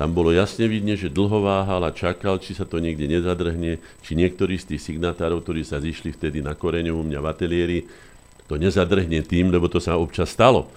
Tam 0.00 0.16
bolo 0.16 0.32
jasne 0.32 0.64
vidne, 0.64 0.96
že 0.96 1.12
dlho 1.12 1.44
váhal 1.44 1.84
a 1.84 1.92
čakal, 1.92 2.40
či 2.40 2.56
sa 2.56 2.64
to 2.64 2.80
niekde 2.80 3.04
nezadrhne, 3.04 3.76
či 4.00 4.16
niektorí 4.16 4.56
z 4.56 4.72
tých 4.72 4.88
signatárov, 4.88 5.44
ktorí 5.44 5.60
sa 5.60 5.76
zišli 5.76 6.16
vtedy 6.16 6.40
na 6.40 6.56
koreňu 6.56 6.96
u 6.96 7.04
mňa 7.04 7.20
v 7.20 7.28
ateliéri, 7.28 7.78
to 8.48 8.56
nezadrhne 8.56 9.20
tým, 9.28 9.52
lebo 9.52 9.68
to 9.68 9.76
sa 9.76 10.00
občas 10.00 10.32
stalo. 10.32 10.72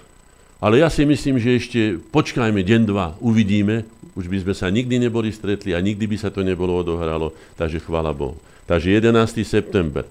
Ale 0.60 0.84
ja 0.84 0.92
si 0.92 1.08
myslím, 1.08 1.40
že 1.40 1.56
ešte 1.56 1.80
počkajme 2.12 2.60
deň, 2.60 2.82
dva, 2.84 3.16
uvidíme, 3.16 3.88
už 4.12 4.28
by 4.28 4.44
sme 4.44 4.52
sa 4.52 4.68
nikdy 4.68 5.08
neboli 5.08 5.32
stretli 5.32 5.72
a 5.72 5.80
nikdy 5.80 6.04
by 6.04 6.20
sa 6.20 6.28
to 6.28 6.44
nebolo 6.44 6.84
odohralo, 6.84 7.32
takže 7.56 7.80
chvála 7.80 8.12
Bohu. 8.12 8.36
Takže 8.68 8.92
11. 8.92 9.40
september. 9.40 10.04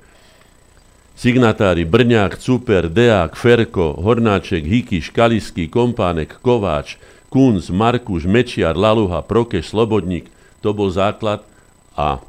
Signatári 1.13 1.85
Brňák, 1.85 2.41
Cuper, 2.41 2.89
Deák, 2.89 3.37
Ferko, 3.37 3.93
Hornáček, 3.93 4.65
Hikiš, 4.65 5.13
Kalisky, 5.13 5.69
Kompánek, 5.69 6.41
Kováč, 6.41 6.97
Kunz, 7.33 7.73
Markuš, 7.73 8.29
Mečiar, 8.29 8.77
Laluha, 8.77 9.25
Prokeš, 9.25 9.73
Slobodník. 9.73 10.29
To 10.61 10.69
bol 10.69 10.93
základ 10.93 11.41
a 11.97 12.21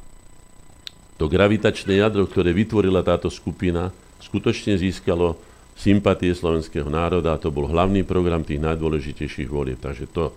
to 1.20 1.28
gravitačné 1.28 2.00
jadro, 2.00 2.24
ktoré 2.24 2.56
vytvorila 2.56 3.04
táto 3.04 3.28
skupina, 3.28 3.92
skutočne 4.24 4.80
získalo 4.80 5.36
sympatie 5.76 6.32
slovenského 6.32 6.88
národa 6.88 7.36
a 7.36 7.40
to 7.42 7.52
bol 7.52 7.68
hlavný 7.68 8.00
program 8.00 8.40
tých 8.40 8.64
najdôležitejších 8.64 9.52
volieb. 9.52 9.76
Takže 9.76 10.08
to, 10.08 10.32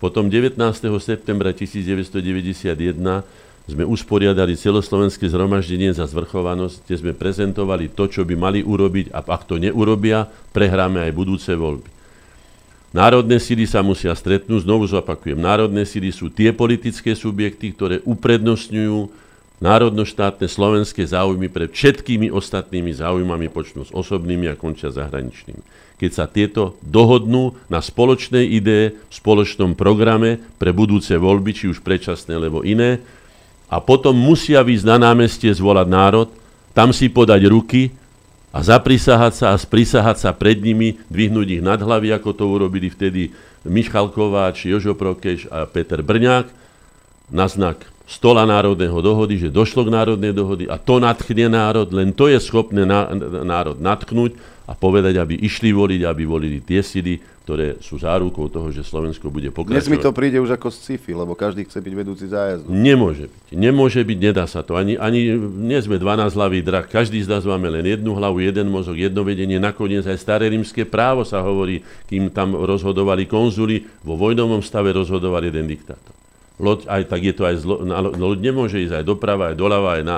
potom 0.00 0.32
19. 0.32 0.56
septembra 0.96 1.52
1991 1.52 2.72
sme 3.68 3.84
usporiadali 3.84 4.56
celoslovenské 4.56 5.28
zhromaždenie 5.28 5.92
za 5.92 6.08
zvrchovanosť, 6.08 6.88
kde 6.88 6.96
sme 6.96 7.12
prezentovali 7.12 7.92
to, 7.92 8.08
čo 8.08 8.24
by 8.24 8.32
mali 8.32 8.64
urobiť 8.64 9.12
a 9.12 9.20
ak 9.20 9.44
to 9.44 9.60
neurobia, 9.60 10.24
prehráme 10.56 11.04
aj 11.04 11.12
budúce 11.12 11.52
voľby. 11.52 11.95
Národné 12.96 13.36
síly 13.36 13.68
sa 13.68 13.84
musia 13.84 14.16
stretnúť, 14.16 14.64
znovu 14.64 14.88
zopakujem, 14.88 15.36
národné 15.36 15.84
síly 15.84 16.08
sú 16.08 16.32
tie 16.32 16.56
politické 16.56 17.12
subjekty, 17.12 17.76
ktoré 17.76 18.00
uprednostňujú 18.08 19.12
národnoštátne 19.60 20.48
slovenské 20.48 21.04
záujmy 21.04 21.52
pred 21.52 21.68
všetkými 21.68 22.32
ostatnými 22.32 22.96
záujmami, 22.96 23.52
počnú 23.52 23.84
osobnými 23.92 24.48
a 24.48 24.56
končia 24.56 24.88
zahraničnými 24.88 25.86
keď 25.96 26.10
sa 26.12 26.24
tieto 26.28 26.76
dohodnú 26.84 27.56
na 27.72 27.80
spoločnej 27.80 28.44
idee, 28.44 28.92
v 28.92 29.12
spoločnom 29.12 29.72
programe 29.72 30.36
pre 30.60 30.70
budúce 30.76 31.16
voľby, 31.16 31.56
či 31.56 31.64
už 31.72 31.80
predčasné, 31.80 32.36
alebo 32.36 32.60
iné. 32.60 33.00
A 33.66 33.80
potom 33.80 34.12
musia 34.12 34.60
výjsť 34.60 34.86
na 34.86 34.96
námestie 35.10 35.50
zvolať 35.50 35.88
národ, 35.88 36.28
tam 36.76 36.92
si 36.92 37.08
podať 37.08 37.48
ruky 37.48 37.96
a 38.56 38.64
zaprisahať 38.64 39.32
sa 39.36 39.46
a 39.52 39.60
sprisahať 39.60 40.16
sa 40.16 40.30
pred 40.32 40.56
nimi, 40.56 40.96
dvihnúť 41.12 41.60
ich 41.60 41.62
nad 41.62 41.76
hlavy, 41.76 42.08
ako 42.16 42.32
to 42.32 42.44
urobili 42.48 42.88
vtedy 42.88 43.36
Michal 43.68 44.08
Kováč, 44.08 44.64
Jožo 44.64 44.96
Prokeš 44.96 45.44
a 45.52 45.68
Peter 45.68 46.00
Brňák, 46.00 46.48
na 47.28 47.44
znak 47.52 47.84
stola 48.06 48.46
národného 48.46 49.02
dohody, 49.02 49.34
že 49.36 49.50
došlo 49.50 49.82
k 49.82 49.90
národnej 49.90 50.30
dohody 50.30 50.70
a 50.70 50.78
to 50.78 51.02
natchne 51.02 51.50
národ, 51.50 51.90
len 51.90 52.14
to 52.14 52.30
je 52.30 52.38
schopné 52.38 52.86
národ 53.42 53.82
natknúť 53.82 54.38
a 54.66 54.74
povedať, 54.74 55.18
aby 55.18 55.34
išli 55.42 55.70
voliť, 55.74 56.00
aby 56.06 56.22
volili 56.26 56.58
tie 56.62 56.82
sily, 56.82 57.18
ktoré 57.46 57.78
sú 57.78 58.02
zárukou 58.02 58.50
toho, 58.50 58.74
že 58.74 58.82
Slovensko 58.82 59.30
bude 59.30 59.54
pokračovať. 59.54 59.78
Dnes 59.78 59.86
mi 59.86 60.02
to 60.02 60.10
príde 60.10 60.42
už 60.42 60.58
ako 60.58 60.74
sci-fi, 60.74 61.14
lebo 61.14 61.38
každý 61.38 61.62
chce 61.62 61.78
byť 61.78 61.94
vedúci 61.94 62.26
zájazdu. 62.26 62.66
Nemôže 62.66 63.30
byť. 63.30 63.54
Nemôže 63.54 64.02
byť, 64.02 64.18
nedá 64.18 64.50
sa 64.50 64.66
to. 64.66 64.74
Ani, 64.74 64.98
ani 64.98 65.38
nie 65.38 65.78
sme 65.78 66.02
12 66.02 66.34
hlavý 66.34 66.66
drak. 66.66 66.90
Každý 66.90 67.22
z 67.22 67.30
nás 67.30 67.46
máme 67.46 67.70
len 67.70 67.86
jednu 67.86 68.18
hlavu, 68.18 68.42
jeden 68.42 68.66
mozog, 68.66 68.98
jedno 68.98 69.22
vedenie. 69.22 69.62
Nakoniec 69.62 70.02
aj 70.02 70.18
staré 70.18 70.50
rímske 70.50 70.82
právo 70.82 71.22
sa 71.22 71.38
hovorí, 71.38 71.86
kým 72.10 72.34
tam 72.34 72.58
rozhodovali 72.58 73.30
konzuli, 73.30 73.86
vo 74.02 74.18
vojnovom 74.18 74.66
stave 74.66 74.90
rozhodoval 74.90 75.46
jeden 75.46 75.70
diktátor. 75.70 76.15
Loď, 76.56 76.88
aj 76.88 77.02
tak 77.12 77.20
je 77.20 77.34
to 77.36 77.42
aj 77.44 77.56
zlo, 77.60 77.84
na, 77.84 78.00
loď 78.00 78.38
nemôže 78.40 78.80
ísť 78.80 79.00
aj 79.00 79.04
doprava, 79.04 79.52
aj 79.52 79.56
doľava, 79.60 80.00
aj, 80.00 80.02
na, 80.08 80.16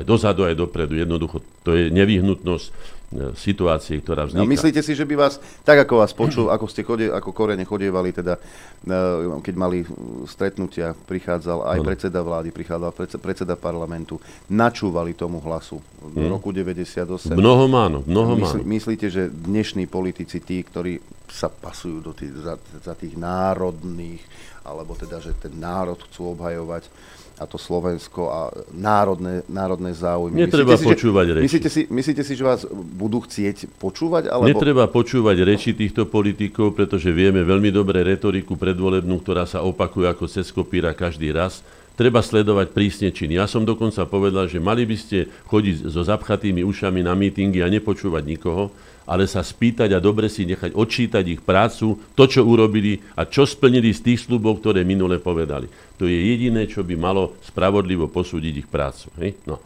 aj 0.00 0.02
dozadu, 0.08 0.48
aj 0.48 0.56
dopredu. 0.56 0.96
Jednoducho 0.96 1.44
to 1.60 1.76
je 1.76 1.92
nevyhnutnosť 1.92 2.96
E, 3.06 3.38
situácie, 3.38 4.02
ktorá 4.02 4.26
vzniká. 4.26 4.42
No, 4.42 4.50
myslíte 4.50 4.82
si, 4.82 4.90
že 4.90 5.06
by 5.06 5.14
vás, 5.14 5.38
tak 5.62 5.86
ako 5.86 6.02
vás 6.02 6.10
počul, 6.10 6.50
ako 6.50 6.66
ste 6.66 6.82
chode, 6.82 7.06
ako 7.06 7.30
korene 7.30 7.62
chodievali, 7.62 8.10
teda, 8.10 8.34
e, 8.82 9.40
keď 9.46 9.54
mali 9.54 9.86
stretnutia, 10.26 10.90
prichádzal 10.90 11.70
aj 11.70 11.78
predseda 11.86 12.18
vlády, 12.26 12.50
prichádzal 12.50 12.90
predseda 13.22 13.54
parlamentu, 13.54 14.18
načúvali 14.50 15.14
tomu 15.14 15.38
hlasu 15.38 15.78
v 16.02 16.18
hmm. 16.18 16.34
roku 16.34 16.50
98. 16.50 17.38
Mnoho 17.38 17.70
áno, 17.78 18.02
mnoho 18.02 18.42
Mysl, 18.42 18.66
Myslíte, 18.66 19.06
že 19.06 19.30
dnešní 19.30 19.86
politici, 19.86 20.42
tí, 20.42 20.66
ktorí 20.66 20.98
sa 21.30 21.46
pasujú 21.46 22.02
do 22.02 22.10
tých, 22.10 22.34
za, 22.42 22.58
za 22.82 22.98
tých 22.98 23.14
národných, 23.14 24.22
alebo 24.66 24.98
teda, 24.98 25.22
že 25.22 25.30
ten 25.38 25.54
národ 25.54 25.96
chcú 26.10 26.34
obhajovať, 26.34 26.90
a 27.36 27.44
to 27.44 27.60
Slovensko 27.60 28.32
a 28.32 28.40
národné, 28.72 29.44
národné 29.44 29.92
záujmy. 29.92 30.40
Netreba 30.40 30.72
myslíte 30.72 30.88
počúvať 30.88 31.24
si, 31.24 31.28
že, 31.28 31.34
reči. 31.36 31.44
Myslíte 31.44 31.68
si, 31.68 31.80
myslíte 31.92 32.22
si, 32.24 32.32
že 32.32 32.44
vás 32.48 32.64
budú 32.72 33.20
chcieť 33.28 33.76
počúvať? 33.76 34.32
Alebo... 34.32 34.48
Netreba 34.48 34.88
počúvať 34.88 35.44
reči 35.44 35.76
týchto 35.76 36.08
politikov, 36.08 36.72
pretože 36.72 37.12
vieme 37.12 37.44
veľmi 37.44 37.68
dobre 37.68 38.00
retoriku 38.00 38.56
predvolebnú, 38.56 39.20
ktorá 39.20 39.44
sa 39.44 39.60
opakuje 39.60 40.08
ako 40.08 40.24
cez 40.24 40.48
kopíra 40.48 40.96
každý 40.96 41.28
raz. 41.28 41.60
Treba 41.96 42.20
sledovať 42.20 42.76
prísne 42.76 43.08
činy. 43.08 43.40
Ja 43.40 43.48
som 43.48 43.64
dokonca 43.64 44.04
povedal, 44.04 44.52
že 44.52 44.60
mali 44.60 44.84
by 44.84 44.96
ste 45.00 45.32
chodiť 45.48 45.88
so 45.88 46.04
zapchatými 46.04 46.60
ušami 46.60 47.00
na 47.00 47.16
mítingy 47.16 47.64
a 47.64 47.72
nepočúvať 47.72 48.20
nikoho, 48.20 48.68
ale 49.08 49.24
sa 49.24 49.40
spýtať 49.40 49.96
a 49.96 50.02
dobre 50.02 50.28
si 50.28 50.44
nechať 50.44 50.76
odčítať 50.76 51.24
ich 51.24 51.40
prácu, 51.40 51.96
to, 52.12 52.24
čo 52.28 52.44
urobili 52.44 53.00
a 53.16 53.24
čo 53.24 53.48
splnili 53.48 53.96
z 53.96 54.12
tých 54.12 54.28
slubov, 54.28 54.60
ktoré 54.60 54.84
minule 54.84 55.16
povedali. 55.16 55.72
To 55.96 56.04
je 56.04 56.20
jediné, 56.20 56.68
čo 56.68 56.84
by 56.84 57.00
malo 57.00 57.40
spravodlivo 57.40 58.12
posúdiť 58.12 58.54
ich 58.60 58.68
prácu. 58.68 59.08
Hej? 59.16 59.40
No. 59.48 59.56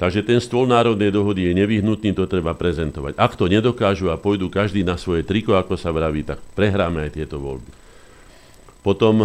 Takže 0.00 0.24
ten 0.24 0.40
stôl 0.40 0.64
národnej 0.64 1.12
dohody 1.12 1.44
je 1.44 1.52
nevyhnutný, 1.60 2.16
to 2.16 2.24
treba 2.24 2.56
prezentovať. 2.56 3.20
Ak 3.20 3.36
to 3.36 3.52
nedokážu 3.52 4.08
a 4.08 4.16
pôjdu 4.16 4.48
každý 4.48 4.80
na 4.80 4.96
svoje 4.96 5.28
triko, 5.28 5.60
ako 5.60 5.76
sa 5.76 5.92
vraví, 5.92 6.24
tak 6.24 6.40
prehráme 6.56 7.04
aj 7.04 7.20
tieto 7.20 7.36
voľby. 7.36 7.83
Potom 8.84 9.24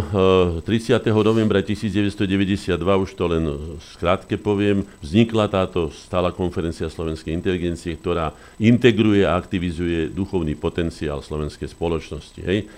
30. 0.63 1.03
Eh, 1.03 1.11
novembra 1.11 1.59
1992, 1.59 2.79
už 2.79 3.11
to 3.11 3.27
len 3.27 3.43
skrátke 3.91 4.39
poviem, 4.39 4.87
vznikla 5.03 5.51
táto 5.51 5.91
stála 5.91 6.31
konferencia 6.31 6.87
slovenskej 6.87 7.35
inteligencie, 7.35 7.91
ktorá 7.99 8.31
integruje 8.55 9.27
a 9.27 9.35
aktivizuje 9.35 10.15
duchovný 10.15 10.55
potenciál 10.55 11.19
slovenskej 11.19 11.75
spoločnosti. 11.75 12.39
Hej. 12.39 12.71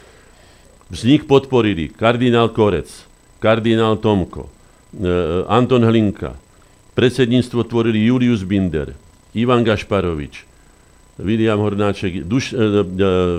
Vznik 0.89 1.29
podporili 1.29 1.93
kardinál 1.93 2.49
Korec, 2.49 2.89
kardinál 3.37 4.01
Tomko, 4.01 4.49
eh, 4.97 5.45
Anton 5.45 5.85
Hlinka, 5.85 6.33
predsedníctvo 6.97 7.61
tvorili 7.61 8.09
Julius 8.09 8.41
Binder, 8.41 8.97
Ivan 9.37 9.61
Gašparovič, 9.61 10.49
William 11.19 11.59
Hornáček, 11.59 12.23
Duš, 12.23 12.53
e, 12.53 12.55
e, 12.55 12.83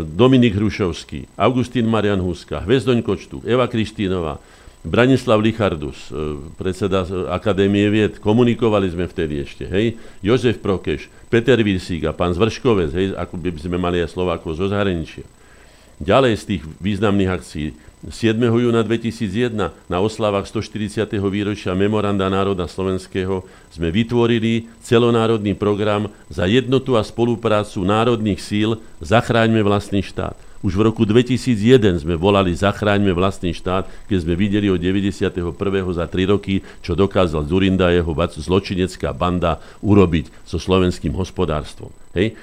Dominik 0.04 0.54
Hrušovský, 0.54 1.24
Augustín 1.36 1.88
Marian 1.88 2.20
Huska, 2.20 2.60
Hvezdoň 2.60 3.00
Kočtu, 3.00 3.40
Eva 3.48 3.64
Kristínová, 3.68 4.36
Branislav 4.84 5.40
Lichardus, 5.40 6.10
e, 6.10 6.36
predseda 6.58 7.06
Akadémie 7.32 7.88
vied, 7.88 8.18
komunikovali 8.20 8.90
sme 8.92 9.08
vtedy 9.08 9.40
ešte, 9.46 9.64
hej, 9.64 9.96
Jozef 10.20 10.60
Prokeš, 10.60 11.08
Peter 11.32 11.56
Virsík 11.56 12.04
a 12.04 12.12
pán 12.12 12.36
Zvrškovec, 12.36 12.90
hej, 12.92 13.06
ako 13.16 13.40
by 13.40 13.48
sme 13.56 13.78
mali 13.80 14.02
aj 14.02 14.12
Slovákov 14.12 14.58
zo 14.58 14.68
zahraničia. 14.68 15.24
Ďalej 16.02 16.32
z 16.34 16.44
tých 16.44 16.62
významných 16.82 17.30
akcií 17.30 17.66
7. 18.02 18.34
júna 18.34 18.82
2001 18.82 19.54
na 19.86 19.98
oslavách 20.02 20.50
140. 20.50 21.06
výročia 21.30 21.70
Memoranda 21.70 22.26
národa 22.26 22.66
slovenského 22.66 23.46
sme 23.70 23.94
vytvorili 23.94 24.66
celonárodný 24.82 25.54
program 25.54 26.10
za 26.26 26.50
jednotu 26.50 26.98
a 26.98 27.06
spoluprácu 27.06 27.86
národných 27.86 28.42
síl 28.42 28.82
Zachráňme 28.98 29.62
vlastný 29.62 30.02
štát. 30.02 30.34
Už 30.66 30.74
v 30.74 30.90
roku 30.90 31.06
2001 31.06 32.02
sme 32.02 32.18
volali 32.18 32.50
Zachráňme 32.50 33.14
vlastný 33.14 33.54
štát, 33.54 33.86
keď 34.10 34.18
sme 34.18 34.34
videli 34.34 34.66
od 34.66 34.82
91. 34.82 35.38
za 35.94 36.04
3 36.10 36.34
roky, 36.34 36.58
čo 36.82 36.98
dokázal 36.98 37.46
Zurinda 37.46 37.94
jeho 37.94 38.10
zločinecká 38.18 39.14
banda 39.14 39.62
urobiť 39.78 40.26
so 40.42 40.58
slovenským 40.58 41.14
hospodárstvom. 41.14 41.94
Hej? 42.18 42.34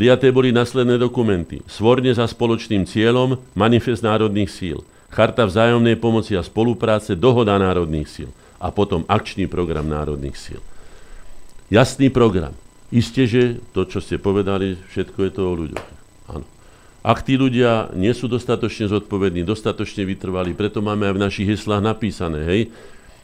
Prijaté 0.00 0.32
boli 0.32 0.48
nasledné 0.48 0.96
dokumenty. 0.96 1.60
Svorne 1.68 2.08
za 2.16 2.24
spoločným 2.24 2.88
cieľom 2.88 3.36
Manifest 3.52 4.00
národných 4.00 4.48
síl, 4.48 4.80
Charta 5.12 5.44
vzájomnej 5.44 6.00
pomoci 6.00 6.32
a 6.32 6.40
spolupráce, 6.40 7.20
Dohoda 7.20 7.60
národných 7.60 8.08
síl 8.08 8.32
a 8.56 8.72
potom 8.72 9.04
akčný 9.04 9.44
program 9.44 9.84
národných 9.84 10.40
síl. 10.40 10.56
Jasný 11.68 12.08
program. 12.08 12.56
Isté, 12.88 13.28
že 13.28 13.60
to, 13.76 13.84
čo 13.84 14.00
ste 14.00 14.16
povedali, 14.16 14.80
všetko 14.88 15.20
je 15.20 15.32
to 15.36 15.42
o 15.44 15.52
ľuďoch. 15.52 15.88
Áno. 16.32 16.48
Ak 17.04 17.20
tí 17.20 17.36
ľudia 17.36 17.92
nie 17.92 18.16
sú 18.16 18.24
dostatočne 18.24 18.88
zodpovední, 18.88 19.44
dostatočne 19.44 20.08
vytrvali, 20.08 20.56
preto 20.56 20.80
máme 20.80 21.12
aj 21.12 21.14
v 21.20 21.24
našich 21.28 21.48
heslách 21.52 21.84
napísané, 21.84 22.48
hej, 22.48 22.72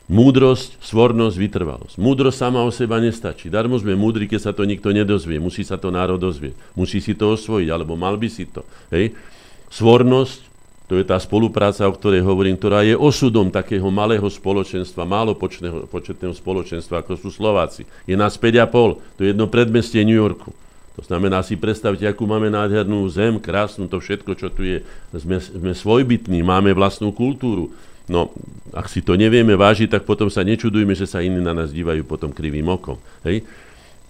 Múdrosť, 0.07 0.79
svornosť, 0.87 1.35
vytrvalosť. 1.35 1.97
Múdrosť 1.99 2.39
sama 2.39 2.63
o 2.63 2.71
seba 2.71 3.03
nestačí. 3.03 3.51
Darmo 3.51 3.75
sme 3.75 3.99
múdri, 3.99 4.31
keď 4.31 4.39
sa 4.39 4.53
to 4.55 4.63
nikto 4.63 4.95
nedozvie. 4.95 5.43
Musí 5.43 5.67
sa 5.67 5.75
to 5.83 5.91
národ 5.91 6.23
dozvieť. 6.23 6.55
Musí 6.79 7.03
si 7.03 7.19
to 7.19 7.35
osvojiť, 7.35 7.69
alebo 7.75 7.99
mal 7.99 8.15
by 8.15 8.31
si 8.31 8.47
to. 8.47 8.63
Hej. 8.95 9.19
Svornosť, 9.67 10.47
to 10.87 10.95
je 10.95 11.03
tá 11.03 11.19
spolupráca, 11.19 11.83
o 11.91 11.97
ktorej 11.99 12.23
hovorím, 12.23 12.55
ktorá 12.55 12.87
je 12.87 12.95
osudom 12.95 13.51
takého 13.51 13.91
malého 13.91 14.23
spoločenstva, 14.23 15.03
málo 15.03 15.35
početného, 15.35 16.35
spoločenstva, 16.39 17.03
ako 17.03 17.19
sú 17.19 17.35
Slováci. 17.35 17.83
Je 18.07 18.15
nás 18.15 18.39
5,5, 18.39 19.19
to 19.19 19.21
je 19.27 19.35
jedno 19.35 19.51
predmestie 19.51 20.07
New 20.07 20.15
Yorku. 20.15 20.55
To 20.97 21.03
znamená, 21.03 21.43
si 21.43 21.59
predstavte, 21.59 22.07
akú 22.07 22.25
máme 22.25 22.49
nádhernú 22.49 23.05
zem, 23.11 23.37
krásnu, 23.37 23.91
to 23.91 23.99
všetko, 23.99 24.33
čo 24.39 24.49
tu 24.49 24.63
je. 24.65 24.87
Sme, 25.13 25.43
sme 25.43 25.73
svojbytní, 25.75 26.41
máme 26.41 26.73
vlastnú 26.73 27.11
kultúru. 27.11 27.75
No, 28.07 28.31
ak 28.71 28.87
si 28.87 29.03
to 29.03 29.19
nevieme 29.19 29.59
vážiť, 29.59 29.91
tak 29.99 30.03
potom 30.07 30.31
sa 30.31 30.47
nečudujme, 30.47 30.95
že 30.95 31.11
sa 31.11 31.23
iní 31.23 31.43
na 31.43 31.51
nás 31.51 31.75
dívajú 31.75 32.07
potom 32.07 32.31
krivým 32.31 32.67
okom. 32.71 33.03
Hej? 33.27 33.43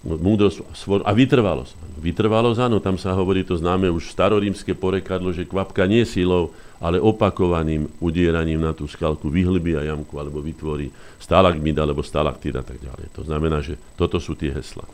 Múdrosť 0.04 0.62
a 1.02 1.10
vytrvalosť. 1.16 1.98
Vytrvalosť, 1.98 2.60
áno, 2.60 2.78
tam 2.78 3.00
sa 3.00 3.16
hovorí 3.16 3.42
to 3.42 3.56
známe 3.56 3.88
už 3.88 4.12
starorímske 4.12 4.76
porekadlo, 4.76 5.32
že 5.32 5.48
kvapka 5.48 5.88
nie 5.88 6.04
silou, 6.04 6.52
ale 6.76 7.00
opakovaným 7.00 7.88
udieraním 7.98 8.60
na 8.60 8.76
tú 8.76 8.84
skalku 8.84 9.32
vyhlbí 9.32 9.80
a 9.80 9.82
jamku 9.82 10.12
alebo 10.20 10.44
vytvorí 10.44 10.92
stalagmid 11.16 11.74
alebo 11.80 12.04
stalaktíd 12.04 12.60
a 12.60 12.64
tak 12.64 12.76
ďalej. 12.78 13.06
To 13.16 13.22
znamená, 13.24 13.64
že 13.64 13.80
toto 13.96 14.20
sú 14.20 14.36
tie 14.36 14.52
hesla. 14.52 14.84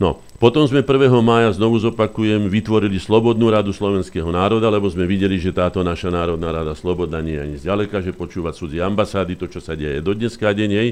No, 0.00 0.16
potom 0.40 0.64
sme 0.64 0.80
1. 0.80 1.12
mája, 1.20 1.52
znovu 1.60 1.76
zopakujem, 1.76 2.48
vytvorili 2.48 2.96
Slobodnú 2.96 3.52
radu 3.52 3.68
slovenského 3.68 4.32
národa, 4.32 4.72
lebo 4.72 4.88
sme 4.88 5.04
videli, 5.04 5.36
že 5.36 5.52
táto 5.52 5.84
naša 5.84 6.08
národná 6.08 6.48
rada 6.48 6.72
slobodná 6.72 7.20
nie 7.20 7.36
je 7.36 7.44
ani 7.44 7.56
zďaleka, 7.60 8.00
že 8.00 8.16
počúvať 8.16 8.56
cudzie 8.56 8.80
ambasády, 8.80 9.36
to, 9.36 9.44
čo 9.52 9.60
sa 9.60 9.76
deje 9.76 10.00
do 10.00 10.16
dneska 10.16 10.56
deň 10.56 10.70
jej. 10.72 10.88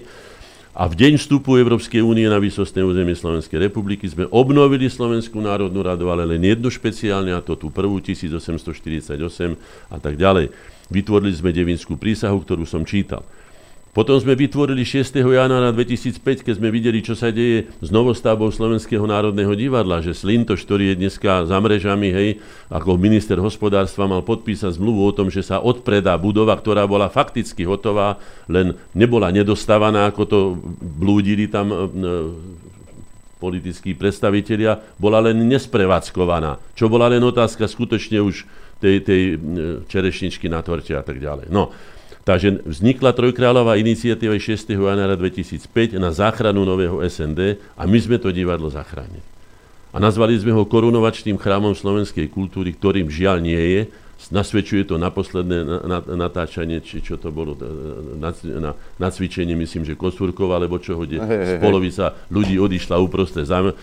A 0.76 0.84
v 0.92 0.94
deň 0.94 1.16
vstupu 1.24 1.56
Európskej 1.56 2.04
únie 2.04 2.28
na 2.28 2.36
výsostné 2.36 2.84
územie 2.84 3.16
Slovenskej 3.16 3.72
republiky 3.72 4.04
sme 4.04 4.28
obnovili 4.28 4.92
Slovenskú 4.92 5.40
národnú 5.40 5.80
radu, 5.80 6.12
ale 6.12 6.28
len 6.28 6.44
jednu 6.44 6.68
špeciálne, 6.68 7.32
a 7.32 7.40
to 7.40 7.56
tú 7.56 7.72
prvú 7.72 8.04
1848 8.04 9.16
a 9.88 9.96
tak 9.96 10.20
ďalej. 10.20 10.52
Vytvorili 10.92 11.32
sme 11.32 11.56
devinskú 11.56 11.96
prísahu, 11.96 12.44
ktorú 12.44 12.68
som 12.68 12.84
čítal. 12.84 13.24
Potom 13.96 14.20
sme 14.20 14.36
vytvorili 14.36 14.84
6. 14.84 15.16
januára 15.24 15.72
2005, 15.72 16.44
keď 16.44 16.54
sme 16.60 16.68
videli, 16.68 17.00
čo 17.00 17.16
sa 17.16 17.32
deje 17.32 17.72
s 17.80 17.88
novostavbou 17.88 18.52
Slovenského 18.52 19.02
národného 19.08 19.56
divadla, 19.56 20.04
že 20.04 20.12
Slintoš, 20.12 20.68
ktorý 20.68 20.92
je 20.92 21.00
dneska 21.00 21.48
za 21.48 21.56
mrežami, 21.56 22.08
hej, 22.12 22.28
ako 22.68 23.00
minister 23.00 23.40
hospodárstva 23.40 24.04
mal 24.04 24.20
podpísať 24.20 24.76
zmluvu 24.76 25.00
o 25.08 25.16
tom, 25.16 25.32
že 25.32 25.40
sa 25.40 25.64
odpredá 25.64 26.20
budova, 26.20 26.52
ktorá 26.60 26.84
bola 26.84 27.08
fakticky 27.08 27.64
hotová, 27.64 28.20
len 28.44 28.76
nebola 28.92 29.32
nedostávaná, 29.32 30.12
ako 30.12 30.22
to 30.28 30.38
blúdili 30.78 31.48
tam 31.48 31.72
e, 31.72 31.76
politickí 33.40 33.96
predstavitelia, 33.96 34.84
bola 35.00 35.32
len 35.32 35.48
nesprevádzkovaná. 35.48 36.60
Čo 36.76 36.92
bola 36.92 37.08
len 37.08 37.24
otázka 37.24 37.64
skutočne 37.64 38.20
už 38.20 38.44
tej, 38.84 39.00
tej 39.00 39.22
e, 39.32 39.36
čerešničky 39.88 40.46
na 40.46 40.60
torte 40.60 40.92
a 40.92 41.02
tak 41.02 41.18
ďalej. 41.18 41.48
No, 41.48 41.72
Takže 42.28 42.60
vznikla 42.68 43.16
Trojkráľová 43.16 43.80
iniciatíva 43.80 44.36
6. 44.36 44.76
januára 44.76 45.16
2005 45.16 45.96
na 45.96 46.12
záchranu 46.12 46.60
nového 46.60 47.00
SND 47.00 47.56
a 47.72 47.88
my 47.88 47.96
sme 47.96 48.20
to 48.20 48.28
divadlo 48.28 48.68
zachránili. 48.68 49.24
A 49.88 49.96
nazvali 49.96 50.36
sme 50.36 50.52
ho 50.52 50.68
korunovačným 50.68 51.40
chrámom 51.40 51.72
slovenskej 51.72 52.28
kultúry, 52.28 52.76
ktorým 52.76 53.08
žiaľ 53.08 53.40
nie 53.40 53.56
je, 53.56 53.82
Nasvedčuje 54.18 54.82
to 54.82 54.98
na 54.98 55.14
posledné 55.14 55.86
natáčanie, 56.10 56.82
či 56.82 56.98
čo 56.98 57.22
to 57.22 57.30
bolo, 57.30 57.54
na, 58.18 58.34
na, 58.34 58.72
na 58.74 59.08
cvičenie, 59.14 59.54
myslím, 59.54 59.86
že 59.86 59.94
Kosúrkova, 59.94 60.58
alebo 60.58 60.82
čo 60.82 60.98
kde 60.98 61.22
hey, 61.22 61.38
hey, 61.54 61.58
polovica 61.62 62.18
ľudí 62.26 62.58
odišla 62.58 62.98
uprostred 62.98 63.46
zam, 63.46 63.70
e, 63.70 63.74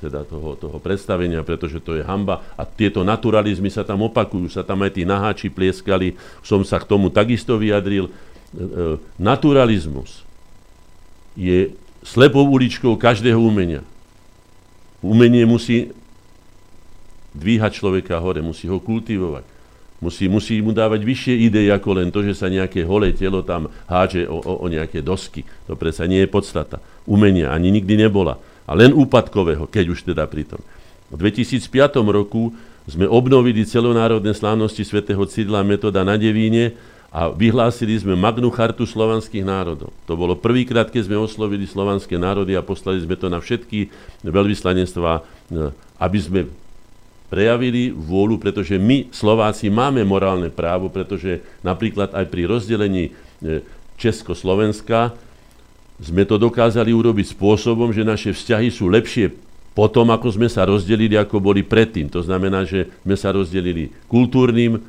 teda 0.00 0.24
toho, 0.24 0.56
toho 0.56 0.80
predstavenia, 0.80 1.44
pretože 1.44 1.76
to 1.84 1.92
je 1.92 2.02
hamba. 2.02 2.40
A 2.56 2.64
tieto 2.64 3.04
naturalizmy 3.04 3.68
sa 3.68 3.84
tam 3.84 4.00
opakujú, 4.08 4.48
sa 4.48 4.64
tam 4.64 4.80
aj 4.80 4.96
tí 4.96 5.04
naháči 5.04 5.52
plieskali, 5.52 6.16
som 6.40 6.64
sa 6.64 6.80
k 6.80 6.88
tomu 6.88 7.12
takisto 7.12 7.60
vyjadril. 7.60 8.08
E, 8.08 8.12
e, 8.56 8.96
naturalizmus 9.20 10.24
je 11.36 11.76
slepou 12.00 12.48
uličkou 12.48 12.96
každého 12.96 13.38
umenia. 13.38 13.84
Umenie 15.04 15.44
musí 15.44 15.92
dvíhať 17.36 17.78
človeka 17.78 18.18
hore, 18.18 18.42
musí 18.42 18.66
ho 18.66 18.80
kultivovať. 18.82 19.49
Musí, 20.00 20.32
musí 20.32 20.64
mu 20.64 20.72
dávať 20.72 21.04
vyššie 21.04 21.34
idei 21.44 21.68
ako 21.68 22.00
len 22.00 22.08
to, 22.08 22.24
že 22.24 22.32
sa 22.32 22.48
nejaké 22.48 22.88
holé 22.88 23.12
telo 23.12 23.44
tam 23.44 23.68
háže 23.84 24.24
o, 24.24 24.40
o, 24.40 24.52
o 24.64 24.66
nejaké 24.66 25.04
dosky. 25.04 25.44
To 25.68 25.76
predsa 25.76 26.08
nie 26.08 26.24
je 26.24 26.28
podstata. 26.32 26.80
Umenia 27.04 27.52
ani 27.52 27.68
nikdy 27.68 28.08
nebola. 28.08 28.40
A 28.64 28.72
len 28.72 28.96
úpadkového, 28.96 29.68
keď 29.68 29.92
už 29.92 30.08
teda 30.08 30.24
pritom. 30.24 30.60
V 31.12 31.20
2005 31.20 31.68
roku 32.08 32.54
sme 32.88 33.04
obnovili 33.04 33.66
celonárodné 33.68 34.32
slávnosti 34.32 34.88
svätého 34.88 35.20
Cyrila 35.28 35.60
Metoda 35.60 36.00
na 36.00 36.16
Devíne 36.16 36.72
a 37.10 37.28
vyhlásili 37.28 37.98
sme 37.98 38.14
Magnu 38.14 38.48
chartu 38.54 38.86
slovanských 38.86 39.42
národov. 39.42 39.90
To 40.06 40.14
bolo 40.14 40.38
prvýkrát, 40.38 40.86
keď 40.88 41.10
sme 41.10 41.18
oslovili 41.18 41.66
slovanské 41.66 42.14
národy 42.14 42.54
a 42.54 42.62
poslali 42.62 43.02
sme 43.02 43.18
to 43.18 43.26
na 43.26 43.42
všetky 43.42 43.90
veľvyslanectvá, 44.22 45.12
aby 45.98 46.18
sme 46.22 46.40
prejavili 47.30 47.94
vôľu, 47.94 48.42
pretože 48.42 48.74
my, 48.74 49.14
Slováci, 49.14 49.70
máme 49.70 50.02
morálne 50.02 50.50
právo, 50.50 50.90
pretože 50.90 51.40
napríklad 51.62 52.10
aj 52.10 52.26
pri 52.26 52.42
rozdelení 52.50 53.04
e, 53.08 53.10
Československa 53.94 55.14
sme 56.02 56.26
to 56.26 56.36
dokázali 56.40 56.90
urobiť 56.90 57.38
spôsobom, 57.38 57.94
že 57.94 58.02
naše 58.02 58.34
vzťahy 58.34 58.68
sú 58.74 58.90
lepšie 58.90 59.30
potom, 59.70 60.10
ako 60.10 60.34
sme 60.34 60.50
sa 60.50 60.66
rozdelili, 60.66 61.14
ako 61.14 61.38
boli 61.38 61.62
predtým. 61.62 62.10
To 62.10 62.20
znamená, 62.26 62.66
že 62.66 62.90
sme 63.06 63.14
sa 63.14 63.30
rozdelili 63.30 63.94
kultúrnym, 64.10 64.76
e, 64.76 64.80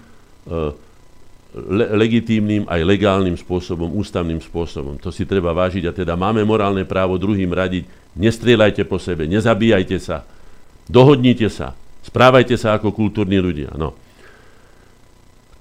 le- 1.54 1.92
legitímnym 2.02 2.66
aj 2.66 2.82
legálnym 2.82 3.38
spôsobom, 3.38 3.94
ústavným 4.02 4.42
spôsobom. 4.42 4.98
To 4.98 5.14
si 5.14 5.30
treba 5.30 5.54
vážiť 5.54 5.86
a 5.86 5.94
teda 5.94 6.18
máme 6.18 6.42
morálne 6.42 6.82
právo 6.88 7.22
druhým 7.22 7.54
radiť, 7.54 7.86
nestrieľajte 8.18 8.84
po 8.90 8.98
sebe, 8.98 9.30
nezabíjajte 9.30 9.98
sa, 10.02 10.26
dohodnite 10.90 11.48
sa, 11.48 11.78
Správajte 12.02 12.58
sa 12.58 12.78
ako 12.78 12.94
kultúrni 12.94 13.38
ľudia. 13.38 13.74
No. 13.78 13.94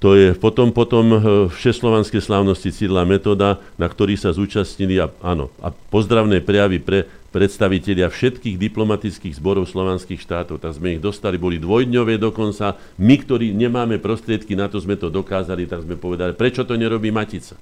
To 0.00 0.16
je 0.16 0.32
potom, 0.32 0.72
potom 0.72 1.04
eh, 1.12 1.20
všeslovanské 1.52 2.24
slávnosti 2.24 2.72
Cyrila 2.72 3.04
Metoda, 3.04 3.60
na 3.76 3.84
ktorých 3.84 4.24
sa 4.24 4.32
zúčastnili 4.32 4.96
a, 4.96 5.12
áno, 5.20 5.52
a 5.60 5.68
pozdravné 5.92 6.40
prejavy 6.40 6.80
pre 6.80 7.04
predstavitelia 7.30 8.10
všetkých 8.10 8.58
diplomatických 8.58 9.36
zborov 9.38 9.68
slovanských 9.68 10.18
štátov. 10.18 10.58
Tak 10.58 10.80
sme 10.80 10.98
ich 10.98 11.04
dostali, 11.04 11.38
boli 11.38 11.62
dvojdňové 11.62 12.18
dokonca. 12.18 12.74
My, 12.98 13.14
ktorí 13.20 13.54
nemáme 13.54 14.02
prostriedky, 14.02 14.58
na 14.58 14.66
to 14.66 14.82
sme 14.82 14.98
to 14.98 15.12
dokázali, 15.12 15.68
tak 15.68 15.86
sme 15.86 15.94
povedali, 15.94 16.34
prečo 16.34 16.66
to 16.66 16.74
nerobí 16.74 17.14
Matica? 17.14 17.54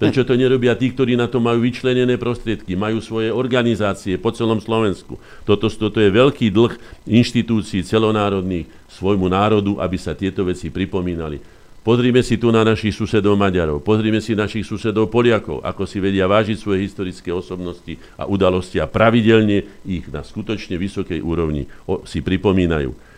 Prečo 0.00 0.24
to 0.24 0.32
nerobia 0.32 0.72
tí, 0.80 0.96
ktorí 0.96 1.12
na 1.12 1.28
to 1.28 1.44
majú 1.44 1.60
vyčlenené 1.60 2.16
prostriedky, 2.16 2.72
majú 2.72 3.04
svoje 3.04 3.28
organizácie 3.28 4.16
po 4.16 4.32
celom 4.32 4.56
Slovensku? 4.56 5.20
Toto, 5.44 5.68
toto 5.68 6.00
je 6.00 6.08
veľký 6.08 6.48
dlh 6.48 7.04
inštitúcií 7.04 7.84
celonárodných 7.84 8.64
svojmu 8.88 9.28
národu, 9.28 9.76
aby 9.76 10.00
sa 10.00 10.16
tieto 10.16 10.48
veci 10.48 10.72
pripomínali. 10.72 11.36
Pozrime 11.84 12.24
si 12.24 12.40
tu 12.40 12.48
na 12.48 12.64
našich 12.64 12.96
susedov 12.96 13.36
Maďarov, 13.36 13.84
pozrime 13.84 14.24
si 14.24 14.32
našich 14.36 14.64
susedov 14.64 15.12
Poliakov, 15.12 15.64
ako 15.64 15.84
si 15.84 16.00
vedia 16.00 16.24
vážiť 16.28 16.56
svoje 16.56 16.84
historické 16.84 17.28
osobnosti 17.32 17.96
a 18.16 18.24
udalosti 18.24 18.80
a 18.80 18.88
pravidelne 18.88 19.84
ich 19.84 20.08
na 20.08 20.24
skutočne 20.24 20.80
vysokej 20.80 21.20
úrovni 21.20 21.68
si 22.08 22.24
pripomínajú. 22.24 23.09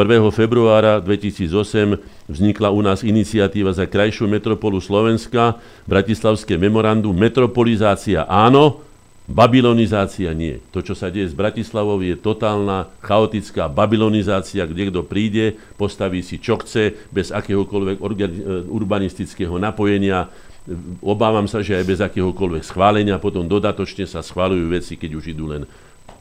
1. 0.00 0.32
februára 0.32 0.96
2008 1.04 2.00
vznikla 2.24 2.72
u 2.72 2.80
nás 2.80 3.04
iniciatíva 3.04 3.72
za 3.76 3.84
krajšiu 3.84 4.24
metropolu 4.24 4.80
Slovenska, 4.80 5.60
Bratislavské 5.84 6.56
memorandum, 6.56 7.12
metropolizácia 7.12 8.24
áno, 8.24 8.80
babylonizácia 9.30 10.34
nie. 10.34 10.58
To, 10.74 10.82
čo 10.82 10.98
sa 10.98 11.06
deje 11.06 11.30
s 11.30 11.38
Bratislavou, 11.38 12.02
je 12.02 12.18
totálna, 12.18 12.90
chaotická 12.98 13.70
babylonizácia, 13.70 14.66
kde 14.66 14.90
kto 14.90 15.06
príde, 15.06 15.54
postaví 15.78 16.24
si 16.24 16.42
čo 16.42 16.58
chce, 16.58 16.96
bez 17.14 17.30
akéhokoľvek 17.30 17.98
e, 18.00 18.26
urbanistického 18.66 19.54
napojenia. 19.60 20.26
Obávam 20.98 21.46
sa, 21.46 21.62
že 21.62 21.78
aj 21.78 21.84
bez 21.86 22.00
akéhokoľvek 22.02 22.66
schválenia, 22.66 23.22
potom 23.22 23.46
dodatočne 23.46 24.04
sa 24.04 24.24
schválujú 24.24 24.66
veci, 24.74 24.98
keď 24.98 25.10
už 25.14 25.24
idú 25.30 25.46
len 25.46 25.62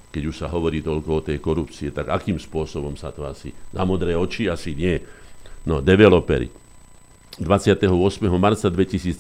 keď 0.10 0.24
už 0.26 0.36
sa 0.42 0.48
hovorí 0.50 0.82
toľko 0.82 1.10
o 1.22 1.26
tej 1.26 1.38
korupcie, 1.38 1.94
tak 1.94 2.10
akým 2.10 2.42
spôsobom 2.42 2.98
sa 2.98 3.14
to 3.14 3.26
asi... 3.26 3.54
Na 3.70 3.86
modré 3.86 4.18
oči 4.18 4.50
asi 4.50 4.74
nie. 4.74 4.98
No, 5.70 5.86
developery. 5.86 6.50
28. 7.40 7.88
marca 8.36 8.68
2017 8.68 9.16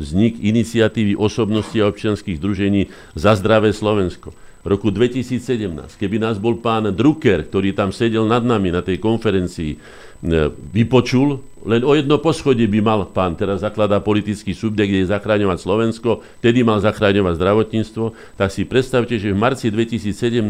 vznik 0.00 0.40
iniciatívy 0.40 1.12
osobnosti 1.18 1.76
a 1.76 1.90
občianských 1.90 2.40
združení 2.40 2.88
za 3.12 3.36
zdravé 3.36 3.74
Slovensko. 3.74 4.32
Roku 4.66 4.90
2017, 4.90 5.96
keby 5.96 6.18
nás 6.18 6.36
bol 6.40 6.58
pán 6.58 6.90
Drucker, 6.90 7.46
ktorý 7.46 7.72
tam 7.76 7.94
sedel 7.94 8.26
nad 8.26 8.42
nami 8.42 8.74
na 8.74 8.82
tej 8.82 8.98
konferencii, 8.98 9.78
vypočul, 10.74 11.38
len 11.62 11.82
o 11.82 11.94
jedno 11.94 12.18
poschodie 12.18 12.66
by 12.70 12.80
mal 12.82 13.00
pán, 13.10 13.34
teraz 13.38 13.62
zakladá 13.62 14.02
politický 14.02 14.54
subjekt, 14.54 14.90
kde 14.90 15.02
je 15.06 15.12
zachráňovať 15.14 15.58
Slovensko, 15.62 16.22
tedy 16.42 16.62
mal 16.62 16.82
zachráňovať 16.82 17.38
zdravotníctvo, 17.38 18.04
tak 18.38 18.50
si 18.50 18.66
predstavte, 18.66 19.18
že 19.18 19.34
v 19.34 19.38
marci 19.38 19.70
2017, 19.70 20.42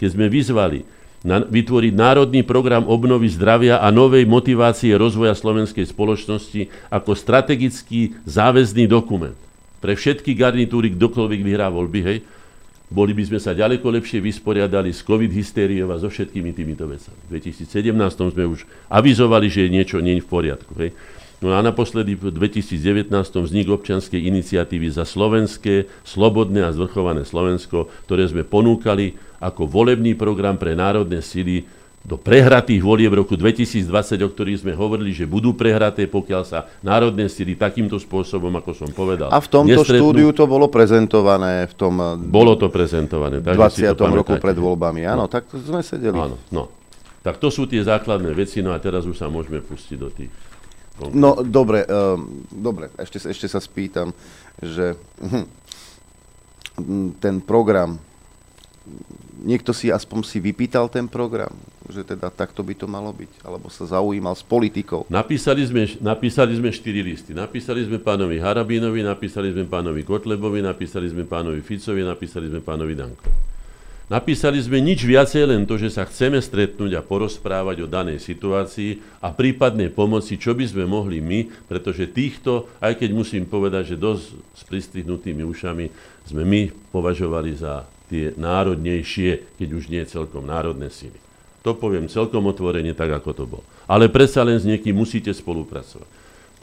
keď 0.00 0.08
sme 0.08 0.26
vyzvali 0.28 0.84
na, 1.24 1.40
vytvoriť 1.44 1.92
národný 1.96 2.44
program 2.44 2.84
obnovy 2.84 3.32
zdravia 3.32 3.80
a 3.80 3.88
novej 3.88 4.28
motivácie 4.28 4.92
rozvoja 4.96 5.32
slovenskej 5.32 5.88
spoločnosti 5.88 6.68
ako 6.92 7.12
strategický 7.16 8.16
záväzný 8.28 8.84
dokument. 8.84 9.36
Pre 9.80 9.92
všetky 9.92 10.32
garnitúry, 10.36 10.92
kdokoľvek 10.92 11.40
vyhrá 11.40 11.68
voľby, 11.68 12.00
hej, 12.04 12.18
boli 12.86 13.10
by 13.18 13.26
sme 13.26 13.38
sa 13.42 13.50
ďaleko 13.50 13.90
lepšie 13.90 14.22
vysporiadali 14.22 14.94
s 14.94 15.02
COVID 15.02 15.34
hystériou 15.34 15.90
a 15.90 15.98
so 15.98 16.06
všetkými 16.06 16.54
týmito 16.54 16.86
vecami. 16.86 17.18
V 17.26 17.42
2017 17.42 17.90
sme 18.14 18.44
už 18.46 18.62
avizovali, 18.86 19.50
že 19.50 19.66
niečo 19.66 19.98
nie 19.98 20.18
je 20.18 20.22
v 20.22 20.30
poriadku. 20.30 20.72
Hej. 20.78 20.94
No 21.44 21.52
a 21.52 21.60
naposledy 21.60 22.16
v 22.16 22.32
2019 22.32 23.12
vznik 23.12 23.68
občianskej 23.68 24.24
iniciatívy 24.24 24.88
za 24.88 25.04
slovenské, 25.04 25.90
slobodné 26.00 26.64
a 26.64 26.72
zvrchované 26.72 27.28
Slovensko, 27.28 27.92
ktoré 28.08 28.24
sme 28.24 28.40
ponúkali 28.46 29.20
ako 29.36 29.68
volebný 29.68 30.16
program 30.16 30.56
pre 30.56 30.72
národné 30.72 31.20
sily 31.20 31.68
do 32.06 32.14
prehratých 32.14 32.78
volieb 32.86 33.10
v 33.10 33.26
roku 33.26 33.34
2020, 33.34 33.82
o 34.22 34.28
ktorých 34.30 34.62
sme 34.62 34.72
hovorili, 34.78 35.10
že 35.10 35.26
budú 35.26 35.58
prehraté, 35.58 36.06
pokiaľ 36.06 36.42
sa 36.46 36.70
národné 36.78 37.26
síly 37.26 37.58
takýmto 37.58 37.98
spôsobom, 37.98 38.54
ako 38.62 38.70
som 38.78 38.90
povedal. 38.94 39.26
A 39.34 39.42
v 39.42 39.48
tomto 39.50 39.82
nestretnú. 39.82 40.14
štúdiu 40.14 40.30
to 40.30 40.46
bolo 40.46 40.70
prezentované 40.70 41.66
v 41.66 41.74
tom 41.74 41.98
bolo 42.30 42.54
to 42.54 42.70
prezentované, 42.70 43.42
20. 43.42 43.98
To 43.98 44.06
roku 44.06 44.38
pred 44.38 44.54
voľbami. 44.54 45.02
Áno, 45.02 45.26
no. 45.26 45.32
tak 45.32 45.50
sme 45.50 45.82
sedeli. 45.82 46.14
Áno, 46.14 46.38
no. 46.54 46.70
Tak 47.26 47.42
to 47.42 47.50
sú 47.50 47.66
tie 47.66 47.82
základné 47.82 48.30
veci, 48.38 48.62
no 48.62 48.70
a 48.70 48.78
teraz 48.78 49.02
už 49.02 49.18
sa 49.18 49.26
môžeme 49.26 49.58
pustiť 49.58 49.96
do 49.98 50.08
tých 50.14 50.30
konkrétnych. 50.94 51.18
No, 51.18 51.42
dobre, 51.42 51.82
um, 51.90 52.46
dobre, 52.54 52.94
ešte, 53.02 53.18
ešte 53.26 53.50
sa 53.50 53.58
spýtam, 53.58 54.14
že 54.62 54.94
hm, 55.18 55.44
ten 57.18 57.42
program 57.42 57.98
niekto 59.42 59.70
si 59.70 59.92
aspoň 59.92 60.26
si 60.26 60.38
vypýtal 60.42 60.90
ten 60.90 61.06
program, 61.06 61.52
že 61.86 62.02
teda 62.02 62.32
takto 62.32 62.66
by 62.66 62.74
to 62.74 62.86
malo 62.90 63.14
byť, 63.14 63.46
alebo 63.46 63.70
sa 63.70 63.86
zaujímal 63.86 64.34
s 64.34 64.42
politikou. 64.42 65.06
Napísali 65.06 65.62
sme, 65.62 65.86
napísali 66.02 66.58
sme 66.58 66.74
štyri 66.74 67.04
listy. 67.04 67.30
Napísali 67.30 67.86
sme 67.86 68.02
pánovi 68.02 68.42
Harabínovi, 68.42 69.06
napísali 69.06 69.54
sme 69.54 69.68
pánovi 69.68 70.02
Kotlebovi, 70.02 70.64
napísali 70.64 71.06
sme 71.06 71.22
pánovi 71.22 71.62
Ficovi, 71.62 72.02
napísali 72.02 72.50
sme 72.50 72.60
pánovi 72.64 72.94
Dankovi. 72.98 73.56
Napísali 74.06 74.62
sme 74.62 74.78
nič 74.78 75.02
viacej, 75.02 75.50
len 75.50 75.66
to, 75.66 75.74
že 75.74 75.90
sa 75.90 76.06
chceme 76.06 76.38
stretnúť 76.38 76.94
a 76.94 77.02
porozprávať 77.02 77.82
o 77.82 77.90
danej 77.90 78.22
situácii 78.22 79.02
a 79.18 79.34
prípadne 79.34 79.90
pomoci, 79.90 80.38
čo 80.38 80.54
by 80.54 80.62
sme 80.62 80.86
mohli 80.86 81.18
my, 81.18 81.66
pretože 81.66 82.14
týchto, 82.14 82.70
aj 82.78 83.02
keď 83.02 83.10
musím 83.10 83.50
povedať, 83.50 83.94
že 83.94 83.96
dosť 83.98 84.24
s 84.54 84.62
pristihnutými 84.62 85.42
ušami, 85.42 85.90
sme 86.22 86.42
my 86.46 86.70
považovali 86.94 87.58
za 87.58 87.82
tie 88.06 88.34
národnejšie, 88.38 89.58
keď 89.58 89.68
už 89.74 89.84
nie 89.90 90.02
celkom 90.06 90.46
národné 90.46 90.90
sily. 90.90 91.18
To 91.66 91.74
poviem 91.74 92.06
celkom 92.06 92.46
otvorene, 92.46 92.94
tak 92.94 93.10
ako 93.10 93.30
to 93.34 93.44
bolo. 93.44 93.66
Ale 93.90 94.06
predsa 94.06 94.46
len 94.46 94.54
s 94.58 94.68
niekým 94.68 94.94
musíte 94.94 95.34
spolupracovať. 95.34 96.06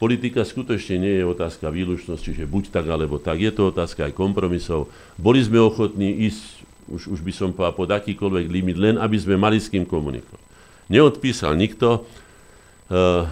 Politika 0.00 0.42
skutočne 0.42 0.96
nie 0.98 1.14
je 1.20 1.24
otázka 1.28 1.70
výlučnosti, 1.70 2.32
že 2.32 2.48
buď 2.48 2.72
tak, 2.72 2.88
alebo 2.88 3.20
tak. 3.20 3.38
Je 3.38 3.52
to 3.52 3.70
otázka 3.70 4.08
aj 4.10 4.16
kompromisov. 4.16 4.90
Boli 5.20 5.44
sme 5.44 5.60
ochotní 5.60 6.28
ísť, 6.28 6.66
už, 6.88 7.02
už 7.14 7.20
by 7.20 7.32
som 7.36 7.48
povedal, 7.52 7.76
pod 7.76 7.88
akýkoľvek 7.92 8.46
limit, 8.48 8.76
len 8.80 8.96
aby 8.98 9.16
sme 9.20 9.36
mali 9.38 9.60
s 9.60 9.70
kým 9.70 9.86
komunikovať. 9.86 10.42
Neodpísal 10.88 11.56
nikto, 11.56 12.04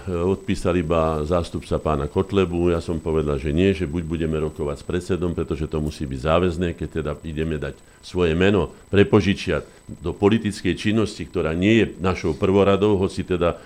odpísal 0.08 0.80
iba 0.80 1.20
zástupca 1.28 1.76
pána 1.76 2.08
Kotlebu. 2.08 2.72
Ja 2.72 2.80
som 2.80 2.96
povedal, 2.96 3.36
že 3.36 3.52
nie, 3.52 3.76
že 3.76 3.84
buď 3.84 4.02
budeme 4.08 4.40
rokovať 4.40 4.80
s 4.80 4.88
predsedom, 4.88 5.36
pretože 5.36 5.68
to 5.68 5.76
musí 5.76 6.08
byť 6.08 6.20
záväzné, 6.24 6.68
keď 6.72 6.88
teda 6.88 7.12
ideme 7.20 7.60
dať 7.60 7.76
svoje 8.00 8.32
meno, 8.32 8.72
prepožičiať 8.88 9.68
do 10.00 10.16
politickej 10.16 10.72
činnosti, 10.72 11.28
ktorá 11.28 11.52
nie 11.52 11.84
je 11.84 11.86
našou 12.00 12.32
prvoradou, 12.32 12.96
hoci 12.96 13.28
teda 13.28 13.60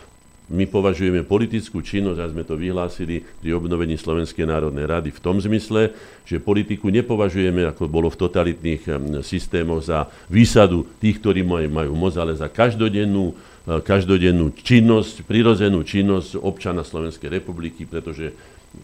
my 0.46 0.62
považujeme 0.62 1.26
politickú 1.26 1.82
činnosť, 1.82 2.18
a 2.22 2.30
sme 2.30 2.46
to 2.46 2.54
vyhlásili 2.54 3.18
pri 3.42 3.58
obnovení 3.58 3.98
Slovenskej 3.98 4.46
národnej 4.46 4.86
rady 4.86 5.10
v 5.10 5.18
tom 5.18 5.42
zmysle, 5.42 5.90
že 6.22 6.38
politiku 6.38 6.86
nepovažujeme, 6.86 7.66
ako 7.66 7.90
bolo 7.90 8.06
v 8.10 8.20
totalitných 8.26 8.86
systémoch, 9.26 9.82
za 9.82 10.06
výsadu 10.30 10.86
tých, 11.02 11.18
ktorí 11.18 11.42
majú, 11.42 11.94
moc, 11.98 12.14
ale 12.14 12.38
za 12.38 12.46
každodennú, 12.46 13.34
každodennú 13.66 14.54
činnosť, 14.54 15.26
prirodzenú 15.26 15.82
činnosť 15.82 16.38
občana 16.38 16.86
Slovenskej 16.86 17.26
republiky, 17.26 17.82
pretože 17.82 18.30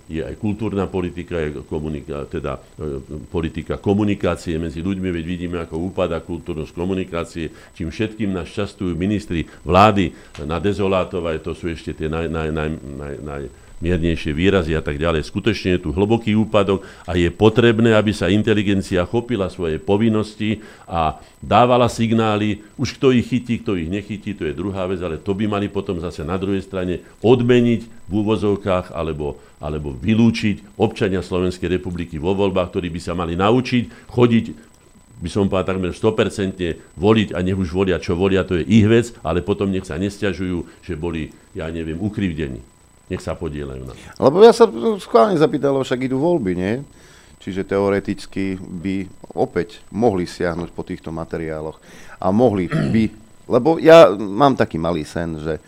je 0.08 0.24
aj 0.24 0.40
kultúrna 0.40 0.88
politika, 0.88 1.36
je 1.38 1.60
komunika, 1.68 2.24
teda 2.26 2.56
e, 2.56 2.98
politika 3.28 3.76
komunikácie 3.76 4.56
medzi 4.56 4.80
ľuďmi, 4.80 5.08
veď 5.12 5.24
vidíme, 5.24 5.56
ako 5.60 5.92
upada 5.92 6.18
kultúrnosť 6.24 6.72
komunikácie, 6.72 7.52
čím 7.76 7.92
všetkým 7.92 8.32
nás 8.32 8.48
častujú 8.48 8.96
ministri 8.96 9.44
vlády 9.62 10.10
na 10.48 10.56
dezolátov, 10.56 11.28
aj 11.28 11.44
to 11.44 11.52
sú 11.52 11.70
ešte 11.70 11.92
tie 11.92 12.08
naj, 12.08 12.26
naj, 12.26 12.48
naj, 12.50 12.68
naj, 12.72 13.14
naj 13.20 13.42
miernejšie 13.82 14.30
výrazy 14.30 14.78
a 14.78 14.82
tak 14.82 15.02
ďalej. 15.02 15.26
Skutočne 15.26 15.74
je 15.76 15.82
tu 15.82 15.90
hlboký 15.90 16.38
úpadok 16.38 16.86
a 17.02 17.18
je 17.18 17.26
potrebné, 17.34 17.98
aby 17.98 18.14
sa 18.14 18.30
inteligencia 18.30 19.02
chopila 19.02 19.50
svoje 19.50 19.82
povinnosti 19.82 20.62
a 20.86 21.18
dávala 21.42 21.90
signály, 21.90 22.62
už 22.78 23.02
kto 23.02 23.10
ich 23.10 23.26
chytí, 23.26 23.58
kto 23.66 23.74
ich 23.74 23.90
nechytí, 23.90 24.38
to 24.38 24.46
je 24.46 24.54
druhá 24.54 24.86
vec, 24.86 25.02
ale 25.02 25.18
to 25.18 25.34
by 25.34 25.50
mali 25.50 25.66
potom 25.66 25.98
zase 25.98 26.22
na 26.22 26.38
druhej 26.38 26.62
strane 26.62 27.02
odmeniť 27.18 28.06
v 28.06 28.12
úvozovkách 28.14 28.94
alebo, 28.94 29.42
alebo 29.58 29.90
vylúčiť 29.90 30.78
občania 30.78 31.18
Slovenskej 31.18 31.66
republiky 31.66 32.22
vo 32.22 32.38
voľbách, 32.38 32.70
ktorí 32.70 32.86
by 32.94 33.00
sa 33.02 33.18
mali 33.18 33.34
naučiť 33.34 34.14
chodiť 34.14 34.46
by 35.22 35.30
som 35.30 35.46
povedal 35.46 35.78
takmer 35.78 35.94
100% 35.94 36.98
voliť 36.98 37.28
a 37.30 37.38
nech 37.46 37.54
už 37.54 37.70
volia, 37.70 38.02
čo 38.02 38.18
volia, 38.18 38.42
to 38.42 38.58
je 38.58 38.66
ich 38.66 38.82
vec, 38.82 39.14
ale 39.22 39.38
potom 39.38 39.70
nech 39.70 39.86
sa 39.86 39.94
nestiažujú, 39.94 40.82
že 40.82 40.98
boli, 40.98 41.30
ja 41.54 41.70
neviem, 41.70 41.94
ukrivdení 41.94 42.71
nech 43.12 43.20
sa 43.20 43.36
podielajú 43.36 43.84
na 43.84 43.92
Lebo 44.16 44.40
ja 44.40 44.56
sa 44.56 44.64
schválne 44.96 45.36
zapýtal, 45.36 45.76
však 45.76 46.08
idú 46.08 46.16
voľby, 46.16 46.52
nie? 46.56 46.74
Čiže 47.44 47.68
teoreticky 47.68 48.56
by 48.56 49.04
opäť 49.36 49.84
mohli 49.92 50.24
siahnuť 50.24 50.72
po 50.72 50.80
týchto 50.80 51.12
materiáloch 51.12 51.76
a 52.16 52.32
mohli 52.32 52.70
by, 52.70 53.04
lebo 53.52 53.76
ja 53.76 54.08
mám 54.16 54.56
taký 54.56 54.80
malý 54.80 55.04
sen, 55.04 55.36
že 55.36 55.60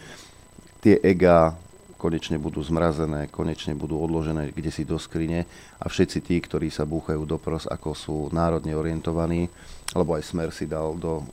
tie 0.80 1.02
ega 1.04 1.52
konečne 1.98 2.36
budú 2.36 2.60
zmrazené, 2.60 3.32
konečne 3.32 3.72
budú 3.72 3.96
odložené 3.96 4.52
kde 4.52 4.68
si 4.68 4.84
do 4.84 5.00
skrine 5.00 5.48
a 5.80 5.88
všetci 5.88 6.18
tí, 6.20 6.36
ktorí 6.36 6.68
sa 6.68 6.84
búchajú 6.84 7.24
do 7.24 7.40
pros, 7.40 7.64
ako 7.64 7.90
sú 7.96 8.16
národne 8.28 8.76
orientovaní, 8.76 9.48
lebo 9.96 10.12
aj 10.12 10.22
Smer 10.28 10.52
si 10.52 10.68
dal 10.68 10.94
do 11.00 11.24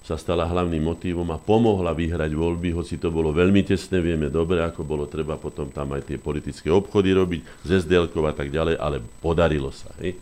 sa 0.03 0.19
stala 0.19 0.43
hlavným 0.43 0.83
motívom 0.83 1.25
a 1.31 1.39
pomohla 1.39 1.95
vyhrať 1.95 2.35
voľby, 2.35 2.75
hoci 2.75 2.99
to 2.99 3.07
bolo 3.07 3.31
veľmi 3.31 3.63
tesné, 3.63 4.03
vieme 4.03 4.27
dobre, 4.27 4.59
ako 4.59 4.83
bolo 4.83 5.07
treba 5.07 5.39
potom 5.39 5.71
tam 5.71 5.95
aj 5.95 6.11
tie 6.11 6.19
politické 6.19 6.67
obchody 6.67 7.15
robiť, 7.15 7.63
z 7.63 7.87
sdl 7.87 8.11
a 8.11 8.35
tak 8.35 8.51
ďalej, 8.51 8.75
ale 8.75 8.99
podarilo 9.23 9.71
sa. 9.71 9.87
Hej. 10.03 10.19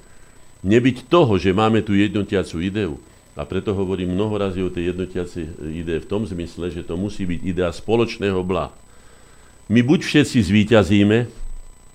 Nebyť 0.61 1.09
toho, 1.09 1.33
že 1.41 1.49
máme 1.49 1.81
tu 1.81 1.97
jednotiacu 1.97 2.61
ideu, 2.61 2.93
a 3.31 3.47
preto 3.47 3.71
hovorím 3.73 4.13
mnoho 4.13 4.37
razy 4.37 4.61
o 4.61 4.69
tej 4.69 4.93
jednotiacej 4.93 5.73
idee 5.73 6.03
v 6.03 6.09
tom 6.09 6.27
zmysle, 6.27 6.69
že 6.69 6.85
to 6.85 6.99
musí 6.99 7.25
byť 7.25 7.39
idea 7.41 7.71
spoločného 7.71 8.43
blaha. 8.43 8.75
My 9.71 9.81
buď 9.81 10.03
všetci 10.03 10.37
zvíťazíme, 10.45 11.31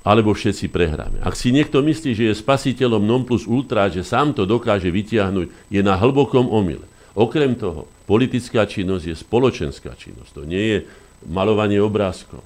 alebo 0.01 0.33
všetci 0.33 0.73
prehráme. 0.73 1.21
Ak 1.21 1.37
si 1.37 1.53
niekto 1.53 1.85
myslí, 1.85 2.11
že 2.17 2.25
je 2.31 2.35
spasiteľom 2.41 3.05
non 3.05 3.23
plus 3.27 3.45
ultra, 3.45 3.91
že 3.93 4.07
sám 4.07 4.33
to 4.33 4.49
dokáže 4.49 4.89
vytiahnuť, 4.89 5.71
je 5.71 5.81
na 5.85 5.95
hlbokom 5.95 6.49
omyle. 6.51 6.87
Okrem 7.17 7.57
toho, 7.57 7.89
politická 8.05 8.69
činnosť 8.69 9.05
je 9.09 9.17
spoločenská 9.17 9.97
činnosť. 9.97 10.31
To 10.37 10.43
nie 10.45 10.65
je 10.69 10.79
malovanie 11.25 11.81
obrázkov. 11.81 12.45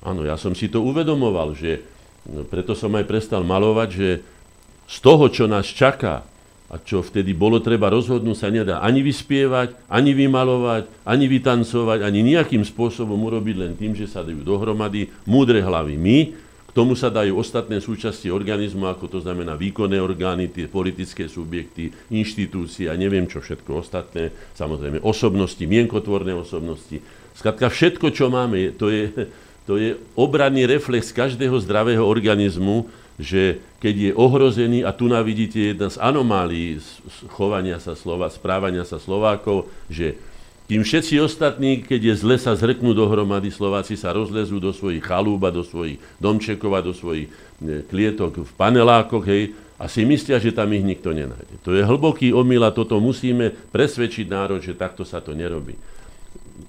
Áno, 0.00 0.24
ja 0.24 0.40
som 0.40 0.56
si 0.56 0.72
to 0.72 0.80
uvedomoval, 0.80 1.52
že 1.52 1.84
no, 2.24 2.48
preto 2.48 2.72
som 2.72 2.88
aj 2.96 3.04
prestal 3.04 3.44
malovať, 3.44 3.88
že 3.92 4.08
z 4.88 4.96
toho, 5.04 5.28
čo 5.28 5.44
nás 5.44 5.68
čaká 5.68 6.24
a 6.72 6.74
čo 6.80 7.04
vtedy 7.04 7.36
bolo 7.36 7.60
treba 7.60 7.92
rozhodnúť, 7.92 8.36
sa 8.38 8.48
nedá 8.48 8.80
ani 8.80 9.04
vyspievať, 9.04 9.76
ani 9.92 10.16
vymalovať, 10.16 10.88
ani 11.04 11.26
vytancovať, 11.28 12.00
ani 12.00 12.20
nejakým 12.24 12.64
spôsobom 12.64 13.18
urobiť 13.18 13.56
len 13.60 13.72
tým, 13.76 13.92
že 13.92 14.08
sa 14.08 14.24
dajú 14.24 14.40
dohromady 14.40 15.12
múdre 15.28 15.60
hlavy. 15.60 16.00
My, 16.00 16.18
k 16.70 16.76
tomu 16.78 16.94
sa 16.94 17.10
dajú 17.10 17.34
ostatné 17.34 17.82
súčasti 17.82 18.30
organizmu, 18.30 18.86
ako 18.86 19.10
to 19.10 19.18
znamená 19.18 19.58
výkonné 19.58 19.98
orgány, 19.98 20.46
tie 20.46 20.70
politické 20.70 21.26
subjekty, 21.26 21.90
inštitúcie 22.14 22.86
a 22.86 22.94
neviem 22.94 23.26
čo 23.26 23.42
všetko 23.42 23.82
ostatné, 23.82 24.30
samozrejme 24.54 25.02
osobnosti, 25.02 25.58
mienkotvorné 25.66 26.30
osobnosti. 26.30 27.02
Skladka 27.34 27.74
všetko, 27.74 28.14
čo 28.14 28.30
máme, 28.30 28.70
to 28.78 28.86
je, 28.86 29.10
to 29.66 29.82
je 29.82 29.98
obranný 30.14 30.70
reflex 30.70 31.10
každého 31.10 31.58
zdravého 31.58 32.06
organizmu, 32.06 32.86
že 33.18 33.58
keď 33.82 33.94
je 33.98 34.10
ohrozený, 34.14 34.86
a 34.86 34.94
tu 34.94 35.10
navidíte 35.10 35.74
jedna 35.74 35.90
z 35.90 35.98
anomálií 35.98 36.78
chovania 37.34 37.82
sa 37.82 37.98
Slova, 37.98 38.30
správania 38.30 38.86
sa 38.86 39.02
Slovákov, 39.02 39.66
že 39.90 40.14
kým 40.70 40.86
všetci 40.86 41.18
ostatní, 41.18 41.82
keď 41.82 42.14
je 42.14 42.14
zle, 42.22 42.38
sa 42.38 42.54
zhrknú 42.54 42.94
dohromady, 42.94 43.50
Slováci 43.50 43.98
sa 43.98 44.14
rozlezú 44.14 44.62
do 44.62 44.70
svojich 44.70 45.02
chalúb 45.02 45.42
do 45.50 45.66
svojich 45.66 45.98
domčekov 46.22 46.70
a 46.78 46.86
do 46.86 46.94
svojich 46.94 47.26
ne, 47.58 47.82
klietok 47.82 48.46
v 48.46 48.52
panelákoch, 48.54 49.26
hej, 49.26 49.50
a 49.74 49.90
si 49.90 50.06
myslia, 50.06 50.38
že 50.38 50.54
tam 50.54 50.70
ich 50.70 50.86
nikto 50.86 51.10
nenájde. 51.10 51.58
To 51.66 51.74
je 51.74 51.82
hlboký 51.82 52.30
omyl 52.30 52.62
a 52.62 52.70
toto 52.70 53.02
musíme 53.02 53.50
presvedčiť 53.74 54.30
národ, 54.30 54.62
že 54.62 54.78
takto 54.78 55.02
sa 55.02 55.18
to 55.18 55.34
nerobí. 55.34 55.74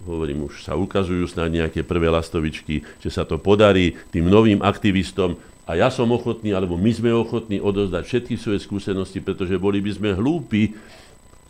Hovorím, 0.09 0.49
už 0.49 0.65
sa 0.65 0.73
ukazujú 0.73 1.29
snad 1.29 1.53
nejaké 1.53 1.85
prvé 1.85 2.09
lastovičky, 2.09 2.81
že 2.97 3.09
sa 3.13 3.21
to 3.21 3.37
podarí 3.37 4.01
tým 4.09 4.25
novým 4.25 4.65
aktivistom 4.65 5.37
a 5.69 5.77
ja 5.77 5.93
som 5.93 6.09
ochotný, 6.09 6.57
alebo 6.57 6.73
my 6.73 6.89
sme 6.89 7.13
ochotní 7.13 7.61
odozdať 7.61 8.03
všetky 8.09 8.33
svoje 8.33 8.65
skúsenosti, 8.65 9.21
pretože 9.21 9.61
boli 9.61 9.77
by 9.77 9.91
sme 9.93 10.09
hlúpi, 10.17 10.73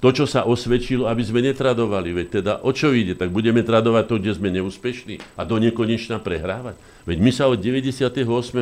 to, 0.02 0.10
čo 0.10 0.26
sa 0.26 0.50
osvedčilo, 0.50 1.06
aby 1.06 1.22
sme 1.22 1.46
netradovali. 1.46 2.10
Veď 2.10 2.28
teda 2.42 2.54
o 2.66 2.74
čo 2.74 2.90
ide? 2.90 3.14
Tak 3.14 3.30
budeme 3.30 3.62
tradovať 3.62 4.04
to, 4.10 4.16
kde 4.18 4.34
sme 4.34 4.50
neúspešní 4.50 5.22
a 5.38 5.46
do 5.46 5.62
nekonečna 5.62 6.18
prehrávať. 6.18 6.74
Veď 7.06 7.18
my 7.22 7.32
sa 7.32 7.46
od 7.46 7.62
98. 7.62 8.10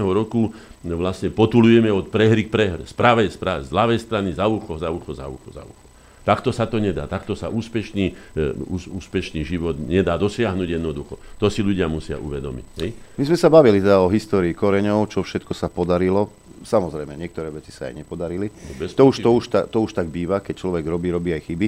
roku 0.03 0.51
vlastne 0.83 1.31
potulujeme 1.31 1.87
od 1.95 2.11
prehry 2.11 2.43
k 2.43 2.51
prehre. 2.51 2.83
Z 2.83 2.91
pravej, 2.91 3.31
z, 3.31 3.39
pravej, 3.39 3.63
z 3.67 3.71
ľavej 3.71 3.99
strany 4.03 4.29
za 4.35 4.51
ucho, 4.51 4.75
za 4.75 4.91
ucho, 4.91 5.11
za 5.15 5.31
ucho, 5.31 5.49
za 5.55 5.63
ucho. 5.63 5.85
Takto 6.27 6.51
sa 6.51 6.67
to 6.67 6.77
nedá. 6.77 7.07
Takto 7.07 7.33
sa 7.33 7.47
úspešný, 7.47 8.05
e, 8.35 8.53
úspešný 8.91 9.41
život 9.47 9.79
nedá 9.79 10.19
dosiahnuť 10.19 10.67
jednoducho. 10.77 11.15
To 11.39 11.47
si 11.47 11.63
ľudia 11.63 11.87
musia 11.87 12.19
uvedomiť. 12.19 12.65
Hej? 12.83 12.89
My 13.15 13.23
sme 13.31 13.37
sa 13.39 13.47
bavili 13.47 13.79
teda 13.79 14.03
o 14.03 14.11
histórii 14.11 14.51
koreňov, 14.51 15.09
čo 15.09 15.23
všetko 15.23 15.55
sa 15.55 15.71
podarilo. 15.71 16.29
Samozrejme, 16.59 17.15
niektoré 17.15 17.49
veci 17.49 17.71
sa 17.71 17.87
aj 17.87 18.03
nepodarili. 18.03 18.51
No, 18.51 18.87
to, 18.87 19.03
už, 19.07 19.15
to, 19.23 19.29
už 19.31 19.45
ta, 19.47 19.61
to 19.65 19.83
už 19.83 19.95
tak 19.95 20.11
býva, 20.11 20.43
keď 20.43 20.55
človek 20.59 20.83
robí, 20.87 21.07
robí 21.11 21.31
aj 21.31 21.47
chyby. 21.47 21.67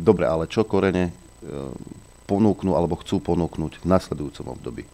Dobre, 0.00 0.24
ale 0.24 0.48
čo 0.48 0.64
korene 0.64 1.10
e, 1.10 1.12
ponúknú 2.24 2.72
alebo 2.78 2.96
chcú 3.00 3.20
ponúknuť 3.20 3.84
v 3.84 3.88
nasledujúcom 3.90 4.46
období? 4.56 4.84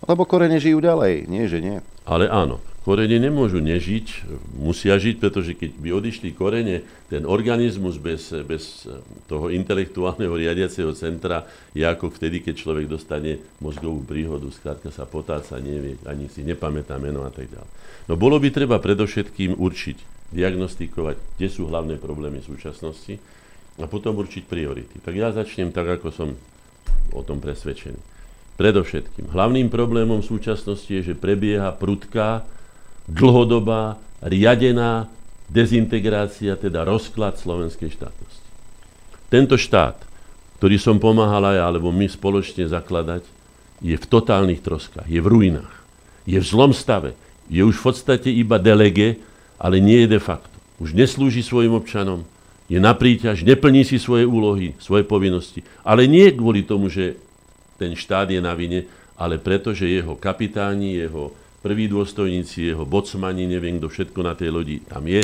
Lebo 0.00 0.24
korene 0.24 0.56
žijú 0.56 0.80
ďalej, 0.80 1.28
nie 1.28 1.44
že 1.44 1.60
nie. 1.60 1.78
Ale 2.08 2.24
áno, 2.26 2.58
korene 2.88 3.20
nemôžu 3.20 3.60
nežiť, 3.60 4.24
musia 4.56 4.96
žiť, 4.96 5.20
pretože 5.20 5.52
keď 5.52 5.76
by 5.76 5.88
odišli 5.92 6.32
korene, 6.32 6.80
ten 7.12 7.28
organizmus 7.28 8.00
bez, 8.00 8.32
bez 8.48 8.88
toho 9.28 9.52
intelektuálneho 9.52 10.32
riadiaceho 10.32 10.96
centra 10.96 11.44
je 11.76 11.84
ako 11.84 12.16
vtedy, 12.16 12.40
keď 12.40 12.54
človek 12.56 12.88
dostane 12.88 13.44
mozgovú 13.60 14.00
príhodu, 14.00 14.48
skrátka 14.48 14.88
sa 14.88 15.04
potáca, 15.04 15.60
nevie, 15.60 16.00
ani 16.08 16.32
si 16.32 16.40
nepamätá 16.40 16.96
meno 16.96 17.20
a 17.20 17.30
tak 17.30 17.52
ďalej. 17.52 17.70
No 18.10 18.18
bolo 18.18 18.42
by 18.42 18.50
treba 18.50 18.82
predovšetkým 18.82 19.54
určiť, 19.54 20.26
diagnostikovať, 20.34 21.38
kde 21.38 21.46
sú 21.46 21.70
hlavné 21.70 21.94
problémy 21.94 22.42
súčasnosti 22.42 23.22
a 23.78 23.86
potom 23.86 24.18
určiť 24.18 24.50
priority. 24.50 24.98
Tak 24.98 25.14
ja 25.14 25.30
začnem 25.30 25.70
tak, 25.70 26.02
ako 26.02 26.10
som 26.10 26.28
o 27.14 27.22
tom 27.22 27.38
presvedčený. 27.38 28.02
Predovšetkým, 28.58 29.30
hlavným 29.30 29.70
problémom 29.70 30.26
v 30.26 30.30
súčasnosti 30.36 30.90
je, 30.90 31.14
že 31.14 31.14
prebieha 31.14 31.70
prudká 31.70 32.42
dlhodobá, 33.06 34.02
riadená 34.26 35.06
dezintegrácia, 35.46 36.58
teda 36.58 36.82
rozklad 36.82 37.38
slovenskej 37.38 37.94
štátnosti. 37.94 38.48
Tento 39.30 39.54
štát, 39.54 40.02
ktorý 40.58 40.82
som 40.82 40.98
pomáhal 40.98 41.54
aj, 41.54 41.58
alebo 41.62 41.94
my 41.94 42.10
spoločne 42.10 42.66
zakladať, 42.66 43.22
je 43.80 43.94
v 43.94 44.06
totálnych 44.10 44.66
troskách, 44.66 45.06
je 45.06 45.22
v 45.22 45.30
ruinách, 45.30 45.74
je 46.26 46.36
v 46.42 46.46
zlom 46.46 46.74
stave, 46.74 47.14
je 47.50 47.60
už 47.66 47.82
v 47.82 47.84
podstate 47.90 48.30
iba 48.30 48.56
delege, 48.62 49.18
ale 49.58 49.82
nie 49.82 50.06
je 50.06 50.16
de 50.16 50.20
facto. 50.22 50.54
Už 50.78 50.94
neslúži 50.94 51.42
svojim 51.42 51.74
občanom, 51.74 52.24
je 52.70 52.78
na 52.78 52.94
príťaž, 52.94 53.42
neplní 53.42 53.82
si 53.82 53.98
svoje 53.98 54.22
úlohy, 54.22 54.78
svoje 54.78 55.02
povinnosti, 55.02 55.66
ale 55.82 56.06
nie 56.06 56.30
kvôli 56.30 56.62
tomu, 56.62 56.86
že 56.86 57.18
ten 57.74 57.98
štát 57.98 58.30
je 58.30 58.38
na 58.38 58.54
vine, 58.54 58.86
ale 59.18 59.42
preto, 59.42 59.74
že 59.74 59.90
jeho 59.90 60.14
kapitáni, 60.14 61.02
jeho 61.02 61.34
prví 61.60 61.90
dôstojníci, 61.90 62.70
jeho 62.70 62.86
bocmani, 62.86 63.50
neviem 63.50 63.76
kto 63.82 63.90
všetko 63.90 64.20
na 64.22 64.38
tej 64.38 64.54
lodi 64.54 64.76
tam 64.86 65.02
je, 65.10 65.20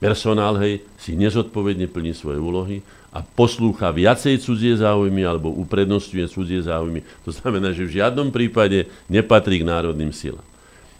personál, 0.00 0.56
hej, 0.62 0.80
si 0.96 1.18
nezodpovedne 1.18 1.90
plní 1.90 2.16
svoje 2.16 2.40
úlohy 2.40 2.80
a 3.12 3.20
poslúcha 3.20 3.92
viacej 3.92 4.40
cudzie 4.40 4.78
záujmy 4.78 5.26
alebo 5.26 5.52
uprednostňuje 5.52 6.26
cudzie 6.30 6.62
záujmy. 6.64 7.04
To 7.26 7.34
znamená, 7.34 7.74
že 7.74 7.84
v 7.84 8.00
žiadnom 8.00 8.30
prípade 8.32 8.88
nepatrí 9.10 9.60
k 9.60 9.68
národným 9.68 10.14
silám. 10.14 10.49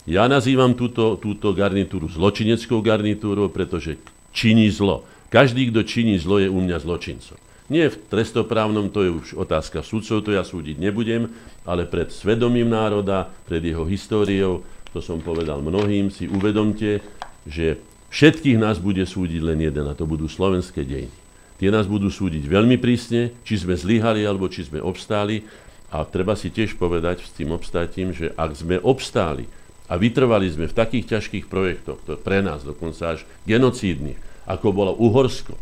Ja 0.09 0.24
nazývam 0.28 0.72
túto, 0.72 1.20
túto 1.20 1.52
garnitúru 1.52 2.09
zločineckou 2.09 2.81
garnitúrou, 2.81 3.52
pretože 3.52 4.01
činí 4.32 4.72
zlo. 4.72 5.05
Každý, 5.28 5.68
kto 5.70 5.85
činí 5.85 6.16
zlo, 6.16 6.40
je 6.40 6.48
u 6.48 6.59
mňa 6.60 6.81
zločincom. 6.81 7.36
Nie 7.70 7.86
v 7.86 8.01
trestoprávnom, 8.10 8.90
to 8.90 9.06
je 9.06 9.10
už 9.14 9.27
otázka 9.39 9.86
sudcov, 9.86 10.27
to 10.27 10.35
ja 10.35 10.43
súdiť 10.43 10.74
nebudem, 10.81 11.31
ale 11.62 11.86
pred 11.86 12.10
svedomím 12.10 12.66
národa, 12.66 13.31
pred 13.47 13.62
jeho 13.62 13.86
históriou, 13.86 14.66
to 14.90 14.98
som 14.98 15.22
povedal 15.22 15.62
mnohým, 15.62 16.10
si 16.10 16.27
uvedomte, 16.27 16.98
že 17.47 17.78
všetkých 18.10 18.59
nás 18.59 18.82
bude 18.82 19.06
súdiť 19.06 19.39
len 19.39 19.62
jeden, 19.62 19.86
a 19.86 19.94
to 19.94 20.02
budú 20.02 20.27
slovenské 20.27 20.82
dejiny. 20.82 21.14
Tie 21.62 21.68
nás 21.70 21.86
budú 21.86 22.09
súdiť 22.10 22.43
veľmi 22.48 22.81
prísne, 22.81 23.36
či 23.44 23.60
sme 23.60 23.77
zlyhali, 23.77 24.24
alebo 24.24 24.48
či 24.48 24.64
sme 24.64 24.81
obstáli. 24.81 25.44
A 25.93 26.09
treba 26.09 26.32
si 26.32 26.48
tiež 26.48 26.81
povedať 26.81 27.20
s 27.20 27.36
tým 27.36 27.52
obstátím, 27.52 28.16
že 28.16 28.32
ak 28.32 28.56
sme 28.56 28.81
obstáli 28.81 29.44
a 29.90 29.98
vytrvali 29.98 30.46
sme 30.46 30.70
v 30.70 30.78
takých 30.78 31.18
ťažkých 31.18 31.50
projektoch, 31.50 31.98
to 32.06 32.14
pre 32.14 32.38
nás 32.46 32.62
dokonca 32.62 33.18
až 33.18 33.26
genocídnych, 33.42 34.16
ako 34.46 34.70
bolo 34.70 34.94
Uhorsko, 34.94 35.58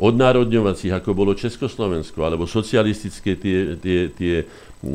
odnárodňovacích, 0.00 0.96
ako 0.96 1.12
bolo 1.12 1.36
Československo, 1.36 2.24
alebo 2.24 2.48
socialistické 2.48 3.36
tie, 3.36 3.76
tie, 3.76 4.00
tie 4.08 4.36
e, 4.40 4.46
e, 4.48 4.94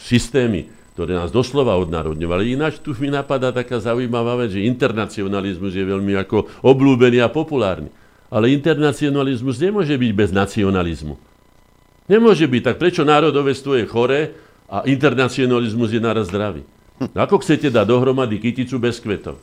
systémy, 0.00 0.64
ktoré 0.96 1.14
nás 1.14 1.28
doslova 1.28 1.76
odnárodňovali. 1.78 2.56
Ináč 2.56 2.80
tu 2.80 2.96
mi 2.96 3.12
napadá 3.12 3.52
taká 3.52 3.78
zaujímavá 3.78 4.40
vec, 4.40 4.56
že 4.56 4.64
internacionalizmus 4.64 5.76
je 5.76 5.84
veľmi 5.86 6.16
ako 6.18 6.64
oblúbený 6.64 7.20
a 7.20 7.28
populárny. 7.30 7.92
Ale 8.32 8.50
internacionalizmus 8.50 9.60
nemôže 9.60 9.94
byť 9.94 10.12
bez 10.16 10.30
nacionalizmu. 10.32 11.14
Nemôže 12.10 12.46
byť. 12.50 12.62
Tak 12.62 12.76
prečo 12.78 13.02
národovestvo 13.06 13.78
je 13.78 13.86
choré 13.86 14.20
a 14.66 14.82
internacionalizmus 14.86 15.94
je 15.94 16.00
naraz 16.02 16.26
zdravý? 16.26 16.66
Ako 17.00 17.40
chcete 17.40 17.72
dať 17.72 17.86
dohromady 17.88 18.36
kyticu 18.36 18.76
bez 18.76 19.00
kvetov? 19.00 19.40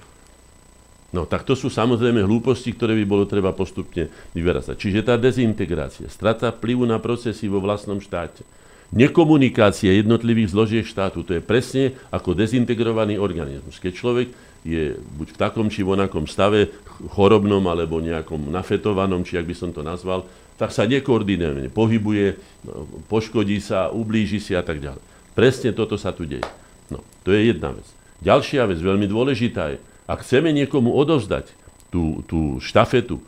No 1.09 1.25
tak 1.25 1.47
to 1.47 1.57
sú 1.57 1.71
samozrejme 1.71 2.21
hlúposti, 2.21 2.75
ktoré 2.75 2.93
by 3.01 3.05
bolo 3.07 3.23
treba 3.25 3.55
postupne 3.55 4.11
vyverázať. 4.37 4.75
Čiže 4.77 5.07
tá 5.07 5.15
dezintegrácia, 5.17 6.05
strata 6.11 6.53
vplyvu 6.53 6.85
na 6.85 7.01
procesy 7.01 7.49
vo 7.49 7.63
vlastnom 7.63 7.97
štáte, 7.97 8.45
nekomunikácia 8.91 9.89
jednotlivých 9.95 10.51
zložiek 10.53 10.85
štátu, 10.85 11.23
to 11.23 11.33
je 11.33 11.41
presne 11.41 11.97
ako 12.11 12.35
dezintegrovaný 12.37 13.17
organizmus. 13.17 13.81
Keď 13.81 13.93
človek 13.95 14.27
je 14.67 14.99
buď 14.99 15.27
v 15.33 15.39
takom 15.39 15.67
či 15.71 15.81
vonakom 15.81 16.27
stave, 16.27 16.75
chorobnom 17.15 17.63
alebo 17.71 18.03
nejakom 18.03 18.51
nafetovanom, 18.51 19.23
či 19.23 19.39
ak 19.39 19.47
by 19.47 19.55
som 19.55 19.71
to 19.71 19.81
nazval, 19.81 20.27
tak 20.59 20.75
sa 20.75 20.83
nekoordinuje, 20.83 21.71
pohybuje, 21.71 22.35
no, 22.67 22.85
poškodí 23.07 23.63
sa, 23.63 23.89
ublíži 23.89 24.43
si 24.43 24.53
a 24.53 24.61
tak 24.65 24.83
ďalej. 24.83 25.01
Presne 25.37 25.71
toto 25.71 25.95
sa 25.95 26.11
tu 26.11 26.27
deje. 26.27 26.43
No, 26.91 27.03
to 27.23 27.35
je 27.35 27.51
jedna 27.51 27.75
vec. 27.75 27.87
Ďalšia 28.23 28.65
vec, 28.65 28.79
veľmi 28.81 29.05
dôležitá 29.05 29.75
je, 29.75 29.77
ak 30.07 30.23
chceme 30.23 30.49
niekomu 30.55 30.89
odovzdať 30.95 31.51
tú, 31.91 32.23
tú 32.25 32.57
štafetu, 32.63 33.21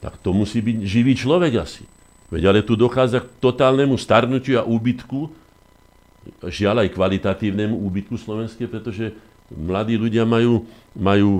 tak 0.00 0.16
to 0.20 0.32
musí 0.32 0.64
byť 0.64 0.76
živý 0.84 1.12
človek 1.14 1.60
asi. 1.60 1.84
Veď 2.30 2.50
ale 2.50 2.60
tu 2.62 2.78
dochádza 2.78 3.22
k 3.22 3.30
totálnemu 3.42 3.98
starnutiu 3.98 4.62
a 4.62 4.66
úbytku, 4.66 5.28
žiaľ 6.46 6.86
aj 6.86 6.94
kvalitatívnemu 6.94 7.74
úbytku 7.74 8.14
slovenské, 8.16 8.70
pretože 8.70 9.12
mladí 9.50 9.98
ľudia 9.98 10.22
majú, 10.22 10.62
majú 10.94 11.30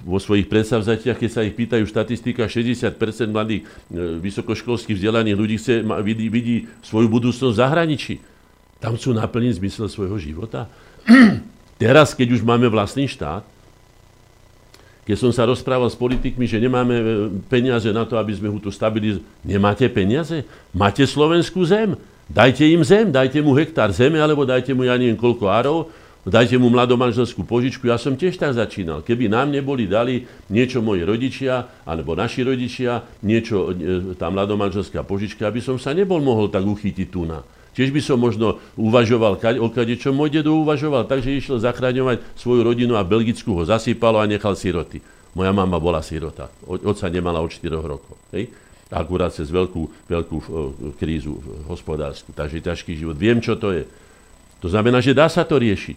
vo 0.00 0.18
svojich 0.18 0.48
predsavzatiach, 0.48 1.20
keď 1.20 1.30
sa 1.30 1.44
ich 1.44 1.52
pýtajú 1.52 1.84
štatistika, 1.84 2.48
60% 2.48 2.96
mladých 3.28 3.68
e, 3.92 4.18
vysokoškolských 4.24 4.96
vzdelaných 4.96 5.36
ľudí 5.36 5.56
chce, 5.60 5.84
vidí, 6.00 6.26
vidí 6.32 6.56
svoju 6.80 7.12
budúcnosť 7.12 7.52
v 7.52 7.60
zahraničí. 7.60 8.14
Tam 8.80 8.96
chcú 8.96 9.12
naplniť 9.12 9.60
zmysel 9.60 9.90
svojho 9.90 10.16
života. 10.16 10.70
Teraz, 11.82 12.12
keď 12.12 12.38
už 12.38 12.42
máme 12.44 12.68
vlastný 12.68 13.08
štát, 13.08 13.42
keď 15.08 15.16
som 15.16 15.32
sa 15.32 15.48
rozprával 15.48 15.88
s 15.88 15.96
politikmi, 15.96 16.44
že 16.44 16.60
nemáme 16.60 16.94
e, 17.00 17.04
peniaze 17.48 17.88
na 17.96 18.04
to, 18.04 18.20
aby 18.20 18.36
sme 18.36 18.52
ho 18.52 18.60
tu 18.60 18.68
stabilizovali. 18.68 19.24
Nemáte 19.40 19.88
peniaze? 19.88 20.44
Máte 20.68 21.08
slovenskú 21.08 21.64
zem? 21.64 21.96
Dajte 22.28 22.68
im 22.68 22.84
zem, 22.84 23.08
dajte 23.08 23.40
mu 23.40 23.56
hektár 23.56 23.88
zeme, 23.88 24.20
alebo 24.20 24.44
dajte 24.44 24.76
mu, 24.76 24.84
ja 24.84 25.00
neviem, 25.00 25.16
koľko 25.16 25.48
árov, 25.48 25.88
dajte 26.28 26.60
mu 26.60 26.68
mladomanželskú 26.68 27.40
požičku. 27.40 27.88
Ja 27.88 27.96
som 27.96 28.20
tiež 28.20 28.36
tak 28.36 28.52
začínal. 28.52 29.00
Keby 29.00 29.32
nám 29.32 29.48
neboli 29.48 29.88
dali 29.88 30.28
niečo 30.52 30.84
moji 30.84 31.08
rodičia, 31.08 31.64
alebo 31.88 32.12
naši 32.12 32.44
rodičia, 32.44 33.00
niečo, 33.24 33.72
e, 33.72 34.12
tá 34.12 34.28
mladomanželská 34.28 35.08
požička, 35.08 35.48
aby 35.48 35.64
som 35.64 35.80
sa 35.80 35.96
nebol 35.96 36.20
mohol 36.20 36.52
tak 36.52 36.68
uchytiť 36.68 37.08
tu 37.08 37.24
na. 37.24 37.40
Tiež 37.78 37.94
by 37.94 38.02
som 38.02 38.18
možno 38.18 38.58
uvažoval 38.74 39.38
o 39.62 39.70
kade, 39.70 39.94
čo 39.94 40.10
môj 40.10 40.34
dedo 40.34 40.58
uvažoval, 40.58 41.06
takže 41.06 41.30
išiel 41.30 41.62
zachraňovať 41.62 42.26
svoju 42.34 42.66
rodinu 42.66 42.98
a 42.98 43.06
Belgicku 43.06 43.54
ho 43.54 43.62
zasypalo 43.62 44.18
a 44.18 44.26
nechal 44.26 44.58
siroty. 44.58 44.98
Moja 45.38 45.54
mama 45.54 45.78
bola 45.78 46.02
sirota. 46.02 46.50
Oca 46.66 47.06
nemala 47.06 47.38
od 47.38 47.54
4 47.54 47.78
rokov. 47.78 48.18
Hej? 48.34 48.50
Akurát 48.90 49.30
cez 49.30 49.46
veľkú, 49.46 50.10
veľkú 50.10 50.36
uh, 50.42 50.46
krízu 50.98 51.38
hospodárskú. 51.70 52.34
Takže 52.34 52.66
ťažký 52.66 52.98
život. 52.98 53.14
Viem, 53.14 53.38
čo 53.38 53.54
to 53.54 53.70
je. 53.70 53.86
To 54.58 54.66
znamená, 54.66 54.98
že 54.98 55.14
dá 55.14 55.30
sa 55.30 55.46
to 55.46 55.62
riešiť. 55.62 55.94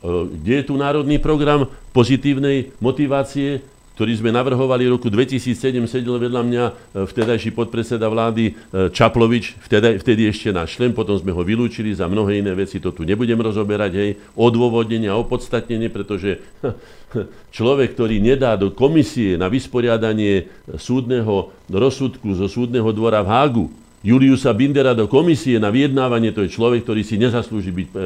Uh, 0.00 0.32
kde 0.32 0.64
je 0.64 0.64
tu 0.64 0.80
národný 0.80 1.20
program 1.20 1.68
pozitívnej 1.92 2.72
motivácie 2.80 3.60
ktorý 3.96 4.12
sme 4.20 4.28
navrhovali 4.28 4.84
v 4.84 5.00
roku 5.00 5.08
2007, 5.08 5.56
sedel 5.88 6.20
vedľa 6.20 6.42
mňa 6.44 6.64
e, 6.68 6.72
vtedajší 7.08 7.56
podpredseda 7.56 8.12
vlády 8.12 8.52
e, 8.52 8.92
Čaplovič, 8.92 9.56
vtedy, 9.64 9.96
vtedy 9.96 10.28
ešte 10.28 10.52
náš 10.52 10.76
člen, 10.76 10.92
potom 10.92 11.16
sme 11.16 11.32
ho 11.32 11.40
vylúčili 11.40 11.96
za 11.96 12.04
mnohé 12.04 12.44
iné 12.44 12.52
veci, 12.52 12.76
to 12.76 12.92
tu 12.92 13.08
nebudem 13.08 13.40
rozoberať, 13.40 13.92
hej, 13.96 14.10
odôvodnenie 14.36 15.08
a 15.08 15.16
opodstatnenie, 15.16 15.88
pretože 15.88 16.44
človek, 17.56 17.96
ktorý 17.96 18.20
nedá 18.20 18.60
do 18.60 18.68
komisie 18.68 19.40
na 19.40 19.48
vysporiadanie 19.48 20.44
súdneho 20.76 21.56
rozsudku 21.72 22.36
zo 22.36 22.52
súdneho 22.52 22.92
dvora 22.92 23.24
v 23.24 23.32
Hágu, 23.32 23.66
Juliusa 24.04 24.52
Bindera 24.52 24.92
do 24.92 25.08
komisie 25.08 25.56
na 25.56 25.72
vyjednávanie, 25.72 26.36
to 26.36 26.44
je 26.44 26.52
človek, 26.52 26.84
ktorý 26.84 27.00
si 27.00 27.16
nezaslúži 27.16 27.72
byť 27.72 27.88
e, 27.96 27.98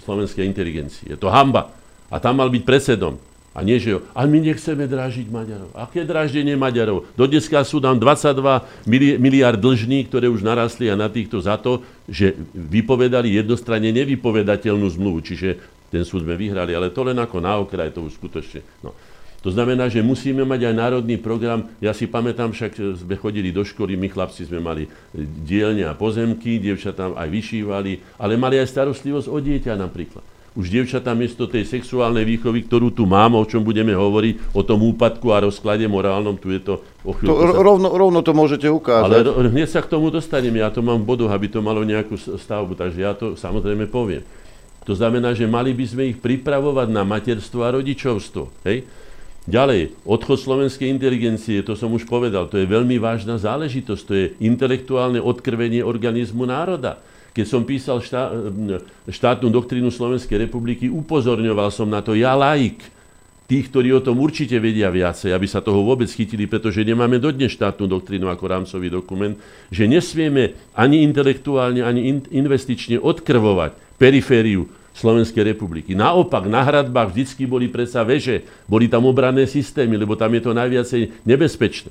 slovenskej 0.00 0.48
inteligencie. 0.48 1.12
Je 1.12 1.20
to 1.20 1.28
hamba. 1.28 1.76
A 2.08 2.16
tam 2.18 2.40
mal 2.40 2.48
byť 2.48 2.64
predsedom. 2.64 3.29
A 3.50 3.66
nie, 3.66 3.82
že 3.82 3.98
a 4.14 4.30
my 4.30 4.38
nechceme 4.38 4.86
drážiť 4.86 5.26
Maďarov. 5.26 5.74
Aké 5.74 6.06
dráždenie 6.06 6.54
Maďarov? 6.54 7.10
Do 7.18 7.26
dneska 7.26 7.66
sú 7.66 7.82
tam 7.82 7.98
22 7.98 8.86
miliard 9.18 9.58
dlžní, 9.58 10.06
ktoré 10.06 10.30
už 10.30 10.46
narastli 10.46 10.86
a 10.86 10.94
na 10.94 11.10
týchto 11.10 11.42
za 11.42 11.58
to, 11.58 11.82
že 12.06 12.38
vypovedali 12.54 13.34
jednostranne 13.34 13.90
nevypovedateľnú 13.90 14.86
zmluvu. 14.94 15.18
Čiže 15.26 15.58
ten 15.90 16.06
súd 16.06 16.22
sme 16.22 16.38
vyhrali, 16.38 16.78
ale 16.78 16.94
to 16.94 17.02
len 17.02 17.18
ako 17.18 17.42
na 17.42 17.58
okraj, 17.58 17.90
to 17.90 18.06
už 18.06 18.22
skutočne. 18.22 18.62
No. 18.86 18.94
To 19.42 19.50
znamená, 19.50 19.90
že 19.90 20.04
musíme 20.04 20.46
mať 20.46 20.70
aj 20.70 20.74
národný 20.76 21.18
program. 21.18 21.74
Ja 21.82 21.90
si 21.90 22.06
pamätám, 22.06 22.54
však 22.54 23.02
sme 23.02 23.18
chodili 23.18 23.50
do 23.50 23.66
školy, 23.66 23.98
my 23.98 24.06
chlapci 24.06 24.46
sme 24.46 24.62
mali 24.62 24.86
dielne 25.42 25.90
a 25.90 25.98
pozemky, 25.98 26.62
dievčatá 26.62 27.10
aj 27.18 27.26
vyšívali, 27.26 28.20
ale 28.20 28.38
mali 28.38 28.62
aj 28.62 28.70
starostlivosť 28.70 29.26
o 29.26 29.38
dieťa 29.42 29.74
napríklad 29.74 30.22
už 30.58 30.66
dievčatá 30.66 31.14
miesto 31.14 31.46
tej 31.46 31.62
sexuálnej 31.62 32.26
výchovy, 32.26 32.66
ktorú 32.66 32.90
tu 32.90 33.06
mám, 33.06 33.38
o 33.38 33.46
čom 33.46 33.62
budeme 33.62 33.94
hovoriť, 33.94 34.50
o 34.50 34.62
tom 34.66 34.82
úpadku 34.82 35.30
a 35.30 35.46
rozklade 35.46 35.86
morálnom, 35.86 36.34
tu 36.34 36.50
je 36.50 36.58
to 36.58 36.82
o 37.06 37.14
chvíľku. 37.14 37.30
To, 37.30 37.54
sa... 37.54 37.62
rovno, 37.62 37.88
rovno 37.94 38.20
to 38.26 38.34
môžete 38.34 38.66
ukázať. 38.66 39.30
Ale 39.30 39.50
hneď 39.54 39.68
sa 39.70 39.80
k 39.82 39.90
tomu 39.94 40.10
dostanem, 40.10 40.58
ja 40.58 40.74
to 40.74 40.82
mám 40.82 40.98
v 41.02 41.06
bodu, 41.06 41.30
aby 41.30 41.46
to 41.46 41.62
malo 41.62 41.86
nejakú 41.86 42.18
stavbu, 42.18 42.74
takže 42.74 42.98
ja 42.98 43.14
to 43.14 43.38
samozrejme 43.38 43.86
poviem. 43.86 44.26
To 44.88 44.96
znamená, 44.96 45.36
že 45.38 45.46
mali 45.46 45.70
by 45.70 45.84
sme 45.86 46.02
ich 46.10 46.18
pripravovať 46.18 46.88
na 46.90 47.06
materstvo 47.06 47.62
a 47.62 47.70
rodičovstvo. 47.78 48.66
Hej? 48.66 48.88
Ďalej, 49.46 49.96
odchod 50.04 50.36
slovenskej 50.36 50.90
inteligencie, 50.92 51.64
to 51.64 51.72
som 51.78 51.94
už 51.94 52.04
povedal, 52.10 52.50
to 52.50 52.60
je 52.60 52.68
veľmi 52.68 53.00
vážna 53.00 53.40
záležitosť, 53.40 54.02
to 54.04 54.12
je 54.12 54.26
intelektuálne 54.42 55.22
odkrvenie 55.22 55.80
organizmu 55.80 56.44
národa. 56.44 57.00
Keď 57.30 57.46
som 57.46 57.62
písal 57.62 58.02
štá, 58.02 58.34
štátnu 59.06 59.48
doktrínu 59.54 59.94
Slovenskej 59.94 60.50
republiky, 60.50 60.90
upozorňoval 60.90 61.70
som 61.70 61.86
na 61.86 62.02
to 62.02 62.18
ja 62.18 62.34
laik, 62.34 62.82
tých, 63.50 63.66
ktorí 63.66 63.90
o 63.90 63.98
tom 63.98 64.22
určite 64.22 64.62
vedia 64.62 64.86
viacej, 64.94 65.34
aby 65.34 65.46
sa 65.50 65.58
toho 65.58 65.82
vôbec 65.82 66.06
chytili, 66.06 66.46
pretože 66.46 66.86
nemáme 66.86 67.18
dodnes 67.18 67.50
štátnu 67.50 67.90
doktrínu 67.90 68.30
ako 68.30 68.44
rámcový 68.46 68.94
dokument, 68.94 69.34
že 69.74 69.90
nesmieme 69.90 70.54
ani 70.70 71.02
intelektuálne, 71.02 71.82
ani 71.82 72.22
investične 72.30 73.02
odkrvovať 73.02 73.98
perifériu 73.98 74.70
Slovenskej 74.94 75.42
republiky. 75.42 75.98
Naopak, 75.98 76.46
na 76.46 76.62
hradbách 76.62 77.10
vždycky 77.10 77.42
boli 77.46 77.66
predsa 77.66 78.06
veže, 78.06 78.46
boli 78.70 78.86
tam 78.86 79.10
obranné 79.10 79.50
systémy, 79.50 79.98
lebo 79.98 80.14
tam 80.14 80.30
je 80.30 80.42
to 80.46 80.52
najviacej 80.54 81.26
nebezpečné. 81.26 81.90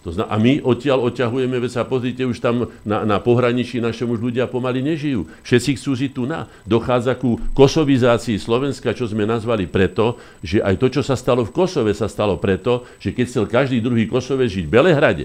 To 0.00 0.08
zna- 0.08 0.32
a 0.32 0.40
my 0.40 0.64
odtiaľ 0.64 1.12
odťahujeme, 1.12 1.60
veď 1.60 1.72
sa 1.76 1.84
pozrite, 1.84 2.24
už 2.24 2.40
tam 2.40 2.72
na, 2.88 3.04
na 3.04 3.20
pohraničí 3.20 3.84
našom 3.84 4.16
už 4.16 4.32
ľudia 4.32 4.48
pomaly 4.48 4.80
nežijú. 4.80 5.28
Všetci 5.44 5.76
chcú 5.76 5.90
žiť 5.92 6.10
tu 6.16 6.24
na. 6.24 6.48
Dochádza 6.64 7.12
ku 7.20 7.36
kosovizácii 7.52 8.40
Slovenska, 8.40 8.96
čo 8.96 9.04
sme 9.04 9.28
nazvali 9.28 9.68
preto, 9.68 10.16
že 10.40 10.64
aj 10.64 10.80
to, 10.80 10.86
čo 10.88 11.02
sa 11.04 11.20
stalo 11.20 11.44
v 11.44 11.52
Kosove, 11.52 11.92
sa 11.92 12.08
stalo 12.08 12.40
preto, 12.40 12.88
že 12.96 13.12
keď 13.12 13.24
chcel 13.28 13.44
každý 13.44 13.84
druhý 13.84 14.08
Kosove 14.08 14.48
žiť 14.48 14.64
v 14.64 14.72
Belehrade, 14.72 15.24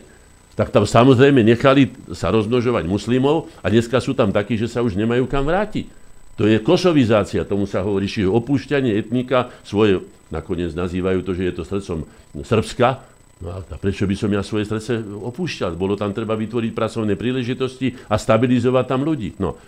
tak 0.60 0.76
tam 0.76 0.84
samozrejme 0.84 1.39
nechali 1.39 1.95
sa 2.11 2.31
rozmnožovať 2.35 2.84
muslimov 2.84 3.47
a 3.64 3.72
dneska 3.72 4.03
sú 4.03 4.11
tam 4.11 4.35
takí, 4.35 4.60
že 4.60 4.68
sa 4.68 4.84
už 4.84 4.99
nemajú 4.99 5.23
kam 5.27 5.47
vrátiť. 5.47 5.88
To 6.35 6.52
je 6.52 6.60
kosovizácia, 6.60 7.47
tomu 7.47 7.64
sa 7.64 7.80
hovorí, 7.80 8.11
že 8.11 8.27
opúšťanie 8.27 8.91
etnika 8.99 9.56
svoje, 9.64 10.03
nakoniec 10.27 10.76
nazývajú 10.76 11.23
to, 11.23 11.31
že 11.31 11.43
je 11.47 11.53
to 11.56 11.64
srdcom 11.64 11.99
Srbska, 12.43 13.15
No 13.44 13.52
a 13.52 13.60
prečo 13.76 14.07
by 14.07 14.16
som 14.16 14.32
ja 14.32 14.40
svoje 14.40 14.64
srdce 14.64 15.03
opúšťal? 15.03 15.76
Bolo 15.76 15.99
tam 15.99 16.16
treba 16.16 16.40
vytvoriť 16.40 16.72
pracovné 16.72 17.20
príležitosti 17.20 17.91
a 18.07 18.16
stabilizovať 18.16 18.86
tam 18.88 19.03
ľudí. 19.03 19.36
No. 19.44 19.60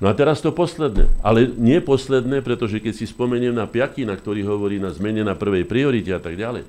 No 0.00 0.08
a 0.08 0.16
teraz 0.16 0.40
to 0.40 0.56
posledné. 0.56 1.12
Ale 1.20 1.44
nie 1.60 1.84
posledné, 1.84 2.40
pretože 2.40 2.80
keď 2.80 2.96
si 2.96 3.04
spomeniem 3.04 3.52
na 3.52 3.68
Piakina, 3.68 4.16
ktorý 4.16 4.48
hovorí 4.48 4.80
na 4.80 4.88
zmene 4.88 5.20
na 5.20 5.36
prvej 5.36 5.68
priorite 5.68 6.16
a 6.16 6.20
tak 6.20 6.40
ďalej, 6.40 6.64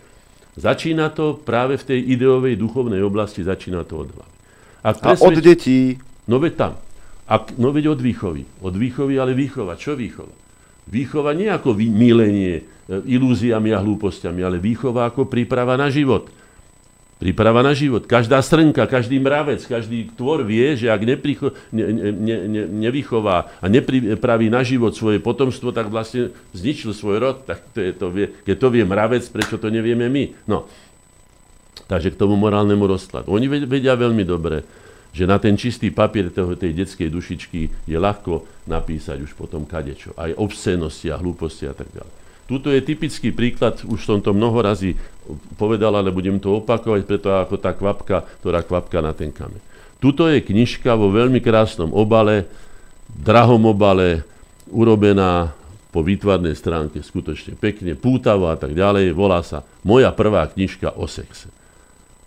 začína 0.60 1.07
to 1.15 1.40
práve 1.40 1.80
v 1.80 1.88
tej 1.88 1.99
ideovej 2.19 2.60
duchovnej 2.60 2.99
oblasti, 2.99 3.48
začína 3.48 3.88
to 3.88 4.03
od 4.03 4.11
hlavy. 4.11 4.36
Ak 4.84 4.99
presvedč... 4.99 5.23
A 5.23 5.28
od 5.32 5.40
detí? 5.40 5.80
No 6.28 6.44
veď 6.44 6.53
tam. 6.60 6.73
Ak, 7.32 7.56
no 7.56 7.72
veď 7.72 7.95
od 7.95 8.03
výchovy. 8.03 8.44
Od 8.60 8.76
výchovy, 8.76 9.15
ale 9.15 9.32
výchova. 9.32 9.80
Čo 9.80 9.95
výchova? 9.95 10.36
Výchova 10.91 11.32
nie 11.32 11.48
ako 11.48 11.72
milenie 11.80 12.60
e, 12.60 12.64
ilúziami 13.07 13.72
a 13.72 13.80
hlúpostiami, 13.80 14.44
ale 14.44 14.60
výchova 14.60 15.07
ako 15.07 15.32
príprava 15.32 15.80
na 15.80 15.88
život. 15.88 16.28
Príprava 17.22 17.61
na 17.61 17.77
život. 17.77 18.10
Každá 18.10 18.41
srnka, 18.41 18.89
každý 18.89 19.22
mravec, 19.22 19.61
každý 19.69 20.10
tvor 20.18 20.41
vie, 20.41 20.73
že 20.73 20.89
ak 20.89 21.06
nepricho, 21.06 21.53
ne, 21.69 21.85
ne, 21.93 22.38
ne, 22.49 22.64
nevychová 22.65 23.61
a 23.61 23.65
nepripraví 23.69 24.49
na 24.49 24.65
život 24.65 24.98
svoje 24.98 25.22
potomstvo, 25.22 25.69
tak 25.69 25.93
vlastne 25.93 26.34
zničil 26.57 26.98
svoj 26.98 27.22
rod. 27.22 27.45
Tak 27.45 27.77
to 27.77 27.80
je 27.85 27.93
to 27.93 28.10
vie, 28.10 28.26
keď 28.41 28.56
to 28.57 28.68
vie 28.73 28.81
mravec, 28.81 29.22
prečo 29.30 29.61
to 29.61 29.69
nevieme 29.69 30.10
my? 30.10 30.34
No. 30.49 30.65
Takže 31.85 32.10
k 32.10 32.18
tomu 32.18 32.34
morálnemu 32.41 32.89
rozkladu. 32.89 33.30
Oni 33.30 33.45
vedia 33.45 33.93
veľmi 33.93 34.26
dobre, 34.26 34.65
že 35.14 35.30
na 35.30 35.38
ten 35.38 35.53
čistý 35.53 35.93
papier 35.93 36.34
toho, 36.34 36.57
tej 36.57 36.73
detskej 36.73 37.14
dušičky 37.14 37.85
je 37.85 37.98
ľahko 38.02 38.65
napísať 38.65 39.22
už 39.22 39.38
potom 39.38 39.69
kadečo. 39.69 40.18
Aj 40.18 40.34
obscenosti 40.34 41.14
a 41.14 41.22
hlúposti 41.22 41.69
a 41.69 41.77
tak 41.77 41.85
ďalej. 41.93 42.20
Tuto 42.52 42.68
je 42.68 42.84
typický 42.84 43.32
príklad, 43.32 43.80
už 43.88 44.03
som 44.03 44.19
to 44.19 44.36
mnoho 44.36 44.60
razy 44.60 44.99
povedal, 45.56 45.95
ale 45.95 46.11
budem 46.11 46.36
to 46.36 46.60
opakovať, 46.60 47.07
preto 47.07 47.32
ako 47.32 47.56
tá 47.56 47.72
kvapka, 47.72 48.28
ktorá 48.44 48.60
kvapka 48.60 48.99
na 48.99 49.15
ten 49.15 49.32
kameň. 49.32 49.64
Tuto 50.03 50.28
je 50.28 50.44
knižka 50.44 50.91
vo 50.99 51.07
veľmi 51.15 51.40
krásnom 51.40 51.95
obale, 51.95 52.52
drahom 53.07 53.72
obale, 53.72 54.28
urobená 54.68 55.56
po 55.95 56.03
výtvarnej 56.03 56.52
stránke 56.52 56.99
skutočne 56.99 57.56
pekne, 57.56 57.95
pútavo 57.95 58.52
a 58.52 58.60
tak 58.60 58.76
ďalej. 58.76 59.15
Volá 59.15 59.40
sa 59.48 59.64
Moja 59.88 60.11
prvá 60.11 60.44
knižka 60.52 60.99
o 60.99 61.07
sexe. 61.07 61.48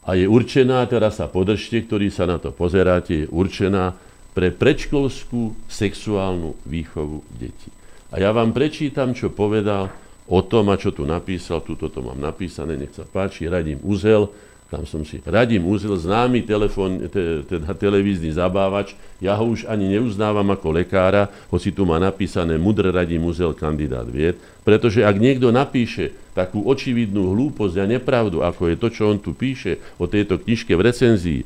A 0.08 0.16
je 0.16 0.24
určená, 0.24 0.88
teraz 0.88 1.20
sa 1.20 1.28
podržte, 1.28 1.84
ktorí 1.84 2.08
sa 2.08 2.24
na 2.24 2.40
to 2.40 2.48
pozeráte, 2.48 3.24
je 3.24 3.26
určená 3.28 3.92
pre 4.32 4.48
predškolskú 4.48 5.68
sexuálnu 5.68 6.56
výchovu 6.64 7.20
detí. 7.36 7.68
A 8.08 8.24
ja 8.24 8.32
vám 8.32 8.56
prečítam, 8.56 9.12
čo 9.12 9.28
povedal 9.28 10.03
o 10.24 10.40
tom, 10.40 10.72
a 10.72 10.80
čo 10.80 10.92
tu 10.92 11.04
napísal, 11.04 11.60
tuto 11.60 11.92
to 11.92 12.00
mám 12.00 12.16
napísané, 12.16 12.80
nech 12.80 12.96
sa 12.96 13.04
páči, 13.04 13.44
Radim 13.44 13.80
Uzel, 13.84 14.32
tam 14.72 14.88
som 14.88 15.04
si, 15.04 15.20
Radim 15.20 15.68
Uzel, 15.68 15.94
známy 16.00 16.48
telefón, 16.48 17.06
te, 17.12 17.44
teda 17.44 17.76
televízny 17.76 18.32
zabávač, 18.32 18.96
ja 19.20 19.36
ho 19.36 19.44
už 19.52 19.68
ani 19.68 19.92
neuznávam 19.92 20.48
ako 20.50 20.80
lekára, 20.80 21.28
hoci 21.52 21.70
tu 21.70 21.84
má 21.84 22.00
napísané 22.00 22.56
Mudr 22.56 22.88
Radim 22.88 23.20
Uzel, 23.28 23.52
kandidát 23.52 24.08
vied, 24.08 24.40
pretože 24.64 25.04
ak 25.04 25.20
niekto 25.20 25.52
napíše 25.52 26.16
takú 26.32 26.64
očividnú 26.64 27.36
hlúposť 27.36 27.76
a 27.78 27.84
nepravdu, 27.84 28.40
ako 28.40 28.72
je 28.72 28.76
to, 28.80 28.88
čo 28.88 29.02
on 29.12 29.20
tu 29.20 29.36
píše 29.36 29.78
o 30.00 30.08
tejto 30.08 30.40
knižke 30.40 30.72
v 30.72 30.84
recenzii, 30.88 31.40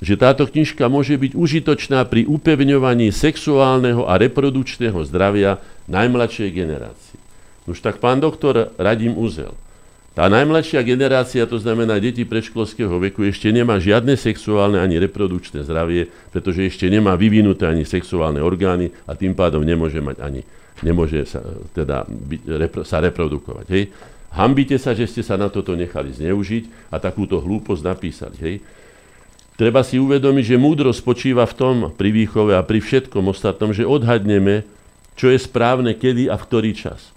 že 0.00 0.16
táto 0.16 0.48
knižka 0.48 0.88
môže 0.88 1.12
byť 1.16 1.36
užitočná 1.36 2.08
pri 2.08 2.24
upevňovaní 2.24 3.12
sexuálneho 3.12 4.08
a 4.08 4.16
reprodukčného 4.16 4.96
zdravia 5.04 5.60
najmladšej 5.92 6.48
generácie. 6.56 7.19
Už 7.68 7.80
tak 7.84 8.00
pán 8.00 8.20
doktor 8.20 8.72
Radim 8.80 9.16
Uzel. 9.16 9.52
Tá 10.10 10.26
najmladšia 10.26 10.82
generácia, 10.82 11.46
to 11.46 11.54
znamená 11.62 12.02
deti 12.02 12.26
predškolského 12.26 12.98
veku, 12.98 13.22
ešte 13.30 13.46
nemá 13.54 13.78
žiadne 13.78 14.18
sexuálne 14.18 14.82
ani 14.82 14.98
reprodukčné 14.98 15.62
zdravie, 15.62 16.10
pretože 16.34 16.66
ešte 16.66 16.90
nemá 16.90 17.14
vyvinuté 17.14 17.70
ani 17.70 17.86
sexuálne 17.86 18.42
orgány 18.42 18.90
a 19.06 19.14
tým 19.14 19.38
pádom 19.38 19.62
nemôže 19.62 20.02
mať 20.02 20.18
ani, 20.18 20.42
nemôže 20.82 21.22
sa, 21.30 21.38
teda, 21.78 22.10
byť, 22.10 22.40
repro, 22.58 22.82
sa 22.82 22.98
reprodukovať. 22.98 23.66
Hej? 23.70 23.94
Hambite 24.34 24.82
sa, 24.82 24.98
že 24.98 25.06
ste 25.06 25.22
sa 25.22 25.38
na 25.38 25.46
toto 25.46 25.78
nechali 25.78 26.10
zneužiť 26.10 26.90
a 26.90 26.98
takúto 26.98 27.38
hlúposť 27.38 27.82
napísali. 27.86 28.36
Hej? 28.42 28.54
Treba 29.54 29.86
si 29.86 30.02
uvedomiť, 30.02 30.44
že 30.52 30.56
múdro 30.58 30.90
spočíva 30.90 31.46
v 31.46 31.54
tom 31.54 31.76
pri 31.94 32.10
výchove 32.10 32.58
a 32.58 32.66
pri 32.66 32.82
všetkom 32.82 33.30
ostatnom, 33.30 33.70
že 33.70 33.86
odhadneme, 33.86 34.66
čo 35.14 35.30
je 35.30 35.38
správne, 35.38 35.94
kedy 35.94 36.26
a 36.26 36.34
v 36.34 36.46
ktorý 36.50 36.70
čas. 36.74 37.14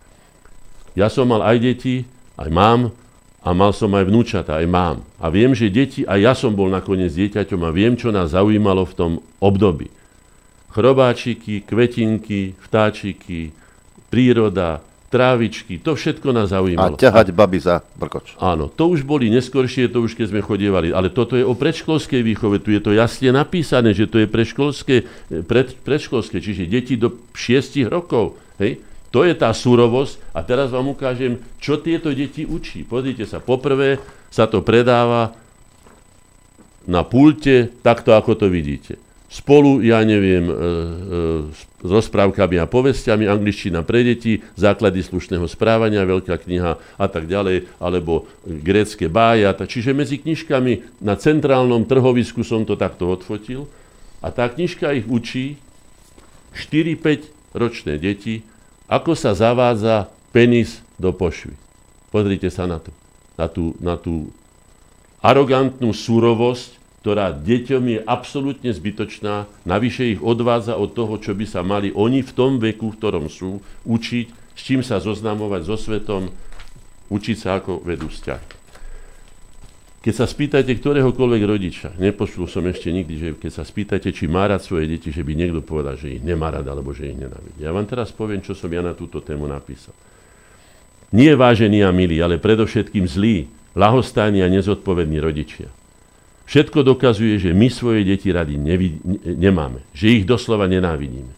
Ja 0.93 1.09
som 1.09 1.29
mal 1.29 1.41
aj 1.41 1.57
deti, 1.61 2.05
aj 2.37 2.49
mám, 2.53 2.93
a 3.43 3.51
mal 3.51 3.75
som 3.75 3.91
aj 3.91 4.07
vnúčata, 4.07 4.55
aj 4.55 4.67
mám. 4.71 4.97
A 5.19 5.27
viem, 5.27 5.51
že 5.51 5.67
deti, 5.67 6.07
a 6.07 6.15
ja 6.15 6.31
som 6.31 6.55
bol 6.55 6.71
nakoniec 6.71 7.11
dieťaťom 7.11 7.61
a 7.67 7.75
viem, 7.75 7.99
čo 7.99 8.09
nás 8.09 8.31
zaujímalo 8.31 8.87
v 8.87 8.93
tom 8.95 9.11
období. 9.43 9.91
Chrobáčiky, 10.71 11.67
kvetinky, 11.67 12.55
vtáčiky, 12.63 13.51
príroda, 14.07 14.79
trávičky, 15.13 15.77
to 15.77 15.93
všetko 15.93 16.33
nás 16.33 16.49
zaujímalo. 16.49 16.97
A 16.97 16.97
ťahať 16.97 17.35
baby 17.37 17.61
za 17.61 17.85
brkoč. 17.99 18.33
Áno, 18.41 18.65
to 18.71 18.89
už 18.89 19.05
boli 19.05 19.29
neskoršie, 19.29 19.91
to 19.93 20.01
už 20.01 20.17
keď 20.17 20.33
sme 20.33 20.41
chodievali, 20.41 20.89
ale 20.89 21.13
toto 21.13 21.37
je 21.37 21.45
o 21.45 21.53
predškolskej 21.53 22.25
výchove, 22.25 22.57
tu 22.63 22.73
je 22.73 22.81
to 22.81 22.95
jasne 22.95 23.29
napísané, 23.29 23.93
že 23.93 24.09
to 24.09 24.23
je 24.23 24.25
predškolské, 24.25 24.95
pred, 25.45 25.77
predškolské 25.85 26.41
čiže 26.41 26.65
deti 26.65 26.97
do 26.97 27.13
6 27.37 27.85
rokov. 27.91 28.41
Hej? 28.57 28.81
To 29.13 29.21
je 29.21 29.37
tá 29.37 29.53
surovosť 29.53 30.33
a 30.33 30.41
teraz 30.41 30.73
vám 30.73 30.89
ukážem, 30.89 31.37
čo 31.61 31.77
tieto 31.77 32.09
deti 32.09 32.49
učí. 32.49 32.81
Pozrite 32.81 33.29
sa, 33.29 33.37
poprvé 33.37 34.01
sa 34.33 34.49
to 34.49 34.65
predáva 34.65 35.37
na 36.89 37.05
pulte, 37.05 37.69
takto 37.85 38.17
ako 38.17 38.33
to 38.33 38.49
vidíte. 38.49 38.97
spolu, 39.33 39.81
ja 39.81 39.97
neviem, 40.05 40.45
e, 40.45 40.53
e, 40.53 40.57
s 41.81 41.89
rozprávkami 41.89 42.61
a 42.61 42.69
povestiami, 42.69 43.25
angličtina 43.25 43.81
pre 43.81 44.05
deti, 44.05 44.45
základy 44.53 45.01
slušného 45.01 45.49
správania, 45.49 46.05
veľká 46.05 46.37
kniha 46.37 46.77
a 46.77 47.05
tak 47.09 47.25
ďalej, 47.25 47.65
alebo 47.81 48.29
grécke 48.45 49.09
bája. 49.09 49.57
Čiže 49.57 49.97
medzi 49.97 50.21
knižkami 50.21 51.01
na 51.01 51.17
centrálnom 51.17 51.89
trhovisku 51.89 52.45
som 52.45 52.61
to 52.61 52.77
takto 52.77 53.09
odfotil 53.09 53.65
a 54.21 54.29
tá 54.29 54.45
knižka 54.45 54.93
ich 54.93 55.09
učí 55.09 55.57
4-5 56.53 57.57
ročné 57.57 57.97
deti, 57.97 58.45
ako 58.93 59.17
sa 59.17 59.33
zavádza 59.33 60.13
penis 60.29 60.85
do 61.01 61.09
pošvy. 61.09 61.57
Pozrite 62.13 62.53
sa 62.53 62.69
na 62.69 62.77
to. 62.77 62.93
Na 63.33 63.49
tú, 63.49 63.73
na 63.81 63.97
tú 63.97 64.29
arogantnú 65.25 65.89
surovosť, 65.89 66.77
ktorá 67.01 67.33
deťom 67.33 67.83
je 67.89 67.99
absolútne 68.05 68.69
zbytočná, 68.69 69.49
navyše 69.65 70.13
ich 70.13 70.21
odvádza 70.21 70.77
od 70.77 70.93
toho, 70.93 71.17
čo 71.17 71.33
by 71.33 71.45
sa 71.49 71.65
mali 71.65 71.89
oni 71.89 72.21
v 72.21 72.31
tom 72.37 72.61
veku, 72.61 72.93
v 72.93 72.97
ktorom 73.01 73.25
sú, 73.33 73.65
učiť, 73.89 74.27
s 74.53 74.61
čím 74.61 74.85
sa 74.85 75.01
zoznamovať 75.01 75.61
so 75.65 75.75
svetom, 75.75 76.29
učiť 77.09 77.35
sa, 77.35 77.57
ako 77.57 77.81
vedú 77.81 78.13
vzťah. 78.13 78.62
Keď 80.03 80.13
sa 80.13 80.27
spýtate 80.27 80.67
ktoréhokoľvek 80.67 81.43
rodiča, 81.47 81.89
nepočul 81.95 82.43
som 82.51 82.67
ešte 82.67 82.91
nikdy, 82.91 83.13
že 83.15 83.27
keď 83.39 83.51
sa 83.55 83.63
spýtate, 83.63 84.11
či 84.11 84.27
má 84.27 84.43
rád 84.43 84.59
svoje 84.59 84.91
deti, 84.91 85.15
že 85.15 85.23
by 85.23 85.31
niekto 85.31 85.63
povedal, 85.63 85.95
že 85.95 86.19
ich 86.19 86.23
nemá 86.23 86.51
rád, 86.51 86.67
alebo 86.67 86.91
že 86.91 87.07
ich 87.07 87.15
nenávidí. 87.15 87.63
Ja 87.63 87.71
vám 87.71 87.87
teraz 87.87 88.11
poviem, 88.11 88.43
čo 88.43 88.51
som 88.51 88.67
ja 88.67 88.83
na 88.83 88.91
túto 88.91 89.23
tému 89.23 89.47
napísal. 89.47 89.95
Nie 91.15 91.39
vážení 91.39 91.79
a 91.87 91.95
milí, 91.95 92.19
ale 92.19 92.35
predovšetkým 92.35 93.07
zlí, 93.07 93.47
lahostajní 93.79 94.43
a 94.43 94.51
nezodpovední 94.51 95.23
rodičia 95.23 95.71
Všetko 96.43 96.83
dokazuje, 96.83 97.39
že 97.39 97.55
my 97.55 97.71
svoje 97.71 98.03
deti 98.03 98.27
rady 98.27 98.59
nevi- 98.59 98.99
nemáme, 99.23 99.87
že 99.95 100.21
ich 100.21 100.23
doslova 100.27 100.67
nenávidíme. 100.67 101.31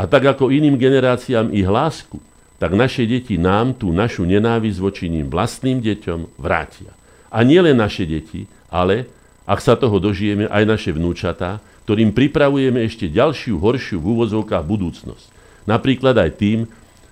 A 0.00 0.08
tak 0.08 0.24
ako 0.24 0.48
iným 0.48 0.80
generáciám 0.80 1.52
ich 1.52 1.68
lásku, 1.68 2.16
tak 2.56 2.72
naše 2.72 3.04
deti 3.04 3.36
nám 3.36 3.76
tú 3.76 3.92
našu 3.92 4.24
nenávisť 4.24 4.78
voči 4.80 5.12
ním 5.12 5.28
vlastným 5.28 5.84
deťom 5.84 6.40
vrátia. 6.40 6.92
A 7.30 7.46
nie 7.46 7.62
len 7.62 7.78
naše 7.78 8.04
deti, 8.04 8.50
ale, 8.66 9.06
ak 9.46 9.62
sa 9.62 9.78
toho 9.78 10.02
dožijeme, 10.02 10.50
aj 10.50 10.64
naše 10.66 10.90
vnúčatá, 10.90 11.62
ktorým 11.86 12.14
pripravujeme 12.14 12.82
ešte 12.86 13.10
ďalšiu, 13.10 13.58
horšiu 13.58 13.98
v 14.02 14.06
úvozovkách 14.18 14.62
budúcnosť. 14.66 15.26
Napríklad 15.66 16.18
aj 16.18 16.30
tým, 16.38 16.58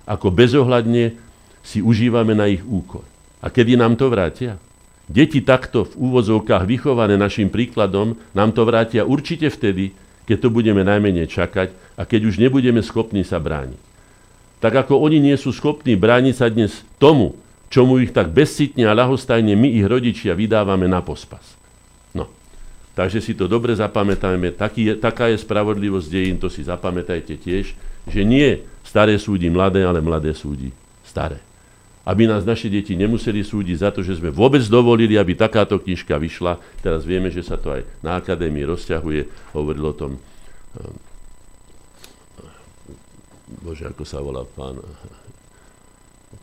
ako 0.03 0.27
bezohľadne 0.31 1.15
si 1.63 1.79
užívame 1.83 2.35
na 2.35 2.47
ich 2.47 2.63
úkor. 2.63 3.03
A 3.39 3.47
kedy 3.47 3.79
nám 3.79 3.95
to 3.95 4.11
vrátia? 4.11 4.59
Deti 5.09 5.41
takto 5.41 5.89
v 5.89 6.11
úvozovkách 6.11 6.69
vychované 6.69 7.17
našim 7.17 7.49
príkladom 7.49 8.19
nám 8.37 8.53
to 8.53 8.61
vrátia 8.67 9.07
určite 9.07 9.49
vtedy, 9.49 9.97
keď 10.29 10.45
to 10.45 10.49
budeme 10.53 10.85
najmenej 10.85 11.25
čakať 11.25 11.73
a 11.97 12.05
keď 12.05 12.29
už 12.29 12.35
nebudeme 12.37 12.85
schopní 12.85 13.25
sa 13.25 13.41
brániť. 13.41 13.81
Tak 14.61 14.85
ako 14.85 15.01
oni 15.01 15.17
nie 15.17 15.33
sú 15.39 15.49
schopní 15.49 15.97
brániť 15.97 16.35
sa 16.37 16.47
dnes 16.51 16.85
tomu, 17.01 17.33
čomu 17.69 18.01
ich 18.01 18.11
tak 18.11 18.33
bezcitne 18.33 18.89
a 18.89 18.97
ľahostajne 18.97 19.53
my, 19.53 19.69
ich 19.79 19.85
rodičia, 19.85 20.35
vydávame 20.35 20.89
na 20.89 20.99
pospas. 21.05 21.57
No, 22.11 22.27
takže 22.97 23.21
si 23.21 23.37
to 23.37 23.45
dobre 23.45 23.77
zapamätajme, 23.77 24.57
taký 24.57 24.91
je, 24.91 24.93
taká 24.97 25.29
je 25.29 25.37
spravodlivosť 25.37 26.07
dejín, 26.09 26.37
to 26.41 26.49
si 26.49 26.65
zapamätajte 26.65 27.37
tiež, 27.37 27.77
že 28.09 28.21
nie 28.25 28.65
staré 28.81 29.15
súdi 29.21 29.47
mladé, 29.47 29.85
ale 29.85 30.01
mladé 30.01 30.33
súdi 30.33 30.73
staré 31.05 31.39
aby 32.09 32.25
nás 32.25 32.41
naše 32.41 32.73
deti 32.73 32.97
nemuseli 32.97 33.45
súdiť 33.45 33.77
za 33.77 33.89
to, 33.93 34.01
že 34.01 34.17
sme 34.17 34.33
vôbec 34.33 34.65
dovolili, 34.65 35.13
aby 35.13 35.37
takáto 35.37 35.77
knižka 35.77 36.17
vyšla. 36.17 36.57
Teraz 36.81 37.05
vieme, 37.05 37.29
že 37.29 37.45
sa 37.45 37.53
to 37.53 37.69
aj 37.69 37.85
na 38.01 38.17
akadémii 38.17 38.65
rozťahuje. 38.65 39.53
Hovoril 39.53 39.85
o 39.85 39.93
tom, 39.93 40.11
ehm, 40.17 40.97
bože, 43.61 43.85
ako 43.85 44.03
sa 44.09 44.25
volá 44.25 44.41
pán, 44.41 44.81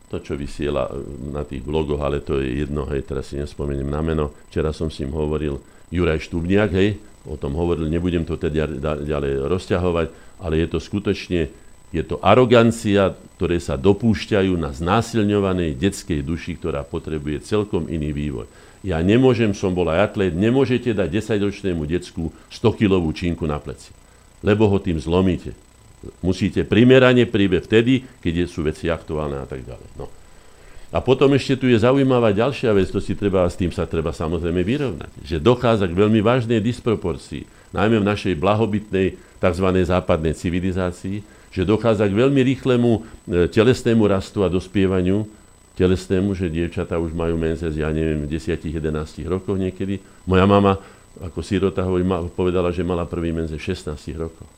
to, 0.06 0.22
čo 0.22 0.38
vysiela 0.38 0.86
na 1.34 1.42
tých 1.42 1.66
blogoch, 1.66 1.98
ale 1.98 2.22
to 2.22 2.38
je 2.38 2.62
jedno, 2.62 2.86
hej, 2.86 3.02
teraz 3.02 3.30
si 3.30 3.40
nespomeniem 3.40 3.90
na 3.90 4.02
meno. 4.02 4.30
Včera 4.50 4.70
som 4.70 4.86
s 4.86 5.02
ním 5.02 5.10
hovoril, 5.14 5.58
Juraj 5.90 6.30
Štúbniak, 6.30 6.70
hej, 6.74 7.02
o 7.26 7.34
tom 7.34 7.58
hovoril, 7.58 7.90
nebudem 7.90 8.22
to 8.22 8.38
teda 8.38 8.70
ďalej 9.02 9.50
rozťahovať, 9.50 10.06
ale 10.42 10.54
je 10.62 10.68
to 10.70 10.78
skutočne 10.78 11.66
je 11.94 12.02
to 12.02 12.18
arogancia, 12.18 13.14
ktoré 13.38 13.62
sa 13.62 13.78
dopúšťajú 13.78 14.52
na 14.58 14.74
znásilňovanej 14.74 15.78
detskej 15.78 16.20
duši, 16.20 16.58
ktorá 16.58 16.82
potrebuje 16.82 17.46
celkom 17.46 17.86
iný 17.86 18.10
vývoj. 18.10 18.50
Ja 18.82 19.00
nemôžem, 19.02 19.54
som 19.54 19.72
bol 19.74 19.88
aj 19.90 20.12
atlet, 20.12 20.34
nemôžete 20.34 20.94
dať 20.94 21.08
10-ročnému 21.08 21.86
decku 21.86 22.34
100-kilovú 22.50 23.10
činku 23.14 23.46
na 23.46 23.58
pleci, 23.62 23.94
lebo 24.42 24.66
ho 24.66 24.78
tým 24.82 24.98
zlomíte. 24.98 25.54
Musíte 26.22 26.66
primerane 26.66 27.24
príbe 27.26 27.62
vtedy, 27.62 28.04
keď 28.22 28.46
sú 28.46 28.66
veci 28.66 28.90
aktuálne 28.90 29.42
a 29.42 29.46
tak 29.46 29.62
ďalej. 29.62 29.88
No. 29.96 30.06
A 30.94 31.02
potom 31.02 31.28
ešte 31.34 31.58
tu 31.58 31.66
je 31.66 31.76
zaujímavá 31.76 32.30
ďalšia 32.30 32.70
vec, 32.70 32.88
to 32.88 33.02
si 33.02 33.18
treba, 33.18 33.44
s 33.50 33.58
tým 33.58 33.74
sa 33.74 33.84
treba 33.90 34.14
samozrejme 34.14 34.62
vyrovnať, 34.62 35.12
že 35.26 35.42
dochádza 35.42 35.90
k 35.90 35.98
veľmi 35.98 36.22
vážnej 36.22 36.62
disproporcii, 36.62 37.44
najmä 37.74 38.00
v 38.00 38.06
našej 38.06 38.34
blahobytnej 38.38 39.18
tzv. 39.42 39.66
západnej 39.82 40.32
civilizácii, 40.38 41.20
že 41.50 41.62
dochádza 41.66 42.06
k 42.06 42.14
veľmi 42.14 42.40
rýchlemu 42.54 42.90
e, 42.92 43.00
telesnému 43.50 44.06
rastu 44.06 44.46
a 44.46 44.48
dospievaniu, 44.48 45.26
telesnému, 45.76 46.32
že 46.32 46.48
dievčatá 46.48 46.96
už 46.96 47.12
majú 47.12 47.36
menzes, 47.36 47.76
ja 47.76 47.92
neviem, 47.92 48.24
v 48.24 48.38
10-11 48.38 48.80
rokoch 49.28 49.60
niekedy. 49.60 50.00
Moja 50.24 50.48
mama, 50.48 50.80
ako 51.20 51.44
sirota 51.44 51.84
hovorí, 51.84 52.06
povedala, 52.32 52.72
že 52.72 52.86
mala 52.86 53.04
prvý 53.04 53.34
menzes 53.34 53.60
v 53.60 53.76
16 53.76 54.16
rokoch. 54.16 54.48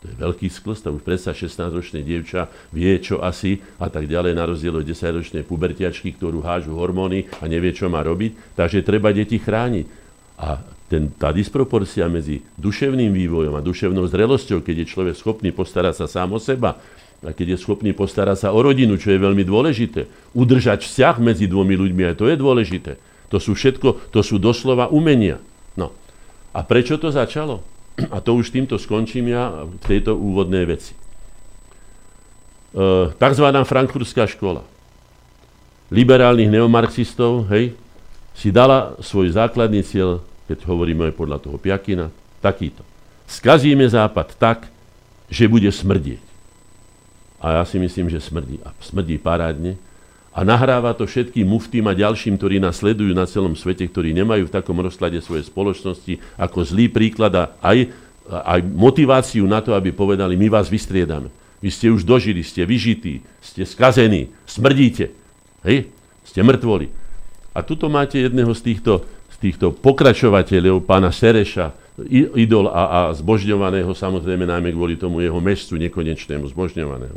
To 0.00 0.08
je 0.08 0.16
veľký 0.16 0.48
sklz, 0.48 0.88
už 0.88 1.04
predsa 1.04 1.36
16-ročné 1.36 2.00
dievča 2.00 2.48
vie, 2.72 2.96
čo 3.04 3.20
asi 3.20 3.60
a 3.76 3.92
tak 3.92 4.08
ďalej, 4.08 4.32
na 4.32 4.48
rozdiel 4.48 4.80
od 4.80 4.84
10-ročnej 4.88 5.44
pubertiačky, 5.44 6.16
ktorú 6.16 6.40
hážu 6.40 6.72
hormóny 6.72 7.28
a 7.40 7.44
nevie, 7.44 7.76
čo 7.76 7.92
má 7.92 8.00
robiť. 8.00 8.56
Takže 8.56 8.80
treba 8.80 9.12
deti 9.12 9.36
chrániť. 9.36 9.86
A 10.40 10.56
ten, 10.88 11.12
tá 11.12 11.36
disproporcia 11.36 12.08
medzi 12.08 12.40
duševným 12.56 13.12
vývojom 13.12 13.54
a 13.54 13.62
duševnou 13.62 14.08
zrelosťou, 14.08 14.64
keď 14.64 14.82
je 14.82 14.90
človek 14.90 15.14
schopný 15.14 15.52
postarať 15.52 16.00
sa 16.00 16.06
sám 16.08 16.32
o 16.32 16.40
seba, 16.40 16.80
a 17.20 17.36
keď 17.36 17.54
je 17.54 17.58
schopný 17.60 17.92
postarať 17.92 18.48
sa 18.48 18.56
o 18.56 18.60
rodinu, 18.64 18.96
čo 18.96 19.12
je 19.12 19.20
veľmi 19.20 19.44
dôležité, 19.44 20.08
udržať 20.32 20.88
vzťah 20.88 21.20
medzi 21.20 21.44
dvomi 21.44 21.76
ľuďmi, 21.76 22.02
aj 22.08 22.16
to 22.16 22.32
je 22.32 22.36
dôležité. 22.40 22.92
To 23.28 23.36
sú 23.36 23.52
všetko, 23.52 24.10
to 24.10 24.24
sú 24.24 24.40
doslova 24.40 24.88
umenia. 24.88 25.36
No. 25.76 25.92
A 26.56 26.64
prečo 26.64 26.96
to 26.96 27.12
začalo? 27.12 27.60
A 28.08 28.24
to 28.24 28.40
už 28.40 28.48
týmto 28.54 28.80
skončím 28.80 29.28
ja 29.28 29.68
v 29.68 29.76
tejto 29.84 30.16
úvodnej 30.16 30.64
veci. 30.64 30.96
E, 30.96 30.98
takzvaná 33.20 33.66
frankfurtská 33.68 34.24
škola 34.24 34.64
liberálnych 35.90 36.48
neomarxistov, 36.48 37.50
hej, 37.50 37.74
si 38.32 38.54
dala 38.54 38.94
svoj 39.02 39.34
základný 39.34 39.82
cieľ 39.82 40.22
keď 40.50 40.66
hovoríme 40.66 41.14
podľa 41.14 41.38
toho 41.38 41.62
Piakina, 41.62 42.10
takýto. 42.42 42.82
Skazíme 43.30 43.86
Západ 43.86 44.34
tak, 44.34 44.66
že 45.30 45.46
bude 45.46 45.70
smrdieť. 45.70 46.18
A 47.38 47.62
ja 47.62 47.62
si 47.62 47.78
myslím, 47.78 48.10
že 48.10 48.18
smrdí. 48.18 48.58
A 48.66 48.74
smrdí 48.82 49.14
parádne. 49.14 49.78
A 50.30 50.46
nahráva 50.46 50.94
to 50.94 51.10
všetkým 51.10 51.42
muftým 51.42 51.90
a 51.90 51.96
ďalším, 51.96 52.38
ktorí 52.38 52.62
nás 52.62 52.78
sledujú 52.78 53.10
na 53.10 53.26
celom 53.26 53.58
svete, 53.58 53.82
ktorí 53.90 54.14
nemajú 54.14 54.46
v 54.46 54.54
takom 54.54 54.78
rozklade 54.78 55.18
svojej 55.18 55.50
spoločnosti 55.50 56.38
ako 56.38 56.58
zlý 56.62 56.86
príklad 56.86 57.34
a 57.34 57.44
aj, 57.58 57.90
aj 58.30 58.60
motiváciu 58.62 59.42
na 59.50 59.58
to, 59.58 59.74
aby 59.74 59.90
povedali, 59.90 60.38
my 60.38 60.46
vás 60.46 60.70
vystriedame. 60.70 61.34
Vy 61.58 61.68
ste 61.74 61.90
už 61.90 62.06
dožili, 62.06 62.46
ste 62.46 62.62
vyžití, 62.62 63.26
ste 63.42 63.66
skazení, 63.66 64.30
smrdíte. 64.46 65.10
Hej? 65.66 65.90
Ste 66.24 66.46
mŕtvoli. 66.46 66.88
A 67.50 67.66
tuto 67.66 67.90
máte 67.90 68.22
jedného 68.22 68.54
z 68.54 68.62
týchto 68.70 69.02
týchto 69.40 69.72
pokračovateľov, 69.72 70.84
pána 70.84 71.08
Sereša, 71.08 71.72
idol 72.36 72.68
a, 72.68 72.82
a 72.86 73.00
zbožňovaného, 73.16 73.88
samozrejme 73.92 74.44
najmä 74.44 74.72
kvôli 74.72 75.00
tomu 75.00 75.24
jeho 75.24 75.40
mešcu 75.40 75.80
nekonečnému 75.88 76.44
zbožňovaného. 76.52 77.16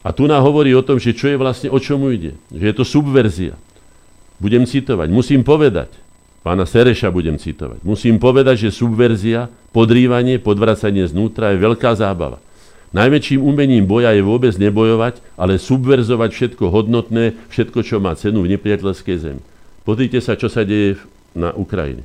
A 0.00 0.16
tu 0.16 0.24
nám 0.24 0.40
hovorí 0.40 0.72
o 0.72 0.80
tom, 0.80 0.96
že 0.96 1.12
čo 1.12 1.28
je 1.28 1.36
vlastne, 1.36 1.68
o 1.68 1.76
čomu 1.76 2.08
ide. 2.08 2.32
Že 2.48 2.64
je 2.72 2.74
to 2.76 2.84
subverzia. 2.88 3.54
Budem 4.40 4.64
citovať. 4.64 5.12
Musím 5.12 5.44
povedať, 5.44 5.92
pána 6.40 6.64
Sereša 6.64 7.12
budem 7.12 7.36
citovať, 7.36 7.84
musím 7.84 8.16
povedať, 8.16 8.68
že 8.68 8.70
subverzia, 8.72 9.52
podrývanie, 9.76 10.40
podvracanie 10.40 11.04
znútra 11.04 11.52
je 11.52 11.60
veľká 11.60 11.92
zábava. 11.92 12.40
Najväčším 12.90 13.44
umením 13.44 13.86
boja 13.86 14.10
je 14.16 14.24
vôbec 14.24 14.50
nebojovať, 14.56 15.22
ale 15.38 15.62
subverzovať 15.62 16.30
všetko 16.34 16.64
hodnotné, 16.74 17.38
všetko, 17.52 17.86
čo 17.86 18.02
má 18.02 18.16
cenu 18.18 18.42
v 18.42 18.56
nepriateľskej 18.56 19.16
zemi. 19.20 19.42
Pozrite 19.86 20.18
sa, 20.18 20.34
čo 20.34 20.50
sa 20.50 20.66
deje 20.66 20.98
na 21.36 21.54
Ukrajine. 21.54 22.02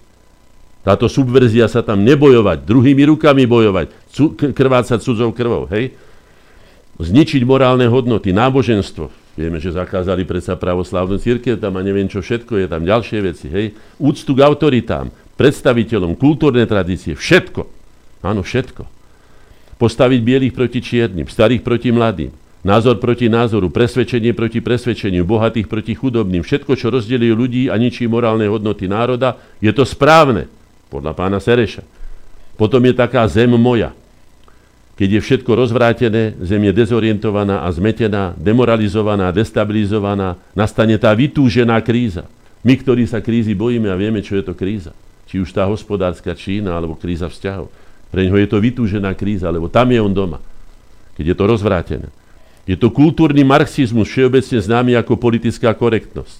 Táto 0.86 1.10
subverzia 1.10 1.66
sa 1.66 1.82
tam 1.82 2.06
nebojovať, 2.06 2.70
druhými 2.70 3.02
rukami 3.10 3.50
bojovať, 3.50 4.14
krvácať 4.54 5.02
cudzou 5.02 5.34
krvou, 5.34 5.66
hej? 5.74 5.98
Zničiť 6.96 7.44
morálne 7.44 7.92
hodnoty, 7.92 8.32
náboženstvo. 8.32 9.12
Vieme, 9.36 9.60
že 9.60 9.76
zakázali 9.76 10.24
predsa 10.24 10.56
pravoslávnu 10.56 11.20
církev 11.20 11.60
tam 11.60 11.76
a 11.76 11.84
neviem 11.84 12.08
čo 12.08 12.24
všetko, 12.24 12.56
je 12.56 12.68
tam 12.72 12.88
ďalšie 12.88 13.20
veci, 13.20 13.52
hej? 13.52 13.76
Úctu 14.00 14.32
k 14.32 14.40
autoritám, 14.48 15.12
predstaviteľom, 15.36 16.16
kultúrne 16.16 16.64
tradície, 16.64 17.20
všetko. 17.20 17.68
Áno, 18.24 18.48
všetko. 18.48 18.88
Postaviť 19.76 20.20
bielých 20.24 20.56
proti 20.56 20.80
čiernym, 20.80 21.28
starých 21.28 21.68
proti 21.68 21.92
mladým, 21.92 22.32
názor 22.64 22.96
proti 23.04 23.28
názoru, 23.28 23.68
presvedčenie 23.68 24.32
proti 24.32 24.64
presvedčeniu, 24.64 25.28
bohatých 25.28 25.68
proti 25.68 26.00
chudobným, 26.00 26.48
všetko, 26.48 26.80
čo 26.80 26.88
rozdeluje 26.96 27.36
ľudí 27.36 27.64
a 27.68 27.76
ničí 27.76 28.08
morálne 28.08 28.48
hodnoty 28.48 28.88
národa, 28.88 29.36
je 29.60 29.76
to 29.76 29.84
správne, 29.84 30.48
podľa 30.88 31.12
pána 31.12 31.44
Sereša. 31.44 31.84
Potom 32.56 32.80
je 32.88 32.96
taká 32.96 33.28
zem 33.28 33.52
moja. 33.52 33.92
Keď 34.96 35.10
je 35.12 35.22
všetko 35.22 35.52
rozvrátené, 35.60 36.40
zem 36.40 36.72
je 36.72 36.72
dezorientovaná 36.72 37.68
a 37.68 37.70
zmetená, 37.72 38.32
demoralizovaná, 38.40 39.28
destabilizovaná, 39.36 40.40
nastane 40.56 40.96
tá 40.96 41.12
vytúžená 41.12 41.84
kríza. 41.84 42.24
My, 42.64 42.80
ktorí 42.80 43.04
sa 43.04 43.20
krízy 43.20 43.52
bojíme 43.52 43.92
a 43.92 44.00
vieme, 44.00 44.24
čo 44.24 44.40
je 44.40 44.44
to 44.48 44.56
kríza. 44.56 44.96
Či 45.28 45.44
už 45.44 45.52
tá 45.52 45.68
hospodárska 45.68 46.32
Čína, 46.32 46.80
alebo 46.80 46.96
kríza 46.96 47.28
vzťahov. 47.28 47.68
Pre 48.08 48.22
ňoho 48.24 48.40
je 48.40 48.48
to 48.48 48.58
vytúžená 48.64 49.12
kríza, 49.20 49.52
lebo 49.52 49.68
tam 49.68 49.92
je 49.92 50.00
on 50.00 50.16
doma. 50.16 50.40
Keď 51.20 51.26
je 51.28 51.36
to 51.36 51.44
rozvrátené. 51.44 52.08
Je 52.64 52.80
to 52.80 52.88
kultúrny 52.88 53.44
marxizmus, 53.44 54.08
všeobecne 54.08 54.58
známy 54.64 54.96
ako 54.96 55.20
politická 55.20 55.76
korektnosť. 55.76 56.40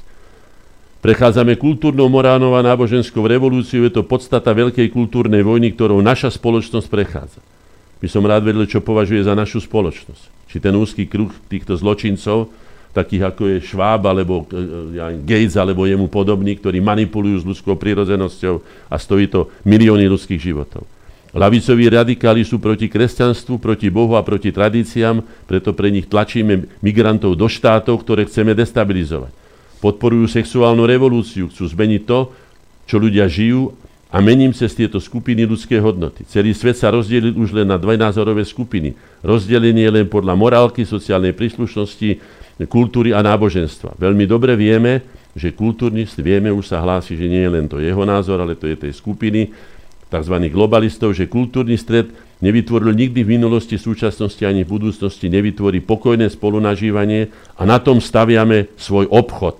Prechádzame 1.04 1.54
kultúrnou, 1.60 2.10
morálnou 2.10 2.56
a 2.58 2.66
náboženskou 2.66 3.22
revolúciou, 3.22 3.86
je 3.86 3.94
to 3.94 4.02
podstata 4.02 4.50
veľkej 4.56 4.90
kultúrnej 4.90 5.46
vojny, 5.46 5.76
ktorou 5.76 6.02
naša 6.02 6.34
spoločnosť 6.34 6.88
prechádza. 6.90 7.44
By 8.00 8.08
som 8.12 8.28
rád 8.28 8.44
vedel, 8.44 8.68
čo 8.68 8.84
považuje 8.84 9.24
za 9.24 9.34
našu 9.34 9.64
spoločnosť. 9.64 10.52
Či 10.52 10.58
ten 10.60 10.76
úzky 10.76 11.08
kruh 11.08 11.32
týchto 11.48 11.76
zločincov, 11.80 12.52
takých 12.96 13.28
ako 13.28 13.44
je 13.52 13.58
Schwab, 13.60 14.08
alebo 14.08 14.48
e, 14.48 14.56
ja, 14.96 15.12
Gates, 15.12 15.60
alebo 15.60 15.84
jemu 15.84 16.08
podobní, 16.08 16.56
ktorí 16.56 16.80
manipulujú 16.80 17.44
s 17.44 17.48
ľudskou 17.48 17.76
prírodzenosťou 17.76 18.56
a 18.88 18.96
stojí 18.96 19.28
to 19.28 19.52
milióny 19.68 20.08
ľudských 20.08 20.40
životov. 20.40 20.88
Lavicoví 21.36 21.92
radikáli 21.92 22.48
sú 22.48 22.64
proti 22.64 22.88
kresťanstvu, 22.88 23.60
proti 23.60 23.92
Bohu 23.92 24.16
a 24.16 24.24
proti 24.24 24.56
tradíciám, 24.56 25.20
preto 25.44 25.76
pre 25.76 25.92
nich 25.92 26.08
tlačíme 26.08 26.64
migrantov 26.80 27.36
do 27.36 27.52
štátov, 27.52 28.00
ktoré 28.08 28.24
chceme 28.24 28.56
destabilizovať. 28.56 29.36
Podporujú 29.84 30.32
sexuálnu 30.32 30.88
revolúciu, 30.88 31.52
chcú 31.52 31.68
zmeniť 31.68 32.02
to, 32.08 32.32
čo 32.88 32.96
ľudia 32.96 33.28
žijú 33.28 33.76
a 34.14 34.22
mením 34.22 34.54
cez 34.54 34.72
tieto 34.78 35.02
skupiny 35.02 35.44
ľudské 35.44 35.82
hodnoty. 35.82 36.24
Celý 36.30 36.54
svet 36.54 36.78
sa 36.78 36.94
rozdelil 36.94 37.36
už 37.36 37.52
len 37.52 37.68
na 37.68 37.76
dve 37.76 37.98
názorové 37.98 38.46
skupiny. 38.46 38.94
Rozdelenie 39.26 39.90
len 39.90 40.06
podľa 40.06 40.38
morálky, 40.38 40.86
sociálnej 40.86 41.34
príslušnosti, 41.34 42.22
kultúry 42.70 43.12
a 43.12 43.20
náboženstva. 43.20 44.00
Veľmi 44.00 44.24
dobre 44.24 44.56
vieme, 44.56 45.04
že 45.36 45.52
kultúrnist, 45.52 46.16
vieme, 46.24 46.48
už 46.48 46.72
sa 46.72 46.80
hlási, 46.80 47.20
že 47.20 47.28
nie 47.28 47.44
je 47.44 47.52
len 47.52 47.68
to 47.68 47.84
jeho 47.84 48.08
názor, 48.08 48.40
ale 48.40 48.56
to 48.56 48.72
je 48.72 48.88
tej 48.88 48.94
skupiny, 48.96 49.52
tzv. 50.08 50.36
globalistov, 50.48 51.12
že 51.12 51.28
kultúrny 51.28 51.76
stred 51.76 52.08
nevytvoril 52.40 52.96
nikdy 52.96 53.28
v 53.28 53.36
minulosti, 53.36 53.76
súčasnosti 53.76 54.40
ani 54.48 54.64
v 54.64 54.80
budúcnosti, 54.80 55.28
nevytvorí 55.28 55.84
pokojné 55.84 56.32
spolunažívanie 56.32 57.28
a 57.60 57.68
na 57.68 57.84
tom 57.84 58.00
staviame 58.00 58.72
svoj 58.80 59.12
obchod. 59.12 59.60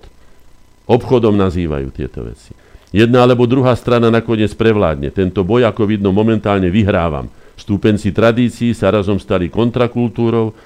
Obchodom 0.88 1.36
nazývajú 1.36 1.88
tieto 1.92 2.24
veci. 2.24 2.65
Jedna 2.96 3.28
alebo 3.28 3.44
druhá 3.44 3.76
strana 3.76 4.08
nakoniec 4.08 4.56
prevládne. 4.56 5.12
Tento 5.12 5.44
boj, 5.44 5.68
ako 5.68 5.84
vidno, 5.84 6.16
momentálne 6.16 6.72
vyhrávam. 6.72 7.28
Stúpenci 7.52 8.08
tradícií 8.08 8.72
sa 8.72 8.88
razom 8.88 9.20
stali 9.20 9.52
kontrakultúrou 9.52 10.56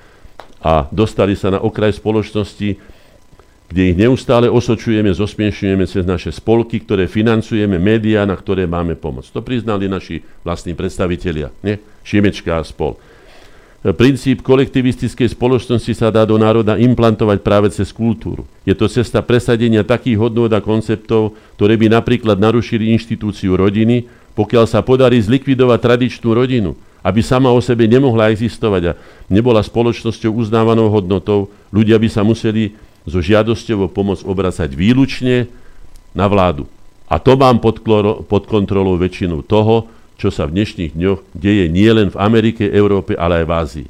a 0.63 0.87
dostali 0.95 1.35
sa 1.35 1.51
na 1.51 1.59
okraj 1.59 1.99
spoločnosti, 1.99 2.79
kde 3.71 3.83
ich 3.83 3.99
neustále 3.99 4.47
osočujeme, 4.47 5.11
zosmiešujeme 5.11 5.83
cez 5.91 6.07
naše 6.07 6.31
spolky, 6.31 6.79
ktoré 6.79 7.11
financujeme, 7.11 7.83
médiá, 7.83 8.23
na 8.23 8.39
ktoré 8.39 8.63
máme 8.63 8.95
pomoc. 8.95 9.27
To 9.35 9.43
priznali 9.43 9.91
naši 9.91 10.23
vlastní 10.47 10.79
predstavitelia, 10.79 11.51
nie? 11.67 11.83
Šimečka 12.07 12.59
a 12.59 12.63
spol. 12.63 12.95
Princíp 13.81 14.45
kolektivistickej 14.45 15.33
spoločnosti 15.33 15.97
sa 15.97 16.13
dá 16.13 16.29
do 16.29 16.37
národa 16.37 16.77
implantovať 16.77 17.41
práve 17.41 17.73
cez 17.73 17.97
kultúru. 17.97 18.45
Je 18.69 18.77
to 18.77 18.93
cesta 18.93 19.25
presadenia 19.25 19.81
takých 19.89 20.21
hodnôt 20.21 20.53
a 20.53 20.61
konceptov, 20.61 21.33
ktoré 21.57 21.81
by 21.81 21.89
napríklad 21.89 22.37
narušili 22.37 22.93
inštitúciu 22.93 23.57
rodiny, 23.57 24.05
pokiaľ 24.37 24.69
sa 24.69 24.85
podarí 24.85 25.17
zlikvidovať 25.25 25.81
tradičnú 25.81 26.29
rodinu, 26.29 26.77
aby 27.01 27.25
sama 27.25 27.49
o 27.49 27.61
sebe 27.65 27.89
nemohla 27.89 28.29
existovať 28.29 28.83
a 28.85 28.97
nebola 29.33 29.65
spoločnosťou 29.65 30.29
uznávanou 30.29 30.93
hodnotou, 30.93 31.49
ľudia 31.73 31.97
by 31.97 32.09
sa 32.13 32.21
museli 32.21 32.77
so 33.09 33.25
žiadosťou 33.25 33.89
o 33.89 33.89
pomoc 33.89 34.21
obracať 34.21 34.77
výlučne 34.77 35.49
na 36.13 36.29
vládu. 36.29 36.69
A 37.09 37.17
to 37.17 37.33
mám 37.33 37.65
pod, 37.65 37.81
pod 38.29 38.45
kontrolou 38.45 39.01
väčšinu 39.01 39.41
toho, 39.41 39.89
čo 40.21 40.29
sa 40.29 40.45
v 40.45 40.61
dnešných 40.61 40.93
dňoch 40.93 41.33
deje 41.33 41.73
nielen 41.73 42.13
v 42.13 42.21
Amerike, 42.21 42.69
Európe, 42.69 43.17
ale 43.17 43.41
aj 43.41 43.47
v 43.49 43.53
Ázii. 43.57 43.89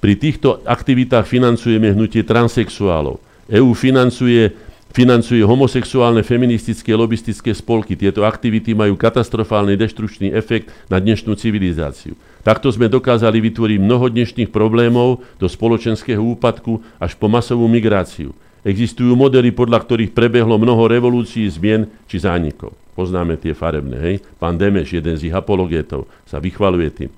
Pri 0.00 0.16
týchto 0.16 0.64
aktivitách 0.64 1.28
financujeme 1.28 1.92
hnutie 1.92 2.24
transexuálov. 2.24 3.20
EÚ 3.52 3.76
financuje, 3.76 4.56
financuje 4.94 5.44
homosexuálne, 5.44 6.24
feministické, 6.24 6.96
lobistické 6.96 7.52
spolky. 7.52 7.92
Tieto 7.98 8.24
aktivity 8.24 8.72
majú 8.72 8.96
katastrofálny 8.96 9.76
deštručný 9.76 10.32
efekt 10.32 10.72
na 10.88 10.96
dnešnú 10.96 11.36
civilizáciu. 11.36 12.16
Takto 12.40 12.72
sme 12.72 12.88
dokázali 12.88 13.42
vytvoriť 13.52 13.78
mnoho 13.82 14.08
dnešných 14.08 14.48
problémov 14.48 15.20
do 15.36 15.50
spoločenského 15.50 16.22
úpadku 16.22 16.80
až 16.96 17.12
po 17.18 17.28
masovú 17.28 17.68
migráciu. 17.68 18.32
Existujú 18.62 19.12
modely, 19.18 19.50
podľa 19.50 19.82
ktorých 19.82 20.14
prebehlo 20.14 20.56
mnoho 20.56 20.88
revolúcií, 20.88 21.44
zmien 21.50 21.90
či 22.06 22.22
zánikov. 22.22 22.72
Poznáme 22.98 23.38
tie 23.38 23.54
farebné, 23.54 23.94
hej? 24.02 24.16
Pán 24.42 24.58
Demeš, 24.58 24.98
jeden 24.98 25.14
z 25.14 25.30
ich 25.30 25.34
apologetov, 25.36 26.10
sa 26.26 26.42
vychvaluje 26.42 26.90
tým. 26.90 27.10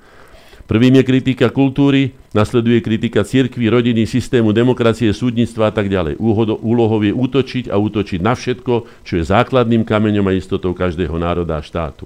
Prvým 0.69 1.01
je 1.01 1.09
kritika 1.09 1.49
kultúry, 1.49 2.13
nasleduje 2.37 2.85
kritika 2.85 3.25
cirkvy, 3.25 3.73
rodiny, 3.73 4.05
systému, 4.05 4.53
demokracie, 4.53 5.09
súdnictva 5.11 5.67
a 5.67 5.75
tak 5.75 5.89
ďalej. 5.89 6.21
Úlohou 6.61 7.01
je 7.01 7.11
útočiť 7.17 7.73
a 7.73 7.81
útočiť 7.81 8.21
na 8.21 8.37
všetko, 8.37 9.03
čo 9.03 9.13
je 9.19 9.25
základným 9.25 9.83
kameňom 9.83 10.29
a 10.29 10.37
istotou 10.37 10.77
každého 10.77 11.17
národa 11.17 11.59
a 11.59 11.65
štátu. 11.65 12.05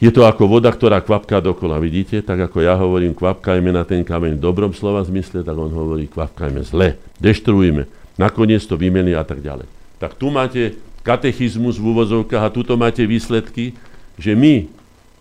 Je 0.00 0.08
to 0.08 0.24
ako 0.24 0.48
voda, 0.48 0.72
ktorá 0.72 1.02
kvapká 1.02 1.44
dokola, 1.44 1.76
vidíte? 1.82 2.24
Tak 2.24 2.48
ako 2.48 2.64
ja 2.64 2.72
hovorím, 2.78 3.12
kvapkajme 3.12 3.74
na 3.74 3.84
ten 3.84 4.00
kameň 4.06 4.38
v 4.38 4.44
dobrom 4.44 4.72
slova 4.72 5.04
zmysle, 5.04 5.44
tak 5.44 5.56
on 5.56 5.72
hovorí, 5.72 6.08
kvapkajme 6.08 6.62
zle, 6.64 6.96
deštruujme, 7.20 7.84
nakoniec 8.16 8.64
to 8.64 8.80
vymení 8.80 9.12
a 9.12 9.24
tak 9.28 9.44
ďalej. 9.44 9.68
Tak 10.00 10.16
tu 10.16 10.32
máte 10.32 10.76
katechizmus 11.06 11.78
v 11.78 11.94
úvozovkách 11.94 12.42
a 12.42 12.50
tuto 12.50 12.74
máte 12.74 13.06
výsledky, 13.06 13.78
že 14.18 14.34
my, 14.34 14.66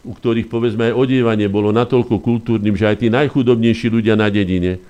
u 0.01 0.17
ktorých 0.17 0.49
povedzme 0.49 0.89
aj 0.89 0.97
odievanie 0.97 1.45
bolo 1.45 1.69
natoľko 1.69 2.17
kultúrnym, 2.17 2.73
že 2.73 2.89
aj 2.89 3.05
tí 3.05 3.07
najchudobnejší 3.13 3.93
ľudia 3.93 4.17
na 4.17 4.33
dedine 4.33 4.81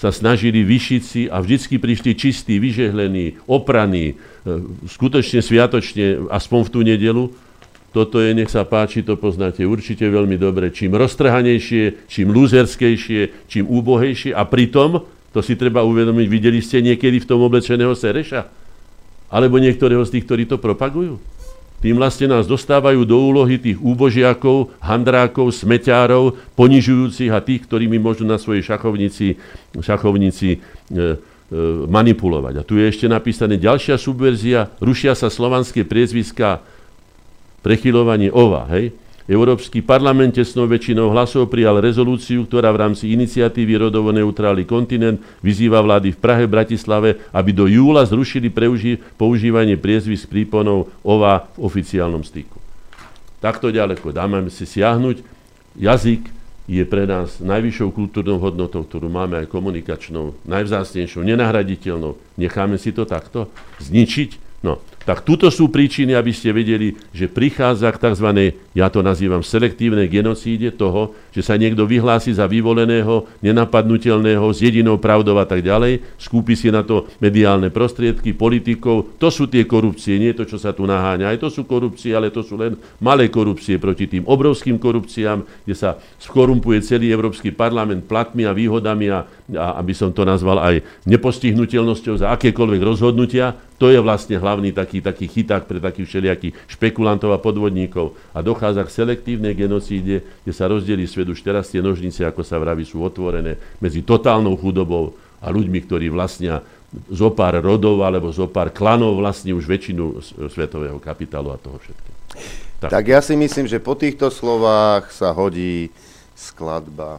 sa 0.00 0.08
snažili 0.08 0.64
vyšiť 0.64 1.02
si 1.04 1.22
a 1.28 1.44
vždycky 1.44 1.76
prišli 1.76 2.16
čistí, 2.16 2.56
vyžehlení, 2.56 3.36
opraní, 3.44 4.16
e, 4.16 4.54
skutočne 4.88 5.44
sviatočne, 5.44 6.32
aspoň 6.32 6.60
v 6.64 6.72
tú 6.72 6.80
nedelu, 6.80 7.24
toto 7.90 8.22
je, 8.22 8.32
nech 8.32 8.48
sa 8.48 8.62
páči, 8.62 9.02
to 9.02 9.18
poznáte 9.18 9.66
určite 9.66 10.06
veľmi 10.06 10.38
dobre. 10.38 10.70
Čím 10.70 10.94
roztrhanejšie, 10.94 12.06
čím 12.06 12.30
lúzerskejšie, 12.30 13.50
čím 13.50 13.66
úbohejšie. 13.66 14.30
A 14.30 14.46
pritom, 14.46 15.04
to 15.34 15.42
si 15.42 15.58
treba 15.58 15.82
uvedomiť, 15.82 16.26
videli 16.30 16.62
ste 16.62 16.80
niekedy 16.86 17.18
v 17.18 17.28
tom 17.28 17.42
oblečeného 17.42 17.92
Sereša? 17.92 18.46
Alebo 19.30 19.62
niektorého 19.62 20.02
z 20.02 20.18
tých, 20.18 20.26
ktorí 20.26 20.44
to 20.50 20.58
propagujú? 20.58 21.22
Tým 21.80 21.96
vlastne 21.96 22.28
nás 22.28 22.44
dostávajú 22.44 23.08
do 23.08 23.16
úlohy 23.16 23.56
tých 23.56 23.80
úbožiakov, 23.80 24.68
handrákov, 24.84 25.48
smeťárov, 25.56 26.36
ponižujúcich 26.52 27.32
a 27.32 27.40
tých, 27.40 27.64
ktorí 27.64 27.88
mi 27.88 27.96
môžu 27.96 28.28
na 28.28 28.36
svojej 28.36 28.60
šachovnici, 28.60 29.40
šachovnici 29.80 30.50
e, 30.52 30.58
e, 30.60 31.04
manipulovať. 31.88 32.54
A 32.60 32.66
tu 32.68 32.76
je 32.76 32.84
ešte 32.84 33.08
napísané 33.08 33.56
ďalšia 33.56 33.96
subverzia. 33.96 34.68
Rušia 34.76 35.16
sa 35.16 35.32
slovanské 35.32 35.88
priezviská 35.88 36.60
prechylovanie 37.64 38.28
OVA. 38.28 38.68
Hej? 38.76 38.92
Európsky 39.28 39.84
parlament 39.84 40.36
tesnou 40.36 40.64
väčšinou 40.64 41.12
hlasov 41.12 41.52
prijal 41.52 41.82
rezolúciu, 41.82 42.48
ktorá 42.48 42.72
v 42.72 42.80
rámci 42.88 43.12
iniciatívy 43.12 43.88
rodovo 43.88 44.14
neutrálny 44.14 44.64
kontinent 44.64 45.20
vyzýva 45.44 45.84
vlády 45.84 46.16
v 46.16 46.18
Prahe, 46.22 46.44
Bratislave, 46.48 47.20
aby 47.34 47.50
do 47.52 47.68
júla 47.68 48.06
zrušili 48.08 48.48
preuži- 48.48 49.00
používanie 49.20 49.76
priezvisk 49.76 50.32
príponov 50.32 50.88
OVA 51.04 51.50
v 51.56 51.68
oficiálnom 51.68 52.24
styku. 52.24 52.56
Takto 53.40 53.72
ďaleko 53.72 54.12
dáme 54.12 54.48
si 54.52 54.68
siahnuť. 54.68 55.24
Jazyk 55.76 56.40
je 56.70 56.84
pre 56.86 57.02
nás 57.02 57.42
najvyššou 57.42 57.90
kultúrnou 57.90 58.38
hodnotou, 58.38 58.86
ktorú 58.86 59.10
máme 59.10 59.42
aj 59.42 59.50
komunikačnou, 59.50 60.38
najvzácnejšou, 60.46 61.26
nenahraditeľnou. 61.26 62.14
Necháme 62.38 62.78
si 62.78 62.94
to 62.94 63.02
takto 63.08 63.50
zničiť? 63.82 64.62
No, 64.62 64.78
Tak 65.00 65.24
tuto 65.24 65.48
sú 65.48 65.72
príčiny, 65.72 66.12
aby 66.12 66.28
ste 66.28 66.52
vedeli, 66.52 66.92
že 67.16 67.24
prichádza 67.24 67.88
k 67.88 68.00
tzv. 68.04 68.28
ja 68.76 68.92
to 68.92 69.00
nazývam 69.00 69.40
selektívnej 69.40 70.12
genocíde 70.12 70.76
toho, 70.76 71.16
že 71.32 71.40
sa 71.40 71.56
niekto 71.56 71.88
vyhlási 71.88 72.36
za 72.36 72.44
vyvoleného, 72.44 73.24
nenapadnutelného, 73.40 74.44
s 74.52 74.60
jedinou 74.60 75.00
pravdou 75.00 75.40
a 75.40 75.48
tak 75.48 75.64
ďalej, 75.64 76.04
skúpi 76.20 76.52
si 76.52 76.68
na 76.68 76.84
to 76.84 77.08
mediálne 77.16 77.72
prostriedky, 77.72 78.36
politikov. 78.36 79.16
To 79.16 79.32
sú 79.32 79.48
tie 79.48 79.64
korupcie, 79.64 80.20
nie 80.20 80.36
to, 80.36 80.44
čo 80.44 80.60
sa 80.60 80.76
tu 80.76 80.84
naháňa. 80.84 81.32
Aj 81.32 81.38
to 81.40 81.48
sú 81.48 81.64
korupcie, 81.64 82.12
ale 82.12 82.28
to 82.28 82.44
sú 82.44 82.60
len 82.60 82.76
malé 83.00 83.32
korupcie 83.32 83.80
proti 83.80 84.04
tým 84.04 84.28
obrovským 84.28 84.76
korupciám, 84.76 85.64
kde 85.64 85.74
sa 85.80 85.96
skorumpuje 86.20 86.84
celý 86.84 87.08
Európsky 87.08 87.56
parlament 87.56 88.04
platmi 88.04 88.44
a 88.44 88.52
výhodami 88.52 89.08
a, 89.08 89.24
a 89.56 89.80
aby 89.80 89.96
som 89.96 90.12
to 90.12 90.28
nazval 90.28 90.60
aj 90.60 90.84
nepostihnutelnosťou 91.08 92.20
za 92.20 92.36
akékoľvek 92.36 92.82
rozhodnutia. 92.84 93.69
To 93.80 93.88
je 93.88 93.96
vlastne 93.96 94.36
hlavný 94.36 94.76
taký, 94.76 95.00
taký 95.00 95.24
chyták 95.24 95.64
pre 95.64 95.80
takých 95.80 96.06
všelijakých 96.12 96.52
špekulantov 96.68 97.32
a 97.32 97.40
podvodníkov. 97.40 98.12
A 98.36 98.44
dochádza 98.44 98.84
k 98.84 98.92
selektívnej 98.92 99.56
genocíde, 99.56 100.20
kde 100.44 100.52
sa 100.52 100.68
rozdelí 100.68 101.08
svet 101.08 101.32
už 101.32 101.40
teraz 101.40 101.72
tie 101.72 101.80
nožnice, 101.80 102.20
ako 102.28 102.44
sa 102.44 102.60
vraví, 102.60 102.84
sú 102.84 103.00
otvorené 103.00 103.56
medzi 103.80 104.04
totálnou 104.04 104.52
chudobou 104.60 105.16
a 105.40 105.48
ľuďmi, 105.48 105.80
ktorí 105.88 106.12
vlastnia 106.12 106.60
zo 107.08 107.32
pár 107.32 107.56
rodov 107.64 108.04
alebo 108.04 108.28
zo 108.28 108.52
pár 108.52 108.68
klanov 108.68 109.16
vlastní 109.16 109.56
už 109.56 109.64
väčšinu 109.64 110.20
svetového 110.52 111.00
kapitálu 111.00 111.48
a 111.48 111.56
toho 111.56 111.80
všetkého. 111.80 112.16
Tak. 112.84 112.90
tak 112.92 113.04
ja 113.08 113.24
si 113.24 113.32
myslím, 113.32 113.64
že 113.64 113.80
po 113.80 113.96
týchto 113.96 114.28
slovách 114.28 115.08
sa 115.08 115.32
hodí 115.32 115.88
skladba 116.36 117.16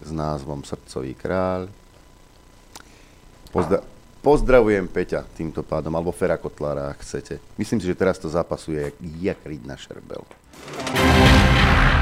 s 0.00 0.08
názvom 0.08 0.64
Srdcový 0.64 1.12
kráľ. 1.12 1.68
Pozda- 3.52 3.97
Pozdravujem 4.18 4.90
Peťa 4.90 5.22
týmto 5.30 5.62
pádom, 5.62 5.94
alebo 5.94 6.10
Fera 6.10 6.34
Kotlára, 6.34 6.90
ak 6.90 7.06
chcete. 7.06 7.38
Myslím 7.54 7.78
si, 7.78 7.86
že 7.86 7.94
teraz 7.94 8.18
to 8.18 8.26
zápasuje 8.26 8.90
jak 9.22 9.38
riť 9.46 9.62
na 9.62 9.78
šerbel. 9.78 10.26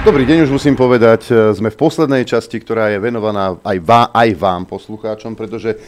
Dobrý 0.06 0.22
deň, 0.22 0.46
už 0.46 0.54
musím 0.54 0.78
povedať, 0.78 1.34
e, 1.34 1.50
sme 1.50 1.66
v 1.66 1.82
poslednej 1.82 2.22
časti, 2.22 2.62
ktorá 2.62 2.94
je 2.94 3.02
venovaná 3.02 3.58
aj, 3.58 3.78
vá, 3.82 4.14
aj 4.14 4.38
vám, 4.38 4.62
poslucháčom, 4.62 5.34
pretože 5.34 5.74
e, 5.74 5.78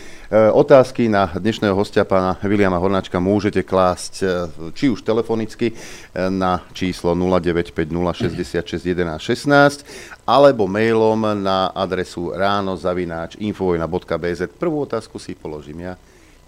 otázky 0.50 1.06
na 1.06 1.30
dnešného 1.30 1.70
hostia, 1.70 2.02
pána 2.02 2.34
Viliama 2.42 2.82
Hornáčka, 2.82 3.22
môžete 3.22 3.62
klásť 3.62 4.14
e, 4.18 4.26
či 4.74 4.90
už 4.90 5.06
telefonicky 5.06 5.70
na 6.18 6.66
číslo 6.74 7.14
0950661116 7.14 9.86
alebo 10.26 10.66
mailom 10.66 11.38
na 11.38 11.70
adresu 11.70 12.34
ránozavináč 12.34 13.38
infovojna.bz. 13.38 14.50
Prvú 14.58 14.82
otázku 14.82 15.22
si 15.22 15.38
položím 15.38 15.86
ja. 15.86 15.94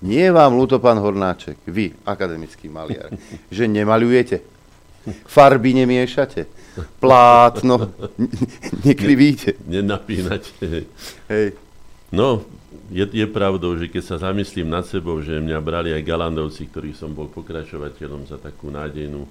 Nie 0.00 0.28
je 0.28 0.32
vám 0.32 0.56
ľúto, 0.56 0.80
pán 0.80 0.96
Hornáček, 0.96 1.60
vy, 1.68 1.92
akademický 2.08 2.72
maliar, 2.72 3.12
že 3.54 3.68
nemalujete, 3.68 4.40
farby 5.28 5.76
nemiešate, 5.76 6.48
plátno, 6.96 7.92
nekrivíte. 8.88 9.60
Nenapínate. 9.68 10.88
Hej. 11.28 11.46
No, 12.10 12.42
je, 12.90 13.06
je 13.06 13.26
pravdou, 13.28 13.78
že 13.78 13.86
keď 13.86 14.02
sa 14.02 14.16
zamyslím 14.30 14.66
nad 14.66 14.82
sebou, 14.82 15.22
že 15.22 15.38
mňa 15.38 15.58
brali 15.62 15.94
aj 15.94 16.02
Galandovci, 16.02 16.66
ktorých 16.66 16.98
som 16.98 17.14
bol 17.14 17.30
pokračovateľom 17.30 18.26
za 18.26 18.40
takú 18.40 18.72
nádejnú 18.72 19.22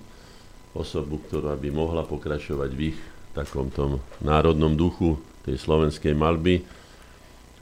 osobu, 0.78 1.20
ktorá 1.28 1.60
by 1.60 1.70
mohla 1.74 2.08
pokračovať 2.08 2.72
v 2.72 2.82
ich 2.94 3.00
takom 3.36 3.68
tom 3.68 4.00
národnom 4.24 4.74
duchu 4.74 5.20
tej 5.44 5.60
slovenskej 5.60 6.16
malby, 6.16 6.64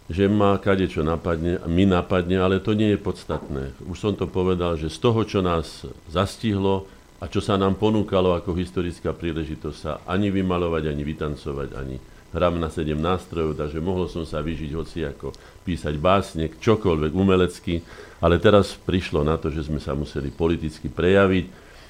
že 0.08 0.32
ma 0.32 0.56
čo 0.64 1.04
napadne, 1.04 1.60
mi 1.68 1.84
napadne, 1.84 2.40
ale 2.40 2.64
to 2.64 2.72
nie 2.72 2.96
je 2.96 3.00
podstatné. 3.00 3.76
Už 3.92 4.00
som 4.00 4.14
to 4.16 4.24
povedal, 4.24 4.80
že 4.80 4.88
z 4.88 5.04
toho, 5.04 5.28
čo 5.28 5.44
nás 5.44 5.84
zastihlo 6.08 6.88
a 7.20 7.28
čo 7.28 7.44
sa 7.44 7.60
nám 7.60 7.76
ponúkalo 7.76 8.32
ako 8.32 8.56
historická 8.56 9.12
príležitosť 9.12 9.78
sa 9.78 10.00
ani 10.08 10.32
vymalovať, 10.32 10.84
ani 10.88 11.04
vytancovať, 11.04 11.70
ani 11.76 12.00
hram 12.32 12.60
na 12.60 12.72
sedem 12.72 13.00
nástrojov, 13.00 13.60
takže 13.60 13.84
mohol 13.84 14.08
som 14.08 14.24
sa 14.28 14.44
vyžiť 14.44 14.72
hoci 14.76 15.00
ako 15.04 15.32
písať 15.64 15.96
básne, 16.00 16.52
čokoľvek 16.56 17.12
umelecky, 17.12 17.84
ale 18.24 18.40
teraz 18.40 18.76
prišlo 18.76 19.24
na 19.24 19.36
to, 19.36 19.52
že 19.52 19.68
sme 19.68 19.80
sa 19.80 19.96
museli 19.96 20.32
politicky 20.32 20.88
prejaviť, 20.92 21.46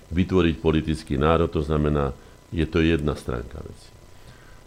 vytvoriť 0.09 0.55
politický 0.57 1.19
národ, 1.19 1.51
to 1.51 1.61
znamená, 1.61 2.13
je 2.53 2.63
to 2.63 2.79
jedna 2.79 3.13
stránka 3.17 3.59
veci. 3.59 3.86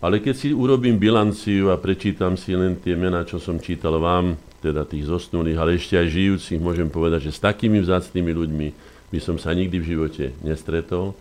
Ale 0.01 0.17
keď 0.17 0.33
si 0.33 0.49
urobím 0.57 0.97
bilanciu 0.97 1.69
a 1.69 1.77
prečítam 1.77 2.33
si 2.33 2.57
len 2.57 2.81
tie 2.81 2.97
mená, 2.97 3.21
čo 3.29 3.37
som 3.37 3.61
čítal 3.61 4.01
vám, 4.01 4.41
teda 4.65 4.89
tých 4.89 5.05
zosnulých, 5.05 5.61
ale 5.61 5.77
ešte 5.77 6.01
aj 6.01 6.09
žijúcich, 6.09 6.61
môžem 6.61 6.89
povedať, 6.89 7.29
že 7.29 7.37
s 7.37 7.45
takými 7.45 7.85
vzácnými 7.85 8.33
ľuďmi 8.33 8.69
by 9.13 9.19
som 9.21 9.37
sa 9.37 9.53
nikdy 9.53 9.77
v 9.77 9.89
živote 9.97 10.25
nestretol. 10.41 11.13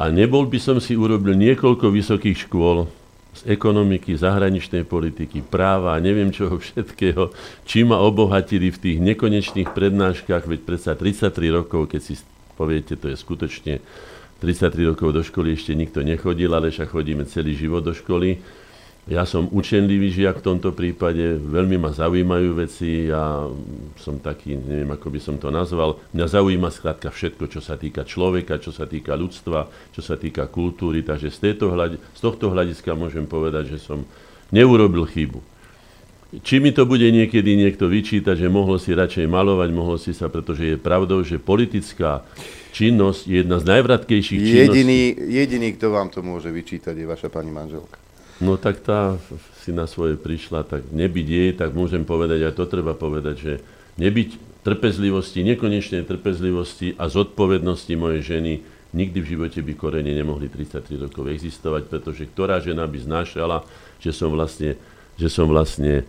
A 0.00 0.08
nebol 0.08 0.48
by 0.48 0.56
som 0.56 0.80
si 0.80 0.96
urobil 0.96 1.36
niekoľko 1.36 1.92
vysokých 1.92 2.48
škôl 2.48 2.88
z 3.36 3.52
ekonomiky, 3.52 4.16
zahraničnej 4.16 4.88
politiky, 4.88 5.44
práva 5.44 5.92
a 5.92 6.00
neviem 6.00 6.32
čoho 6.32 6.56
všetkého, 6.56 7.36
či 7.68 7.84
ma 7.84 8.00
obohatili 8.00 8.72
v 8.72 8.80
tých 8.80 8.98
nekonečných 9.04 9.76
prednáškach, 9.76 10.48
veď 10.48 10.60
predsa 10.64 10.96
33 10.96 11.52
rokov, 11.52 11.92
keď 11.92 12.00
si 12.00 12.14
poviete, 12.56 12.96
to 12.96 13.12
je 13.12 13.16
skutočne 13.20 13.74
33 14.38 14.94
rokov 14.94 15.10
do 15.10 15.22
školy 15.22 15.58
ešte 15.58 15.74
nikto 15.74 16.02
nechodil, 16.06 16.54
ale 16.54 16.70
však 16.70 16.94
chodíme 16.94 17.26
celý 17.26 17.58
život 17.58 17.82
do 17.82 17.90
školy. 17.90 18.38
Ja 19.08 19.24
som 19.24 19.48
učenlivý 19.48 20.12
žiak 20.12 20.44
v 20.44 20.46
tomto 20.52 20.76
prípade, 20.76 21.40
veľmi 21.40 21.80
ma 21.80 21.96
zaujímajú 21.96 22.60
veci, 22.60 23.08
ja 23.08 23.48
som 23.96 24.20
taký, 24.20 24.52
neviem 24.52 24.92
ako 24.92 25.08
by 25.08 25.16
som 25.16 25.40
to 25.40 25.48
nazval, 25.48 25.96
mňa 26.12 26.26
zaujíma 26.28 26.68
skrátka 26.68 27.08
všetko, 27.08 27.48
čo 27.48 27.64
sa 27.64 27.80
týka 27.80 28.04
človeka, 28.04 28.60
čo 28.60 28.68
sa 28.68 28.84
týka 28.84 29.16
ľudstva, 29.16 29.64
čo 29.96 30.04
sa 30.04 30.20
týka 30.20 30.44
kultúry, 30.52 31.00
takže 31.00 31.32
z, 31.32 31.38
tejto 31.40 31.72
hľad- 31.72 31.96
z 31.96 32.20
tohto 32.20 32.52
hľadiska 32.52 32.92
môžem 32.92 33.24
povedať, 33.24 33.72
že 33.72 33.78
som 33.80 34.04
neurobil 34.52 35.08
chybu. 35.08 35.40
Či 36.28 36.60
mi 36.60 36.76
to 36.76 36.84
bude 36.84 37.08
niekedy 37.08 37.56
niekto 37.56 37.88
vyčítať, 37.88 38.36
že 38.36 38.52
mohol 38.52 38.76
si 38.76 38.92
radšej 38.92 39.24
malovať, 39.24 39.68
mohol 39.72 39.96
si 39.96 40.12
sa, 40.12 40.28
pretože 40.28 40.60
je 40.60 40.76
pravdou, 40.76 41.24
že 41.24 41.40
politická 41.40 42.20
činnosť 42.76 43.20
je 43.24 43.36
jedna 43.40 43.56
z 43.56 43.64
najvratkejších 43.64 44.36
činností. 44.36 44.60
Jediný, 44.60 45.00
jediný, 45.24 45.68
kto 45.80 45.88
vám 45.88 46.12
to 46.12 46.20
môže 46.20 46.52
vyčítať, 46.52 46.92
je 46.92 47.08
vaša 47.08 47.32
pani 47.32 47.48
manželka. 47.48 47.96
No 48.44 48.60
tak 48.60 48.84
tá 48.84 49.16
si 49.64 49.72
na 49.72 49.88
svoje 49.88 50.20
prišla, 50.20 50.68
tak 50.68 50.92
nebyť 50.92 51.26
jej, 51.26 51.50
tak 51.56 51.72
môžem 51.72 52.04
povedať, 52.04 52.44
aj 52.44 52.60
to 52.60 52.68
treba 52.68 52.92
povedať, 52.92 53.36
že 53.40 53.52
nebyť 53.96 54.62
trpezlivosti, 54.68 55.40
nekonečnej 55.48 56.04
trpezlivosti 56.04 56.92
a 57.00 57.08
zodpovednosti 57.08 57.92
mojej 57.96 58.36
ženy, 58.36 58.52
nikdy 58.92 59.18
v 59.24 59.30
živote 59.32 59.64
by 59.64 59.72
korene 59.80 60.12
nemohli 60.12 60.52
33 60.52 61.08
rokov 61.08 61.24
existovať, 61.32 61.88
pretože 61.88 62.28
ktorá 62.28 62.60
žena 62.60 62.84
by 62.84 63.00
znášala, 63.00 63.64
že 63.96 64.12
som 64.12 64.28
vlastne, 64.28 64.76
že 65.16 65.32
som 65.32 65.48
vlastne 65.48 66.04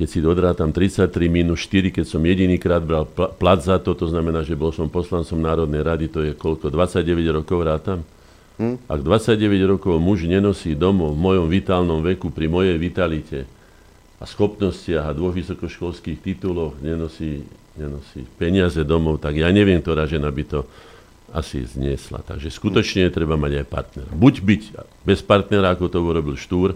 keď 0.00 0.08
si 0.08 0.24
odrátam 0.24 0.72
33 0.72 1.12
minus 1.28 1.68
4, 1.68 1.92
keď 1.92 2.08
som 2.08 2.24
jedinýkrát 2.24 2.80
bral 2.80 3.04
plat 3.12 3.60
za 3.60 3.76
to, 3.76 3.92
to 3.92 4.08
znamená, 4.08 4.40
že 4.40 4.56
bol 4.56 4.72
som 4.72 4.88
poslancom 4.88 5.36
Národnej 5.36 5.84
rady, 5.84 6.08
to 6.08 6.24
je 6.24 6.32
koľko, 6.32 6.72
29 6.72 7.04
rokov 7.36 7.60
rátam? 7.60 8.00
Hm? 8.56 8.80
Ak 8.88 9.04
29 9.04 9.36
rokov 9.76 10.00
muž 10.00 10.24
nenosí 10.24 10.72
domov 10.72 11.12
v 11.12 11.20
mojom 11.20 11.46
vitálnom 11.52 12.00
veku, 12.00 12.32
pri 12.32 12.48
mojej 12.48 12.80
vitalite 12.80 13.44
a 14.16 14.24
schopnostiach 14.24 15.04
a 15.04 15.12
dvoch 15.12 15.36
vysokoškolských 15.36 16.24
tituloch 16.24 16.80
nenosí, 16.80 17.44
nenosí 17.76 18.24
peniaze 18.40 18.80
domov, 18.88 19.20
tak 19.20 19.36
ja 19.36 19.52
neviem, 19.52 19.84
ktorá 19.84 20.08
žena 20.08 20.32
by 20.32 20.44
to 20.48 20.60
asi 21.28 21.60
zniesla. 21.68 22.24
Takže 22.24 22.48
skutočne 22.48 23.12
treba 23.12 23.36
mať 23.36 23.52
aj 23.60 23.66
partnera. 23.68 24.10
Buď 24.16 24.34
byť 24.48 24.62
bez 25.04 25.20
partnera, 25.20 25.76
ako 25.76 25.92
to 25.92 26.00
urobil 26.00 26.40
Štúr, 26.40 26.72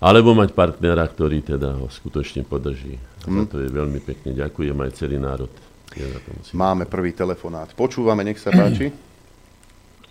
alebo 0.00 0.36
mať 0.36 0.52
partnera, 0.52 1.08
ktorý 1.08 1.40
teda 1.40 1.80
ho 1.80 1.88
skutočne 1.88 2.44
podrží. 2.44 3.00
A 3.24 3.32
za 3.32 3.42
hm. 3.44 3.48
to 3.48 3.56
je 3.64 3.68
veľmi 3.72 4.00
pekne. 4.04 4.36
Ďakujem 4.36 4.76
aj 4.76 4.90
celý 4.96 5.16
národ. 5.16 5.50
Ja 5.96 6.06
Máme 6.52 6.84
prvý 6.84 7.16
telefonát. 7.16 7.72
Počúvame, 7.72 8.20
nech 8.20 8.36
sa 8.36 8.52
páči. 8.52 8.92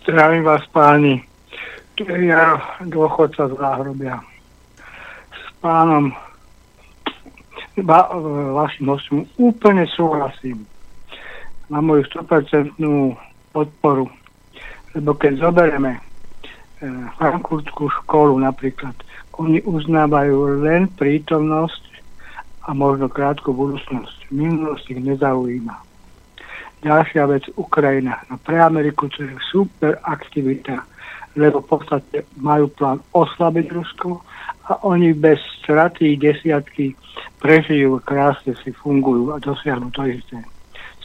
Zdravím 0.02 0.42
vás 0.42 0.66
páni. 0.74 1.22
Tu 1.94 2.02
je 2.02 2.28
ja 2.28 2.58
dôchodca 2.82 3.46
z 3.46 3.54
Záhrobia. 3.54 4.18
S 5.30 5.46
pánom 5.62 6.10
ba, 7.84 8.08
vašim 8.56 8.88
hostom 8.88 9.28
úplne 9.36 9.84
súhlasím 9.92 10.64
na 11.68 11.82
moju 11.82 12.06
100% 12.08 12.78
podporu. 13.52 14.08
Lebo 14.96 15.12
keď 15.12 15.50
zoberieme 15.50 15.98
e, 15.98 16.00
frankfurtskú 17.20 17.90
školu 18.02 18.40
napríklad, 18.40 18.96
oni 19.36 19.60
uznávajú 19.64 20.64
len 20.64 20.88
prítomnosť 20.96 21.82
a 22.66 22.74
možno 22.74 23.06
krátku 23.06 23.52
budúcnosť. 23.52 24.32
Minulosť 24.32 24.84
ich 24.90 25.00
nezaujíma. 25.04 25.76
Ďalšia 26.82 27.24
vec, 27.30 27.44
Ukrajina. 27.56 28.20
No 28.28 28.36
pre 28.40 28.60
Ameriku 28.60 29.08
to 29.08 29.24
je 29.24 29.36
super 29.48 29.96
aktivita, 30.04 30.82
lebo 31.38 31.62
v 31.62 31.68
podstate 31.68 32.26
majú 32.40 32.68
plán 32.72 33.00
oslabiť 33.12 33.66
Rusko 33.72 34.20
a 34.66 34.82
oni 34.82 35.14
bez 35.14 35.38
straty 35.62 36.18
desiatky 36.18 36.96
prežijú, 37.38 38.02
krásne 38.02 38.56
si 38.60 38.74
fungujú 38.74 39.32
a 39.32 39.40
dosiahnu 39.40 39.92
to 39.94 40.04
isté. 40.10 40.42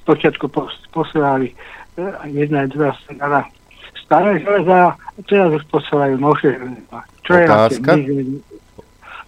spočiatku 0.01 0.49
posielali 0.89 1.53
jedna, 2.25 2.65
dva 2.65 2.89
strana 3.05 3.45
staré 4.11 4.43
železa, 4.43 4.99
teraz 5.23 5.55
už 5.55 5.63
posielajú 5.71 6.19
novšie 6.19 6.59
železa. 6.59 6.99
Čo 7.31 7.45
Otázka? 7.47 7.91
je 7.95 8.23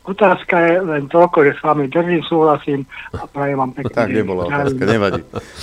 Otázka 0.04 0.60
je 0.68 0.76
len 0.84 1.08
toľko, 1.08 1.48
že 1.48 1.52
s 1.56 1.62
vami 1.64 1.88
držím, 1.88 2.20
súhlasím 2.28 2.84
a 3.16 3.24
prajem 3.24 3.56
vám 3.56 3.72
pekne. 3.72 3.96
Tak 3.96 4.12
nebola 4.12 4.52
otázka, 4.52 4.84
nevadí. 4.84 5.22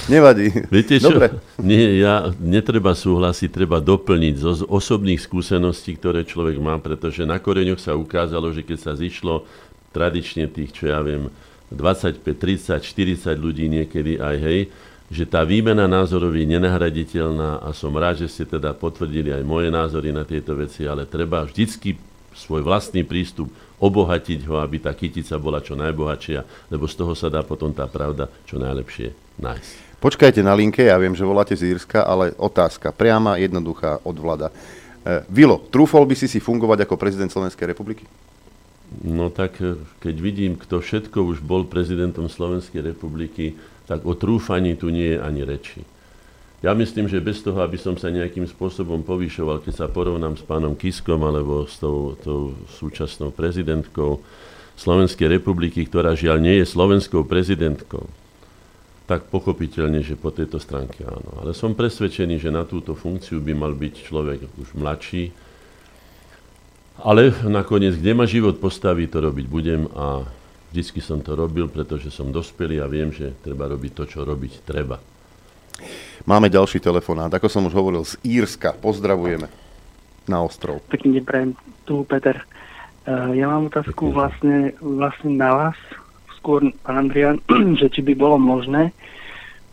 Nevadí. 0.09 0.47
Viete 0.73 0.97
čo? 0.97 1.13
Dobre. 1.13 1.37
Nie, 1.61 2.01
ja, 2.01 2.33
netreba 2.41 2.97
súhlasiť, 2.97 3.53
treba 3.53 3.85
doplniť 3.85 4.35
zo 4.41 4.65
osobných 4.65 5.21
skúseností, 5.21 5.93
ktoré 6.01 6.25
človek 6.25 6.57
má, 6.57 6.81
pretože 6.81 7.29
na 7.29 7.37
koreňoch 7.37 7.85
sa 7.85 7.93
ukázalo, 7.93 8.49
že 8.57 8.65
keď 8.65 8.79
sa 8.81 8.93
zišlo 8.97 9.45
tradične 9.93 10.49
tých, 10.49 10.73
čo 10.73 10.89
ja 10.89 11.05
viem, 11.05 11.29
25, 11.69 12.25
30, 12.25 12.81
40 12.81 13.37
ľudí 13.37 13.69
niekedy 13.69 14.17
aj 14.17 14.37
hej, 14.41 14.61
že 15.13 15.29
tá 15.29 15.45
výmena 15.45 15.85
názorov 15.85 16.33
je 16.33 16.49
nenahraditeľná 16.49 17.61
a 17.61 17.69
som 17.77 17.93
rád, 17.93 18.25
že 18.25 18.33
ste 18.33 18.45
teda 18.49 18.73
potvrdili 18.73 19.37
aj 19.37 19.45
moje 19.45 19.69
názory 19.69 20.17
na 20.17 20.25
tieto 20.25 20.57
veci, 20.57 20.89
ale 20.89 21.05
treba 21.05 21.45
vždycky 21.45 22.09
svoj 22.35 22.63
vlastný 22.63 23.03
prístup 23.03 23.51
obohatiť 23.81 24.45
ho, 24.47 24.61
aby 24.61 24.77
tá 24.79 24.93
kytica 24.93 25.41
bola 25.41 25.65
čo 25.65 25.73
najbohatšia, 25.75 26.69
lebo 26.69 26.85
z 26.85 26.95
toho 26.95 27.17
sa 27.17 27.33
dá 27.33 27.41
potom 27.41 27.73
tá 27.73 27.89
pravda 27.89 28.29
čo 28.45 28.61
najlepšie 28.61 29.17
nájsť. 29.41 29.73
Počkajte 30.01 30.41
na 30.41 30.57
linke, 30.57 30.81
ja 30.85 30.97
viem, 30.97 31.13
že 31.13 31.29
voláte 31.29 31.53
z 31.53 31.77
Írska, 31.77 32.05
ale 32.05 32.33
otázka, 32.41 32.89
priama, 32.89 33.37
jednoduchá 33.37 34.01
od 34.01 34.17
vlada. 34.17 34.49
E, 34.49 35.25
Vilo, 35.29 35.61
trúfol 35.69 36.09
by 36.09 36.17
si 36.17 36.25
si 36.25 36.41
fungovať 36.41 36.89
ako 36.89 36.97
prezident 36.97 37.29
Slovenskej 37.29 37.69
republiky? 37.69 38.09
No 39.05 39.29
tak 39.29 39.61
e, 39.61 39.77
keď 40.01 40.17
vidím, 40.17 40.57
kto 40.57 40.81
všetko 40.81 41.21
už 41.21 41.45
bol 41.45 41.69
prezidentom 41.69 42.33
Slovenskej 42.33 42.81
republiky, 42.81 43.61
tak 43.85 44.05
o 44.09 44.17
trúfaní 44.17 44.73
tu 44.81 44.89
nie 44.89 45.17
je 45.17 45.19
ani 45.21 45.45
reči. 45.45 45.85
Ja 46.61 46.77
myslím, 46.77 47.09
že 47.09 47.25
bez 47.25 47.41
toho, 47.41 47.65
aby 47.65 47.81
som 47.81 47.97
sa 47.97 48.13
nejakým 48.13 48.45
spôsobom 48.45 49.01
povyšoval, 49.01 49.65
keď 49.65 49.75
sa 49.81 49.87
porovnám 49.89 50.37
s 50.37 50.45
pánom 50.45 50.77
Kiskom 50.77 51.25
alebo 51.25 51.65
s 51.65 51.81
tou, 51.81 52.13
tou 52.21 52.53
súčasnou 52.77 53.33
prezidentkou 53.33 54.21
Slovenskej 54.77 55.41
republiky, 55.41 55.89
ktorá 55.89 56.13
žiaľ 56.13 56.37
nie 56.41 56.61
je 56.61 56.69
slovenskou 56.69 57.25
prezidentkou, 57.25 58.05
tak 59.09 59.33
pochopiteľne, 59.33 60.05
že 60.05 60.21
po 60.21 60.29
tejto 60.29 60.61
stránke 60.61 61.01
áno. 61.01 61.41
Ale 61.41 61.57
som 61.57 61.73
presvedčený, 61.73 62.37
že 62.37 62.53
na 62.53 62.69
túto 62.69 62.93
funkciu 62.93 63.41
by 63.41 63.57
mal 63.57 63.73
byť 63.73 63.95
človek 64.05 64.45
už 64.61 64.77
mladší. 64.77 65.33
Ale 67.01 67.33
nakoniec, 67.49 67.97
kde 67.97 68.13
ma 68.13 68.29
život 68.29 68.61
postaví, 68.61 69.09
to 69.09 69.25
robiť 69.25 69.47
budem 69.49 69.89
a 69.97 70.29
Vždycky 70.71 71.03
som 71.03 71.19
to 71.19 71.35
robil, 71.35 71.67
pretože 71.67 72.15
som 72.15 72.31
dospelý 72.31 72.79
a 72.79 72.87
viem, 72.87 73.11
že 73.11 73.35
treba 73.43 73.67
robiť 73.67 73.91
to, 73.91 74.05
čo 74.07 74.23
robiť 74.23 74.63
treba. 74.63 75.03
Máme 76.29 76.53
ďalší 76.53 76.81
telefonát. 76.81 77.33
Ako 77.33 77.49
som 77.49 77.67
už 77.67 77.75
hovoril, 77.75 78.05
z 78.05 78.21
Írska. 78.23 78.77
Pozdravujeme 78.77 79.49
na 80.29 80.39
ostrov. 80.45 80.85
Pekný 80.93 81.21
deň 81.21 81.25
prajem. 81.25 81.51
Tu 81.89 81.95
Peter. 82.07 82.37
Uh, 83.09 83.33
ja 83.33 83.49
mám 83.49 83.73
otázku 83.73 84.13
vlastne, 84.13 84.77
vlastne 84.79 85.35
na 85.35 85.51
vás, 85.57 85.79
skôr 86.39 86.63
pán 86.85 87.09
Andrian, 87.09 87.41
že 87.81 87.89
či 87.89 88.05
by 88.05 88.13
bolo 88.15 88.37
možné 88.37 88.93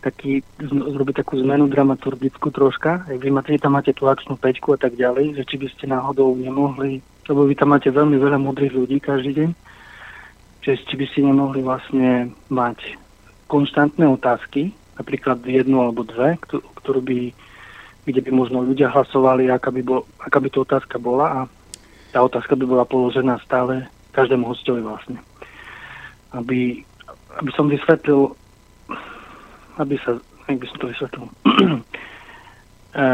taký, 0.00 0.40
zrobiť 0.62 1.22
takú 1.22 1.36
zmenu 1.42 1.68
dramaturgickú 1.68 2.48
troška. 2.54 3.04
Ak 3.04 3.18
vy 3.18 3.30
máte, 3.30 3.58
tam 3.58 3.76
máte 3.76 3.92
tú 3.92 4.06
akčnú 4.06 4.38
peťku 4.38 4.74
a 4.74 4.78
tak 4.80 4.94
ďalej, 4.94 5.36
že 5.36 5.42
či 5.44 5.56
by 5.58 5.66
ste 5.74 5.90
náhodou 5.90 6.32
nemohli, 6.38 7.04
lebo 7.28 7.44
vy 7.44 7.54
tam 7.58 7.74
máte 7.74 7.90
veľmi 7.92 8.16
veľa 8.16 8.38
múdrych 8.40 8.72
ľudí 8.72 9.02
každý 9.02 9.36
deň, 9.36 9.50
že 10.64 10.72
či 10.86 10.94
by 10.96 11.06
si 11.12 11.20
nemohli 11.20 11.60
vlastne 11.60 12.32
mať 12.48 12.96
konštantné 13.50 14.06
otázky, 14.06 14.72
napríklad 14.98 15.38
jednu 15.46 15.80
alebo 15.80 16.02
dve, 16.02 16.36
ktorú 16.82 17.00
by, 17.00 17.30
kde 18.04 18.20
by 18.20 18.30
možno 18.34 18.66
ľudia 18.66 18.90
hlasovali, 18.90 19.48
aká 19.48 19.70
by, 19.70 19.82
bol, 19.86 20.02
aká 20.18 20.42
by 20.42 20.48
to 20.50 20.66
otázka 20.66 20.98
bola 20.98 21.26
a 21.26 21.40
tá 22.10 22.18
otázka 22.24 22.58
by 22.58 22.64
bola 22.66 22.84
položená 22.88 23.38
stále 23.44 23.86
každému 24.12 24.48
hostovi 24.48 24.82
vlastne. 24.82 25.22
Aby, 26.34 26.82
aby 27.38 27.50
som 27.54 27.70
vysvetlil, 27.70 28.34
aby 29.78 29.94
sa, 30.02 30.18
jak 30.50 30.58
by 30.58 30.66
som 30.66 30.78
to 30.82 30.86
vysvetlil. 30.90 31.26
e, 32.92 33.04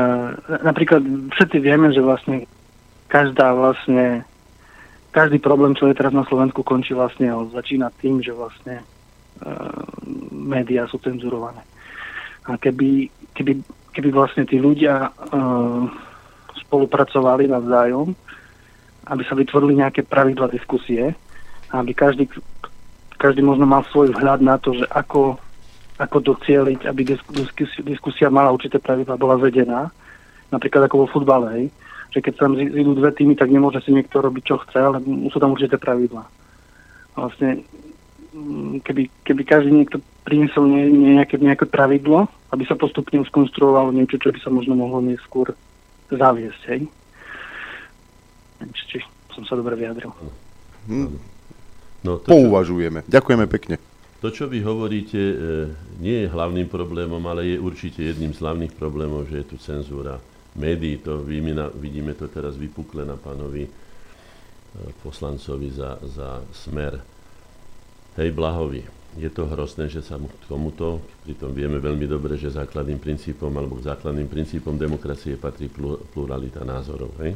napríklad 0.69 1.03
všetci 1.37 1.59
vieme, 1.61 1.93
že 1.93 2.01
vlastne 2.01 2.49
každá 3.13 3.53
vlastne 3.53 4.25
každý 5.15 5.39
problém, 5.39 5.79
čo 5.79 5.87
je 5.87 5.95
teraz 5.95 6.11
na 6.11 6.27
Slovensku, 6.27 6.67
končí 6.67 6.91
vlastne, 6.91 7.31
začína 7.55 7.95
tým, 8.03 8.19
že 8.19 8.35
vlastne 8.35 8.83
e, 8.83 8.85
médiá 10.35 10.91
sú 10.91 10.99
cenzurované. 10.99 11.63
A 12.45 12.61
keby, 12.61 13.09
keby, 13.33 13.53
keby 13.97 14.09
vlastne 14.13 14.45
tí 14.45 14.61
ľudia 14.61 15.09
e, 15.09 15.11
spolupracovali 16.67 17.49
navzájom, 17.49 18.13
aby 19.09 19.23
sa 19.25 19.37
vytvorili 19.37 19.81
nejaké 19.81 20.05
pravidla 20.05 20.53
diskusie, 20.53 21.13
aby 21.73 21.93
každý, 21.93 22.29
každý 23.17 23.41
možno 23.41 23.69
mal 23.69 23.85
svoj 23.89 24.13
vhľad 24.17 24.41
na 24.41 24.57
to, 24.61 24.77
že 24.77 24.87
ako, 24.93 25.37
ako 26.01 26.17
docieliť, 26.21 26.89
aby 26.89 27.01
diskusia, 27.13 27.81
diskusia 27.85 28.29
mala 28.33 28.53
určité 28.53 28.81
pravidla, 28.81 29.21
bola 29.21 29.37
vedená, 29.37 29.93
napríklad 30.53 30.89
ako 30.89 31.05
vo 31.05 31.09
futbale, 31.11 31.47
hej, 31.59 31.67
že 32.15 32.23
keď 32.23 32.33
tam 32.39 32.55
idú 32.55 32.95
dve 32.95 33.11
týmy, 33.11 33.35
tak 33.35 33.51
nemôže 33.51 33.83
si 33.83 33.91
niekto 33.91 34.23
robiť, 34.23 34.43
čo 34.47 34.63
chce, 34.63 34.79
ale 34.79 35.03
sú 35.35 35.39
tam 35.43 35.51
určité 35.51 35.75
pravidlá. 35.75 36.23
Vlastne, 37.19 37.67
keby, 38.83 39.11
keby 39.23 39.43
každý 39.47 39.71
niekto 39.71 40.03
priniesol 40.27 40.67
nie, 40.67 40.91
nie 40.91 41.11
nejaké, 41.19 41.39
nejaké 41.39 41.67
pravidlo, 41.71 42.27
aby 42.51 42.67
sa 42.67 42.75
postupne 42.75 43.23
skonstruovalo 43.23 43.95
niečo, 43.95 44.19
čo 44.19 44.35
by 44.35 44.39
sa 44.43 44.51
možno 44.51 44.75
mohlo 44.75 44.99
neskôr 45.05 45.55
zaviesť, 46.11 46.63
hej? 46.75 46.81
Či, 48.65 48.83
či 48.91 48.99
som 49.35 49.45
sa 49.47 49.55
dobre 49.55 49.79
vyjadril. 49.79 50.11
Hm. 50.89 51.15
No, 52.05 52.21
to, 52.21 52.29
Pouvažujeme. 52.29 53.07
Čo, 53.07 53.11
Ďakujeme 53.21 53.47
pekne. 53.49 53.77
To, 54.25 54.33
čo 54.33 54.49
vy 54.49 54.65
hovoríte, 54.65 55.21
e, 55.21 55.37
nie 56.01 56.25
je 56.25 56.33
hlavným 56.33 56.69
problémom, 56.69 57.21
ale 57.29 57.55
je 57.55 57.57
určite 57.61 58.01
jedným 58.01 58.33
z 58.33 58.41
hlavných 58.41 58.73
problémov, 58.73 59.29
že 59.29 59.45
je 59.45 59.47
tu 59.53 59.57
cenzúra 59.61 60.17
médií, 60.57 61.03
to 61.03 61.21
vidíme, 61.21 61.69
vidíme 61.77 62.13
to 62.17 62.31
teraz 62.31 62.57
vypukle 62.57 63.05
na 63.05 63.21
pánovi 63.21 63.69
e, 63.69 63.71
poslancovi 65.05 65.69
za, 65.69 66.01
za 66.09 66.41
smer. 66.57 67.14
Hej, 68.15 68.31
Blahovi, 68.31 68.87
je 69.19 69.27
to 69.27 69.51
hrozné, 69.51 69.91
že 69.91 69.99
sa 69.99 70.15
k 70.19 70.45
tomuto, 70.47 71.03
pritom 71.27 71.51
vieme 71.51 71.83
veľmi 71.83 72.07
dobre, 72.07 72.39
že 72.39 72.55
základným 72.55 73.03
princípom 73.03 73.51
alebo 73.51 73.83
základným 73.83 74.31
princípom 74.31 74.79
demokracie 74.79 75.35
patrí 75.35 75.67
pluralita 76.15 76.63
názorov. 76.63 77.11
Hej? 77.19 77.35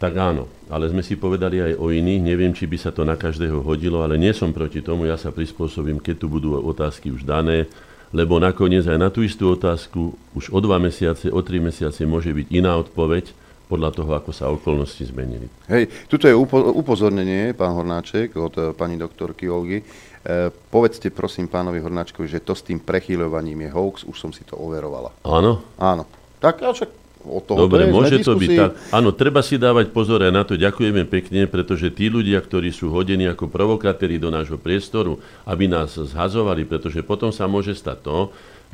Tak 0.00 0.12
áno, 0.16 0.48
ale 0.72 0.88
sme 0.88 1.00
si 1.00 1.16
povedali 1.16 1.60
aj 1.60 1.72
o 1.80 1.92
iných, 1.92 2.20
neviem, 2.24 2.52
či 2.56 2.68
by 2.68 2.76
sa 2.76 2.92
to 2.92 3.04
na 3.04 3.16
každého 3.16 3.64
hodilo, 3.64 4.04
ale 4.04 4.20
nie 4.20 4.32
som 4.32 4.52
proti 4.52 4.84
tomu, 4.84 5.08
ja 5.08 5.20
sa 5.20 5.32
prispôsobím, 5.32 6.00
keď 6.00 6.24
tu 6.24 6.26
budú 6.28 6.56
otázky 6.56 7.12
už 7.12 7.24
dané, 7.24 7.68
lebo 8.16 8.36
nakoniec 8.36 8.84
aj 8.84 8.96
na 9.00 9.08
tú 9.08 9.24
istú 9.24 9.52
otázku 9.56 10.16
už 10.36 10.52
o 10.52 10.58
dva 10.60 10.80
mesiace, 10.80 11.32
o 11.32 11.40
tri 11.40 11.60
mesiace 11.60 12.04
môže 12.04 12.32
byť 12.32 12.48
iná 12.48 12.76
odpoveď 12.80 13.32
podľa 13.66 13.90
toho, 13.90 14.10
ako 14.14 14.30
sa 14.30 14.46
okolnosti 14.46 15.02
zmenili. 15.02 15.50
Hej, 15.66 15.90
tuto 16.06 16.30
je 16.30 16.34
upo- 16.34 16.70
upozornenie, 16.70 17.50
pán 17.52 17.74
Hornáček, 17.74 18.34
od 18.38 18.54
uh, 18.54 18.64
pani 18.72 18.94
doktorky 18.94 19.50
Olgy. 19.50 19.82
E, 20.26 20.50
povedzte 20.50 21.06
prosím 21.14 21.46
pánovi 21.46 21.78
Hornáčkovi, 21.78 22.26
že 22.26 22.42
to 22.42 22.50
s 22.58 22.66
tým 22.66 22.82
prechýľovaním 22.82 23.66
je 23.66 23.70
hoax, 23.70 24.02
už 24.02 24.18
som 24.18 24.34
si 24.34 24.42
to 24.42 24.58
overovala. 24.58 25.14
Áno? 25.22 25.62
Áno. 25.78 26.02
Tak, 26.42 26.66
ale 26.66 26.74
však 26.74 26.90
o 27.26 27.38
toho 27.38 27.66
Dobre, 27.66 27.86
to 27.86 27.90
je, 27.90 27.94
môže 27.94 28.16
to 28.26 28.34
byť 28.34 28.50
tak. 28.58 28.70
Áno, 28.90 29.14
treba 29.14 29.38
si 29.42 29.54
dávať 29.54 29.94
pozor 29.94 30.22
aj 30.26 30.32
na 30.34 30.42
to, 30.42 30.58
ďakujeme 30.58 31.06
pekne, 31.06 31.46
pretože 31.46 31.94
tí 31.94 32.10
ľudia, 32.10 32.42
ktorí 32.42 32.74
sú 32.74 32.90
hodení 32.90 33.26
ako 33.30 33.46
provokatéri 33.46 34.18
do 34.18 34.30
nášho 34.30 34.58
priestoru, 34.58 35.18
aby 35.46 35.70
nás 35.70 35.94
zhazovali, 35.94 36.66
pretože 36.66 37.02
potom 37.06 37.30
sa 37.30 37.46
môže 37.46 37.74
stať 37.78 37.98
to, 38.02 38.18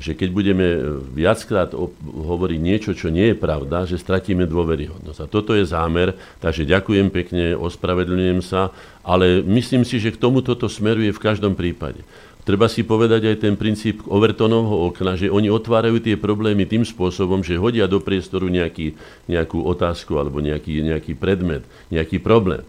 že 0.01 0.17
keď 0.17 0.29
budeme 0.33 0.67
viackrát 1.13 1.73
hovoriť 2.03 2.59
niečo, 2.61 2.91
čo 2.97 3.13
nie 3.13 3.33
je 3.33 3.37
pravda, 3.37 3.85
že 3.85 4.01
stratíme 4.01 4.49
dôveryhodnosť. 4.49 5.21
A 5.21 5.31
toto 5.31 5.53
je 5.53 5.69
zámer, 5.69 6.17
takže 6.41 6.65
ďakujem 6.65 7.13
pekne, 7.13 7.53
ospravedlňujem 7.57 8.41
sa, 8.41 8.73
ale 9.05 9.45
myslím 9.45 9.85
si, 9.85 10.01
že 10.01 10.15
k 10.15 10.21
tomu 10.21 10.41
toto 10.41 10.67
smeruje 10.67 11.13
v 11.13 11.23
každom 11.23 11.53
prípade. 11.53 12.01
Treba 12.43 12.67
si 12.67 12.83
povedať 12.83 13.31
aj 13.31 13.37
ten 13.39 13.55
princíp 13.55 14.03
Overtonovho 14.11 14.91
okna, 14.91 15.15
že 15.15 15.31
oni 15.31 15.47
otvárajú 15.47 16.03
tie 16.03 16.19
problémy 16.19 16.67
tým 16.67 16.83
spôsobom, 16.83 17.39
že 17.47 17.55
hodia 17.55 17.87
do 17.87 18.03
priestoru 18.03 18.51
nejaký, 18.51 18.99
nejakú 19.31 19.63
otázku 19.63 20.19
alebo 20.19 20.43
nejaký, 20.43 20.83
nejaký 20.83 21.15
predmet, 21.15 21.63
nejaký 21.95 22.19
problém. 22.19 22.67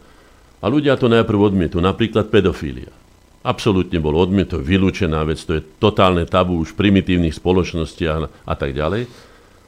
A 0.62 0.70
ľudia 0.70 0.94
to 0.94 1.10
najprv 1.10 1.50
odmietu, 1.50 1.82
napríklad 1.82 2.30
pedofília. 2.30 2.94
Absolútne 3.44 4.00
bol 4.00 4.16
odmietol, 4.16 4.64
vylúčená 4.64 5.20
vec, 5.28 5.44
to 5.44 5.60
je 5.60 5.62
totálne 5.76 6.24
tabu 6.24 6.64
už 6.64 6.72
v 6.74 6.80
primitívnych 6.80 7.36
spoločnostiach 7.36 8.48
a 8.48 8.54
tak 8.56 8.72
ďalej. 8.72 9.04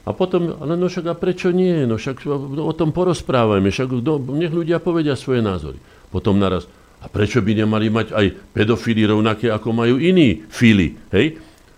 A 0.06 0.14
potom, 0.16 0.54
ale 0.62 0.80
no 0.80 0.88
však 0.88 1.12
a 1.12 1.14
prečo 1.18 1.52
nie? 1.52 1.84
No 1.84 2.00
však 2.00 2.24
o 2.56 2.72
tom 2.72 2.94
porozprávajme, 2.94 3.68
však 3.68 4.00
no, 4.00 4.16
nech 4.38 4.54
ľudia 4.54 4.80
povedia 4.80 5.18
svoje 5.18 5.44
názory. 5.44 5.76
Potom 6.08 6.40
naraz, 6.40 6.64
a 7.02 7.10
prečo 7.10 7.44
by 7.44 7.52
nemali 7.52 7.92
mať 7.92 8.16
aj 8.16 8.26
pedofíli 8.56 9.04
rovnaké, 9.04 9.52
ako 9.52 9.68
majú 9.76 10.00
iní 10.00 10.46
fíli? 10.48 10.96
Hej? 11.12 11.36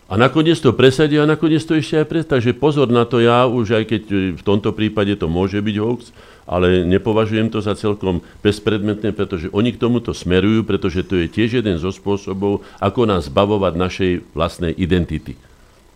A 0.08 0.16
nakoniec 0.16 0.56
to 0.62 0.72
presadia 0.72 1.24
a 1.24 1.28
nakoniec 1.28 1.60
to 1.66 1.76
ešte 1.76 2.00
aj 2.00 2.06
pres... 2.06 2.24
Takže 2.24 2.56
pozor 2.56 2.88
na 2.88 3.04
to, 3.04 3.20
ja 3.20 3.44
už 3.44 3.76
aj 3.76 3.84
keď 3.90 4.02
v 4.38 4.42
tomto 4.44 4.72
prípade 4.72 5.12
to 5.18 5.26
môže 5.26 5.58
byť 5.58 5.76
hoax, 5.80 6.14
ale 6.48 6.88
nepovažujem 6.88 7.52
to 7.52 7.60
za 7.60 7.76
celkom 7.76 8.24
bezpredmetné, 8.40 9.12
pretože 9.12 9.52
oni 9.52 9.76
k 9.76 9.80
tomuto 9.84 10.16
smerujú, 10.16 10.64
pretože 10.64 11.04
to 11.04 11.20
je 11.20 11.28
tiež 11.28 11.60
jeden 11.60 11.76
zo 11.76 11.92
spôsobov, 11.92 12.64
ako 12.80 13.04
nás 13.04 13.28
zbavovať 13.28 13.72
našej 13.76 14.12
vlastnej 14.32 14.72
identity 14.72 15.36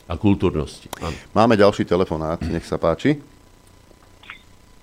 a 0.04 0.20
kultúrnosti. 0.20 0.92
Áno. 1.00 1.16
Máme 1.32 1.56
ďalší 1.56 1.88
telefonát, 1.88 2.44
nech 2.44 2.68
sa 2.68 2.76
páči. 2.76 3.16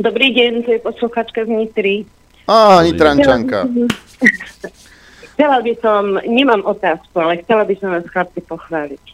Dobrý 0.01 0.33
deň, 0.33 0.65
to 0.65 0.69
je 0.73 0.81
posluchačka 0.81 1.45
z 1.45 1.49
Nitry. 1.53 2.09
Á, 2.49 2.81
Nitrančanka. 2.81 3.69
Chcela 5.39 5.63
by 5.63 5.73
som, 5.79 6.19
nemám 6.27 6.67
otázku, 6.67 7.15
ale 7.15 7.39
chcela 7.39 7.63
by 7.63 7.71
som 7.79 7.95
vás 7.95 8.03
chlapci 8.11 8.43
pochváliť. 8.43 9.05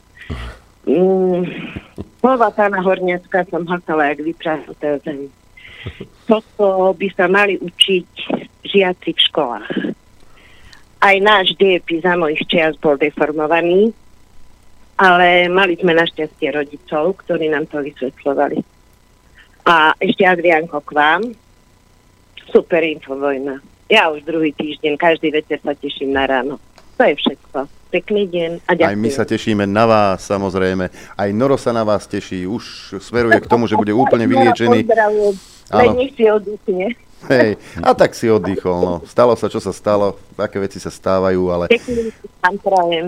Mm, 0.90 1.46
slova 2.18 2.50
pána 2.50 2.82
Horniacka 2.82 3.46
som 3.54 3.62
hltala, 3.62 4.10
jak 4.10 4.26
vyprázdnuté 4.26 5.06
zem. 5.06 5.30
Toto 6.26 6.94
by 6.98 7.08
sa 7.14 7.30
mali 7.30 7.58
učiť 7.62 8.10
žiaci 8.66 9.10
v 9.14 9.24
školách. 9.30 9.72
Aj 11.06 11.16
náš 11.22 11.54
dejepis 11.60 12.02
za 12.02 12.18
mojich 12.18 12.42
čias 12.50 12.74
bol 12.82 12.98
deformovaný, 12.98 13.94
ale 14.98 15.52
mali 15.52 15.78
sme 15.78 15.94
našťastie 15.94 16.50
rodičov, 16.56 17.22
ktorí 17.22 17.52
nám 17.52 17.70
to 17.70 17.84
vysvetľovali. 17.84 18.58
A 19.66 19.94
ešte 19.98 20.24
Adrianko 20.26 20.82
k 20.82 20.92
vám. 20.94 21.22
Super 22.50 22.86
infovojna. 22.86 23.60
Ja 23.90 24.10
už 24.10 24.26
druhý 24.26 24.54
týždeň, 24.54 24.98
každý 24.98 25.30
večer 25.30 25.62
sa 25.62 25.78
teším 25.78 26.14
na 26.14 26.26
ráno. 26.26 26.58
To 26.98 27.04
je 27.06 27.14
všetko. 27.18 27.70
Pekný 27.96 28.28
deň 28.28 28.52
a 28.68 28.72
ďakujem. 28.76 28.92
Aj 28.92 28.98
my 29.00 29.10
sa 29.10 29.24
tešíme 29.24 29.64
na 29.64 29.88
vás, 29.88 30.28
samozrejme. 30.28 30.92
Aj 31.16 31.30
Noro 31.32 31.56
sa 31.56 31.72
na 31.72 31.88
vás 31.88 32.04
teší. 32.04 32.44
Už 32.44 33.00
smeruje 33.00 33.40
k 33.40 33.48
tomu, 33.48 33.72
že 33.72 33.80
bude 33.80 33.96
úplne 33.96 34.28
vyliečený. 34.28 34.84
Len 35.72 35.90
nech 35.96 36.12
si 36.20 36.28
oddychne. 36.28 36.92
Hej, 37.26 37.56
a 37.80 37.96
tak 37.96 38.12
si 38.12 38.28
oddychol. 38.28 38.80
No. 38.84 38.96
Stalo 39.08 39.34
sa, 39.40 39.48
čo 39.48 39.64
sa 39.64 39.72
stalo. 39.72 40.20
Také 40.36 40.60
veci 40.60 40.78
sa 40.78 40.92
stávajú, 40.92 41.42
ale... 41.50 41.72
Pekný. 41.72 42.12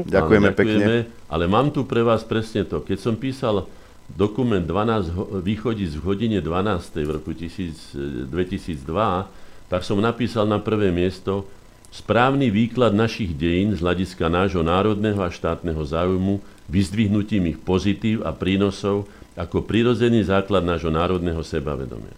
Ďakujeme, 0.07 0.49
Áno, 0.49 0.57
pekne. 0.57 1.05
Ale 1.27 1.43
mám 1.51 1.69
tu 1.69 1.83
pre 1.83 2.01
vás 2.01 2.23
presne 2.23 2.63
to. 2.63 2.79
Keď 2.79 2.97
som 2.97 3.19
písal 3.19 3.67
dokument 4.07 4.63
12 4.63 5.13
ho- 5.13 5.29
východíc 5.43 5.99
v 5.99 6.03
hodine 6.07 6.39
12. 6.39 7.03
v 7.03 7.11
roku 7.11 7.35
1000, 7.35 8.31
2002, 8.31 8.87
tak 9.67 9.83
som 9.83 9.99
napísal 9.99 10.47
na 10.47 10.63
prvé 10.63 10.95
miesto 10.95 11.43
správny 11.91 12.51
výklad 12.51 12.93
našich 12.93 13.33
dejín 13.33 13.73
z 13.75 13.83
hľadiska 13.83 14.27
nášho 14.27 14.61
národného 14.61 15.19
a 15.23 15.31
štátneho 15.31 15.79
záujmu, 15.81 16.39
vyzdvihnutím 16.67 17.55
ich 17.55 17.59
pozitív 17.59 18.27
a 18.27 18.35
prínosov 18.35 19.07
ako 19.37 19.63
prirodzený 19.63 20.25
základ 20.25 20.65
nášho 20.65 20.89
národného 20.89 21.39
sebavedomia. 21.45 22.13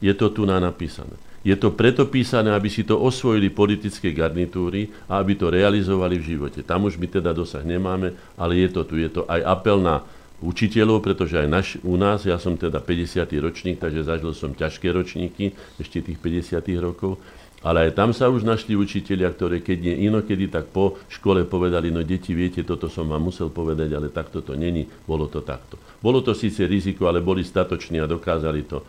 Je 0.00 0.10
to 0.16 0.32
tu 0.32 0.48
na 0.48 0.56
napísané. 0.56 1.12
Je 1.40 1.56
to 1.56 1.72
preto 1.72 2.04
písané, 2.04 2.52
aby 2.52 2.68
si 2.68 2.84
to 2.84 3.00
osvojili 3.00 3.48
politické 3.48 4.12
garnitúry 4.12 4.92
a 5.08 5.20
aby 5.20 5.36
to 5.36 5.48
realizovali 5.48 6.20
v 6.20 6.36
živote. 6.36 6.60
Tam 6.60 6.84
už 6.84 7.00
my 7.00 7.08
teda 7.08 7.32
dosah 7.32 7.64
nemáme, 7.64 8.12
ale 8.36 8.60
je 8.60 8.68
to 8.68 8.84
tu. 8.84 9.00
Je 9.00 9.08
to 9.08 9.24
aj 9.24 9.40
apel 9.48 9.80
na 9.80 10.04
učiteľov, 10.40 11.00
pretože 11.04 11.36
aj 11.36 11.48
naš, 11.48 11.68
u 11.80 11.96
nás, 11.96 12.24
ja 12.28 12.36
som 12.40 12.56
teda 12.56 12.80
50. 12.80 13.24
ročník, 13.40 13.76
takže 13.80 14.04
zažil 14.04 14.32
som 14.36 14.52
ťažké 14.52 14.88
ročníky, 14.92 15.56
ešte 15.80 16.04
tých 16.04 16.20
50. 16.20 16.60
rokov, 16.80 17.20
ale 17.60 17.88
aj 17.88 17.92
tam 17.92 18.10
sa 18.16 18.32
už 18.32 18.40
našli 18.40 18.72
učiteľia, 18.72 19.28
ktoré 19.36 19.60
keď 19.60 19.78
nie 19.92 20.08
inokedy, 20.08 20.48
tak 20.48 20.72
po 20.72 20.96
škole 21.12 21.44
povedali, 21.44 21.92
no 21.92 22.00
deti, 22.00 22.32
viete, 22.32 22.64
toto 22.64 22.88
som 22.88 23.04
vám 23.04 23.20
musel 23.20 23.52
povedať, 23.52 23.92
ale 23.92 24.08
takto 24.08 24.40
to 24.40 24.56
není, 24.56 24.88
bolo 25.04 25.28
to 25.28 25.44
takto. 25.44 25.76
Bolo 26.00 26.24
to 26.24 26.32
síce 26.32 26.64
riziko, 26.64 27.04
ale 27.04 27.20
boli 27.20 27.44
statoční 27.44 28.00
a 28.00 28.08
dokázali 28.08 28.64
to. 28.64 28.80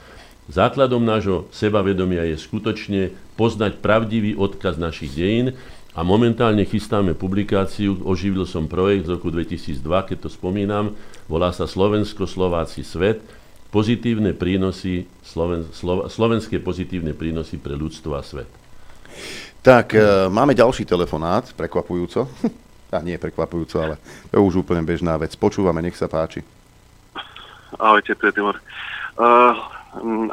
Základom 0.47 1.03
nášho 1.03 1.51
sebavedomia 1.51 2.23
je 2.31 2.39
skutočne 2.39 3.01
poznať 3.35 3.83
pravdivý 3.83 4.39
odkaz 4.39 4.79
našich 4.79 5.15
dejín 5.15 5.55
a 5.91 6.07
momentálne 6.07 6.63
chystáme 6.63 7.11
publikáciu, 7.11 7.99
oživil 8.07 8.47
som 8.47 8.71
projekt 8.71 9.11
z 9.11 9.19
roku 9.19 9.27
2002, 9.27 9.83
keď 9.83 10.17
to 10.27 10.29
spomínam, 10.31 10.95
volá 11.27 11.51
sa 11.51 11.67
Slovensko, 11.67 12.23
Slováci, 12.23 12.87
Svet, 12.87 13.19
pozitívne 13.71 14.31
prínosy, 14.31 15.07
Sloven, 15.23 15.67
Slova, 15.75 16.07
slovenské 16.07 16.63
pozitívne 16.63 17.11
prínosy 17.11 17.59
pre 17.59 17.75
ľudstvo 17.75 18.15
a 18.15 18.23
svet. 18.23 18.60
Tak, 19.61 19.93
e, 19.93 20.29
máme 20.33 20.57
ďalší 20.57 20.89
telefonát, 20.89 21.45
prekvapujúco. 21.53 22.25
A 22.91 22.99
nie 22.99 23.15
prekvapujúco, 23.15 23.79
ale 23.79 23.95
to 24.27 24.35
je 24.35 24.41
už 24.43 24.67
úplne 24.67 24.83
bežná 24.83 25.15
vec. 25.15 25.31
Počúvame, 25.39 25.79
nech 25.79 25.95
sa 25.95 26.11
páči. 26.11 26.43
Ahojte, 27.79 28.19
tu 28.19 28.27
je 28.27 28.35
Timur. 28.35 28.59
Uh, 29.15 29.55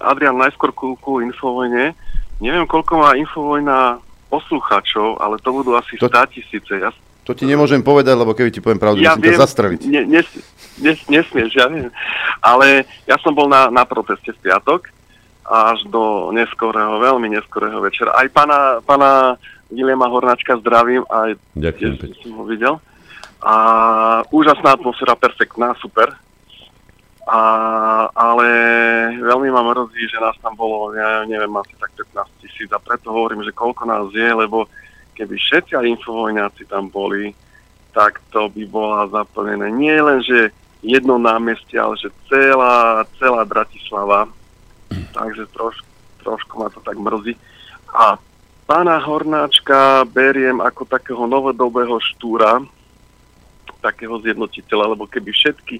Adrian, 0.02 0.34
najskôr 0.34 0.74
ku, 0.74 0.98
ku 0.98 1.22
Infovojne. 1.22 1.94
Neviem, 2.42 2.66
koľko 2.66 2.98
má 2.98 3.14
Infovojna 3.14 4.02
poslucháčov, 4.26 5.22
ale 5.22 5.38
to 5.38 5.54
budú 5.54 5.78
asi 5.78 5.94
To- 6.02 6.10
100 6.10 6.34
tisíce. 6.34 6.74
Ja, 6.82 6.90
To 7.22 7.30
ti 7.30 7.46
nemôžem 7.46 7.78
povedať, 7.78 8.18
lebo 8.18 8.34
keby 8.34 8.50
ti 8.50 8.58
poviem 8.58 8.82
pravdu, 8.82 9.06
ja 9.06 9.14
musím 9.14 9.38
ťa 9.38 9.44
zastreliť. 9.44 9.80
Ne, 9.86 10.02
nes, 10.18 10.26
nes, 10.82 10.98
nesmieš, 11.06 11.54
ja 11.54 11.70
viem. 11.70 11.94
Ale 12.42 12.90
ja 13.06 13.14
som 13.22 13.30
bol 13.30 13.46
na, 13.46 13.70
na 13.70 13.86
proteste 13.86 14.34
v 14.34 14.50
piatok 14.50 14.90
až 15.48 15.88
do 15.88 16.28
neskorého, 16.36 17.00
veľmi 17.00 17.32
neskorého 17.32 17.80
večera. 17.80 18.12
Aj 18.12 18.28
pána, 18.28 18.84
pána 18.84 19.40
Viliema 19.72 20.08
Hornáčka 20.08 20.60
zdravím, 20.60 21.04
aj 21.08 21.40
Ďakujem 21.56 21.92
tiež 21.96 22.16
som 22.20 22.32
ho 22.36 22.44
videl. 22.44 22.74
A 23.40 23.54
úžasná 24.28 24.76
atmosféra, 24.76 25.16
perfektná, 25.16 25.72
super. 25.80 26.12
A, 27.28 27.40
ale 28.12 28.48
veľmi 29.20 29.52
ma 29.52 29.60
mrzí, 29.60 30.08
že 30.08 30.20
nás 30.20 30.36
tam 30.40 30.56
bolo, 30.56 30.96
ja 30.96 31.28
neviem, 31.28 31.52
asi 31.60 31.76
tak 31.76 31.92
15 31.96 32.40
tisíc 32.40 32.68
a 32.72 32.80
preto 32.80 33.12
hovorím, 33.12 33.44
že 33.44 33.52
koľko 33.52 33.84
nás 33.84 34.08
je, 34.16 34.28
lebo 34.32 34.64
keby 35.12 35.36
všetci 35.36 35.76
aj 35.76 35.92
infovojňáci 36.00 36.64
tam 36.72 36.88
boli, 36.88 37.36
tak 37.92 38.20
to 38.32 38.48
by 38.48 38.64
bola 38.64 39.12
zaplnené 39.12 39.68
nie 39.68 39.92
len, 39.92 40.24
že 40.24 40.54
jedno 40.80 41.18
námestie, 41.18 41.76
ale 41.76 41.98
že 41.98 42.08
celá, 42.30 43.04
celá 43.18 43.42
Bratislava. 43.44 44.30
Takže 44.88 45.44
troš, 45.52 45.80
trošku 46.22 46.60
ma 46.60 46.68
to 46.72 46.80
tak 46.80 46.96
mrzí. 46.96 47.36
A 47.92 48.20
pána 48.68 49.00
Hornáčka 49.00 50.04
beriem 50.08 50.60
ako 50.60 50.84
takého 50.84 51.24
novodobého 51.24 51.96
štúra, 52.00 52.60
takého 53.80 54.18
zjednotiteľa, 54.20 54.98
lebo 54.98 55.06
keby 55.06 55.30
všetky 55.30 55.76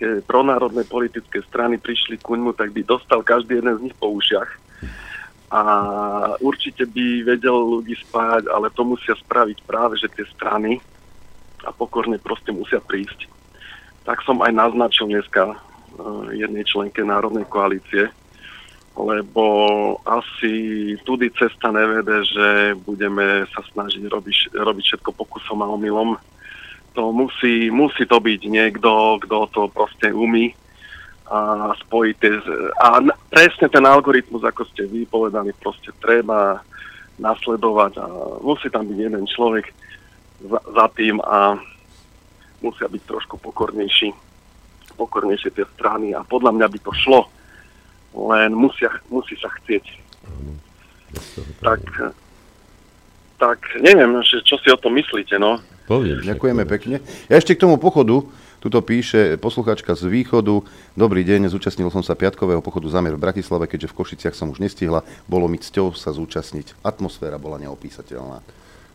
tie 0.00 0.24
pronárodné 0.24 0.88
politické 0.88 1.44
strany 1.44 1.76
prišli 1.76 2.16
ku 2.16 2.32
ňmu, 2.32 2.56
tak 2.56 2.72
by 2.72 2.80
dostal 2.88 3.20
každý 3.20 3.60
jeden 3.60 3.76
z 3.76 3.84
nich 3.90 3.96
po 4.00 4.08
ušiach. 4.16 4.48
A 5.50 5.60
určite 6.40 6.88
by 6.88 7.26
vedel 7.26 7.52
ľudí 7.52 7.98
spájať, 8.08 8.48
ale 8.48 8.72
to 8.72 8.86
musia 8.86 9.12
spraviť 9.18 9.66
práve, 9.66 10.00
že 10.00 10.08
tie 10.08 10.24
strany 10.32 10.80
a 11.66 11.74
pokorne 11.74 12.16
proste 12.16 12.54
musia 12.54 12.80
prísť. 12.80 13.28
Tak 14.08 14.24
som 14.24 14.40
aj 14.40 14.56
naznačil 14.56 15.10
dneska 15.10 15.52
eh, 15.52 15.56
jednej 16.38 16.64
členke 16.64 17.04
Národnej 17.04 17.44
koalície, 17.44 18.08
lebo 18.96 19.44
asi 20.02 20.94
tudy 21.06 21.30
cesta 21.30 21.70
nevede, 21.70 22.26
že 22.26 22.48
budeme 22.82 23.46
sa 23.54 23.62
snažiť 23.70 24.02
robiť, 24.10 24.54
robiť 24.54 24.84
všetko 24.84 25.10
pokusom 25.14 25.62
a 25.62 25.70
omylom. 25.70 26.18
To 26.98 27.14
musí, 27.14 27.70
musí 27.70 28.02
to 28.04 28.18
byť 28.18 28.40
niekto, 28.50 29.22
kto 29.22 29.38
to 29.54 29.62
proste 29.70 30.10
umí 30.10 30.52
a 31.30 31.70
spojiť 31.78 32.16
tie... 32.18 32.34
A 32.82 32.98
presne 33.30 33.70
ten 33.70 33.86
algoritmus, 33.86 34.42
ako 34.42 34.66
ste 34.66 34.90
vy 34.90 35.06
povedali, 35.06 35.54
proste 35.54 35.94
treba 36.02 36.58
nasledovať 37.22 37.92
a 38.02 38.06
musí 38.42 38.66
tam 38.72 38.90
byť 38.90 38.98
jeden 38.98 39.24
človek 39.30 39.70
za, 40.42 40.58
za 40.58 40.86
tým 40.98 41.22
a 41.22 41.54
musia 42.58 42.90
byť 42.90 43.02
trošku 43.06 43.38
pokornejší, 43.38 44.10
pokornejšie 44.98 45.54
tie 45.54 45.66
strany 45.78 46.10
a 46.10 46.26
podľa 46.26 46.58
mňa 46.58 46.66
by 46.66 46.78
to 46.82 46.92
šlo, 46.98 47.30
len 48.14 48.50
musia, 48.54 48.90
musí 49.10 49.34
sa 49.38 49.50
chcieť. 49.60 49.84
Tak, 51.62 51.82
tak 53.38 53.58
neviem, 53.82 54.14
že 54.22 54.42
čo 54.46 54.58
si 54.62 54.70
o 54.70 54.78
tom 54.78 54.94
myslíte, 54.94 55.38
no. 55.38 55.58
Poviem. 55.90 56.22
Ďakujeme 56.22 56.62
pekne. 56.70 57.02
Ja 57.26 57.34
ešte 57.34 57.58
k 57.58 57.66
tomu 57.66 57.74
pochodu, 57.74 58.22
tuto 58.62 58.78
píše 58.78 59.34
posluchačka 59.40 59.98
z 59.98 60.06
východu. 60.06 60.62
Dobrý 60.94 61.26
deň, 61.26 61.50
zúčastnil 61.50 61.90
som 61.90 62.06
sa 62.06 62.14
piatkového 62.14 62.62
pochodu 62.62 62.86
Zamier 62.86 63.18
v 63.18 63.24
Bratislave, 63.26 63.66
keďže 63.66 63.90
v 63.90 63.98
Košiciach 63.98 64.36
som 64.38 64.54
už 64.54 64.62
nestihla. 64.62 65.02
Bolo 65.26 65.50
mi 65.50 65.58
cťou 65.58 65.90
sa 65.98 66.14
zúčastniť. 66.14 66.78
Atmosféra 66.86 67.42
bola 67.42 67.58
neopísateľná. 67.58 68.38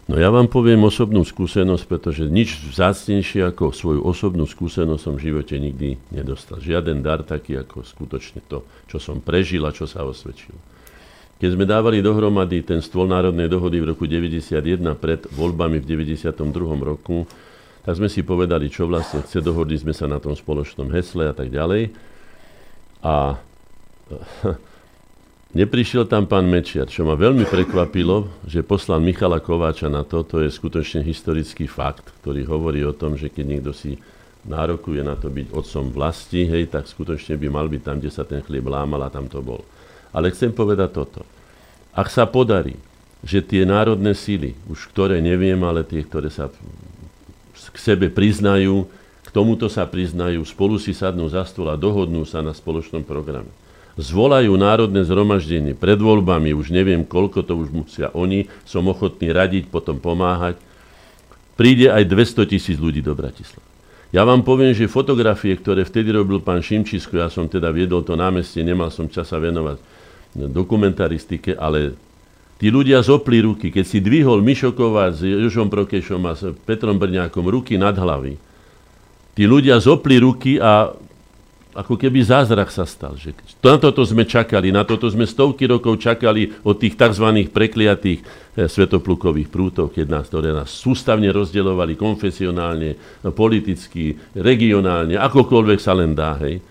No 0.05 0.21
ja 0.21 0.29
vám 0.29 0.45
poviem 0.45 0.85
osobnú 0.85 1.25
skúsenosť, 1.25 1.83
pretože 1.89 2.29
nič 2.29 2.61
vzácnejšie 2.61 3.41
ako 3.49 3.73
svoju 3.73 4.01
osobnú 4.05 4.45
skúsenosť 4.45 5.01
som 5.01 5.17
v 5.17 5.33
živote 5.33 5.57
nikdy 5.57 5.97
nedostal. 6.13 6.61
Žiaden 6.61 7.01
dar 7.01 7.25
taký 7.25 7.57
ako 7.57 7.81
skutočne 7.81 8.45
to, 8.45 8.61
čo 8.85 9.01
som 9.01 9.17
prežil 9.17 9.65
a 9.65 9.73
čo 9.73 9.89
sa 9.89 10.05
osvedčil. 10.05 10.53
Keď 11.41 11.49
sme 11.57 11.65
dávali 11.65 12.05
dohromady 12.05 12.61
ten 12.61 12.85
stôl 12.85 13.09
národnej 13.09 13.49
dohody 13.49 13.81
v 13.81 13.97
roku 13.97 14.05
91 14.05 14.53
pred 14.93 15.25
voľbami 15.25 15.81
v 15.81 15.85
92 15.89 16.31
roku, 16.85 17.25
tak 17.81 17.97
sme 17.97 18.05
si 18.05 18.21
povedali, 18.21 18.69
čo 18.69 18.85
vlastne 18.85 19.25
chce, 19.25 19.41
dohodli 19.41 19.73
sme 19.73 19.93
sa 19.93 20.05
na 20.05 20.21
tom 20.21 20.37
spoločnom 20.37 20.85
hesle 20.93 21.27
a 21.29 21.33
tak 21.33 21.49
ďalej. 21.49 21.89
A 23.01 23.41
neprišiel 25.55 26.05
tam 26.05 26.27
pán 26.27 26.45
Mečiar, 26.45 26.91
čo 26.91 27.07
ma 27.07 27.15
veľmi 27.15 27.47
prekvapilo, 27.47 28.27
že 28.45 28.61
poslal 28.61 28.99
Michala 28.99 29.39
Kováča 29.39 29.87
na 29.87 30.03
to, 30.03 30.21
to 30.27 30.43
je 30.43 30.51
skutočne 30.51 31.01
historický 31.01 31.65
fakt, 31.65 32.11
ktorý 32.21 32.43
hovorí 32.45 32.83
o 32.83 32.93
tom, 32.93 33.15
že 33.15 33.31
keď 33.31 33.45
niekto 33.47 33.71
si 33.71 33.97
nárokuje 34.45 35.01
na 35.01 35.17
to 35.17 35.31
byť 35.31 35.49
otcom 35.55 35.89
vlasti, 35.89 36.45
hej, 36.45 36.69
tak 36.69 36.85
skutočne 36.85 37.39
by 37.39 37.47
mal 37.49 37.65
byť 37.65 37.81
tam, 37.81 37.97
kde 37.97 38.11
sa 38.13 38.27
ten 38.27 38.45
chlieb 38.45 38.67
lámal 38.69 39.01
a 39.01 39.09
tam 39.09 39.25
to 39.25 39.41
bol. 39.41 39.65
Ale 40.13 40.29
chcem 40.29 40.53
povedať 40.53 40.93
toto. 40.93 41.25
Ak 41.95 42.13
sa 42.13 42.29
podarí, 42.29 42.77
že 43.25 43.41
tie 43.41 43.65
národné 43.65 44.13
síly, 44.13 44.53
už 44.69 44.93
ktoré 44.93 45.17
neviem, 45.17 45.57
ale 45.65 45.81
tie, 45.81 46.05
ktoré 46.05 46.29
sa 46.29 46.53
k 47.55 47.77
sebe 47.81 48.13
priznajú, 48.13 48.85
k 49.25 49.29
tomuto 49.33 49.65
sa 49.65 49.89
priznajú, 49.89 50.45
spolu 50.45 50.77
si 50.77 50.93
sadnú 50.93 51.25
za 51.25 51.41
stôl 51.49 51.73
a 51.73 51.79
dohodnú 51.79 52.21
sa 52.27 52.45
na 52.45 52.53
spoločnom 52.53 53.01
programe. 53.01 53.49
Zvolajú 53.95 54.51
národné 54.59 55.07
zhromaždenie 55.07 55.71
pred 55.71 55.95
voľbami, 55.95 56.51
už 56.51 56.75
neviem 56.75 57.07
koľko, 57.07 57.47
to 57.47 57.55
už 57.55 57.71
musia 57.71 58.11
oni, 58.11 58.51
som 58.67 58.83
ochotný 58.91 59.31
radiť, 59.31 59.71
potom 59.71 60.03
pomáhať. 60.03 60.59
Príde 61.55 61.87
aj 61.87 62.03
200 62.03 62.51
tisíc 62.51 62.75
ľudí 62.75 62.99
do 62.99 63.15
Bratislavy. 63.15 63.63
Ja 64.11 64.27
vám 64.27 64.43
poviem, 64.43 64.75
že 64.75 64.91
fotografie, 64.91 65.55
ktoré 65.55 65.87
vtedy 65.87 66.11
robil 66.11 66.43
pán 66.43 66.59
Šimčisko, 66.59 67.19
ja 67.19 67.31
som 67.31 67.47
teda 67.47 67.71
viedol 67.71 68.03
to 68.03 68.19
námestie, 68.19 68.63
nemal 68.63 68.91
som 68.91 69.07
čas 69.07 69.31
sa 69.31 69.39
venovať 69.39 69.79
dokumentaristike, 70.35 71.55
ale 71.55 71.95
tí 72.59 72.67
ľudia 72.67 72.99
zopli 72.99 73.39
ruky. 73.39 73.71
Keď 73.71 73.85
si 73.87 74.03
dvihol 74.03 74.43
Mišoková 74.43 75.15
s 75.15 75.23
Jožom 75.23 75.71
Prokešom 75.71 76.21
a 76.27 76.35
s 76.35 76.51
Petrom 76.67 76.99
Brňákom 76.99 77.47
ruky 77.47 77.79
nad 77.79 77.95
hlavy, 77.95 78.35
tí 79.35 79.43
ľudia 79.47 79.79
zopli 79.79 80.19
ruky 80.19 80.59
a 80.59 80.91
ako 81.75 81.99
keby 81.99 82.23
zázrak 82.23 82.71
sa 82.71 82.87
stal. 82.87 83.19
Že 83.19 83.35
na 83.59 83.75
toto 83.75 84.01
sme 84.07 84.23
čakali, 84.23 84.71
na 84.71 84.87
toto 84.87 85.11
sme 85.11 85.27
stovky 85.27 85.67
rokov 85.67 85.99
čakali 85.99 86.55
od 86.63 86.79
tých 86.79 86.95
tzv. 86.95 87.51
prekliatých 87.51 88.19
eh, 88.23 88.71
svetoplukových 88.71 89.51
prútov, 89.51 89.91
keď 89.91 90.05
nás, 90.07 90.25
ktoré 90.31 90.55
nás 90.55 90.71
sústavne 90.71 91.27
rozdeľovali 91.35 91.99
konfesionálne, 91.99 92.95
politicky, 93.35 94.15
regionálne, 94.39 95.19
akokoľvek 95.19 95.79
sa 95.83 95.93
len 95.93 96.15
dá. 96.15 96.39
Hej. 96.39 96.63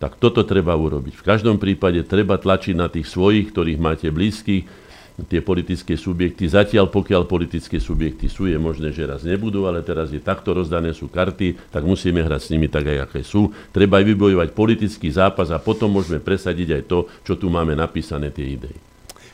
Tak 0.00 0.16
toto 0.16 0.44
treba 0.48 0.72
urobiť. 0.76 1.12
V 1.16 1.26
každom 1.26 1.60
prípade 1.60 2.00
treba 2.08 2.40
tlačiť 2.40 2.72
na 2.72 2.88
tých 2.88 3.04
svojich, 3.04 3.52
ktorých 3.52 3.80
máte 3.80 4.08
blízkych, 4.08 4.79
tie 5.26 5.40
politické 5.44 5.98
subjekty. 5.98 6.46
Zatiaľ, 6.46 6.88
pokiaľ 6.88 7.26
politické 7.26 7.82
subjekty 7.82 8.30
sú, 8.30 8.46
je 8.46 8.56
možné, 8.56 8.94
že 8.94 9.04
raz 9.04 9.26
nebudú, 9.26 9.66
ale 9.66 9.84
teraz 9.84 10.14
je 10.14 10.22
takto 10.22 10.54
rozdané 10.54 10.94
sú 10.94 11.10
karty, 11.10 11.58
tak 11.68 11.82
musíme 11.82 12.22
hrať 12.22 12.40
s 12.40 12.50
nimi 12.54 12.70
tak, 12.70 12.86
aj 12.86 13.10
aké 13.10 13.20
sú. 13.26 13.52
Treba 13.74 14.00
aj 14.00 14.06
vybojovať 14.14 14.48
politický 14.54 15.10
zápas 15.10 15.50
a 15.50 15.58
potom 15.58 15.90
môžeme 15.92 16.22
presadiť 16.22 16.68
aj 16.80 16.82
to, 16.86 16.98
čo 17.26 17.34
tu 17.36 17.50
máme 17.50 17.74
napísané, 17.74 18.30
tie 18.30 18.56
idei. 18.56 18.76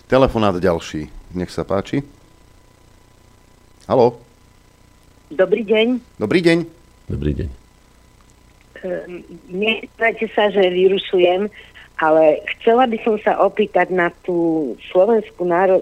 Telefonát 0.06 0.54
ďalší. 0.56 1.10
Nech 1.34 1.50
sa 1.50 1.66
páči. 1.66 2.02
Haló? 3.86 4.22
Dobrý 5.30 5.66
deň. 5.66 6.18
Dobrý 6.18 6.40
deň. 6.42 6.58
Dobrý 7.10 7.32
deň. 7.34 7.48
Nechajte 9.50 10.26
sa, 10.34 10.50
že 10.54 10.62
vyrušujem. 10.70 11.50
Ale 11.96 12.44
chcela 12.56 12.84
by 12.84 12.98
som 13.00 13.16
sa 13.24 13.40
opýtať 13.40 13.88
na 13.88 14.12
tú 14.20 14.72
Slovenskú, 14.92 15.48
národ, 15.48 15.80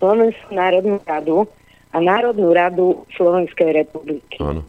Slovenskú 0.00 0.50
národnú 0.56 0.96
radu 1.04 1.44
a 1.92 2.00
Národnú 2.00 2.56
radu 2.56 3.04
Slovenskej 3.12 3.84
republiky. 3.84 4.40
Áno. 4.40 4.64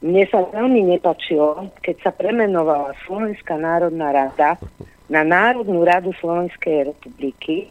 Mne 0.00 0.24
sa 0.32 0.42
veľmi 0.48 0.96
nepačilo, 0.96 1.70
keď 1.84 1.96
sa 2.00 2.10
premenovala 2.10 2.96
Slovenská 3.04 3.60
národná 3.60 4.10
rada 4.10 4.56
na 5.12 5.22
Národnú 5.22 5.84
radu 5.84 6.16
Slovenskej 6.18 6.88
republiky, 6.88 7.68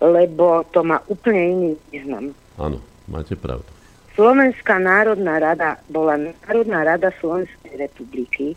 lebo 0.00 0.62
to 0.70 0.80
má 0.86 1.02
úplne 1.10 1.42
iný 1.42 1.70
význam. 1.90 2.32
Áno, 2.56 2.78
máte 3.10 3.34
pravdu. 3.34 3.66
Slovenská 4.14 4.78
národná 4.78 5.42
rada 5.42 5.80
bola 5.90 6.16
Národná 6.18 6.86
rada 6.86 7.10
Slovenskej 7.18 7.74
republiky, 7.82 8.54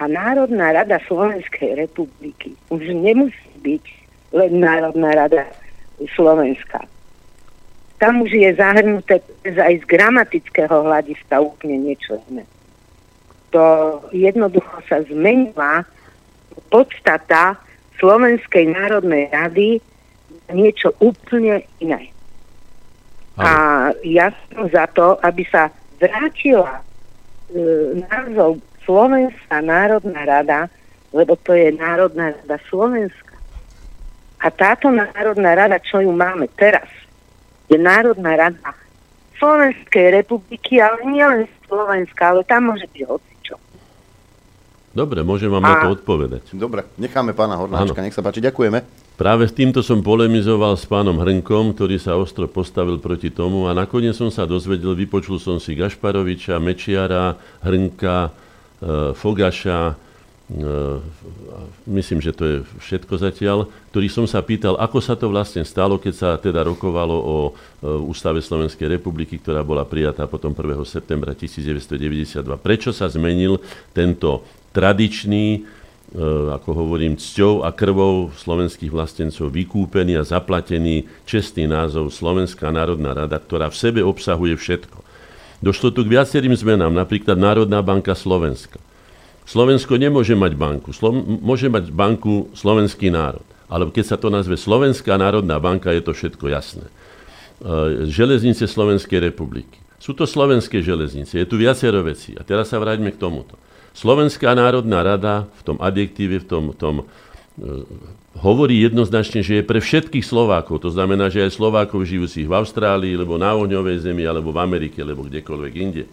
a 0.00 0.08
Národná 0.08 0.72
rada 0.72 0.96
Slovenskej 1.04 1.76
republiky 1.76 2.56
už 2.72 2.88
nemusí 2.88 3.52
byť 3.60 3.84
len 4.32 4.64
Národná 4.64 5.12
rada 5.12 5.44
Slovenska. 6.16 6.88
Tam 8.00 8.24
už 8.24 8.32
je 8.32 8.48
zahrnuté 8.56 9.20
aj 9.44 9.74
z 9.76 9.84
gramatického 9.84 10.72
hľadiska 10.88 11.36
úplne 11.44 11.84
niečo 11.84 12.16
iné. 12.32 12.48
To 13.52 14.00
jednoducho 14.16 14.80
sa 14.88 15.04
zmenila 15.04 15.84
podstata 16.72 17.60
Slovenskej 18.00 18.72
národnej 18.72 19.28
rady 19.28 19.84
niečo 20.48 20.96
úplne 21.04 21.60
iné. 21.76 22.08
A 23.36 23.52
ja 24.00 24.32
som 24.48 24.64
za 24.72 24.88
to, 24.96 25.20
aby 25.20 25.44
sa 25.52 25.68
vrátila 26.00 26.80
e, 26.80 26.82
názov 28.00 28.64
Slovenská 28.90 29.62
národná 29.62 30.26
rada, 30.26 30.66
lebo 31.14 31.38
to 31.38 31.54
je 31.54 31.70
Národná 31.78 32.34
rada 32.34 32.58
Slovenska. 32.66 33.38
A 34.42 34.50
táto 34.50 34.90
Národná 34.90 35.54
rada, 35.54 35.78
čo 35.78 36.02
ju 36.02 36.10
máme 36.10 36.50
teraz, 36.58 36.90
je 37.70 37.78
Národná 37.78 38.34
rada 38.34 38.74
Slovenskej 39.38 40.10
republiky, 40.10 40.82
ale 40.82 41.06
nie 41.06 41.22
len 41.22 41.46
Slovenska, 41.70 42.34
ale 42.34 42.42
tam 42.42 42.74
môže 42.74 42.90
byť 42.90 43.02
hocičo. 43.06 43.54
Dobre, 44.90 45.22
môžem 45.22 45.54
vám 45.54 45.62
a... 45.62 45.68
na 45.70 45.76
to 45.86 45.94
odpovedať. 45.94 46.50
Dobre, 46.58 46.82
necháme 46.98 47.30
pána 47.30 47.62
Hornáčka, 47.62 48.02
nech 48.02 48.10
sa 48.10 48.26
páči, 48.26 48.42
ďakujeme. 48.42 48.82
Práve 49.14 49.46
s 49.46 49.54
týmto 49.54 49.86
som 49.86 50.02
polemizoval 50.02 50.74
s 50.74 50.82
pánom 50.82 51.14
Hrnkom, 51.14 51.78
ktorý 51.78 52.02
sa 52.02 52.18
ostro 52.18 52.50
postavil 52.50 52.98
proti 52.98 53.30
tomu 53.30 53.70
a 53.70 53.76
nakoniec 53.76 54.18
som 54.18 54.34
sa 54.34 54.50
dozvedel, 54.50 54.98
vypočul 54.98 55.38
som 55.38 55.62
si 55.62 55.78
Gašparoviča, 55.78 56.58
Mečiara, 56.58 57.38
Hrnka, 57.62 58.39
Fogaša, 59.12 59.92
eh, 59.92 60.98
myslím, 61.84 62.24
že 62.24 62.32
to 62.32 62.44
je 62.48 62.56
všetko 62.80 63.14
zatiaľ, 63.20 63.68
ktorý 63.92 64.08
som 64.08 64.24
sa 64.24 64.40
pýtal, 64.40 64.80
ako 64.80 64.98
sa 65.04 65.12
to 65.20 65.28
vlastne 65.28 65.60
stalo, 65.68 66.00
keď 66.00 66.14
sa 66.16 66.30
teda 66.40 66.64
rokovalo 66.64 67.12
o 67.12 67.36
eh, 67.52 68.08
Ústave 68.08 68.40
Slovenskej 68.40 68.88
republiky, 68.88 69.36
ktorá 69.36 69.60
bola 69.60 69.84
prijatá 69.84 70.24
potom 70.24 70.56
1. 70.56 70.80
septembra 70.88 71.36
1992. 71.36 72.40
Prečo 72.56 72.90
sa 72.96 73.04
zmenil 73.12 73.60
tento 73.92 74.48
tradičný, 74.72 75.78
ako 76.50 76.74
hovorím, 76.74 77.14
cťou 77.14 77.62
a 77.62 77.70
krvou 77.70 78.34
slovenských 78.34 78.90
vlastencov 78.90 79.46
vykúpený 79.46 80.18
a 80.18 80.26
zaplatený 80.26 81.06
čestný 81.22 81.70
názov 81.70 82.10
Slovenská 82.10 82.66
národná 82.74 83.14
rada, 83.14 83.38
ktorá 83.38 83.70
v 83.70 83.78
sebe 83.78 84.00
obsahuje 84.02 84.58
všetko. 84.58 84.99
Došlo 85.60 85.92
tu 85.92 86.00
k 86.04 86.16
viacerým 86.16 86.56
zmenám, 86.56 86.92
napríklad 86.92 87.36
Národná 87.36 87.84
banka 87.84 88.16
Slovenska. 88.16 88.80
Slovensko 89.44 90.00
nemôže 90.00 90.32
mať 90.32 90.56
banku, 90.56 90.90
Slo- 90.96 91.12
môže 91.20 91.68
mať 91.68 91.92
banku 91.92 92.48
slovenský 92.56 93.12
národ. 93.12 93.44
Ale 93.70 93.86
keď 93.92 94.04
sa 94.04 94.16
to 94.18 94.32
nazve 94.32 94.58
Slovenská 94.58 95.14
národná 95.14 95.60
banka, 95.62 95.94
je 95.94 96.02
to 96.02 96.16
všetko 96.16 96.50
jasné. 96.50 96.86
E, 96.86 96.92
železnice 98.08 98.66
Slovenskej 98.66 99.20
republiky. 99.30 99.78
Sú 100.00 100.16
to 100.16 100.24
slovenské 100.24 100.80
železnice, 100.80 101.36
je 101.36 101.46
tu 101.46 101.60
viacero 101.60 102.00
vecí. 102.00 102.32
A 102.34 102.42
teraz 102.42 102.72
sa 102.72 102.80
vráťme 102.80 103.12
k 103.12 103.20
tomuto. 103.20 103.60
Slovenská 103.92 104.56
národná 104.56 105.04
rada 105.04 105.44
v 105.60 105.62
tom 105.62 105.76
adjektíve, 105.76 106.40
v 106.40 106.46
tom, 106.48 106.64
tom 106.72 107.04
hovorí 108.40 108.80
jednoznačne, 108.80 109.44
že 109.44 109.60
je 109.60 109.64
pre 109.66 109.80
všetkých 109.84 110.24
Slovákov. 110.24 110.80
To 110.86 110.90
znamená, 110.90 111.28
že 111.28 111.44
aj 111.44 111.56
Slovákov 111.56 112.08
žijúcich 112.08 112.48
v 112.48 112.56
Austrálii, 112.56 113.12
alebo 113.16 113.36
na 113.36 113.52
ohňovej 113.52 114.00
zemi, 114.00 114.24
alebo 114.24 114.54
v 114.54 114.62
Amerike, 114.64 115.04
alebo 115.04 115.28
kdekoľvek 115.28 115.72
inde. 115.76 116.04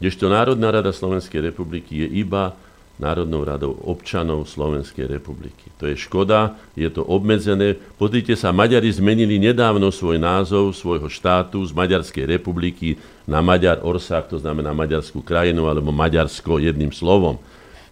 Kdežto 0.00 0.28
Národná 0.28 0.72
rada 0.72 0.92
Slovenskej 0.92 1.40
republiky 1.52 2.04
je 2.04 2.08
iba 2.20 2.56
Národnou 2.96 3.44
radou 3.44 3.76
občanov 3.84 4.48
Slovenskej 4.48 5.04
republiky. 5.04 5.68
To 5.76 5.84
je 5.84 6.00
škoda, 6.00 6.56
je 6.72 6.88
to 6.88 7.04
obmedzené. 7.04 7.76
Pozrite 8.00 8.32
sa, 8.40 8.56
Maďari 8.56 8.88
zmenili 8.88 9.36
nedávno 9.36 9.92
svoj 9.92 10.16
názov 10.16 10.72
svojho 10.72 11.04
štátu 11.12 11.60
z 11.60 11.76
Maďarskej 11.76 12.24
republiky 12.24 12.96
na 13.28 13.44
Maďar 13.44 13.84
Orsák, 13.84 14.32
to 14.32 14.40
znamená 14.40 14.72
Maďarskú 14.72 15.20
krajinu, 15.20 15.68
alebo 15.68 15.92
Maďarsko 15.92 16.56
jedným 16.56 16.88
slovom. 16.88 17.36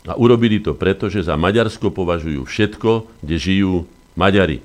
A 0.05 0.21
urobili 0.21 0.61
to 0.61 0.77
preto, 0.77 1.09
že 1.09 1.25
za 1.25 1.33
Maďarsko 1.33 1.89
považujú 1.89 2.45
všetko, 2.45 3.09
kde 3.25 3.37
žijú 3.41 3.75
Maďari. 4.13 4.61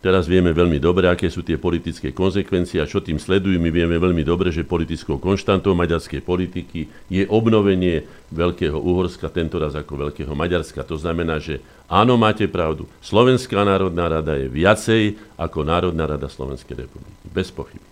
Teraz 0.00 0.24
vieme 0.24 0.56
veľmi 0.56 0.80
dobre, 0.80 1.04
aké 1.12 1.28
sú 1.28 1.44
tie 1.44 1.60
politické 1.60 2.08
konsekvencie 2.08 2.80
a 2.80 2.88
čo 2.88 3.04
tým 3.04 3.20
sledujú. 3.20 3.60
My 3.60 3.68
vieme 3.68 4.00
veľmi 4.00 4.24
dobre, 4.24 4.48
že 4.48 4.64
politickou 4.64 5.20
konštantou 5.20 5.76
maďarskej 5.76 6.24
politiky 6.24 6.88
je 7.12 7.28
obnovenie 7.28 8.08
Veľkého 8.32 8.80
Uhorska, 8.80 9.28
tentoraz 9.28 9.76
ako 9.76 10.08
Veľkého 10.08 10.32
Maďarska. 10.32 10.80
To 10.88 10.96
znamená, 10.96 11.36
že 11.36 11.60
áno, 11.84 12.16
máte 12.16 12.48
pravdu. 12.48 12.88
Slovenská 13.04 13.60
národná 13.60 14.08
rada 14.08 14.40
je 14.40 14.48
viacej 14.48 15.20
ako 15.36 15.68
Národná 15.68 16.08
rada 16.08 16.32
Slovenskej 16.32 16.88
republiky. 16.88 17.20
Bez 17.28 17.52
pochyby. 17.52 17.84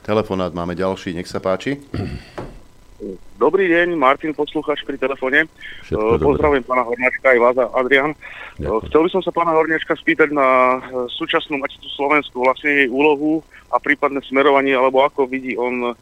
Telefonát 0.00 0.56
máme 0.56 0.72
ďalší, 0.72 1.12
nech 1.12 1.28
sa 1.28 1.44
páči. 1.44 1.76
Dobrý 3.34 3.68
deň, 3.68 3.98
Martin, 3.98 4.32
poslucháč 4.32 4.86
pri 4.86 4.96
telefóne. 4.96 5.44
Všetko 5.84 6.16
Eh, 6.16 6.22
Pozdravujem 6.22 6.64
pána 6.64 6.86
Hornáčka 6.86 7.34
aj 7.34 7.38
vás, 7.42 7.56
Adrian. 7.76 8.12
Ďakujem. 8.56 8.82
Chcel 8.88 9.00
by 9.04 9.10
som 9.12 9.22
sa 9.22 9.32
pána 9.34 9.52
Hornáčka 9.52 9.92
spýtať 9.98 10.32
na 10.32 10.46
eh, 10.46 11.08
súčasnú 11.12 11.60
Maticu 11.60 11.88
Slovensku, 11.92 12.40
vlastne 12.40 12.84
jej 12.84 12.88
úlohu 12.88 13.44
a 13.68 13.76
prípadné 13.82 14.22
smerovanie, 14.24 14.72
alebo 14.72 15.04
ako 15.04 15.28
vidí 15.28 15.58
on 15.58 15.92
eh, 15.92 15.94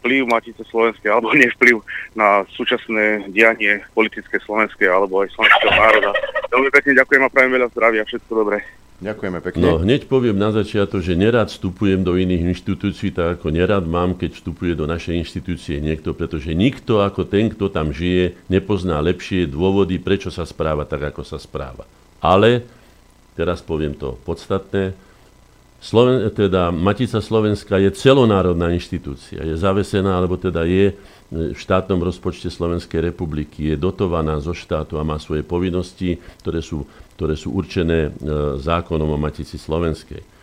vplyv 0.00 0.30
Matice 0.30 0.62
Slovenskej, 0.68 1.10
alebo 1.10 1.34
nevplyv 1.42 1.82
na 2.16 2.46
súčasné 2.54 3.28
dianie 3.34 3.82
politické 3.92 4.40
slovenské, 4.40 4.88
alebo 4.88 5.26
aj 5.26 5.34
slovenského 5.34 5.74
národa. 5.74 6.10
Veľmi 6.48 6.70
pekne 6.70 7.00
ďakujem 7.02 7.22
a 7.26 7.32
prajem 7.32 7.52
veľa 7.58 7.68
zdravia, 7.74 8.08
všetko 8.08 8.32
dobré. 8.32 8.62
Ďakujeme 9.02 9.38
pekne. 9.42 9.58
No, 9.58 9.82
hneď 9.82 10.06
poviem 10.06 10.38
na 10.38 10.54
začiatok, 10.54 11.02
že 11.02 11.18
nerád 11.18 11.50
vstupujem 11.50 12.06
do 12.06 12.14
iných 12.14 12.54
inštitúcií, 12.54 13.10
tak 13.10 13.42
ako 13.42 13.50
nerád 13.50 13.90
mám, 13.90 14.14
keď 14.14 14.38
vstupuje 14.38 14.78
do 14.78 14.86
našej 14.86 15.18
inštitúcie 15.18 15.82
niekto, 15.82 16.14
pretože 16.14 16.54
nikto 16.54 17.02
ako 17.02 17.26
ten, 17.26 17.50
kto 17.50 17.74
tam 17.74 17.90
žije, 17.90 18.38
nepozná 18.46 19.02
lepšie 19.02 19.50
dôvody, 19.50 19.98
prečo 19.98 20.30
sa 20.30 20.46
správa 20.46 20.86
tak, 20.86 21.10
ako 21.10 21.26
sa 21.26 21.42
správa. 21.42 21.82
Ale, 22.22 22.62
teraz 23.34 23.58
poviem 23.60 23.98
to 23.98 24.14
podstatné, 24.22 24.94
Sloven, 25.84 26.32
teda 26.32 26.72
Matica 26.72 27.20
Slovenska 27.20 27.76
je 27.76 27.92
celonárodná 27.92 28.72
inštitúcia, 28.72 29.44
je 29.44 29.52
zavesená, 29.52 30.16
alebo 30.16 30.40
teda 30.40 30.64
je 30.64 30.96
v 31.28 31.52
štátnom 31.52 32.00
rozpočte 32.00 32.48
Slovenskej 32.48 33.04
republiky, 33.12 33.68
je 33.68 33.76
dotovaná 33.76 34.40
zo 34.40 34.56
štátu 34.56 34.96
a 34.96 35.04
má 35.04 35.20
svoje 35.20 35.44
povinnosti, 35.44 36.16
ktoré 36.40 36.64
sú, 36.64 36.88
ktoré 37.14 37.38
sú 37.38 37.54
určené 37.54 38.10
e, 38.10 38.10
zákonom 38.58 39.14
o 39.14 39.18
Matici 39.18 39.56
Slovenskej. 39.56 40.34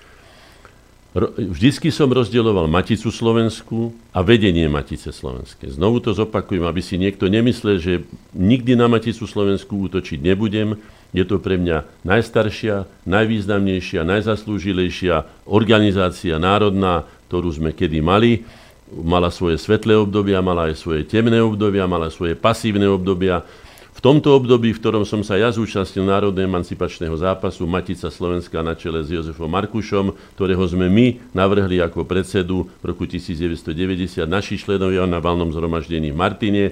Vždycky 1.35 1.91
som 1.91 2.07
rozdieloval 2.07 2.71
Maticu 2.71 3.11
Slovensku 3.11 3.91
a 4.15 4.23
vedenie 4.23 4.71
Matice 4.71 5.11
Slovenskej. 5.11 5.75
Znovu 5.75 5.99
to 5.99 6.15
zopakujem, 6.15 6.63
aby 6.63 6.79
si 6.79 6.95
niekto 6.95 7.27
nemyslel, 7.27 7.83
že 7.83 8.07
nikdy 8.31 8.79
na 8.79 8.87
Maticu 8.87 9.27
Slovensku 9.27 9.91
útočiť 9.91 10.23
nebudem. 10.23 10.79
Je 11.11 11.27
to 11.27 11.43
pre 11.43 11.59
mňa 11.59 11.83
najstaršia, 12.07 12.87
najvýznamnejšia, 13.03 14.07
najzaslúžilejšia 14.07 15.43
organizácia 15.51 16.39
národná, 16.39 17.03
ktorú 17.27 17.51
sme 17.59 17.75
kedy 17.75 17.99
mali. 17.99 18.47
Mala 18.87 19.35
svoje 19.35 19.59
svetlé 19.59 19.99
obdobia, 19.99 20.39
mala 20.39 20.71
aj 20.71 20.79
svoje 20.79 21.03
temné 21.03 21.43
obdobia, 21.43 21.91
mala 21.91 22.07
svoje 22.07 22.39
pasívne 22.39 22.87
obdobia. 22.87 23.43
V 23.91 23.99
tomto 23.99 24.33
období, 24.33 24.71
v 24.71 24.79
ktorom 24.79 25.03
som 25.03 25.19
sa 25.19 25.35
ja 25.35 25.51
zúčastnil 25.51 26.07
Národného 26.07 26.47
emancipačného 26.47 27.11
zápasu 27.19 27.67
Matica 27.67 28.07
Slovenska 28.07 28.63
na 28.63 28.71
čele 28.73 29.03
s 29.03 29.11
Jozefom 29.11 29.51
Markušom, 29.51 30.15
ktorého 30.39 30.63
sme 30.63 30.87
my 30.87 31.19
navrhli 31.35 31.83
ako 31.83 32.07
predsedu 32.07 32.71
v 32.79 32.83
roku 32.87 33.03
1990 33.03 34.23
naši 34.25 34.55
členovia 34.55 35.03
na 35.03 35.19
valnom 35.19 35.51
zhromaždení 35.51 36.15
v 36.15 36.17
Martine, 36.17 36.63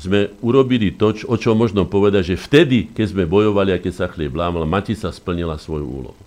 sme 0.00 0.32
urobili 0.40 0.96
to, 0.96 1.12
o 1.28 1.36
čom 1.36 1.60
možno 1.60 1.84
povedať, 1.84 2.34
že 2.34 2.40
vtedy, 2.40 2.88
keď 2.88 3.06
sme 3.12 3.24
bojovali 3.28 3.76
a 3.76 3.82
keď 3.82 3.92
sa 3.92 4.06
chlieb 4.08 4.32
lámal, 4.32 4.64
Matica 4.64 5.12
splnila 5.12 5.60
svoju 5.60 5.86
úlohu. 5.86 6.22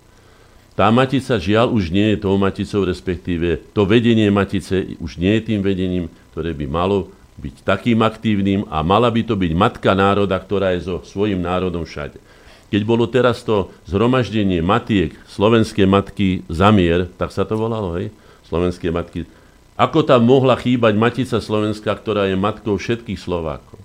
Tá 0.74 0.90
Matica 0.90 1.38
žiaľ 1.38 1.70
už 1.70 1.94
nie 1.94 2.14
je 2.14 2.22
tou 2.22 2.34
Maticou, 2.34 2.82
respektíve 2.82 3.62
to 3.70 3.86
vedenie 3.86 4.26
Matice 4.30 4.98
už 4.98 5.22
nie 5.22 5.38
je 5.38 5.54
tým 5.54 5.60
vedením, 5.62 6.10
ktoré 6.34 6.50
by 6.50 6.66
malo 6.66 7.14
byť 7.34 7.66
takým 7.66 7.98
aktívnym 8.02 8.66
a 8.70 8.80
mala 8.86 9.10
by 9.10 9.22
to 9.26 9.34
byť 9.34 9.52
matka 9.58 9.90
národa, 9.92 10.38
ktorá 10.38 10.74
je 10.74 10.86
so 10.86 10.96
svojím 11.02 11.42
národom 11.42 11.82
všade. 11.82 12.22
Keď 12.70 12.82
bolo 12.82 13.06
teraz 13.06 13.42
to 13.46 13.70
zhromaždenie 13.86 14.58
matiek, 14.58 15.14
slovenské 15.30 15.86
matky 15.86 16.42
zamier, 16.50 17.06
tak 17.18 17.30
sa 17.30 17.46
to 17.46 17.54
volalo, 17.54 17.94
hej? 17.98 18.10
Slovenské 18.46 18.90
matky. 18.90 19.26
Ako 19.74 20.06
tam 20.06 20.26
mohla 20.26 20.54
chýbať 20.54 20.94
Matica 20.94 21.38
Slovenska, 21.42 21.90
ktorá 21.90 22.30
je 22.30 22.38
matkou 22.38 22.78
všetkých 22.78 23.18
Slovákov? 23.18 23.78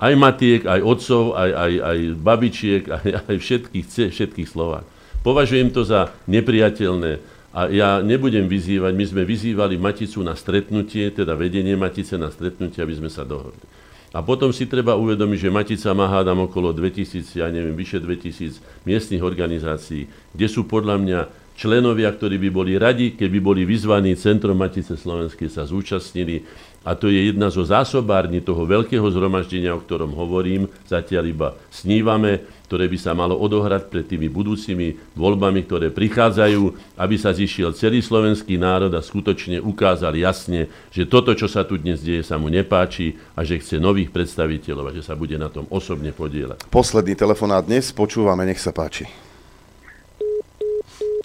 Aj 0.00 0.16
matiek, 0.16 0.64
aj 0.64 0.80
otcov, 0.80 1.36
aj, 1.36 1.50
aj, 1.52 1.72
aj 1.80 1.98
babičiek, 2.16 2.82
aj, 2.96 3.08
aj 3.28 3.36
všetkých, 3.36 3.86
všetkých 4.12 4.48
Slovákov. 4.48 4.88
Považujem 5.20 5.68
to 5.68 5.84
za 5.84 6.16
nepriateľné 6.24 7.20
a 7.50 7.66
ja 7.66 7.98
nebudem 7.98 8.46
vyzývať, 8.46 8.92
my 8.94 9.04
sme 9.10 9.22
vyzývali 9.26 9.74
Maticu 9.74 10.22
na 10.22 10.38
stretnutie, 10.38 11.10
teda 11.10 11.34
vedenie 11.34 11.74
Matice 11.74 12.14
na 12.14 12.30
stretnutie, 12.30 12.78
aby 12.78 12.94
sme 12.94 13.10
sa 13.10 13.26
dohodli. 13.26 13.66
A 14.10 14.26
potom 14.26 14.50
si 14.50 14.66
treba 14.66 14.98
uvedomiť, 14.98 15.38
že 15.38 15.54
Matica 15.54 15.94
má 15.94 16.10
hádam 16.10 16.50
okolo 16.50 16.74
2000, 16.74 17.30
ja 17.30 17.46
neviem, 17.46 17.78
vyše 17.78 18.02
2000 18.02 18.58
miestnych 18.82 19.22
organizácií, 19.22 20.10
kde 20.34 20.46
sú 20.50 20.66
podľa 20.66 20.98
mňa 20.98 21.20
členovia, 21.54 22.10
ktorí 22.10 22.42
by 22.42 22.50
boli 22.50 22.74
radi, 22.74 23.14
keby 23.14 23.38
boli 23.38 23.62
vyzvaní 23.62 24.18
Centrom 24.18 24.58
Matice 24.58 24.98
Slovenskej 24.98 25.46
sa 25.46 25.62
zúčastnili. 25.62 26.42
A 26.82 26.98
to 26.98 27.06
je 27.06 27.30
jedna 27.30 27.54
zo 27.54 27.62
zásobární 27.62 28.42
toho 28.42 28.66
veľkého 28.66 29.04
zhromaždenia, 29.12 29.76
o 29.76 29.84
ktorom 29.84 30.10
hovorím. 30.16 30.66
Zatiaľ 30.90 31.24
iba 31.30 31.48
snívame, 31.70 32.42
ktoré 32.70 32.86
by 32.86 32.98
sa 33.02 33.18
malo 33.18 33.34
odohrať 33.34 33.90
pred 33.90 34.06
tými 34.06 34.30
budúcimi 34.30 34.94
voľbami, 35.18 35.66
ktoré 35.66 35.90
prichádzajú, 35.90 36.94
aby 36.94 37.16
sa 37.18 37.34
zišiel 37.34 37.74
celý 37.74 37.98
slovenský 37.98 38.54
národ 38.62 38.94
a 38.94 39.02
skutočne 39.02 39.58
ukázal 39.58 40.14
jasne, 40.14 40.70
že 40.94 41.02
toto, 41.02 41.34
čo 41.34 41.50
sa 41.50 41.66
tu 41.66 41.74
dnes 41.82 41.98
deje, 41.98 42.22
sa 42.22 42.38
mu 42.38 42.46
nepáči 42.46 43.18
a 43.34 43.42
že 43.42 43.58
chce 43.58 43.82
nových 43.82 44.14
predstaviteľov 44.14 44.86
a 44.86 44.94
že 44.94 45.02
sa 45.02 45.18
bude 45.18 45.34
na 45.34 45.50
tom 45.50 45.66
osobne 45.66 46.14
podielať. 46.14 46.70
Posledný 46.70 47.18
telefonát 47.18 47.66
dnes, 47.66 47.90
počúvame, 47.90 48.46
nech 48.46 48.62
sa 48.62 48.70
páči. 48.70 49.10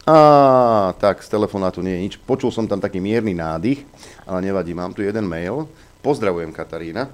Á, 0.10 0.98
tak 0.98 1.22
z 1.22 1.30
telefonátu 1.30 1.86
nie 1.86 1.94
je 1.94 2.04
nič. 2.10 2.14
Počul 2.26 2.50
som 2.50 2.66
tam 2.66 2.82
taký 2.82 2.98
mierny 2.98 3.38
nádych, 3.38 3.86
ale 4.26 4.50
nevadí, 4.50 4.74
mám 4.74 4.98
tu 4.98 5.06
jeden 5.06 5.30
mail. 5.30 5.70
Pozdravujem 6.02 6.50
Katarína. 6.50 7.06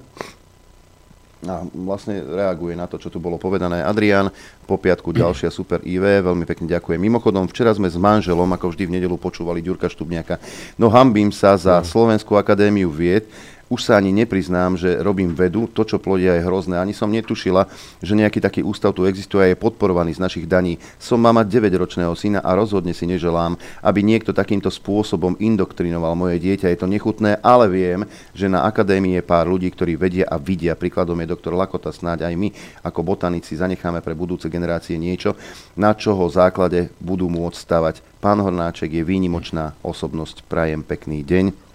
A 1.42 1.66
vlastne 1.74 2.22
reaguje 2.22 2.78
na 2.78 2.86
to, 2.86 3.02
čo 3.02 3.10
tu 3.10 3.18
bolo 3.18 3.34
povedané. 3.34 3.82
Adrian, 3.82 4.30
po 4.62 4.78
piatku 4.78 5.10
ďalšia 5.10 5.50
super 5.50 5.82
IV, 5.82 6.22
veľmi 6.22 6.46
pekne 6.46 6.70
ďakujem. 6.70 7.02
Mimochodom, 7.02 7.50
včera 7.50 7.74
sme 7.74 7.90
s 7.90 7.98
manželom, 7.98 8.46
ako 8.54 8.70
vždy 8.70 8.86
v 8.86 8.94
nedelu 8.94 9.18
počúvali 9.18 9.58
Ďurka 9.58 9.90
Štubniaka. 9.90 10.38
No 10.78 10.86
hambím 10.86 11.34
sa 11.34 11.58
za 11.58 11.82
Slovenskú 11.82 12.38
akadémiu 12.38 12.94
vied, 12.94 13.26
už 13.72 13.88
sa 13.88 13.96
ani 13.96 14.12
nepriznám, 14.12 14.76
že 14.76 15.00
robím 15.00 15.32
vedu, 15.32 15.64
to, 15.64 15.88
čo 15.88 15.96
plodia, 15.96 16.36
je 16.36 16.44
hrozné. 16.44 16.76
Ani 16.76 16.92
som 16.92 17.08
netušila, 17.08 17.64
že 18.04 18.12
nejaký 18.12 18.36
taký 18.36 18.60
ústav 18.60 18.92
tu 18.92 19.08
existuje 19.08 19.40
a 19.40 19.48
je 19.48 19.56
podporovaný 19.56 20.12
z 20.12 20.20
našich 20.20 20.44
daní. 20.44 20.76
Som 21.00 21.24
mama 21.24 21.40
9-ročného 21.40 22.12
syna 22.12 22.44
a 22.44 22.52
rozhodne 22.52 22.92
si 22.92 23.08
neželám, 23.08 23.56
aby 23.80 24.04
niekto 24.04 24.36
takýmto 24.36 24.68
spôsobom 24.68 25.40
indoktrinoval 25.40 26.12
moje 26.12 26.36
dieťa. 26.44 26.68
Je 26.68 26.78
to 26.84 26.84
nechutné, 26.84 27.40
ale 27.40 27.72
viem, 27.72 28.04
že 28.36 28.52
na 28.52 28.68
akadémii 28.68 29.16
je 29.16 29.24
pár 29.24 29.48
ľudí, 29.48 29.72
ktorí 29.72 29.96
vedia 29.96 30.28
a 30.28 30.36
vidia. 30.36 30.76
Príkladom 30.76 31.16
je 31.24 31.32
doktor 31.32 31.56
Lakota, 31.56 31.96
snáď 31.96 32.28
aj 32.28 32.34
my 32.36 32.52
ako 32.84 33.00
botanici 33.00 33.56
zanecháme 33.56 34.04
pre 34.04 34.12
budúce 34.12 34.52
generácie 34.52 35.00
niečo, 35.00 35.32
na 35.80 35.96
čoho 35.96 36.28
základe 36.28 36.92
budú 37.00 37.32
môcť 37.32 37.56
stavať. 37.56 37.94
Pán 38.20 38.36
Hornáček 38.36 38.92
je 38.92 39.00
výnimočná 39.00 39.72
osobnosť. 39.80 40.44
Prajem 40.44 40.84
pekný 40.84 41.24
deň 41.24 41.71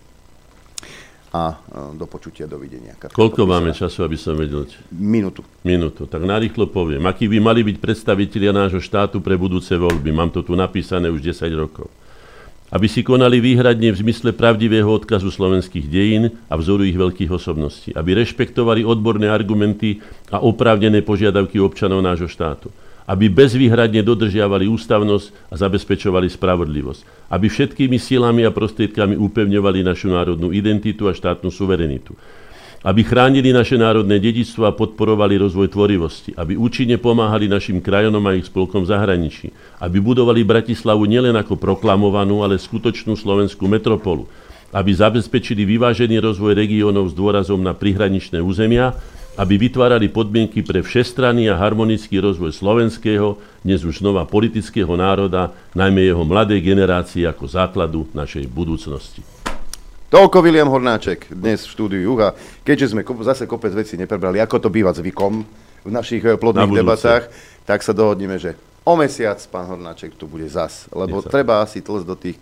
a 1.38 1.53
e, 1.53 1.93
do 1.93 2.09
počutia, 2.09 2.49
dovidenia. 2.49 2.98
Katka 2.98 3.14
Koľko 3.14 3.45
podpísaná. 3.45 3.53
máme 3.61 3.72
času, 3.77 3.99
aby 4.01 4.17
som 4.17 4.33
vedel? 4.33 4.66
Minútu. 4.90 5.45
Minútu. 5.61 6.09
Tak 6.09 6.25
narýchlo 6.25 6.66
poviem. 6.74 7.06
Akí 7.06 7.30
by 7.30 7.38
mali 7.38 7.61
byť 7.61 7.77
predstavitelia 7.77 8.49
nášho 8.49 8.82
štátu 8.82 9.22
pre 9.22 9.38
budúce 9.38 9.77
voľby? 9.77 10.09
Mám 10.09 10.33
to 10.33 10.41
tu 10.41 10.57
napísané 10.57 11.14
už 11.14 11.22
10 11.22 11.53
rokov. 11.53 11.88
Aby 12.67 12.91
si 12.91 12.99
konali 12.99 13.40
výhradne 13.40 13.95
v 13.95 14.01
zmysle 14.03 14.35
pravdivého 14.35 14.91
odkazu 14.91 15.32
slovenských 15.32 15.88
dejín 15.88 16.35
a 16.51 16.59
vzoru 16.59 16.83
ich 16.83 16.99
veľkých 16.99 17.32
osobností. 17.32 17.95
Aby 17.95 18.19
rešpektovali 18.19 18.83
odborné 18.83 19.32
argumenty 19.32 20.03
a 20.27 20.43
oprávnené 20.43 20.99
požiadavky 20.99 21.64
občanov 21.64 22.03
nášho 22.03 22.27
štátu. 22.27 22.67
Aby 23.08 23.32
bezvýhradne 23.32 24.03
dodržiavali 24.03 24.68
ústavnosť 24.68 25.50
a 25.50 25.56
zabezpečovali 25.56 26.27
spravodlivosť. 26.27 27.32
Aby 27.32 27.48
všetkými 27.48 27.95
silami 27.95 28.44
a 28.44 28.52
prostriedkami 28.52 29.16
upevňovali 29.16 29.80
našu 29.80 30.11
národnú 30.11 30.52
identitu 30.52 31.08
a 31.08 31.16
štátnu 31.16 31.48
suverenitu. 31.48 32.11
Aby 32.84 33.08
chránili 33.08 33.56
naše 33.56 33.80
národné 33.80 34.22
dedičstvo 34.22 34.68
a 34.68 34.76
podporovali 34.76 35.40
rozvoj 35.40 35.74
tvorivosti, 35.74 36.36
aby 36.38 36.60
účinne 36.60 37.02
pomáhali 37.02 37.50
našim 37.50 37.82
krajonom 37.82 38.22
a 38.27 38.38
ich 38.38 38.52
spolkom 38.52 38.86
v 38.86 38.92
zahraničí, 38.94 39.50
aby 39.82 39.98
budovali 39.98 40.45
Bratislavu 40.45 41.10
nielen 41.10 41.34
ako 41.34 41.58
proklamovanú, 41.58 42.45
ale 42.45 42.61
skutočnú 42.61 43.18
slovenskú 43.18 43.66
metropolu, 43.66 44.30
aby 44.76 44.92
zabezpečili 44.94 45.66
vyvážený 45.66 46.22
rozvoj 46.22 46.53
regiónov 46.53 47.10
s 47.10 47.18
dôrazom 47.18 47.58
na 47.64 47.74
prihraničné 47.74 48.44
územia, 48.44 48.94
aby 49.38 49.53
vytvárali 49.69 50.09
podmienky 50.09 50.66
pre 50.66 50.82
všestranný 50.82 51.53
a 51.53 51.56
harmonický 51.61 52.17
rozvoj 52.17 52.57
slovenského, 52.57 53.38
dnes 53.61 53.85
už 53.85 54.01
znova 54.01 54.25
politického 54.25 54.90
národa, 54.98 55.53
najmä 55.77 56.09
jeho 56.09 56.25
mladej 56.25 56.57
generácie 56.66 57.22
ako 57.30 57.45
základu 57.45 58.09
našej 58.17 58.49
budúcnosti. 58.49 59.22
Toľko 60.09 60.41
William 60.41 60.72
Hornáček 60.74 61.30
dnes 61.30 61.69
v 61.69 61.74
štúdiu 61.77 62.01
Juha. 62.01 62.33
Keďže 62.66 62.98
sme 62.98 63.06
zase 63.22 63.45
kopec 63.45 63.75
veci 63.77 63.93
neprebrali, 63.93 64.41
ako 64.41 64.57
to 64.57 64.69
býva 64.74 64.90
zvykom 64.90 65.45
v 65.85 65.91
našich 65.93 66.25
eh, 66.25 66.33
Na 66.33 66.40
plodných 66.41 66.72
budúce. 66.74 66.82
debatách, 66.82 67.24
tak 67.67 67.85
sa 67.85 67.93
dohodneme, 67.93 68.41
že 68.41 68.57
O 68.88 68.95
mesiac, 68.95 69.35
pán 69.51 69.67
Hornáček, 69.67 70.16
tu 70.16 70.25
bude 70.25 70.48
zas, 70.48 70.88
lebo 70.90 71.19
Nech 71.19 71.27
sa- 71.27 71.33
treba 71.35 71.59
asi 71.59 71.83
tlsť 71.83 72.06
do 72.07 72.16
tých, 72.16 72.38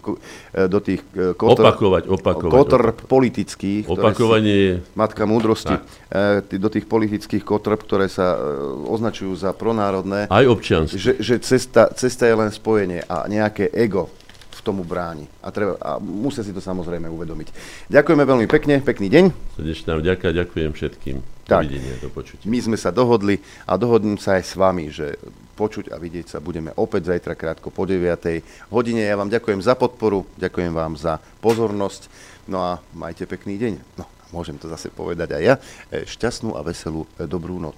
e, 0.53 0.69
do 0.69 0.77
tých 0.77 1.01
e, 1.11 1.33
kotr, 1.33 1.57
Opakovať, 1.57 2.03
opakovať, 2.05 2.53
kotr 2.53 2.81
opakovať. 2.85 3.09
politických. 3.09 3.83
Opakovanie 3.89 4.53
si- 4.53 4.65
je- 4.69 4.77
Matka 4.93 5.25
múdrosti. 5.25 5.73
Tak. 5.73 5.81
E, 5.81 6.45
tí- 6.45 6.61
do 6.61 6.69
tých 6.69 6.85
politických 6.85 7.41
kotrb, 7.41 7.81
ktoré 7.81 8.05
sa 8.05 8.37
označujú 8.85 9.33
za 9.33 9.51
pronárodné. 9.51 10.29
Aj 10.29 10.45
občianske. 10.45 10.95
Že, 10.95 11.11
že 11.17 11.35
cesta, 11.41 11.89
cesta 11.91 12.23
je 12.23 12.35
len 12.35 12.53
spojenie 12.53 13.01
a 13.01 13.25
nejaké 13.25 13.73
ego 13.73 14.13
v 14.55 14.61
tomu 14.63 14.87
bráni. 14.87 15.27
A, 15.43 15.51
treba, 15.51 15.75
a 15.83 15.99
musia 15.99 16.41
si 16.41 16.55
to 16.55 16.63
samozrejme 16.63 17.11
uvedomiť. 17.11 17.51
Ďakujeme 17.91 18.23
veľmi 18.23 18.47
pekne, 18.47 18.79
pekný 18.79 19.11
deň. 19.11 19.25
Srdečná 19.59 19.99
vďaka, 19.99 20.31
ďakujem 20.31 20.71
všetkým. 20.71 21.17
Tak. 21.45 21.67
Dovidenia, 21.67 22.01
do 22.01 22.09
počutia. 22.09 22.47
My 22.49 22.57
sme 22.57 22.77
sa 22.79 22.89
dohodli 22.89 23.37
a 23.69 23.77
dohodnem 23.77 24.17
sa 24.17 24.39
aj 24.39 24.43
s 24.47 24.53
vami, 24.57 24.89
že 24.89 25.19
počuť 25.59 25.93
a 25.93 26.01
vidieť 26.01 26.35
sa 26.35 26.39
budeme 26.41 26.73
opäť 26.73 27.13
zajtra 27.13 27.37
krátko 27.37 27.69
po 27.69 27.85
9. 27.85 28.71
hodine. 28.73 29.05
Ja 29.05 29.19
vám 29.19 29.29
ďakujem 29.29 29.61
za 29.61 29.77
podporu, 29.77 30.25
ďakujem 30.41 30.73
vám 30.73 30.97
za 30.97 31.21
pozornosť. 31.45 32.09
No 32.49 32.65
a 32.65 32.71
majte 32.97 33.29
pekný 33.29 33.61
deň. 33.61 33.73
No, 34.01 34.09
môžem 34.33 34.57
to 34.57 34.65
zase 34.65 34.89
povedať 34.89 35.37
aj 35.37 35.43
ja. 35.43 35.55
E, 35.93 36.09
Šťastnú 36.09 36.57
a 36.57 36.65
veselú 36.65 37.05
e, 37.15 37.29
dobrú 37.29 37.61
noc. 37.61 37.77